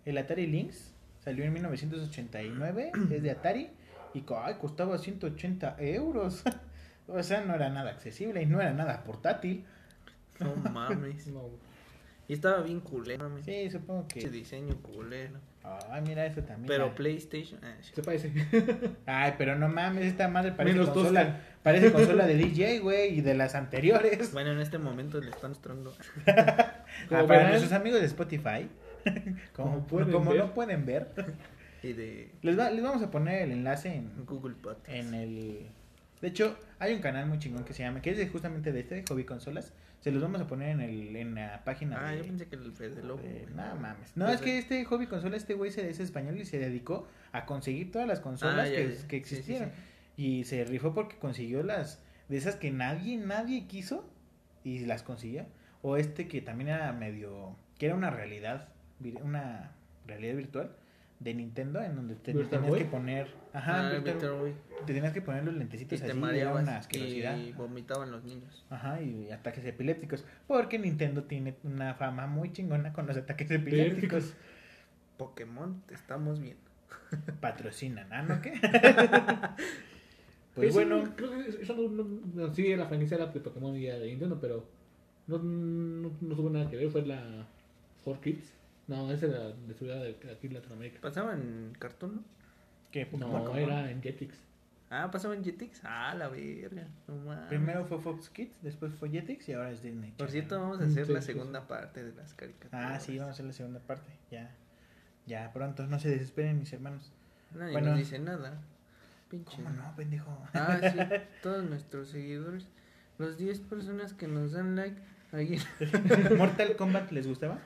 El 0.04 0.18
Atari 0.18 0.46
Lynx 0.46 0.92
salió 1.18 1.44
en 1.44 1.52
1989. 1.54 2.92
es 3.10 3.22
de 3.22 3.30
Atari. 3.30 3.70
Y 4.12 4.24
ay, 4.36 4.54
costaba 4.60 4.98
180 4.98 5.76
euros. 5.80 6.42
o 7.08 7.22
sea, 7.22 7.40
no 7.44 7.54
era 7.54 7.68
nada 7.70 7.90
accesible 7.90 8.42
y 8.42 8.46
no 8.46 8.60
era 8.60 8.72
nada 8.72 9.02
portátil. 9.02 9.64
No 10.40 10.54
mames. 10.56 11.26
No. 11.32 11.42
Y 12.26 12.32
estaba 12.32 12.62
bien 12.62 12.80
culero, 12.80 13.28
mames. 13.28 13.44
Sí, 13.44 13.70
supongo 13.70 14.06
Ese 14.08 14.20
que. 14.20 14.30
diseño 14.30 14.76
culero. 14.82 15.38
Ay, 15.90 16.02
mira 16.06 16.26
eso 16.26 16.42
también. 16.42 16.66
Pero 16.68 16.86
Ah. 16.86 16.94
PlayStation. 16.94 17.58
ah, 17.64 17.74
sí. 17.80 17.92
Se 17.94 18.02
parece. 18.02 18.30
Ay, 19.06 19.32
pero 19.38 19.56
no 19.56 19.68
mames, 19.68 20.04
esta 20.04 20.28
madre 20.28 20.52
parece 20.52 20.76
Menos 20.78 20.90
consola. 20.92 21.22
tosca. 21.24 21.40
Parece 21.62 21.90
consola 21.92 22.26
de 22.26 22.34
DJ, 22.36 22.80
güey, 22.80 23.18
y 23.18 23.20
de 23.22 23.34
las 23.34 23.54
anteriores. 23.54 24.32
Bueno, 24.32 24.52
en 24.52 24.60
este 24.60 24.76
momento 24.78 25.20
le 25.20 25.30
están 25.30 25.50
mostrando. 25.50 25.94
Ah, 26.26 26.84
Como 27.08 27.26
para 27.26 27.48
nuestros 27.48 27.72
amigos 27.72 28.00
de 28.00 28.06
Spotify, 28.06 28.68
como, 29.52 29.84
pueden 29.86 30.12
como 30.12 30.30
ver. 30.30 30.40
no 30.40 30.54
pueden 30.54 30.86
ver, 30.86 31.08
Y 31.82 31.92
de 31.92 32.30
les, 32.42 32.56
va- 32.58 32.70
les 32.70 32.82
vamos 32.84 33.02
a 33.02 33.10
poner 33.10 33.42
el 33.42 33.50
enlace 33.52 33.92
en, 33.94 34.24
Google 34.26 34.54
Podcast. 34.54 34.88
en 34.88 35.12
el... 35.14 35.66
De 36.20 36.28
hecho, 36.28 36.56
hay 36.78 36.94
un 36.94 37.00
canal 37.00 37.26
muy 37.26 37.38
chingón 37.40 37.64
que 37.64 37.72
se 37.74 37.82
llama, 37.82 38.00
que 38.00 38.10
es 38.10 38.16
de- 38.18 38.28
justamente 38.28 38.70
de 38.72 38.80
este, 38.80 38.94
de 38.96 39.04
Hobby 39.08 39.24
Consolas. 39.24 39.72
Se 40.04 40.10
los 40.12 40.20
vamos 40.22 40.38
a 40.42 40.46
poner 40.46 40.68
en, 40.68 40.80
el, 40.82 41.16
en 41.16 41.34
la 41.34 41.64
página 41.64 41.96
Ah, 42.06 42.10
de... 42.10 42.18
yo 42.18 42.24
pensé 42.24 42.46
que 42.46 42.56
el 42.56 42.72
Fede 42.72 43.02
Lobo. 43.02 43.22
no 43.54 43.76
mames. 43.76 44.14
No, 44.14 44.28
es 44.28 44.42
que 44.42 44.58
este 44.58 44.84
Hobby 44.84 45.06
Consola, 45.06 45.34
este 45.34 45.54
güey 45.54 45.70
se- 45.70 45.88
es 45.88 45.98
español 45.98 46.38
y 46.38 46.44
se 46.44 46.58
dedicó 46.58 47.08
a 47.32 47.46
conseguir 47.46 47.90
todas 47.90 48.06
las 48.06 48.20
consolas 48.20 48.58
Ah, 48.58 48.68
ya, 48.68 48.76
que, 48.76 48.82
ya. 48.82 48.88
que 48.88 48.96
Sí, 48.96 49.08
sí, 49.08 49.16
existieron. 49.36 49.70
sí. 50.16 50.22
Y 50.22 50.44
se 50.44 50.62
rifó 50.66 50.92
porque 50.92 51.16
consiguió 51.16 51.62
las 51.62 52.02
de 52.28 52.36
esas 52.36 52.56
que 52.56 52.70
nadie, 52.70 53.16
nadie 53.16 53.66
quiso 53.66 54.06
y 54.62 54.80
las 54.80 55.02
consiguió. 55.02 55.46
O 55.80 55.96
este 55.96 56.28
que 56.28 56.42
también 56.42 56.68
era 56.68 56.92
medio, 56.92 57.56
que 57.78 57.86
era 57.86 57.94
una 57.94 58.10
realidad, 58.10 58.68
una 59.22 59.72
realidad 60.06 60.36
virtual 60.36 60.76
de 61.24 61.34
Nintendo 61.34 61.80
en 61.82 61.96
donde 61.96 62.14
te 62.16 62.32
¿Virtual 62.32 62.50
tenías 62.50 62.70
Boy? 62.70 62.78
que 62.80 62.84
poner, 62.84 63.28
ajá, 63.52 63.74
Ah, 63.88 63.90
el 63.96 64.02
Virtual- 64.02 64.14
Virtual 64.18 64.40
Boy. 64.40 64.54
te 64.86 64.92
tenías 64.94 65.12
que 65.12 65.22
poner 65.22 65.44
los 65.44 65.54
Y 65.54 65.58
lentecitos 65.58 65.98
te 66.00 66.04
así, 66.04 66.06
y 66.06 66.10
era 66.18 66.20
mareabas 66.20 66.62
una 66.62 66.76
asquerosidad. 66.76 67.36
y 67.38 67.52
vomitaban 67.52 68.12
los 68.12 68.22
niños. 68.24 68.64
Ajá, 68.70 69.00
y 69.00 69.30
ataques 69.30 69.64
epilépticos. 69.64 70.24
Porque 70.46 70.78
Nintendo 70.78 71.24
tiene 71.24 71.56
una 71.64 71.94
fama 71.94 72.26
muy 72.26 72.52
chingona 72.52 72.92
con 72.92 73.06
los 73.06 73.16
ataques 73.16 73.50
epilépticos. 73.50 73.94
Epilépticos. 74.24 74.34
Pokémon, 75.16 75.82
te 75.86 75.94
estamos 75.94 76.40
viendo. 76.40 76.62
Patrocinan, 77.40 78.12
¿ah, 78.12 78.22
no 78.22 78.40
qué? 78.42 78.52
Pues 80.54 80.72
bueno, 80.72 81.02
Creo 81.16 81.30
que 81.32 81.48
eso 81.62 81.74
no, 81.74 81.88
no- 81.88 82.20
no- 82.34 82.54
sí, 82.54 82.76
la 82.76 82.86
franquicia 82.86 83.16
era 83.16 83.26
de 83.26 83.40
Pokémon 83.40 83.74
y 83.76 83.86
era 83.86 83.98
de 83.98 84.06
Nintendo, 84.06 84.38
pero 84.40 84.64
no, 85.26 85.38
no, 85.38 86.12
no 86.20 86.36
tuvo 86.36 86.48
nada 86.50 86.70
que 86.70 86.76
ver. 86.76 86.90
Fue 86.90 87.02
la 87.04 87.46
4Kids. 88.04 88.52
No, 88.86 89.10
esa 89.10 89.26
era 89.26 89.48
de 89.50 89.74
ciudad 89.74 89.96
de 90.02 90.10
aquí 90.32 90.46
en 90.46 90.54
Latinoamérica. 90.54 91.00
¿Pasaba 91.00 91.32
en 91.34 91.72
Cartoon? 91.78 92.16
no? 92.16 92.22
¿qué? 92.90 93.06
No, 93.12 93.30
Pokémon? 93.30 93.58
era 93.58 93.90
en 93.90 94.02
Jetix. 94.02 94.36
Ah, 94.90 95.10
pasaba 95.10 95.34
en 95.34 95.42
Jetix. 95.42 95.80
Ah, 95.84 96.14
la 96.14 96.28
verga. 96.28 96.86
No 97.08 97.16
mames. 97.16 97.48
Primero 97.48 97.84
fue 97.86 97.98
Fox 97.98 98.28
Kids, 98.28 98.62
después 98.62 98.92
fue 98.94 99.08
Jetix 99.10 99.48
y 99.48 99.52
ahora 99.54 99.70
es 99.70 99.82
Disney. 99.82 100.10
Por 100.12 100.28
Channel. 100.28 100.32
cierto, 100.32 100.60
vamos 100.60 100.80
a 100.80 100.84
Mm, 100.84 100.90
hacer 100.90 101.06
sí, 101.06 101.12
la 101.12 101.20
sí, 101.22 101.26
segunda 101.32 101.66
parte 101.66 102.04
de 102.04 102.12
las 102.14 102.34
caricaturas. 102.34 102.92
Ah, 102.92 103.00
sí, 103.00 103.18
vamos 103.18 103.30
a 103.30 103.32
hacer 103.32 103.46
la 103.46 103.52
segunda 103.52 103.80
parte. 103.80 104.12
Ya. 104.30 104.50
Ya, 105.26 105.52
pronto. 105.52 105.86
No 105.86 105.98
se 105.98 106.10
desesperen, 106.10 106.58
mis 106.60 106.72
hermanos. 106.72 107.10
Nadie 107.54 107.72
Bueno. 107.72 107.88
nos 107.90 107.98
dice 107.98 108.18
nada. 108.18 108.60
Pinche. 109.30 109.56
¿Cómo 109.56 109.70
no, 109.70 109.96
pendejo? 109.96 110.30
Ah, 110.52 110.78
sí. 110.82 110.98
Todos 111.42 111.64
nuestros 111.64 112.08
seguidores. 112.08 112.68
Los 113.18 113.38
10 113.38 113.60
personas 113.60 114.12
que 114.12 114.28
nos 114.28 114.52
dan 114.52 114.76
like. 114.76 115.00
Ahí. 115.32 115.58
¿Mortal 116.36 116.76
Kombat 116.76 117.10
les 117.10 117.26
gustaba? 117.26 117.58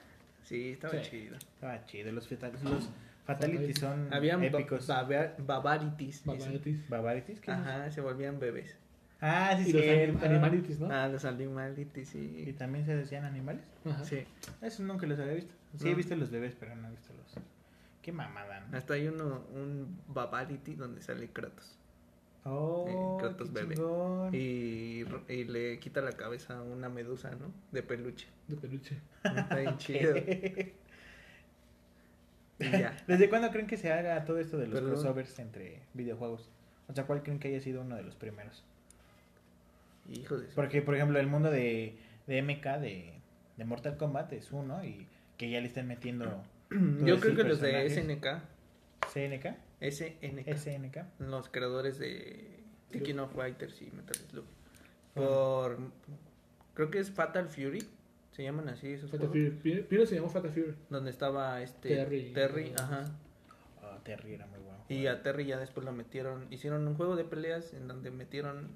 Sí, 0.49 0.71
estaba 0.71 0.95
Sí. 1.05 1.11
chido. 1.11 1.37
Estaba 1.37 1.85
chido. 1.85 2.11
Los, 2.13 2.27
feta- 2.27 2.51
los 2.65 2.89
Fatality 3.27 3.75
son 3.75 4.13
Habían 4.13 4.43
épicos. 4.43 4.87
baba- 4.87 5.35
babarities. 5.39 6.25
Barbarities. 6.25 6.89
Barbarities, 6.89 7.41
¿qué 7.41 7.51
es 7.51 7.59
eso? 7.59 7.69
Ajá, 7.69 7.91
se 7.91 8.01
volvían 8.01 8.39
bebés. 8.41 8.75
Ah, 9.21 9.55
sí, 9.63 9.69
Y 9.69 9.73
los 9.75 9.83
cierto. 9.83 10.19
anim- 10.21 10.25
animalities, 10.25 10.81
¿no? 10.81 10.91
Ah, 10.91 11.09
los 11.09 11.25
animalities, 11.27 12.15
Y 12.15 12.45
sí. 12.47 12.53
también 12.57 12.87
se 12.87 12.97
decían 12.97 13.25
animales. 13.27 13.63
Ajá. 13.85 14.03
Sí. 14.05 14.25
Eso 14.63 14.83
nunca 14.85 15.07
los 15.07 15.19
había 15.19 15.35
visto. 15.35 15.53
Sí, 15.77 15.89
he 15.91 15.95
visto 15.95 16.17
los 16.17 16.31
bebés, 16.31 16.55
pero 16.59 16.75
no 16.77 16.89
he 16.89 16.91
visto 16.93 17.13
los. 17.13 17.35
Qué 18.01 18.13
mamada. 18.13 18.61
¿no? 18.61 18.79
Hasta 18.79 18.95
hay 18.95 19.09
uno, 19.09 19.45
un 19.55 19.99
babarity 20.09 20.75
donde 20.77 21.03
sale 21.03 21.29
Kratos. 21.29 21.77
Oh, 22.51 23.19
Eh. 24.33 24.37
Y, 25.29 25.33
y 25.33 25.45
le 25.45 25.79
quita 25.79 26.01
la 26.01 26.13
cabeza 26.13 26.59
a 26.59 26.63
una 26.63 26.89
medusa, 26.89 27.31
¿no? 27.31 27.53
De 27.73 27.83
peluche. 27.83 28.27
De 28.47 28.57
peluche. 28.57 28.97
Está 29.25 29.57
bien 29.57 29.77
chido. 29.79 30.15
Ya. 32.59 32.97
¿Desde 33.07 33.29
cuándo 33.29 33.51
creen 33.53 33.69
que 33.69 33.77
se 33.77 33.93
haga 33.93 34.25
todo 34.25 34.39
esto 34.41 34.59
de 34.59 34.67
los 34.67 34.75
Perdón. 34.81 34.95
crossovers 34.95 35.39
entre 35.39 35.81
videojuegos? 35.95 36.51
O 36.89 36.93
sea, 36.93 37.05
¿cuál 37.07 37.23
creen 37.23 37.39
que 37.39 37.49
haya 37.49 37.61
sido 37.61 37.83
uno 37.83 37.95
de 37.95 38.03
los 38.03 38.17
primeros? 38.17 38.65
Hijo 40.11 40.37
de 40.39 40.49
Porque, 40.57 40.83
por 40.83 40.97
ejemplo, 40.97 41.21
el 41.21 41.29
mundo 41.29 41.51
de, 41.53 41.97
de 42.27 42.43
MK, 42.43 42.65
de, 42.81 43.13
de 43.57 43.65
Mortal 43.65 43.97
Kombat, 43.97 44.33
es 44.33 44.51
uno 44.51 44.83
y 44.85 45.07
que 45.37 45.51
ya 45.51 45.61
le 45.61 45.69
estén 45.69 45.87
metiendo 45.87 46.43
Yo 47.05 47.21
creo 47.21 47.37
que 47.37 47.45
los 47.45 47.61
de. 47.61 47.89
SNK, 47.91 48.27
CNK, 49.13 49.55
SNK, 49.81 50.49
SNK. 50.57 50.97
los 51.21 51.49
creadores 51.49 51.99
de 51.99 52.61
The 52.91 53.03
King 53.03 53.17
of 53.19 53.35
Fighters 53.35 53.81
y 53.83 53.91
Metal 53.91 54.17
Slug. 54.31 54.45
Por. 55.15 55.79
Creo 56.75 56.91
que 56.91 56.99
es 56.99 57.11
Fatal 57.11 57.49
Fury. 57.49 57.83
Se 58.33 58.43
llaman 58.45 58.69
así 58.69 58.93
esos 58.93 59.11
Fatal 59.11 59.29
juegos. 59.29 59.55
Fury. 59.63 59.83
Primero- 59.83 60.07
se 60.07 60.15
llamó 60.17 60.29
Fatal 60.29 60.51
Fury. 60.53 60.75
Donde 60.91 61.11
estaba 61.11 61.61
este. 61.63 61.89
Terry. 61.89 62.33
Terry, 62.33 62.73
ajá. 62.79 63.05
Oh, 63.83 63.97
Terry 64.05 64.35
era 64.35 64.47
muy 64.47 64.61
bueno. 64.61 64.79
Y 64.89 65.07
a 65.07 65.23
Terry 65.23 65.45
ya 65.47 65.59
después 65.59 65.85
lo 65.85 65.93
metieron. 65.93 66.47
Hicieron 66.53 66.87
un 66.87 66.95
juego 66.95 67.17
de 67.17 67.25
peleas 67.25 67.75
en 67.75 67.89
donde 67.89 68.11
metieron 68.11 68.69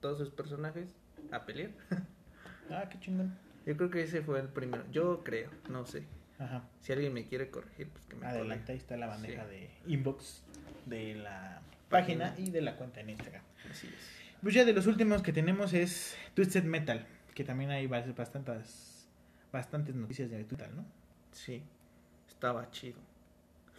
todos 0.00 0.18
sus 0.18 0.30
personajes 0.30 0.88
a 1.32 1.44
pelear. 1.46 1.70
Ah, 2.72 2.88
qué 2.88 3.00
chingón. 3.00 3.36
Yo 3.66 3.76
creo 3.76 3.90
que 3.90 4.00
ese 4.04 4.22
fue 4.22 4.38
el 4.38 4.46
primero. 4.46 4.84
Yo 4.92 5.24
creo, 5.24 5.50
no 5.68 5.86
sé. 5.86 6.04
Ajá. 6.40 6.64
Si 6.80 6.92
alguien 6.92 7.12
me 7.12 7.26
quiere 7.26 7.50
corregir, 7.50 7.88
pues 7.90 8.04
que 8.06 8.16
me 8.16 8.26
Adelante, 8.26 8.72
ahí 8.72 8.78
está 8.78 8.96
la 8.96 9.06
bandeja 9.06 9.44
Sí. 9.44 9.50
de 9.50 9.70
inbox 9.86 10.42
de 10.86 11.14
la 11.14 11.60
página 11.88 12.34
y 12.38 12.50
de 12.50 12.62
la 12.62 12.76
cuenta 12.76 13.00
en 13.00 13.10
Instagram. 13.10 13.42
Así 13.70 13.86
es. 13.86 13.94
Pues 14.42 14.54
ya 14.54 14.64
de 14.64 14.72
los 14.72 14.86
últimos 14.86 15.22
que 15.22 15.32
tenemos 15.32 15.72
es 15.74 16.16
Twisted 16.34 16.64
Metal, 16.64 17.06
que 17.34 17.44
también 17.44 17.70
hay 17.70 17.86
bas- 17.86 18.14
bastantes, 18.16 19.06
bastantes 19.52 19.94
noticias 19.94 20.30
de 20.30 20.42
Twisted, 20.44 20.70
¿no? 20.70 20.84
Sí. 21.32 21.62
Estaba 22.28 22.70
chido. 22.70 22.98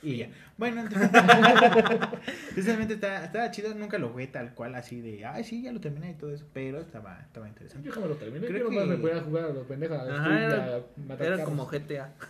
Y 0.04 0.18
ya. 0.18 0.30
Bueno, 0.58 0.84
precisamente 2.54 2.96
estaba, 2.96 3.24
estaba 3.26 3.52
chido, 3.52 3.74
nunca 3.76 3.98
lo 3.98 4.10
jugué 4.10 4.28
tal 4.28 4.54
cual, 4.54 4.76
así 4.76 5.00
de, 5.02 5.26
ay, 5.26 5.44
sí, 5.44 5.62
ya 5.62 5.72
lo 5.72 5.80
terminé 5.80 6.12
y 6.12 6.14
todo 6.16 6.34
eso, 6.34 6.46
pero 6.54 6.80
estaba, 6.82 7.20
estaba 7.22 7.48
interesante. 7.48 7.88
Yo 7.88 7.94
jamás 7.94 8.10
lo 8.10 8.16
terminé. 8.16 8.48
Creo 8.48 8.70
que- 8.70 8.86
me 8.86 8.98
podía 8.98 9.22
jugar 9.22 9.46
a 9.46 9.50
los 9.50 9.66
pendejos. 9.68 9.98
Ajá, 9.98 10.40
era- 10.46 10.80
matar 11.08 11.44
como 11.44 11.66
GTA, 11.68 12.14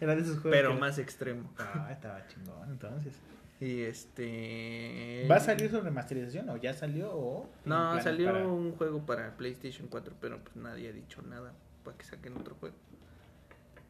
Era 0.00 0.14
de 0.14 0.22
esos 0.22 0.38
juegos. 0.38 0.50
pero 0.50 0.74
más 0.74 0.98
extremo. 0.98 1.52
Ah, 1.58 1.88
estaba 1.92 2.26
chingón, 2.28 2.70
entonces. 2.70 3.14
Y 3.60 3.82
este. 3.82 5.26
¿Va 5.30 5.36
a 5.36 5.40
salir 5.40 5.70
su 5.70 5.80
remasterización 5.80 6.48
o 6.48 6.56
ya 6.56 6.74
salió 6.74 7.12
o...? 7.12 7.48
No, 7.64 8.00
salió 8.02 8.32
para- 8.32 8.46
un 8.46 8.72
juego 8.72 9.06
para 9.06 9.36
PlayStation 9.36 9.86
4, 9.88 10.14
pero 10.20 10.38
pues 10.42 10.56
nadie 10.56 10.88
ha 10.88 10.92
dicho 10.92 11.22
nada 11.22 11.52
para 11.84 11.96
que 11.96 12.04
saquen 12.04 12.36
otro 12.36 12.56
juego. 12.56 12.74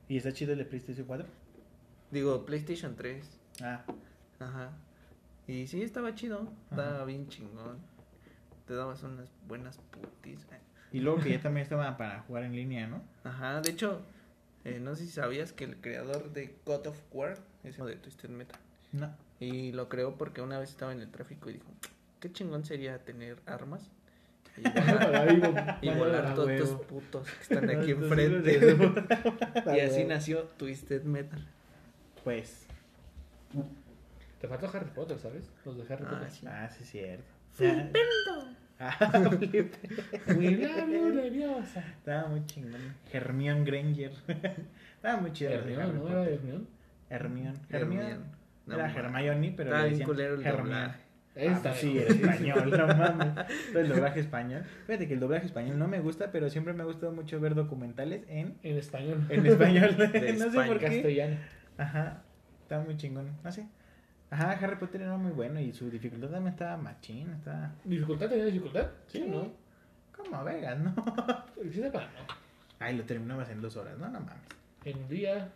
¿Y 0.09 0.19
está 0.19 0.33
chido 0.33 0.53
el 0.53 0.59
de 0.59 0.65
PlayStation 0.67 1.07
4? 1.07 1.27
Digo, 2.13 2.45
PlayStation 2.45 2.95
3. 2.95 3.41
Ah, 3.63 3.83
Ajá. 4.39 4.71
Y 5.49 5.67
sí, 5.67 5.83
estaba 5.83 6.15
chido. 6.15 6.53
Estaba 6.71 7.05
bien 7.05 7.27
chingón. 7.29 7.79
Te 8.67 8.75
dabas 8.75 9.03
unas 9.03 9.29
buenas 9.49 9.79
putis. 9.91 10.47
y 10.93 11.01
luego 11.01 11.19
que 11.21 11.31
ya 11.31 11.41
también 11.41 11.65
estaba 11.65 11.97
para 11.97 12.21
jugar 12.21 12.45
en 12.45 12.55
línea, 12.55 12.87
¿no? 12.87 13.03
Ajá, 13.25 13.61
de 13.61 13.71
hecho, 13.71 14.03
eh, 14.65 14.79
no 14.79 14.95
sé 14.95 15.07
si 15.07 15.11
sabías 15.11 15.53
que 15.53 15.65
el 15.65 15.77
creador 15.79 16.33
de 16.33 16.55
God 16.65 16.87
of 16.87 17.01
War 17.13 17.39
es 17.65 17.77
uno 17.79 17.87
de 17.87 17.97
Twisted 17.97 18.29
Metal. 18.31 18.61
No. 18.93 19.13
Y 19.41 19.73
lo 19.73 19.89
creó 19.89 20.17
porque 20.17 20.43
una 20.43 20.59
vez 20.59 20.71
estaba 20.71 20.93
en 20.93 21.01
el 21.01 21.11
tráfico 21.11 21.51
y 21.51 21.55
dijo, 21.55 21.67
qué 22.21 22.31
chingón 22.31 22.65
sería 22.65 22.99
tener 23.05 23.39
armas 23.47 23.91
y 24.57 24.63
volar, 24.63 25.79
y 26.33 26.35
todos 26.35 26.51
estos 26.51 26.87
putos 26.87 27.27
que 27.29 27.55
están 27.55 27.71
aquí 27.71 27.91
enfrente. 27.93 28.77
y 29.77 29.81
así 29.81 30.05
nació 30.05 30.43
Twisted 30.59 31.03
Metal. 31.05 31.45
Pues, 32.25 32.67
Te 34.41 34.49
faltó 34.49 34.71
Harry 34.75 34.91
Potter, 34.95 35.19
¿sabes? 35.19 35.51
Los 35.65 35.77
de 35.77 35.93
Harry 35.93 36.05
Ah, 36.07 36.11
Potter. 36.11 36.31
sí. 36.31 36.47
ah, 36.49 36.69
sí 36.71 36.83
es 36.85 36.91
cierto. 36.91 37.25
Ya- 37.59 37.91
Ah. 38.85 39.31
Wingardium 40.27 41.15
Leviosa. 41.15 41.85
Estaba 41.99 42.27
muy 42.29 42.45
chingón. 42.47 42.81
Hermione 43.13 43.65
Granger. 43.65 44.11
Estaba 44.97 45.21
muy 45.21 45.33
chido. 45.33 45.53
Harry 45.53 45.77
¿no? 45.77 46.09
Era. 46.09 46.25
Hermione. 46.25 46.65
Hermione. 47.09 47.59
Hermione. 47.71 48.17
No 48.67 48.75
Era. 48.75 48.93
Hermione, 48.93 49.55
pero 49.57 49.69
Estaba 49.71 49.83
le 49.83 49.89
bien 49.91 49.99
decían 50.01 50.09
culero 50.09 50.35
el 50.35 50.43
doblaje. 50.43 50.99
Ah, 51.35 51.41
Esta, 51.41 51.73
sí, 51.75 51.97
era 51.97 52.09
español, 52.09 52.71
no 52.71 52.87
mames. 52.89 53.47
Todo 53.73 53.81
el 53.83 53.89
doblaje 53.89 54.21
español. 54.21 54.65
Fíjate 54.87 55.07
que 55.07 55.15
el 55.15 55.21
doblaje 55.21 55.47
español 55.47 55.79
no 55.79 55.87
me 55.87 56.01
gusta, 56.01 56.33
pero 56.33 56.51
siempre 56.51 56.73
me 56.73 56.83
ha 56.83 56.87
gustado 56.87 57.13
mucho 57.13 57.39
ver 57.39 57.55
documentales 57.55 58.25
en, 58.29 58.57
En 58.65 58.77
español. 58.79 59.25
en 59.29 59.47
español. 59.47 59.97
De 59.97 60.33
no 60.39 60.51
sé 60.51 60.61
por 60.67 60.79
qué. 60.81 60.87
Castellano. 60.87 61.37
Ajá, 61.79 62.23
estaba 62.63 62.85
muy 62.85 62.97
chingón. 62.97 63.31
No 63.43 63.53
sé. 63.53 63.67
Ajá, 64.31 64.53
Harry 64.53 64.77
Potter 64.77 65.03
era 65.03 65.17
muy 65.17 65.33
bueno 65.33 65.61
y 65.61 65.73
su 65.73 65.91
dificultad 65.91 66.29
también 66.31 66.53
estaba 66.55 66.77
machín. 66.77 67.31
Estaba. 67.33 67.75
¿Dificultad 67.85 68.29
tenía 68.29 68.47
dificultad? 68.47 68.89
Sí. 69.09 69.23
¿o 69.23 69.27
no? 69.29 69.53
Como 70.17 70.45
Vegas, 70.45 70.79
¿no? 70.79 70.95
Sí, 71.73 71.81
no. 71.81 72.01
Ay, 72.79 72.97
lo 72.97 73.05
terminabas 73.05 73.49
en 73.51 73.61
dos 73.63 73.77
horas, 73.77 73.97
no, 73.99 74.07
no 74.09 74.21
mames. 74.21 74.43
En 74.85 74.99
un 74.99 75.09
día. 75.09 75.49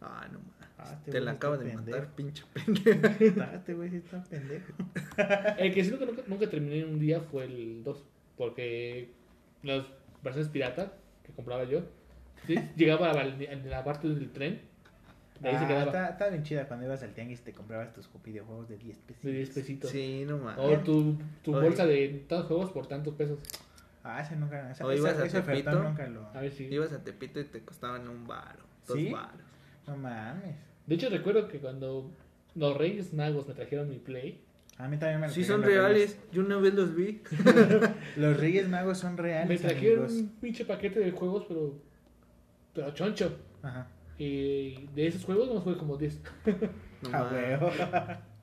Ah, 0.00 0.26
no 0.32 0.38
mames. 0.38 0.54
Ah, 0.78 0.94
este 0.94 1.12
Te 1.12 1.20
la 1.20 1.32
acaba 1.32 1.56
de 1.58 1.66
pendejo. 1.66 1.98
matar, 1.98 2.14
pinche 2.14 2.44
pendejo. 2.52 3.40
Ah, 3.42 3.52
Este 3.54 3.74
güey 3.74 3.90
sí 3.90 3.96
está 3.96 4.22
pendejo. 4.24 4.72
El 5.58 5.74
que 5.74 5.84
sí 5.84 5.90
nunca, 5.90 6.22
nunca 6.26 6.48
terminé 6.50 6.80
en 6.80 6.88
un 6.94 6.98
día 6.98 7.20
fue 7.20 7.44
el 7.44 7.84
2. 7.84 8.04
Porque 8.36 9.12
las 9.62 9.84
versiones 10.22 10.50
pirata 10.50 10.92
que 11.22 11.32
compraba 11.32 11.64
yo, 11.64 11.82
sí, 12.46 12.56
llegaba 12.76 13.10
a 13.10 13.14
la, 13.14 13.22
a 13.22 13.54
la 13.56 13.84
parte 13.84 14.08
del 14.08 14.30
tren. 14.32 14.62
De 15.40 15.48
ahí 15.48 15.56
se 15.58 15.64
Ah, 15.64 15.68
quedaba. 15.68 15.84
Estaba, 15.86 16.06
estaba 16.08 16.30
bien 16.30 16.42
chida 16.42 16.68
cuando 16.68 16.86
ibas 16.86 17.02
al 17.02 17.12
tianguis 17.14 17.40
y 17.40 17.42
te 17.44 17.52
comprabas 17.52 17.92
tus 17.92 18.08
videojuegos 18.24 18.68
de 18.68 18.76
10 18.76 18.98
pesos. 18.98 19.22
De 19.22 19.32
10 19.32 19.50
pesitos. 19.50 19.90
Sí, 19.90 20.24
no 20.28 20.38
mames. 20.38 20.58
O 20.58 20.78
tu, 20.84 21.16
tu 21.42 21.54
Oye. 21.54 21.64
bolsa 21.66 21.86
de 21.86 22.08
tantos 22.28 22.46
juegos 22.46 22.70
por 22.72 22.86
tantos 22.86 23.14
pesos. 23.14 23.38
Ah, 24.04 24.20
ese 24.20 24.36
nunca. 24.36 24.70
Esa, 24.70 24.86
O 24.86 24.92
ibas 24.92 25.18
esa, 25.18 25.38
a 25.38 25.42
Tepito. 25.44 25.82
nunca 25.82 26.06
lo. 26.08 26.26
A 26.34 26.40
ver 26.40 26.52
si. 26.52 26.64
Ibas 26.64 26.92
a 26.92 27.02
Tepito 27.02 27.40
y 27.40 27.44
te 27.44 27.60
costaban 27.64 28.08
un 28.08 28.26
baro, 28.26 28.60
dos 28.86 28.96
¿Sí? 28.96 29.10
baros. 29.10 29.40
No 29.86 29.96
mames. 29.96 30.56
De 30.86 30.94
hecho, 30.94 31.08
recuerdo 31.08 31.48
que 31.48 31.58
cuando 31.58 32.10
los 32.54 32.76
Reyes 32.76 33.12
Magos 33.14 33.46
me 33.48 33.54
trajeron 33.54 33.88
mi 33.88 33.98
Play, 33.98 34.42
A 34.78 34.88
mí 34.88 34.96
también 34.98 35.20
me 35.20 35.26
lo 35.28 35.32
Sí 35.32 35.44
son 35.44 35.60
los 35.60 35.68
reales, 35.70 36.18
yo 36.32 36.42
una 36.42 36.56
vez 36.56 36.74
los 36.74 36.94
vi. 36.94 37.22
Los 38.16 38.36
Reyes 38.38 38.68
Magos 38.68 38.98
son 38.98 39.14
me 39.16 39.22
reales. 39.22 39.60
trajeron 39.60 40.04
amigos. 40.06 40.12
un 40.22 40.28
pinche 40.40 40.64
paquete 40.64 41.00
de 41.00 41.10
juegos, 41.12 41.44
pero. 41.48 41.74
Pero 42.74 42.90
choncho. 42.94 43.36
Ajá. 43.62 43.86
Y 44.22 44.86
de 44.94 45.06
esos 45.06 45.24
juegos 45.24 45.48
no 45.48 45.60
jugué 45.62 45.78
como 45.78 45.96
10. 45.96 46.20
No, 47.02 47.08
Ah, 47.14 47.30
huevo. 47.32 47.70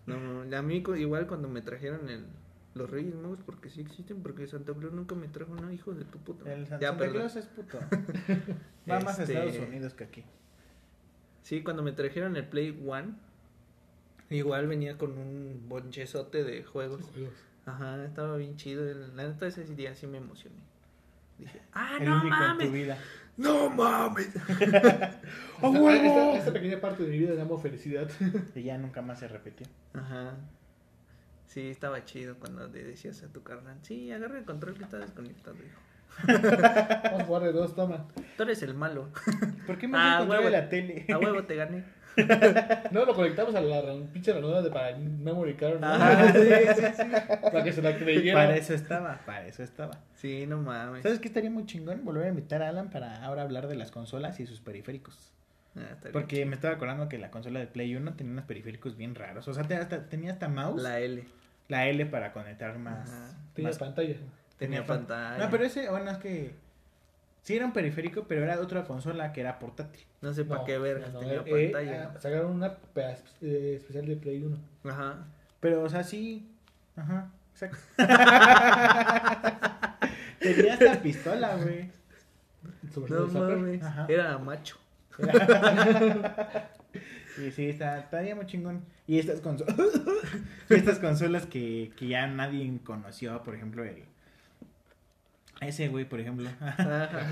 no, 0.08 0.44
no, 0.46 0.58
a 0.58 0.62
mí 0.64 0.84
igual 0.98 1.28
cuando 1.28 1.48
me 1.48 1.62
trajeron 1.62 2.10
el, 2.10 2.26
los 2.74 2.90
Reyes 2.90 3.14
Magos, 3.14 3.40
porque 3.46 3.70
sí 3.70 3.82
existen, 3.82 4.24
porque 4.24 4.48
Santa 4.48 4.74
Claus 4.74 4.92
nunca 4.94 5.14
me 5.14 5.28
trajo 5.28 5.54
nada, 5.54 5.72
hijo 5.72 5.94
de 5.94 6.04
tu 6.06 6.18
puta. 6.18 6.52
El 6.52 6.62
Ya, 6.64 6.70
Santa 6.70 6.98
perdón. 6.98 7.16
Claus 7.18 7.36
es 7.36 7.46
puto. 7.46 7.78
Va 8.90 9.00
más 9.02 9.20
a 9.20 9.24
Este- 9.24 9.34
Estados 9.48 9.68
Unidos 9.68 9.94
que 9.94 10.04
aquí. 10.06 10.24
Sí, 11.44 11.62
cuando 11.62 11.84
me 11.84 11.92
trajeron 11.92 12.36
el 12.36 12.48
Play 12.48 12.72
One, 12.88 13.14
igual 14.32 14.68
venía 14.68 14.98
con 14.98 15.12
un 15.18 15.66
bonchezote 15.70 16.44
de 16.44 16.64
juegos. 16.64 17.02
Ajá, 17.68 18.04
estaba 18.04 18.36
bien 18.38 18.56
chido. 18.56 18.90
el- 18.90 19.16
La 19.16 19.28
neta 19.28 19.46
ese 19.46 19.64
día 19.66 19.94
sí 19.94 20.08
me 20.08 20.18
emocioné. 20.18 20.56
Dije, 21.38 21.62
ah, 21.74 21.98
El 22.00 22.10
no 22.10 22.22
único 22.22 22.36
en 22.44 22.58
tu 22.68 22.74
vida. 22.74 22.98
No 23.38 23.70
mames. 23.70 24.30
¡A 24.50 25.10
Esta, 25.58 25.70
huevo! 25.70 25.86
esta- 26.34 26.38
esta 26.38 26.54
pequeña 26.54 26.80
parte 26.82 27.04
de 27.04 27.10
mi 27.12 27.20
vida 27.20 27.34
llamo 27.36 27.58
felicidad. 27.60 28.10
Y 28.56 28.64
ya 28.64 28.78
nunca 28.78 29.02
más 29.02 29.20
se 29.20 29.28
repitió. 29.28 29.68
Ajá. 29.94 30.36
Sí, 31.46 31.70
estaba 31.70 32.04
chido 32.04 32.36
cuando 32.40 32.68
le 32.68 32.84
decías 32.84 33.24
a 33.24 33.28
tu 33.28 33.42
carnal, 33.44 33.78
sí, 33.82 34.12
agarra 34.12 34.38
el 34.40 34.46
control 34.46 34.74
que 34.78 34.84
está 34.84 34.98
desconectado, 34.98 35.56
hijo. 35.58 35.80
Vamos 37.04 37.22
a 37.22 37.26
jugar 37.26 37.44
de 37.44 37.52
dos, 37.54 37.76
toma. 37.76 38.08
Tú 38.36 38.44
eres 38.44 38.62
el 38.64 38.74
malo. 38.74 39.10
¿Por 39.66 39.78
qué 39.78 39.88
me 39.88 39.98
Ah, 39.98 40.22
de 40.24 40.30
huevo. 40.30 40.50
la 40.50 40.68
tele? 40.70 41.06
A 41.14 41.18
huevo 41.18 41.44
te 41.44 41.56
gané. 41.56 41.86
No, 42.92 43.06
lo 43.06 43.14
conectamos 43.14 43.54
a 43.56 43.62
la 43.62 43.82
pinche 44.12 44.34
ranura 44.34 44.62
de 44.62 44.70
para 44.72 44.96
memory 44.98 45.56
card, 45.56 45.80
¿no? 45.80 45.88
Ajá, 45.88 46.34
sí, 46.34 46.40
sí, 46.76 46.82
sí. 46.96 47.04
Para 47.42 47.64
que 47.64 47.72
se 47.74 47.82
la 47.82 47.96
creyera. 47.98 48.34
Para 48.38 48.56
eso 48.58 48.74
estaba, 48.74 49.20
para 49.26 49.48
eso 49.48 49.64
estaba. 49.64 49.92
Sí, 50.16 50.46
no 50.48 50.58
mames. 50.58 51.04
¿Sabes 51.04 51.20
qué 51.20 51.28
estaría 51.28 51.50
muy 51.52 51.66
chingón? 51.66 52.04
Volver 52.04 52.26
a 52.26 52.30
invitar 52.30 52.62
a 52.64 52.70
Alan 52.70 52.90
para 52.90 53.24
ahora 53.24 53.44
hablar 53.44 53.68
de 53.68 53.76
las 53.76 53.92
consolas 53.92 54.40
y 54.40 54.48
sus 54.48 54.60
periféricos. 54.62 55.32
Ah, 55.76 55.96
Porque 56.12 56.44
me 56.46 56.56
estaba 56.56 56.74
acordando 56.74 57.08
que 57.08 57.20
la 57.20 57.30
consola 57.30 57.60
de 57.60 57.68
Play 57.68 57.96
1 57.96 58.14
tenía 58.16 58.34
unos 58.34 58.46
periféricos 58.46 58.98
bien 58.98 59.14
raros. 59.14 59.48
O 59.48 59.54
sea, 59.54 59.64
hasta- 59.64 60.10
tenía 60.10 60.32
hasta 60.32 60.48
mouse, 60.48 60.82
la, 60.82 60.90
La 60.92 61.00
L. 61.00 61.24
L 61.70 62.06
para 62.08 62.34
conectar 62.34 62.80
más. 62.80 63.10
Ajá. 63.12 63.38
Tenía 63.54 63.70
más- 63.70 63.78
pantalla. 63.78 64.16
Tenía 64.58 64.86
pan- 64.88 65.06
pantalla. 65.06 65.38
No, 65.46 65.52
pero 65.52 65.66
ese, 65.66 65.88
bueno, 65.90 66.10
es 66.10 66.18
que 66.18 66.56
sí 67.48 67.56
era 67.56 67.66
un 67.66 67.72
periférico, 67.72 68.26
pero 68.28 68.44
era 68.44 68.58
de 68.58 68.62
otra 68.62 68.84
consola 68.84 69.32
que 69.32 69.40
era 69.40 69.58
portátil. 69.58 70.06
No 70.20 70.34
sé 70.34 70.44
para 70.44 70.60
No, 70.60 70.66
qué 70.66 70.78
vergas 70.78 71.14
no, 71.14 71.20
tenía 71.20 71.44
eh, 71.46 71.70
pantalla. 71.72 72.12
ah, 72.14 72.20
sacaron 72.20 72.52
una 72.52 72.76
eh, 73.42 73.76
especial 73.78 74.06
de 74.06 74.18
Play 74.18 74.44
1. 74.44 74.58
Ajá. 74.84 75.28
Pero, 75.62 75.82
o 75.82 75.88
sea, 75.88 76.04
sí. 76.04 76.46
Ajá, 76.98 77.32
exacto. 77.54 77.78
tenía 80.40 80.74
hasta 80.74 81.02
pistola, 81.02 81.56
güey. 81.56 81.90
No 83.10 83.28
mames. 83.28 83.82
Era 84.10 84.38
macho. 84.40 84.78
Sí, 87.36 87.52
sí, 87.52 87.70
está, 87.70 88.00
estaría 88.00 88.34
muy 88.34 88.48
chingón. 88.48 88.84
Y 89.06 89.20
estas 89.20 89.42
consolas, 89.42 89.76
estas 90.70 90.98
consolas 90.98 91.46
que, 91.46 91.92
que 91.96 92.08
ya 92.08 92.26
nadie 92.26 92.80
conoció, 92.84 93.44
por 93.44 93.54
ejemplo, 93.54 93.84
el... 93.84 94.06
Ese 95.62 95.88
güey, 95.90 96.06
por 96.08 96.20
ejemplo. 96.20 96.50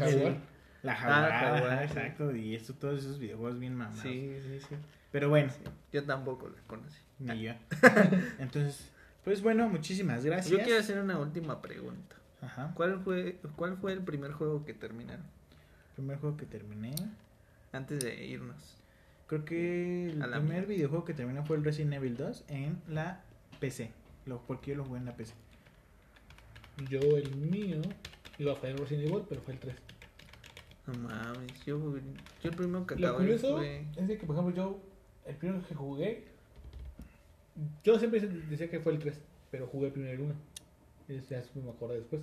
Sí. 0.09 0.37
La 0.83 0.95
Jaguar, 0.95 1.31
Ah, 1.31 1.39
Jaguar, 1.39 1.71
ajá, 1.73 1.77
sí. 1.79 1.85
exacto. 1.85 2.35
Y 2.35 2.53
esto, 2.55 2.73
todos 2.75 2.99
esos 2.99 3.17
videojuegos 3.17 3.59
bien 3.59 3.73
mamados. 3.75 4.01
Sí, 4.01 4.37
sí, 4.43 4.59
sí. 4.69 4.75
Pero 5.11 5.29
bueno, 5.29 5.51
Yo 5.91 6.03
tampoco 6.03 6.47
la 6.49 6.61
conocí. 6.67 6.99
ni 7.19 7.41
yo. 7.41 7.53
Entonces, 8.39 8.91
pues 9.23 9.41
bueno, 9.41 9.67
muchísimas 9.67 10.23
gracias. 10.23 10.49
Yo 10.55 10.63
quiero 10.63 10.79
hacer 10.79 10.99
una 10.99 11.17
última 11.17 11.59
pregunta. 11.61 12.15
Ajá. 12.41 12.71
¿Cuál 12.75 12.99
fue, 12.99 13.39
¿Cuál 13.55 13.77
fue 13.77 13.93
el 13.93 14.01
primer 14.01 14.31
juego 14.33 14.63
que 14.63 14.73
terminaron? 14.75 15.25
Primer 15.95 16.17
juego 16.19 16.37
que 16.37 16.45
terminé. 16.45 16.93
Antes 17.71 18.01
de 18.01 18.23
irnos. 18.25 18.77
Creo 19.27 19.43
que 19.43 20.09
el 20.11 20.19
primer 20.29 20.67
videojuego 20.67 21.03
que 21.03 21.15
terminé 21.15 21.41
fue 21.43 21.57
el 21.57 21.63
Resident 21.63 21.93
Evil 21.93 22.15
2 22.15 22.43
en 22.49 22.79
la 22.87 23.21
PC. 23.59 23.91
Lo, 24.27 24.41
porque 24.45 24.71
yo 24.71 24.77
lo 24.77 24.85
jugué 24.85 24.99
en 24.99 25.05
la 25.05 25.15
PC. 25.15 25.33
Yo, 26.89 26.99
el 27.17 27.35
mío, 27.35 27.81
iba 28.37 28.53
a 28.53 28.55
fallar 28.55 28.79
Resident 28.79 29.09
Evil, 29.09 29.23
pero 29.29 29.41
fue 29.41 29.53
el 29.53 29.59
3. 29.59 29.75
No 30.87 30.93
mames, 31.07 31.65
yo, 31.65 31.79
yo 31.79 32.49
el 32.49 32.55
primero 32.55 32.85
que 32.85 32.95
Lo 32.95 33.07
acabé 33.07 33.23
curioso 33.25 33.57
fue... 33.57 33.85
es 33.97 34.07
de 34.07 34.17
que, 34.17 34.25
por 34.27 34.35
ejemplo, 34.35 34.55
yo, 34.55 34.79
el 35.25 35.35
primero 35.35 35.65
que 35.67 35.73
jugué, 35.73 36.25
yo 37.83 37.97
siempre 37.97 38.19
decía 38.19 38.69
que 38.69 38.79
fue 38.79 38.91
el 38.93 38.99
3, 38.99 39.19
pero 39.51 39.67
jugué 39.67 39.89
primero 39.89 40.13
el 40.13 40.21
1. 40.21 40.33
Ya 41.29 41.43
me 41.63 41.69
acordé 41.71 41.95
después, 41.95 42.21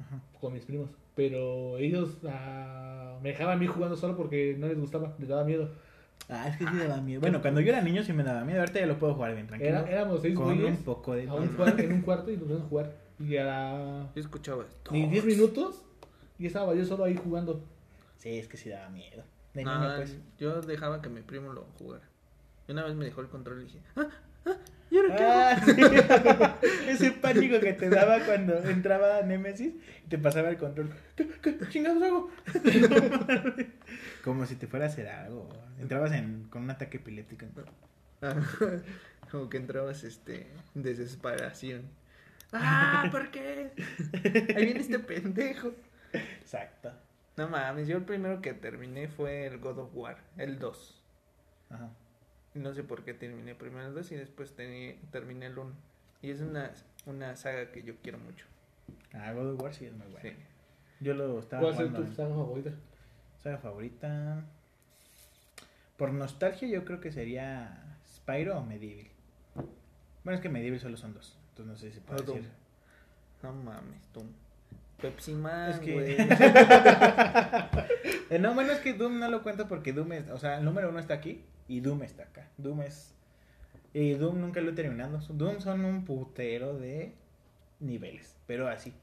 Ajá. 0.00 0.20
con 0.40 0.52
mis 0.52 0.64
primos. 0.64 0.88
Pero 1.14 1.76
ellos 1.78 2.18
ah, 2.26 3.18
me 3.22 3.30
dejaban 3.30 3.56
a 3.56 3.60
mí 3.60 3.66
jugando 3.66 3.96
solo 3.96 4.16
porque 4.16 4.56
no 4.58 4.66
les 4.68 4.78
gustaba, 4.78 5.14
les 5.18 5.28
daba 5.28 5.44
miedo. 5.44 5.70
Ah, 6.28 6.48
es 6.48 6.56
que 6.56 6.64
sí 6.66 6.76
daba 6.78 7.00
miedo. 7.02 7.20
Bueno, 7.20 7.42
cuando 7.42 7.60
yo 7.60 7.68
era 7.70 7.82
niño 7.82 8.02
sí 8.04 8.12
me 8.12 8.22
daba 8.22 8.44
miedo. 8.44 8.60
Ahorita 8.60 8.80
ya 8.80 8.86
lo 8.86 8.98
puedo 8.98 9.14
jugar 9.14 9.34
bien 9.34 9.46
tranquilo. 9.48 9.70
Era- 9.70 9.90
éramos 9.90 10.22
seis 10.22 10.34
con 10.34 10.46
un 10.48 10.60
güeyes 10.60 10.78
poco 10.78 11.14
de 11.14 11.28
a 11.28 11.34
un 11.34 11.56
cuar- 11.56 11.78
en 11.84 11.92
un 11.92 12.00
cuarto 12.02 12.30
y 12.30 12.34
nos 12.34 12.42
poníamos 12.44 12.66
a 12.66 12.68
jugar. 12.68 13.01
Y 13.22 13.36
a 13.36 13.44
la... 13.44 14.10
Yo 14.14 14.20
escuchaba 14.20 14.64
esto. 14.64 14.92
ni 14.92 15.06
10 15.06 15.24
minutos 15.24 15.84
y 16.38 16.46
estaba 16.46 16.74
yo 16.74 16.84
solo 16.84 17.04
ahí 17.04 17.16
jugando. 17.16 17.64
Sí, 18.18 18.38
es 18.38 18.48
que 18.48 18.56
sí 18.56 18.68
daba 18.68 18.88
miedo. 18.90 19.24
De 19.54 19.62
Ah, 19.66 19.78
niño, 19.78 19.96
pues. 19.96 20.16
Yo 20.38 20.60
dejaba 20.62 21.00
que 21.02 21.08
mi 21.08 21.20
primo 21.22 21.52
lo 21.52 21.64
jugara. 21.78 22.04
Y 22.66 22.72
una 22.72 22.84
vez 22.84 22.94
me 22.94 23.04
dejó 23.04 23.20
el 23.20 23.28
control 23.28 23.60
y 23.60 23.64
dije, 23.64 23.80
ah, 23.96 24.08
ah, 24.46 24.56
¿y 24.90 24.96
ahora 24.96 25.16
qué 25.16 25.24
hago? 25.24 26.44
Ah, 26.44 26.58
sí. 26.60 26.68
Ese 26.90 27.10
pánico 27.12 27.60
que 27.60 27.72
te 27.74 27.88
daba 27.90 28.20
cuando 28.24 28.56
entraba 28.58 29.22
Nemesis 29.22 29.74
y 30.04 30.08
te 30.08 30.18
pasaba 30.18 30.48
el 30.50 30.56
control. 30.56 30.90
¿Qué, 31.16 31.28
qué 31.40 31.58
chingados 31.68 32.02
hago? 32.02 32.30
Como 34.24 34.46
si 34.46 34.56
te 34.56 34.66
fuera 34.66 34.86
a 34.86 34.88
hacer 34.88 35.08
algo. 35.08 35.48
Entrabas 35.80 36.12
en, 36.12 36.44
con 36.50 36.62
un 36.62 36.70
ataque 36.70 36.98
epiléptico. 36.98 37.46
Ah, 38.22 38.34
Como 39.30 39.48
que 39.48 39.56
entrabas 39.56 40.04
este, 40.04 40.46
en 40.74 40.82
desesperación. 40.82 41.82
Ah, 42.52 43.08
¿por 43.10 43.30
qué? 43.30 43.72
Ahí 44.56 44.64
viene 44.66 44.80
este 44.80 44.98
pendejo. 44.98 45.72
Exacto. 46.12 46.92
No 47.36 47.48
mames, 47.48 47.88
yo 47.88 47.96
el 47.96 48.04
primero 48.04 48.42
que 48.42 48.52
terminé 48.52 49.08
fue 49.08 49.46
el 49.46 49.58
God 49.58 49.78
of 49.78 49.90
War, 49.94 50.18
el 50.36 50.58
2. 50.58 51.02
Ajá. 51.70 51.90
No 52.54 52.74
sé 52.74 52.82
por 52.82 53.04
qué 53.04 53.14
terminé 53.14 53.54
primero 53.54 53.86
el 53.86 53.94
2 53.94 54.12
y 54.12 54.16
después 54.16 54.54
terminé 54.54 55.46
el 55.46 55.58
1. 55.58 55.72
Y 56.20 56.30
es 56.30 56.40
una, 56.40 56.70
una 57.06 57.34
saga 57.36 57.72
que 57.72 57.82
yo 57.82 57.94
quiero 58.02 58.18
mucho. 58.18 58.44
Ah, 59.14 59.32
God 59.32 59.54
of 59.54 59.62
War 59.62 59.74
sí 59.74 59.86
es 59.86 59.92
muy 59.94 60.06
bueno. 60.08 60.20
Sí. 60.20 60.36
Yo 61.00 61.14
lo 61.14 61.38
estaba 61.38 61.62
¿Cuál 61.62 61.86
es 61.86 61.94
tu 61.94 62.12
saga 62.12 62.34
favorita? 62.34 62.70
Saga 63.42 63.58
favorita. 63.58 64.44
Por 65.96 66.12
nostalgia, 66.12 66.68
yo 66.68 66.84
creo 66.84 67.00
que 67.00 67.10
sería 67.10 67.96
Spyro 68.06 68.58
o 68.58 68.62
Medieval. 68.64 69.10
Bueno, 70.24 70.36
es 70.36 70.40
que 70.40 70.48
Medieval 70.48 70.80
solo 70.80 70.96
son 70.96 71.14
dos. 71.14 71.41
Entonces 71.52 71.66
no 71.66 71.76
sé 71.76 71.92
si 71.92 72.00
puedo 72.00 72.22
decir. 72.22 72.48
No 73.42 73.52
mames, 73.52 74.06
tú. 74.12 74.22
Pepsi 75.00 75.32
Man, 75.32 75.70
Es 75.72 75.78
que- 75.80 75.92
güey. 75.94 76.16
Eh, 78.30 78.38
no, 78.38 78.54
bueno, 78.54 78.72
es 78.72 78.78
que 78.78 78.94
Doom 78.94 79.18
no 79.18 79.28
lo 79.30 79.42
cuento 79.42 79.68
porque 79.68 79.92
Doom 79.92 80.12
es. 80.12 80.30
O 80.30 80.38
sea, 80.38 80.56
el 80.56 80.64
número 80.64 80.88
uno 80.88 80.98
está 80.98 81.12
aquí 81.12 81.44
y 81.68 81.80
Doom 81.80 82.02
está 82.02 82.22
acá. 82.22 82.48
Doom 82.56 82.80
es. 82.82 83.12
Y 83.92 84.14
Doom 84.14 84.40
nunca 84.40 84.62
lo 84.62 84.70
he 84.70 84.74
terminado. 84.74 85.18
Doom 85.28 85.60
son 85.60 85.84
un 85.84 86.06
putero 86.06 86.78
de 86.78 87.12
niveles. 87.80 88.34
Pero 88.46 88.68
así. 88.68 88.94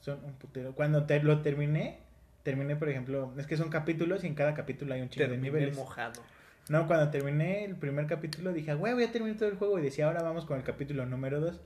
Son 0.00 0.24
un 0.24 0.32
putero. 0.34 0.72
Cuando 0.74 1.04
te, 1.04 1.22
lo 1.22 1.42
terminé, 1.42 1.98
terminé, 2.42 2.74
por 2.76 2.88
ejemplo. 2.88 3.34
Es 3.36 3.46
que 3.46 3.58
son 3.58 3.68
capítulos 3.68 4.24
y 4.24 4.28
en 4.28 4.34
cada 4.34 4.54
capítulo 4.54 4.94
hay 4.94 5.02
un 5.02 5.10
chingo 5.10 5.28
de 5.28 5.36
niveles. 5.36 5.76
mojado. 5.76 6.22
No, 6.68 6.86
cuando 6.86 7.10
terminé 7.10 7.64
el 7.64 7.76
primer 7.76 8.06
capítulo 8.06 8.52
dije, 8.52 8.74
güey, 8.74 8.92
voy 8.92 9.04
a 9.04 9.12
terminar 9.12 9.38
todo 9.38 9.48
el 9.48 9.56
juego. 9.56 9.78
Y 9.78 9.82
decía, 9.82 10.06
ahora 10.06 10.22
vamos 10.22 10.44
con 10.44 10.58
el 10.58 10.64
capítulo 10.64 11.06
número 11.06 11.40
2. 11.40 11.60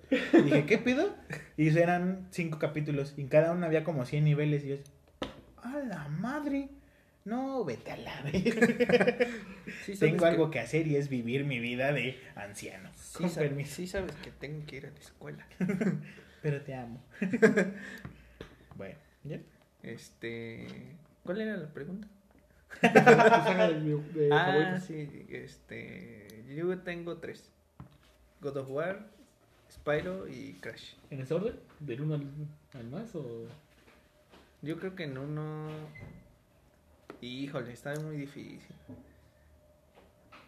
Dije, 0.44 0.64
¿qué 0.66 0.78
pedo? 0.78 1.14
Y 1.56 1.76
eran 1.76 2.28
cinco 2.30 2.58
capítulos. 2.58 3.14
Y 3.16 3.22
en 3.22 3.28
cada 3.28 3.52
uno 3.52 3.66
había 3.66 3.82
como 3.84 4.04
100 4.04 4.24
niveles. 4.24 4.64
Y 4.64 4.68
yo, 4.68 4.76
¡a 5.62 5.78
la 5.78 6.08
madre! 6.08 6.68
No, 7.24 7.64
vete 7.64 7.92
a 7.92 7.96
la 7.96 8.20
vez. 8.22 8.54
Sí, 9.86 9.96
Tengo 9.96 10.18
que- 10.18 10.24
algo 10.26 10.50
que 10.50 10.58
hacer 10.60 10.86
y 10.88 10.96
es 10.96 11.08
vivir 11.08 11.44
mi 11.44 11.60
vida 11.60 11.92
de 11.92 12.18
anciano. 12.34 12.90
Sí, 12.96 13.18
Con 13.18 13.30
sabes, 13.30 13.48
permiso. 13.50 13.74
sí 13.76 13.86
sabes 13.86 14.14
que 14.16 14.30
tengo 14.32 14.66
que 14.66 14.76
ir 14.76 14.86
a 14.86 14.90
la 14.90 14.98
escuela. 14.98 15.46
Pero 16.42 16.60
te 16.62 16.74
amo. 16.74 17.00
bueno, 18.76 18.96
¿ya? 19.24 19.38
Este. 19.82 20.66
¿Cuál 21.24 21.40
era 21.42 21.56
la 21.56 21.68
pregunta? 21.72 22.08
¿Tu 22.80 22.88
saga 22.88 23.68
de, 23.68 23.96
de 23.96 24.28
ah, 24.32 24.80
sí, 24.80 25.26
este. 25.28 26.44
Yo 26.48 26.78
tengo 26.80 27.18
tres: 27.18 27.50
God 28.40 28.56
of 28.56 28.70
War, 28.70 29.06
Spyro 29.70 30.28
y 30.28 30.54
Crash. 30.54 30.94
¿En 31.10 31.20
ese 31.20 31.34
orden? 31.34 31.58
¿Del 31.80 32.00
1 32.02 32.14
al, 32.14 32.26
al 32.74 32.88
más 32.88 33.14
o...? 33.14 33.46
Yo 34.62 34.78
creo 34.78 34.94
que 34.94 35.04
en 35.04 35.18
uno. 35.18 35.68
Híjole, 37.20 37.72
está 37.72 37.94
muy 38.00 38.16
difícil. 38.16 38.60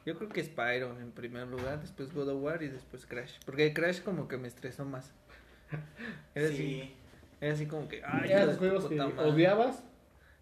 Yo 0.06 0.16
creo 0.18 0.28
que 0.28 0.44
Spyro 0.44 0.98
en 1.00 1.12
primer 1.12 1.48
lugar, 1.48 1.80
después 1.80 2.12
God 2.12 2.28
of 2.28 2.42
War 2.42 2.62
y 2.62 2.68
después 2.68 3.06
Crash. 3.06 3.38
Porque 3.46 3.72
Crash 3.72 4.02
como 4.02 4.28
que 4.28 4.36
me 4.36 4.48
estresó 4.48 4.84
más. 4.84 5.12
Era 6.34 6.48
así, 6.48 6.94
era 7.40 7.54
así 7.54 7.66
como 7.66 7.88
que, 7.88 8.02
ay, 8.04 8.30
Eran 8.30 8.46
los 8.48 8.58
juegos 8.58 8.84
que 8.84 8.96
puta 8.96 9.08
madre". 9.08 9.30
odiabas, 9.30 9.82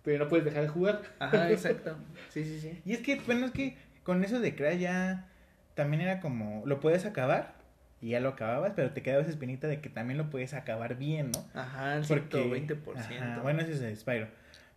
pero 0.02 0.24
no 0.24 0.28
puedes 0.28 0.44
dejar 0.44 0.62
de 0.62 0.68
jugar. 0.68 1.02
Ajá, 1.18 1.50
exacto. 1.50 1.96
Sí, 2.28 2.44
sí, 2.44 2.60
sí. 2.60 2.80
Y 2.84 2.92
es 2.92 3.00
que, 3.00 3.16
bueno, 3.26 3.46
es 3.46 3.52
que 3.52 3.76
con 4.02 4.24
eso 4.24 4.40
de 4.40 4.54
Crash 4.54 4.78
ya 4.78 5.28
también 5.74 6.02
era 6.02 6.20
como, 6.20 6.62
lo 6.66 6.80
puedes 6.80 7.04
acabar 7.06 7.54
y 8.00 8.10
ya 8.10 8.20
lo 8.20 8.30
acababas, 8.30 8.72
pero 8.74 8.90
te 8.92 9.02
quedaba 9.02 9.22
esa 9.22 9.30
espinita 9.30 9.68
de 9.68 9.80
que 9.80 9.88
también 9.88 10.18
lo 10.18 10.28
puedes 10.28 10.54
acabar 10.54 10.96
bien, 10.96 11.30
¿no? 11.30 11.44
Ajá, 11.60 11.96
el 11.96 12.04
Porque, 12.06 12.42
120%. 12.44 12.96
ajá, 12.98 13.40
bueno, 13.42 13.60
ese 13.62 13.72
es 13.72 13.80
el 13.82 13.96
Spyro. 13.96 14.26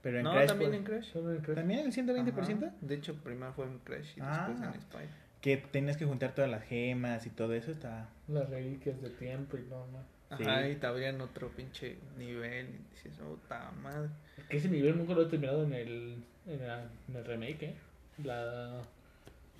Pero 0.03 0.19
en 0.19 0.25
no, 0.25 0.33
Crash, 0.33 0.47
también 0.49 0.69
pues, 0.69 0.79
en 0.79 0.85
Crash. 0.85 1.11
Solo 1.11 1.31
en 1.31 1.41
Crash. 1.41 1.55
¿También 1.55 1.79
el 1.79 1.91
120%? 1.91 2.63
Ajá. 2.67 2.75
De 2.81 2.93
hecho, 2.95 3.15
primero 3.23 3.51
fue 3.53 3.65
en 3.65 3.79
Crash 3.79 4.15
y 4.17 4.21
Ah. 4.21 4.45
después 4.47 4.73
en 4.75 4.81
Spyro. 4.81 5.25
Que 5.41 5.57
tenías 5.57 5.97
que 5.97 6.05
juntar 6.05 6.33
todas 6.35 6.49
las 6.51 6.63
gemas 6.63 7.25
y 7.25 7.31
todo 7.31 7.53
eso, 7.55 7.71
está... 7.71 8.09
Las 8.27 8.47
reliquias 8.49 9.01
de 9.01 9.09
tiempo 9.09 9.57
y 9.57 9.61
no 9.63 9.85
más. 9.87 10.05
Ajá, 10.29 10.63
Sí. 10.63 10.69
y 10.71 10.75
te 10.75 10.85
abrían 10.87 11.19
otro 11.21 11.49
pinche 11.49 11.97
nivel 12.17 12.67
y 12.67 12.93
dices, 12.95 13.13
puta 13.17 13.71
madre. 13.81 14.09
Que 14.49 14.57
ese 14.57 14.69
nivel 14.69 14.97
nunca 14.97 15.13
lo 15.13 15.23
he 15.23 15.25
terminado 15.27 15.63
en 15.63 15.73
el, 15.73 16.23
en, 16.45 16.67
la- 16.67 16.83
en 17.07 17.15
el 17.15 17.25
remake, 17.25 17.63
¿eh? 17.63 17.75
La 18.23 18.81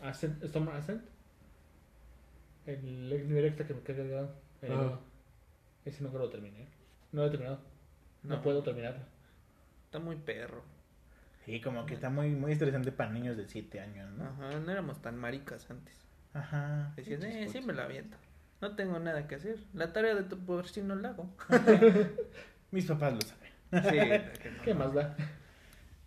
Ascent, 0.02 0.43
Storm 0.43 0.69
Ascent. 0.69 1.02
El 2.65 3.10
nivel 3.27 3.45
extra 3.45 3.65
que 3.68 3.73
me 3.73 3.81
queda. 3.81 4.30
El 4.61 4.72
uno. 4.72 4.99
Ese 5.85 6.03
nunca 6.03 6.18
lo 6.18 6.30
terminé. 6.30 6.68
No 7.11 7.22
lo 7.22 7.27
he 7.27 7.31
terminado. 7.31 7.60
No, 8.23 8.35
No. 8.38 8.41
puedo 8.41 8.64
terminarlo. 8.64 9.02
Está 9.85 9.99
muy 9.99 10.15
perro. 10.15 10.64
Sí, 11.45 11.61
como 11.61 11.85
que 11.85 11.93
está 11.93 12.10
muy, 12.10 12.31
muy 12.31 12.53
estresante 12.53 12.91
para 12.91 13.11
niños 13.11 13.38
de 13.38 13.47
7 13.47 13.80
años, 13.80 14.10
¿no? 14.14 14.23
Ajá, 14.26 14.60
no 14.60 14.72
éramos 14.72 14.99
tan 15.02 15.15
maricas 15.18 15.69
antes. 15.69 15.93
Ajá. 16.34 16.91
Decías, 16.95 17.19
Pinches 17.22 17.49
eh, 17.49 17.49
sí 17.60 17.61
me 17.65 17.73
la 17.73 17.84
aviento. 17.84 18.18
No 18.61 18.76
tengo 18.76 18.97
nada 18.99 19.27
que 19.27 19.35
hacer. 19.35 19.57
La 19.73 19.93
tarea 19.93 20.15
de 20.15 20.23
tu 20.23 20.39
por 20.39 20.68
si 20.68 20.81
no 20.81 20.95
la 20.95 21.10
hago. 21.10 21.30
Mis 22.72 22.85
papás 22.88 23.14
lo 23.14 23.22
saben. 23.22 23.45
Sí, 23.72 23.98
no. 23.98 24.62
¿Qué 24.64 24.74
más 24.74 24.94
da? 24.94 25.16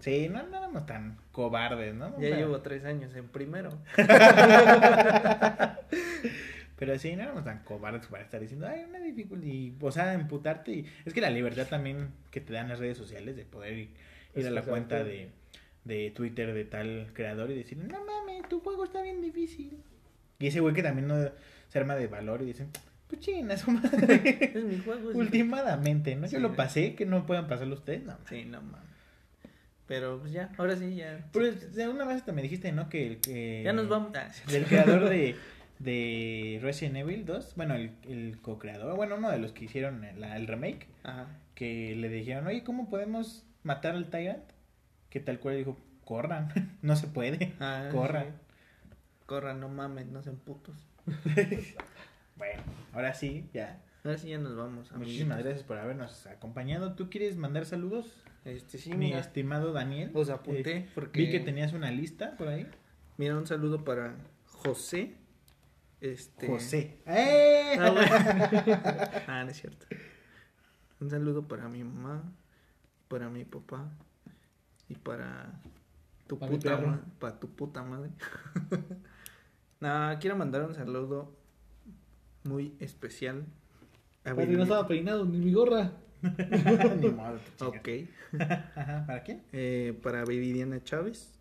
Sí, 0.01 0.29
no, 0.29 0.43
no 0.45 0.57
éramos 0.57 0.87
tan 0.87 1.19
cobardes, 1.33 1.95
¿no? 1.95 2.19
Ya 2.21 2.37
llevo 2.37 2.61
tres 2.61 2.85
años 2.85 3.15
en 3.15 3.29
primero. 3.29 3.71
Pero 6.77 6.97
sí, 6.99 7.17
no 7.17 7.25
éramos 7.25 7.45
tan 7.45 7.65
cobardes 7.65 8.07
para 8.07 8.23
estar 8.23 8.41
diciendo, 8.41 8.69
ay, 8.69 8.85
una 8.89 9.01
dificultad. 9.01 9.47
Y, 9.49 9.75
o 9.81 9.91
sea, 9.91 10.15
emputarte. 10.15 10.71
Y... 10.71 10.87
Es 11.05 11.13
que 11.13 11.21
la 11.21 11.31
libertad 11.31 11.67
también 11.67 12.11
que 12.31 12.41
te 12.41 12.53
dan 12.53 12.69
las 12.69 12.79
redes 12.79 12.97
sociales 12.97 13.35
de 13.37 13.45
poder 13.45 13.77
ir, 13.77 13.91
ir 14.37 14.47
a 14.47 14.51
la 14.51 14.63
cuenta 14.63 15.03
de, 15.03 15.31
de 15.83 16.13
Twitter 16.13 16.55
de 16.55 16.65
tal 16.65 17.11
creador 17.15 17.51
y 17.51 17.57
decir, 17.57 17.79
no 17.79 18.05
mames, 18.05 18.49
tu 18.49 18.61
juego 18.61 18.85
está 18.85 19.03
bien 19.03 19.21
difícil. 19.21 19.83
Y 20.39 20.47
ese 20.47 20.61
güey 20.61 20.73
que 20.73 20.85
también 20.85 21.09
no 21.09 21.17
se 21.69 21.79
arma 21.79 21.97
de 21.97 22.07
valor 22.07 22.43
y 22.43 22.47
dice, 22.47 22.69
pues 23.09 23.21
china, 23.21 23.57
su 23.57 23.71
madre. 23.71 24.53
Es 24.55 24.65
mi 24.65 24.79
juego. 24.79 25.11
es 25.11 25.17
Últimamente, 25.17 26.15
¿no? 26.17 26.23
Yo 26.27 26.39
Sí. 26.39 26.43
lo 26.43 26.55
pasé, 26.55 26.95
que 26.95 27.07
no 27.07 27.27
puedan 27.27 27.49
pasarlo 27.49 27.75
ustedes, 27.75 28.05
no. 28.05 28.17
Sí, 28.29 28.45
no 28.45 28.61
mames. 28.63 28.87
Pero 29.87 30.19
pues 30.21 30.33
ya, 30.33 30.51
ahora 30.59 30.77
sí, 30.77 30.95
ya. 30.97 31.27
Pero 31.33 31.51
de 31.53 31.89
una 31.89 32.05
vez 32.05 32.17
hasta 32.19 32.33
me 32.33 32.43
dijiste, 32.43 32.71
¿no? 32.73 32.89
Que 32.91 33.07
el 33.07 33.21
que... 33.21 33.63
Ya 33.65 33.73
nos 33.73 33.89
vamos. 33.89 34.13
Ah, 34.15 34.31
sí. 34.33 34.43
Del 34.53 34.67
creador 34.67 35.09
de, 35.09 35.35
de 35.79 36.59
Resident 36.63 36.97
Evil 36.99 37.25
2, 37.25 37.55
bueno, 37.57 37.75
el, 37.75 37.93
el 38.07 38.39
co-creador, 38.43 38.95
bueno, 38.97 39.17
uno 39.17 39.31
de 39.31 39.39
los 39.39 39.53
que 39.53 39.65
hicieron 39.65 40.05
el, 40.05 40.23
el 40.23 40.47
remake, 40.47 40.89
Ajá. 41.05 41.27
que 41.55 41.95
le 41.97 42.11
dijeron, 42.11 42.47
oye, 42.47 42.63
¿cómo 42.65 42.91
podemos 42.91 43.47
matar 43.63 43.95
al 43.95 44.11
Tyrant? 44.11 44.45
Que 45.09 45.21
tal 45.21 45.39
cual 45.41 45.57
dijo, 45.57 45.79
corran, 46.05 46.53
no 46.83 46.95
se 46.95 47.07
puede, 47.07 47.55
Ah, 47.59 47.89
corran. 47.91 48.25
sí. 48.27 48.31
Corran, 49.25 49.59
no 49.61 49.69
mames, 49.71 50.07
no 50.07 50.23
sean 50.23 50.37
putos. 50.37 50.77
Ahora 52.93 53.15
sí, 53.15 53.49
ya. 53.53 53.83
Ahora 54.05 54.19
sí 54.19 54.29
ya 54.31 54.39
nos 54.39 54.57
vamos. 54.57 54.91
Muchísimas 54.93 55.39
gracias 55.39 55.63
por 55.65 55.79
habernos 55.79 56.27
acompañado. 56.27 56.95
¿Tú 56.95 57.11
quieres 57.11 57.37
mandar 57.37 57.67
saludos? 57.67 58.25
Este 58.45 58.79
sí, 58.79 58.91
Mi 58.91 59.07
mira, 59.09 59.19
estimado 59.19 59.73
Daniel. 59.73 60.11
os 60.15 60.31
apunté 60.31 60.77
Eh, 60.79 60.89
porque 60.95 61.21
Vi 61.21 61.31
que 61.31 61.41
tenías 61.41 61.73
una 61.73 61.91
lista 61.91 62.37
por 62.37 62.49
ahí. 62.49 62.67
Mira, 63.17 63.37
un 63.37 63.47
saludo 63.47 63.85
para 63.85 64.15
José. 64.47 65.17
Este 66.01 66.47
José. 66.47 67.03
¡Eh! 67.07 67.77
Ah, 67.79 67.91
bueno. 67.91 68.09
Ah, 69.27 69.45
no 69.45 69.51
es 69.51 69.61
cierto. 69.61 69.87
Un 71.01 71.11
saludo 71.11 71.47
para 71.47 71.69
mi 71.69 71.83
mamá, 71.85 72.23
para 73.09 73.29
mi 73.29 73.45
papá 73.45 73.91
y 74.89 74.95
para 74.95 75.61
tu 76.27 76.39
Para 76.39 76.51
puta 76.53 77.01
para 77.19 77.39
tu 77.41 77.49
puta 77.55 77.83
madre. 77.83 78.11
Nah, 79.81 80.19
quiero 80.19 80.37
mandar 80.37 80.65
un 80.65 80.75
saludo 80.75 81.38
muy 82.45 82.75
especial. 82.81 83.45
a 84.25 84.35
Padre, 84.35 84.53
no 84.57 84.63
estaba 84.63 84.87
peinado 84.87 85.25
ni 85.25 85.39
mi 85.39 85.53
gorra. 85.53 85.93
Ni 86.23 86.31
chingas. 87.03 87.41
Ok. 87.61 87.89
Ajá, 88.75 89.05
¿Para 89.07 89.23
quién? 89.23 89.43
Eh, 89.53 89.99
para 90.03 90.25
Viridiana 90.25 90.83
Chávez. 90.83 91.33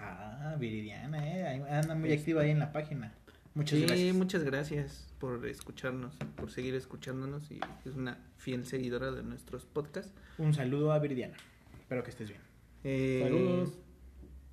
Ah, 0.00 0.56
Viridiana, 0.58 1.28
eh. 1.28 1.46
ahí 1.46 1.62
Anda 1.70 1.94
muy 1.94 2.12
activa 2.12 2.42
ahí 2.42 2.50
en 2.50 2.58
la 2.58 2.72
página. 2.72 3.14
Muchas 3.54 3.78
Sí, 3.78 3.86
gracias. 3.86 4.16
muchas 4.16 4.44
gracias 4.44 5.14
por 5.18 5.44
escucharnos, 5.46 6.16
por 6.36 6.50
seguir 6.50 6.74
escuchándonos 6.74 7.50
y 7.50 7.60
es 7.84 7.94
una 7.96 8.18
fiel 8.36 8.64
seguidora 8.64 9.10
de 9.12 9.22
nuestros 9.22 9.66
podcasts. 9.66 10.12
Un 10.38 10.54
saludo 10.54 10.92
a 10.92 10.98
Viridiana. 10.98 11.36
Espero 11.78 12.02
que 12.02 12.10
estés 12.10 12.28
bien. 12.30 12.40
Eh, 12.84 13.20
Saludos. 13.24 13.78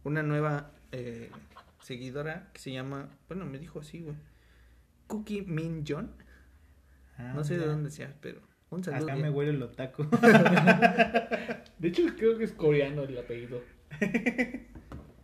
Una 0.04 0.24
nueva 0.24 0.72
eh, 0.91 1.30
seguidora 1.82 2.49
que 2.54 2.60
se 2.60 2.72
llama, 2.72 3.10
bueno, 3.28 3.45
me 3.45 3.60
dijo 3.60 3.80
así, 3.80 4.02
güey. 4.02 4.16
Cookie 5.07 5.41
Min 5.41 5.84
John. 5.88 6.11
Ah, 7.17 7.34
no 7.35 7.43
sé 7.43 7.57
de 7.57 7.65
dónde 7.65 7.89
sea, 7.89 8.13
pero 8.21 8.41
un 8.69 8.84
saludo. 8.84 9.05
Acá 9.05 9.15
me 9.15 9.29
huele 9.29 9.51
el 9.51 9.63
otaku. 9.63 10.03
De 11.79 11.88
hecho, 11.88 12.03
creo 12.17 12.38
que 12.38 12.43
es 12.43 12.51
coreano 12.53 13.03
el 13.03 13.17
apellido. 13.17 13.61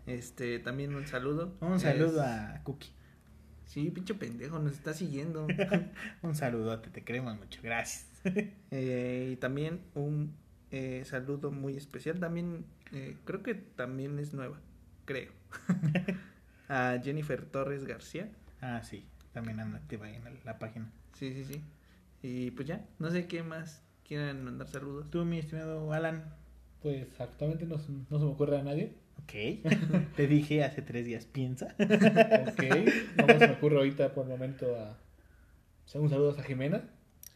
Este, 0.05 0.59
también 0.59 0.95
un 0.95 1.07
saludo. 1.07 1.55
Un 1.61 1.79
saludo 1.79 2.21
Es- 2.21 2.27
a 2.27 2.61
Cookie. 2.63 2.91
Sí, 3.65 3.89
pinche 3.89 4.13
pendejo, 4.13 4.59
nos 4.59 4.73
está 4.73 4.93
siguiendo. 4.93 5.47
Un 6.21 6.35
saludote, 6.35 6.89
te 6.91 7.03
queremos 7.03 7.37
mucho. 7.37 7.59
Gracias. 7.63 8.09
Eh, 8.71 9.31
y 9.33 9.35
también 9.35 9.81
un 9.95 10.33
eh, 10.71 11.03
saludo 11.05 11.51
muy 11.51 11.75
especial. 11.75 12.19
También, 12.19 12.65
eh, 12.93 13.17
creo 13.25 13.43
que 13.43 13.53
también 13.53 14.17
es 14.19 14.33
nueva, 14.33 14.59
creo. 15.05 15.31
a 16.69 16.97
Jennifer 17.03 17.43
Torres 17.45 17.85
García. 17.85 18.29
Ah, 18.61 18.81
sí. 18.83 19.05
También 19.33 19.59
anda 19.59 19.77
activa 19.79 20.05
ahí 20.05 20.15
en 20.15 20.23
la, 20.23 20.31
la 20.45 20.59
página. 20.59 20.91
Sí, 21.13 21.33
sí, 21.33 21.43
sí. 21.45 21.61
Y 22.21 22.51
pues 22.51 22.67
ya, 22.67 22.85
no 22.99 23.09
sé 23.11 23.27
qué 23.27 23.43
más 23.43 23.83
quieran 24.07 24.43
mandar 24.45 24.67
saludos. 24.67 25.09
Tú, 25.09 25.25
mi 25.25 25.39
estimado 25.39 25.91
Alan. 25.91 26.23
Pues 26.81 27.07
actualmente 27.19 27.65
no, 27.65 27.77
se- 27.79 27.91
no 27.91 28.19
se 28.19 28.25
me 28.25 28.31
ocurre 28.31 28.59
a 28.59 28.63
nadie. 28.63 28.93
Ok. 29.23 29.33
te 30.15 30.27
dije 30.27 30.63
hace 30.63 30.81
tres 30.81 31.05
días, 31.05 31.25
piensa. 31.25 31.75
Ok. 31.79 32.63
no 33.17 33.27
se 33.39 33.47
me 33.47 33.53
ocurre 33.53 33.77
ahorita 33.77 34.13
por 34.13 34.25
el 34.25 34.29
momento 34.31 34.75
a. 34.75 34.97
un 35.99 36.09
saludo 36.09 36.35
a 36.37 36.43
Jimena. 36.43 36.83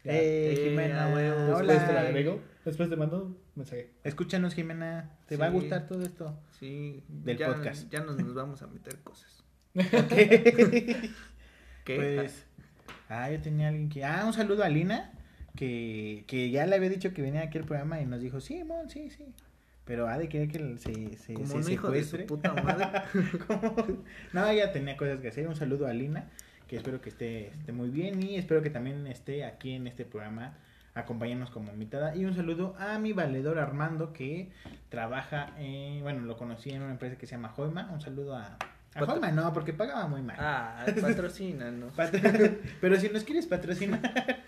Ya, 0.04 0.12
Eh, 0.14 0.52
Eh, 0.52 0.64
Jimena. 0.68 1.06
a 1.06 1.14
huevo. 1.14 1.58
Después 1.58 1.86
te 1.86 1.92
la 1.92 2.00
Hola. 2.00 2.08
agrego. 2.08 2.40
Después 2.64 2.88
te 2.90 2.96
mando 2.96 3.24
un 3.24 3.38
mensaje. 3.56 3.90
Escúchanos, 4.04 4.54
Jimena. 4.54 5.16
Te 5.26 5.34
Sí. 5.36 5.40
va 5.40 5.46
a 5.46 5.50
gustar 5.50 5.86
todo 5.86 6.02
esto. 6.02 6.38
Sí, 6.60 7.02
Del 7.08 7.36
ya, 7.38 7.48
podcast. 7.48 7.90
Ya 7.90 8.00
nos, 8.04 8.16
nos 8.18 8.34
vamos 8.34 8.62
a 8.62 8.66
meter 8.68 8.98
cosas. 9.00 9.42
Ok. 9.74 10.12
¿Qué? 11.88 11.96
Pues, 12.20 12.44
ah, 13.08 13.30
yo 13.30 13.40
tenía 13.40 13.68
alguien 13.68 13.88
que. 13.88 14.04
Ah, 14.04 14.24
un 14.26 14.32
saludo 14.32 14.62
a 14.62 14.68
Lina, 14.68 15.10
que, 15.56 16.24
que 16.26 16.50
ya 16.50 16.66
le 16.66 16.76
había 16.76 16.90
dicho 16.90 17.12
que 17.14 17.22
venía 17.22 17.42
aquí 17.42 17.58
al 17.58 17.64
programa 17.64 18.00
y 18.00 18.06
nos 18.06 18.20
dijo, 18.20 18.40
sí, 18.40 18.62
mon, 18.64 18.88
sí, 18.90 19.10
sí. 19.10 19.24
Pero 19.84 20.06
ha 20.06 20.18
de 20.18 20.28
querer 20.28 20.48
que 20.48 20.76
se, 20.76 21.16
se, 21.16 21.32
Como 21.32 21.46
se 21.46 21.56
un 21.56 21.70
hijo 21.70 21.90
de 21.90 22.04
su 22.04 22.18
secuestre. 22.18 22.24
puta 22.26 22.52
madre. 22.52 22.86
No, 24.34 24.46
ella 24.46 24.70
tenía 24.70 24.96
cosas 24.98 25.20
que 25.20 25.28
hacer. 25.28 25.48
Un 25.48 25.56
saludo 25.56 25.86
a 25.86 25.94
Lina, 25.94 26.28
que 26.66 26.76
espero 26.76 27.00
que 27.00 27.08
esté, 27.08 27.48
esté 27.48 27.72
muy 27.72 27.88
bien 27.88 28.22
y 28.22 28.36
espero 28.36 28.60
que 28.60 28.68
también 28.68 29.06
esté 29.06 29.44
aquí 29.46 29.72
en 29.72 29.86
este 29.86 30.04
programa 30.04 30.58
acompañándonos 30.94 31.50
como 31.50 31.72
invitada. 31.72 32.14
Y 32.14 32.26
un 32.26 32.34
saludo 32.34 32.76
a 32.78 32.98
mi 32.98 33.14
valedor 33.14 33.58
Armando, 33.58 34.12
que 34.12 34.50
trabaja, 34.90 35.54
en, 35.58 36.02
bueno, 36.02 36.20
lo 36.20 36.36
conocí 36.36 36.68
en 36.68 36.82
una 36.82 36.92
empresa 36.92 37.16
que 37.16 37.26
se 37.26 37.36
llama 37.36 37.48
Joima. 37.48 37.88
Un 37.90 38.02
saludo 38.02 38.36
a... 38.36 38.58
A 38.98 39.06
Patro- 39.06 39.20
Joima 39.20 39.32
no, 39.32 39.52
porque 39.52 39.72
pagaba 39.72 40.06
muy 40.06 40.22
mal. 40.22 40.36
Ah, 40.38 40.86
patrocínanos. 41.00 41.92
Pat- 41.96 42.14
Pero 42.80 43.00
si 43.00 43.08
nos 43.08 43.24
quieres 43.24 43.46
patrocinar. 43.46 44.00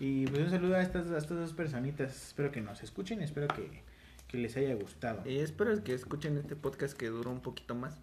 Y 0.00 0.26
pues 0.28 0.42
un 0.44 0.50
saludo 0.50 0.76
a 0.76 0.80
estas, 0.82 1.10
a 1.10 1.18
estas 1.18 1.38
dos 1.38 1.52
personitas. 1.54 2.28
Espero 2.28 2.52
que 2.52 2.60
nos 2.60 2.84
escuchen. 2.84 3.20
Espero 3.20 3.48
que, 3.48 3.82
que 4.28 4.38
les 4.38 4.56
haya 4.56 4.72
gustado. 4.76 5.28
Y 5.28 5.40
espero 5.40 5.82
que 5.82 5.92
escuchen 5.92 6.38
este 6.38 6.54
podcast 6.54 6.96
que 6.96 7.08
duró 7.08 7.32
un 7.32 7.40
poquito 7.40 7.74
más. 7.74 7.98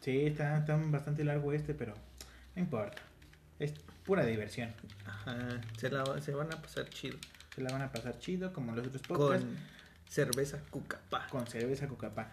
Sí, 0.00 0.26
está, 0.26 0.58
está 0.58 0.76
bastante 0.76 1.24
largo 1.24 1.52
este, 1.52 1.74
pero 1.74 1.94
no 2.54 2.62
importa. 2.62 3.02
Es 3.58 3.72
pura 4.06 4.24
diversión. 4.24 4.72
Ajá, 5.04 5.60
se, 5.76 5.90
la, 5.90 6.20
se 6.20 6.32
van 6.34 6.52
a 6.54 6.62
pasar 6.62 6.88
chido. 6.88 7.18
Se 7.52 7.60
la 7.62 7.72
van 7.72 7.82
a 7.82 7.90
pasar 7.90 8.16
chido 8.20 8.52
como 8.52 8.72
los 8.72 8.86
otros 8.86 9.02
podcasts. 9.02 9.44
Con 9.44 9.56
cerveza 10.08 10.60
cucapá. 10.70 11.26
Con, 11.30 11.48
cerveza 11.48 11.88
Cucapá. 11.88 12.30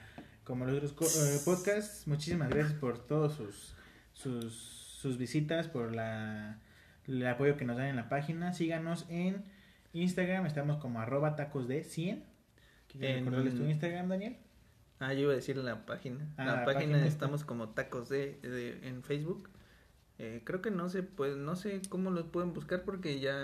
Como 0.48 0.66
los 0.66 0.82
otros 0.92 1.16
eh, 1.18 1.42
podcasts. 1.44 2.08
Muchísimas 2.08 2.50
gracias 2.50 2.74
por 2.80 2.98
todos 3.06 3.34
sus, 3.36 3.76
sus, 4.14 4.54
sus 4.54 5.18
visitas, 5.18 5.68
por 5.68 5.94
la, 5.94 6.58
el 7.06 7.28
apoyo 7.28 7.58
que 7.58 7.66
nos 7.66 7.76
dan 7.76 7.88
en 7.88 7.98
la 7.98 8.08
página. 8.08 8.54
Síganos 8.54 9.06
en 9.10 9.44
Instagram. 9.92 10.46
Estamos 10.46 10.78
como 10.78 11.02
arroba 11.02 11.36
tacos 11.36 11.68
de 11.68 11.84
100. 11.84 12.24
¿Quieres 12.88 13.10
En- 13.10 13.26
recordarles 13.26 13.56
tu 13.56 13.64
Instagram, 13.66 14.08
Daniel? 14.08 14.38
Ah, 15.00 15.14
yo 15.14 15.24
iba 15.24 15.34
a 15.34 15.36
decir 15.36 15.58
la 15.58 15.86
página. 15.86 16.26
Ah, 16.38 16.46
la, 16.46 16.56
la 16.58 16.66
página, 16.66 16.94
página. 16.94 17.06
estamos 17.06 17.44
como 17.44 17.70
tacos 17.70 18.08
de, 18.08 18.40
de- 18.42 18.88
en 18.88 19.04
Facebook. 19.04 19.50
Eh, 20.18 20.42
creo 20.46 20.62
que 20.62 20.72
no 20.72 20.88
sé, 20.90 21.04
pues 21.04 21.36
no 21.36 21.56
sé 21.58 21.82
cómo 21.90 22.10
los 22.10 22.26
pueden 22.28 22.54
buscar 22.54 22.84
porque 22.84 23.20
ya, 23.20 23.38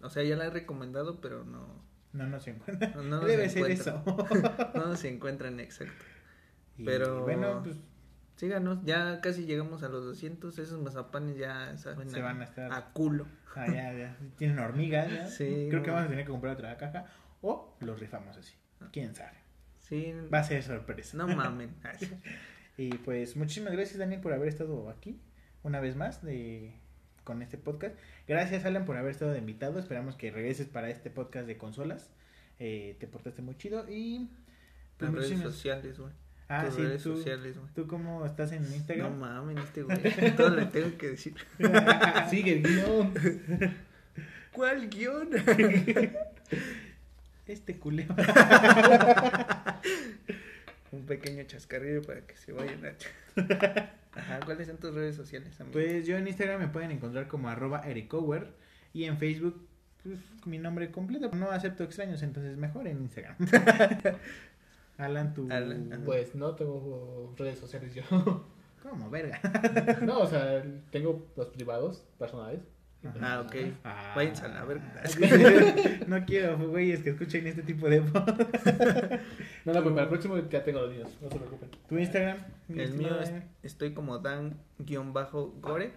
o 0.00 0.08
sea, 0.10 0.24
ya 0.24 0.36
la 0.36 0.46
he 0.46 0.50
recomendado, 0.50 1.20
pero 1.20 1.44
no, 1.44 1.68
No, 2.12 2.26
no 2.26 2.38
se 2.40 2.50
encuentra. 2.50 2.88
no, 2.96 3.02
no 3.02 3.20
Debe 3.20 3.48
se 3.48 3.60
ser 3.60 3.70
encuentran. 3.70 4.02
eso. 4.06 4.72
No 4.74 4.96
se 4.96 5.08
encuentran 5.14 5.60
exacto. 5.60 6.04
Y 6.78 6.84
Pero- 6.84 7.22
bueno, 7.22 7.62
pues 7.62 7.76
Síganos, 8.36 8.78
ya 8.84 9.20
casi 9.20 9.44
llegamos 9.44 9.82
a 9.84 9.88
los 9.88 10.04
200, 10.04 10.58
esos 10.58 10.80
mazapanes 10.82 11.36
ya 11.36 11.76
saben 11.76 12.10
Se 12.10 12.20
van 12.22 12.40
a 12.40 12.44
estar- 12.44 12.72
a 12.72 12.86
culo. 12.92 13.26
ah, 13.54 13.66
ya, 13.66 13.92
ya. 13.92 14.16
Tienen 14.36 14.58
hormigas. 14.58 15.08
ya. 15.10 15.26
Sí, 15.28 15.66
Creo 15.70 15.82
que 15.82 15.90
vamos 15.90 16.06
a 16.06 16.08
tener 16.08 16.24
que 16.24 16.30
comprar 16.30 16.54
otra 16.54 16.76
caja. 16.78 17.06
O 17.42 17.76
los 17.80 18.00
rifamos 18.00 18.36
así. 18.36 18.54
Quién 18.90 19.14
sabe. 19.14 19.36
Sí, 19.80 20.12
Va 20.32 20.38
a 20.40 20.44
ser 20.44 20.62
sorpresa. 20.62 21.16
no 21.16 21.28
mamen. 21.28 21.76
Y 22.78 22.88
pues 22.98 23.36
muchísimas 23.36 23.74
gracias 23.74 23.98
Daniel 23.98 24.20
por 24.22 24.32
haber 24.32 24.48
estado 24.48 24.88
aquí 24.88 25.20
una 25.62 25.78
vez 25.80 25.94
más 25.94 26.22
de 26.24 26.80
con 27.24 27.42
este 27.42 27.58
podcast. 27.58 27.94
Gracias 28.28 28.64
Alan 28.64 28.84
por 28.84 28.96
haber 28.96 29.12
estado 29.12 29.32
de 29.32 29.38
invitado. 29.38 29.78
Esperamos 29.78 30.16
que 30.16 30.30
regreses 30.30 30.66
para 30.68 30.90
este 30.90 31.10
podcast 31.10 31.46
de 31.46 31.56
consolas. 31.56 32.10
Eh, 32.58 32.96
te 33.00 33.06
portaste 33.06 33.42
muy 33.42 33.56
chido 33.56 33.86
y 33.88 34.28
pues, 34.98 35.12
Las 35.12 35.28
redes 35.28 35.40
sociales, 35.40 35.98
güey. 35.98 36.12
Ah, 36.48 36.64
Tus 36.66 36.74
sí, 36.74 36.82
redes 36.82 37.02
tú, 37.02 37.16
sociales, 37.16 37.56
güey. 37.58 37.72
¿Tú 37.74 37.86
cómo 37.86 38.26
estás 38.26 38.52
en 38.52 38.62
No 38.62 38.74
Instagram? 38.74 39.18
mamen, 39.18 39.58
este 39.58 39.82
güey. 39.82 39.98
Todo 40.36 40.50
le 40.50 40.66
tengo 40.66 40.96
que 40.98 41.10
decir. 41.10 41.34
Sigue 42.30 42.58
el 42.58 42.62
guion. 42.62 43.14
¿Cuál 44.52 44.90
guion? 44.90 45.30
Este 47.46 47.78
culero. 47.78 48.14
Un 50.92 51.06
pequeño 51.06 51.42
chascarrillo 51.44 52.02
para 52.02 52.20
que 52.26 52.36
se 52.36 52.52
vayan 52.52 52.84
a... 52.84 54.01
Ajá, 54.14 54.40
¿cuáles 54.44 54.68
son 54.68 54.76
tus 54.76 54.94
redes 54.94 55.16
sociales, 55.16 55.58
amigo? 55.60 55.72
Pues 55.72 56.06
yo 56.06 56.16
en 56.16 56.26
Instagram 56.26 56.60
me 56.60 56.68
pueden 56.68 56.90
encontrar 56.90 57.28
como 57.28 57.48
arroba 57.48 57.80
ericower 57.80 58.52
y 58.92 59.04
en 59.04 59.18
Facebook 59.18 59.66
pues, 60.02 60.18
mi 60.44 60.58
nombre 60.58 60.90
completo. 60.90 61.30
No 61.34 61.50
acepto 61.50 61.84
extraños, 61.84 62.22
entonces 62.22 62.56
mejor 62.56 62.86
en 62.86 63.02
Instagram. 63.02 63.36
Alan, 65.50 65.92
ajá. 65.92 66.04
Pues 66.04 66.34
no 66.34 66.54
tengo 66.54 67.34
redes 67.36 67.58
sociales 67.58 67.94
yo. 67.94 68.02
¿Cómo, 68.82 69.10
verga? 69.10 69.40
No, 70.02 70.20
o 70.20 70.26
sea, 70.26 70.62
tengo 70.90 71.26
los 71.36 71.48
privados, 71.48 72.04
personales. 72.18 72.60
Ah, 73.20 73.40
ok. 73.44 73.54
Ah. 73.84 74.12
Váyanse 74.14 74.44
a 74.44 74.48
la 74.48 74.64
verga. 74.64 75.02
no 76.06 76.24
quiero, 76.24 76.56
güeyes, 76.68 77.02
que 77.02 77.10
escuchen 77.10 77.46
este 77.46 77.62
tipo 77.62 77.88
de 77.88 78.00
voz. 78.00 78.24
No, 79.64 79.72
no, 79.72 79.80
pues 79.82 79.92
para 79.92 80.02
el 80.02 80.08
próximo 80.08 80.36
ya 80.48 80.64
tengo 80.64 80.80
los 80.80 80.90
niños, 80.90 81.08
no 81.20 81.30
se 81.30 81.36
preocupen. 81.36 81.70
¿Tu 81.88 81.96
Instagram? 81.96 82.38
mi 82.66 82.82
El 82.82 82.94
mío 82.94 83.20
es, 83.20 83.32
estoy 83.62 83.94
como 83.94 84.18
Dan-Gore 84.18 85.92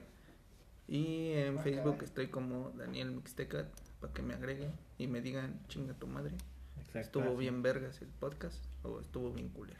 y 0.87 1.31
en 1.31 1.59
Facebook 1.59 2.03
estoy 2.03 2.27
como 2.27 2.69
Daniel 2.77 3.09
Mixtecat 3.09 3.67
para 3.99 4.13
que 4.13 4.21
me 4.21 4.35
agreguen 4.35 4.71
y 4.99 5.07
me 5.07 5.21
digan 5.21 5.59
chinga 5.67 5.95
tu 5.95 6.05
madre. 6.05 6.35
Exacto, 6.79 6.99
Estuvo 7.19 7.29
así. 7.29 7.37
bien 7.37 7.63
vergas 7.63 8.01
el 8.03 8.09
podcast 8.09 8.63
o 8.83 8.99
estuvo 8.99 9.31
bien 9.33 9.49
culero. 9.49 9.79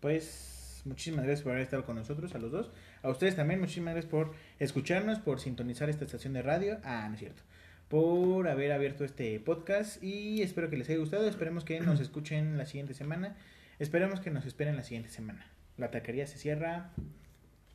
Pues 0.00 0.80
muchísimas 0.86 1.24
gracias 1.26 1.42
por 1.42 1.52
haber 1.52 1.64
estado 1.64 1.84
con 1.84 1.96
nosotros, 1.96 2.34
a 2.34 2.38
los 2.38 2.50
dos. 2.50 2.70
A 3.06 3.10
ustedes 3.10 3.36
también, 3.36 3.60
muchísimas 3.60 3.94
gracias 3.94 4.10
por 4.10 4.32
escucharnos, 4.58 5.20
por 5.20 5.38
sintonizar 5.38 5.88
esta 5.88 6.04
estación 6.04 6.32
de 6.32 6.42
radio. 6.42 6.78
Ah, 6.82 7.06
no 7.08 7.14
es 7.14 7.20
cierto. 7.20 7.42
Por 7.88 8.48
haber 8.48 8.72
abierto 8.72 9.04
este 9.04 9.38
podcast 9.38 10.02
y 10.02 10.42
espero 10.42 10.68
que 10.70 10.76
les 10.76 10.88
haya 10.88 10.98
gustado. 10.98 11.28
Esperemos 11.28 11.64
que 11.64 11.78
nos 11.78 12.00
escuchen 12.00 12.58
la 12.58 12.66
siguiente 12.66 12.94
semana. 12.94 13.36
Esperemos 13.78 14.18
que 14.18 14.32
nos 14.32 14.44
esperen 14.44 14.74
la 14.74 14.82
siguiente 14.82 15.10
semana. 15.10 15.46
La 15.76 15.92
taquería 15.92 16.26
se 16.26 16.38
cierra. 16.38 16.90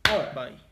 Ahora. 0.04 0.34
Bye. 0.34 0.71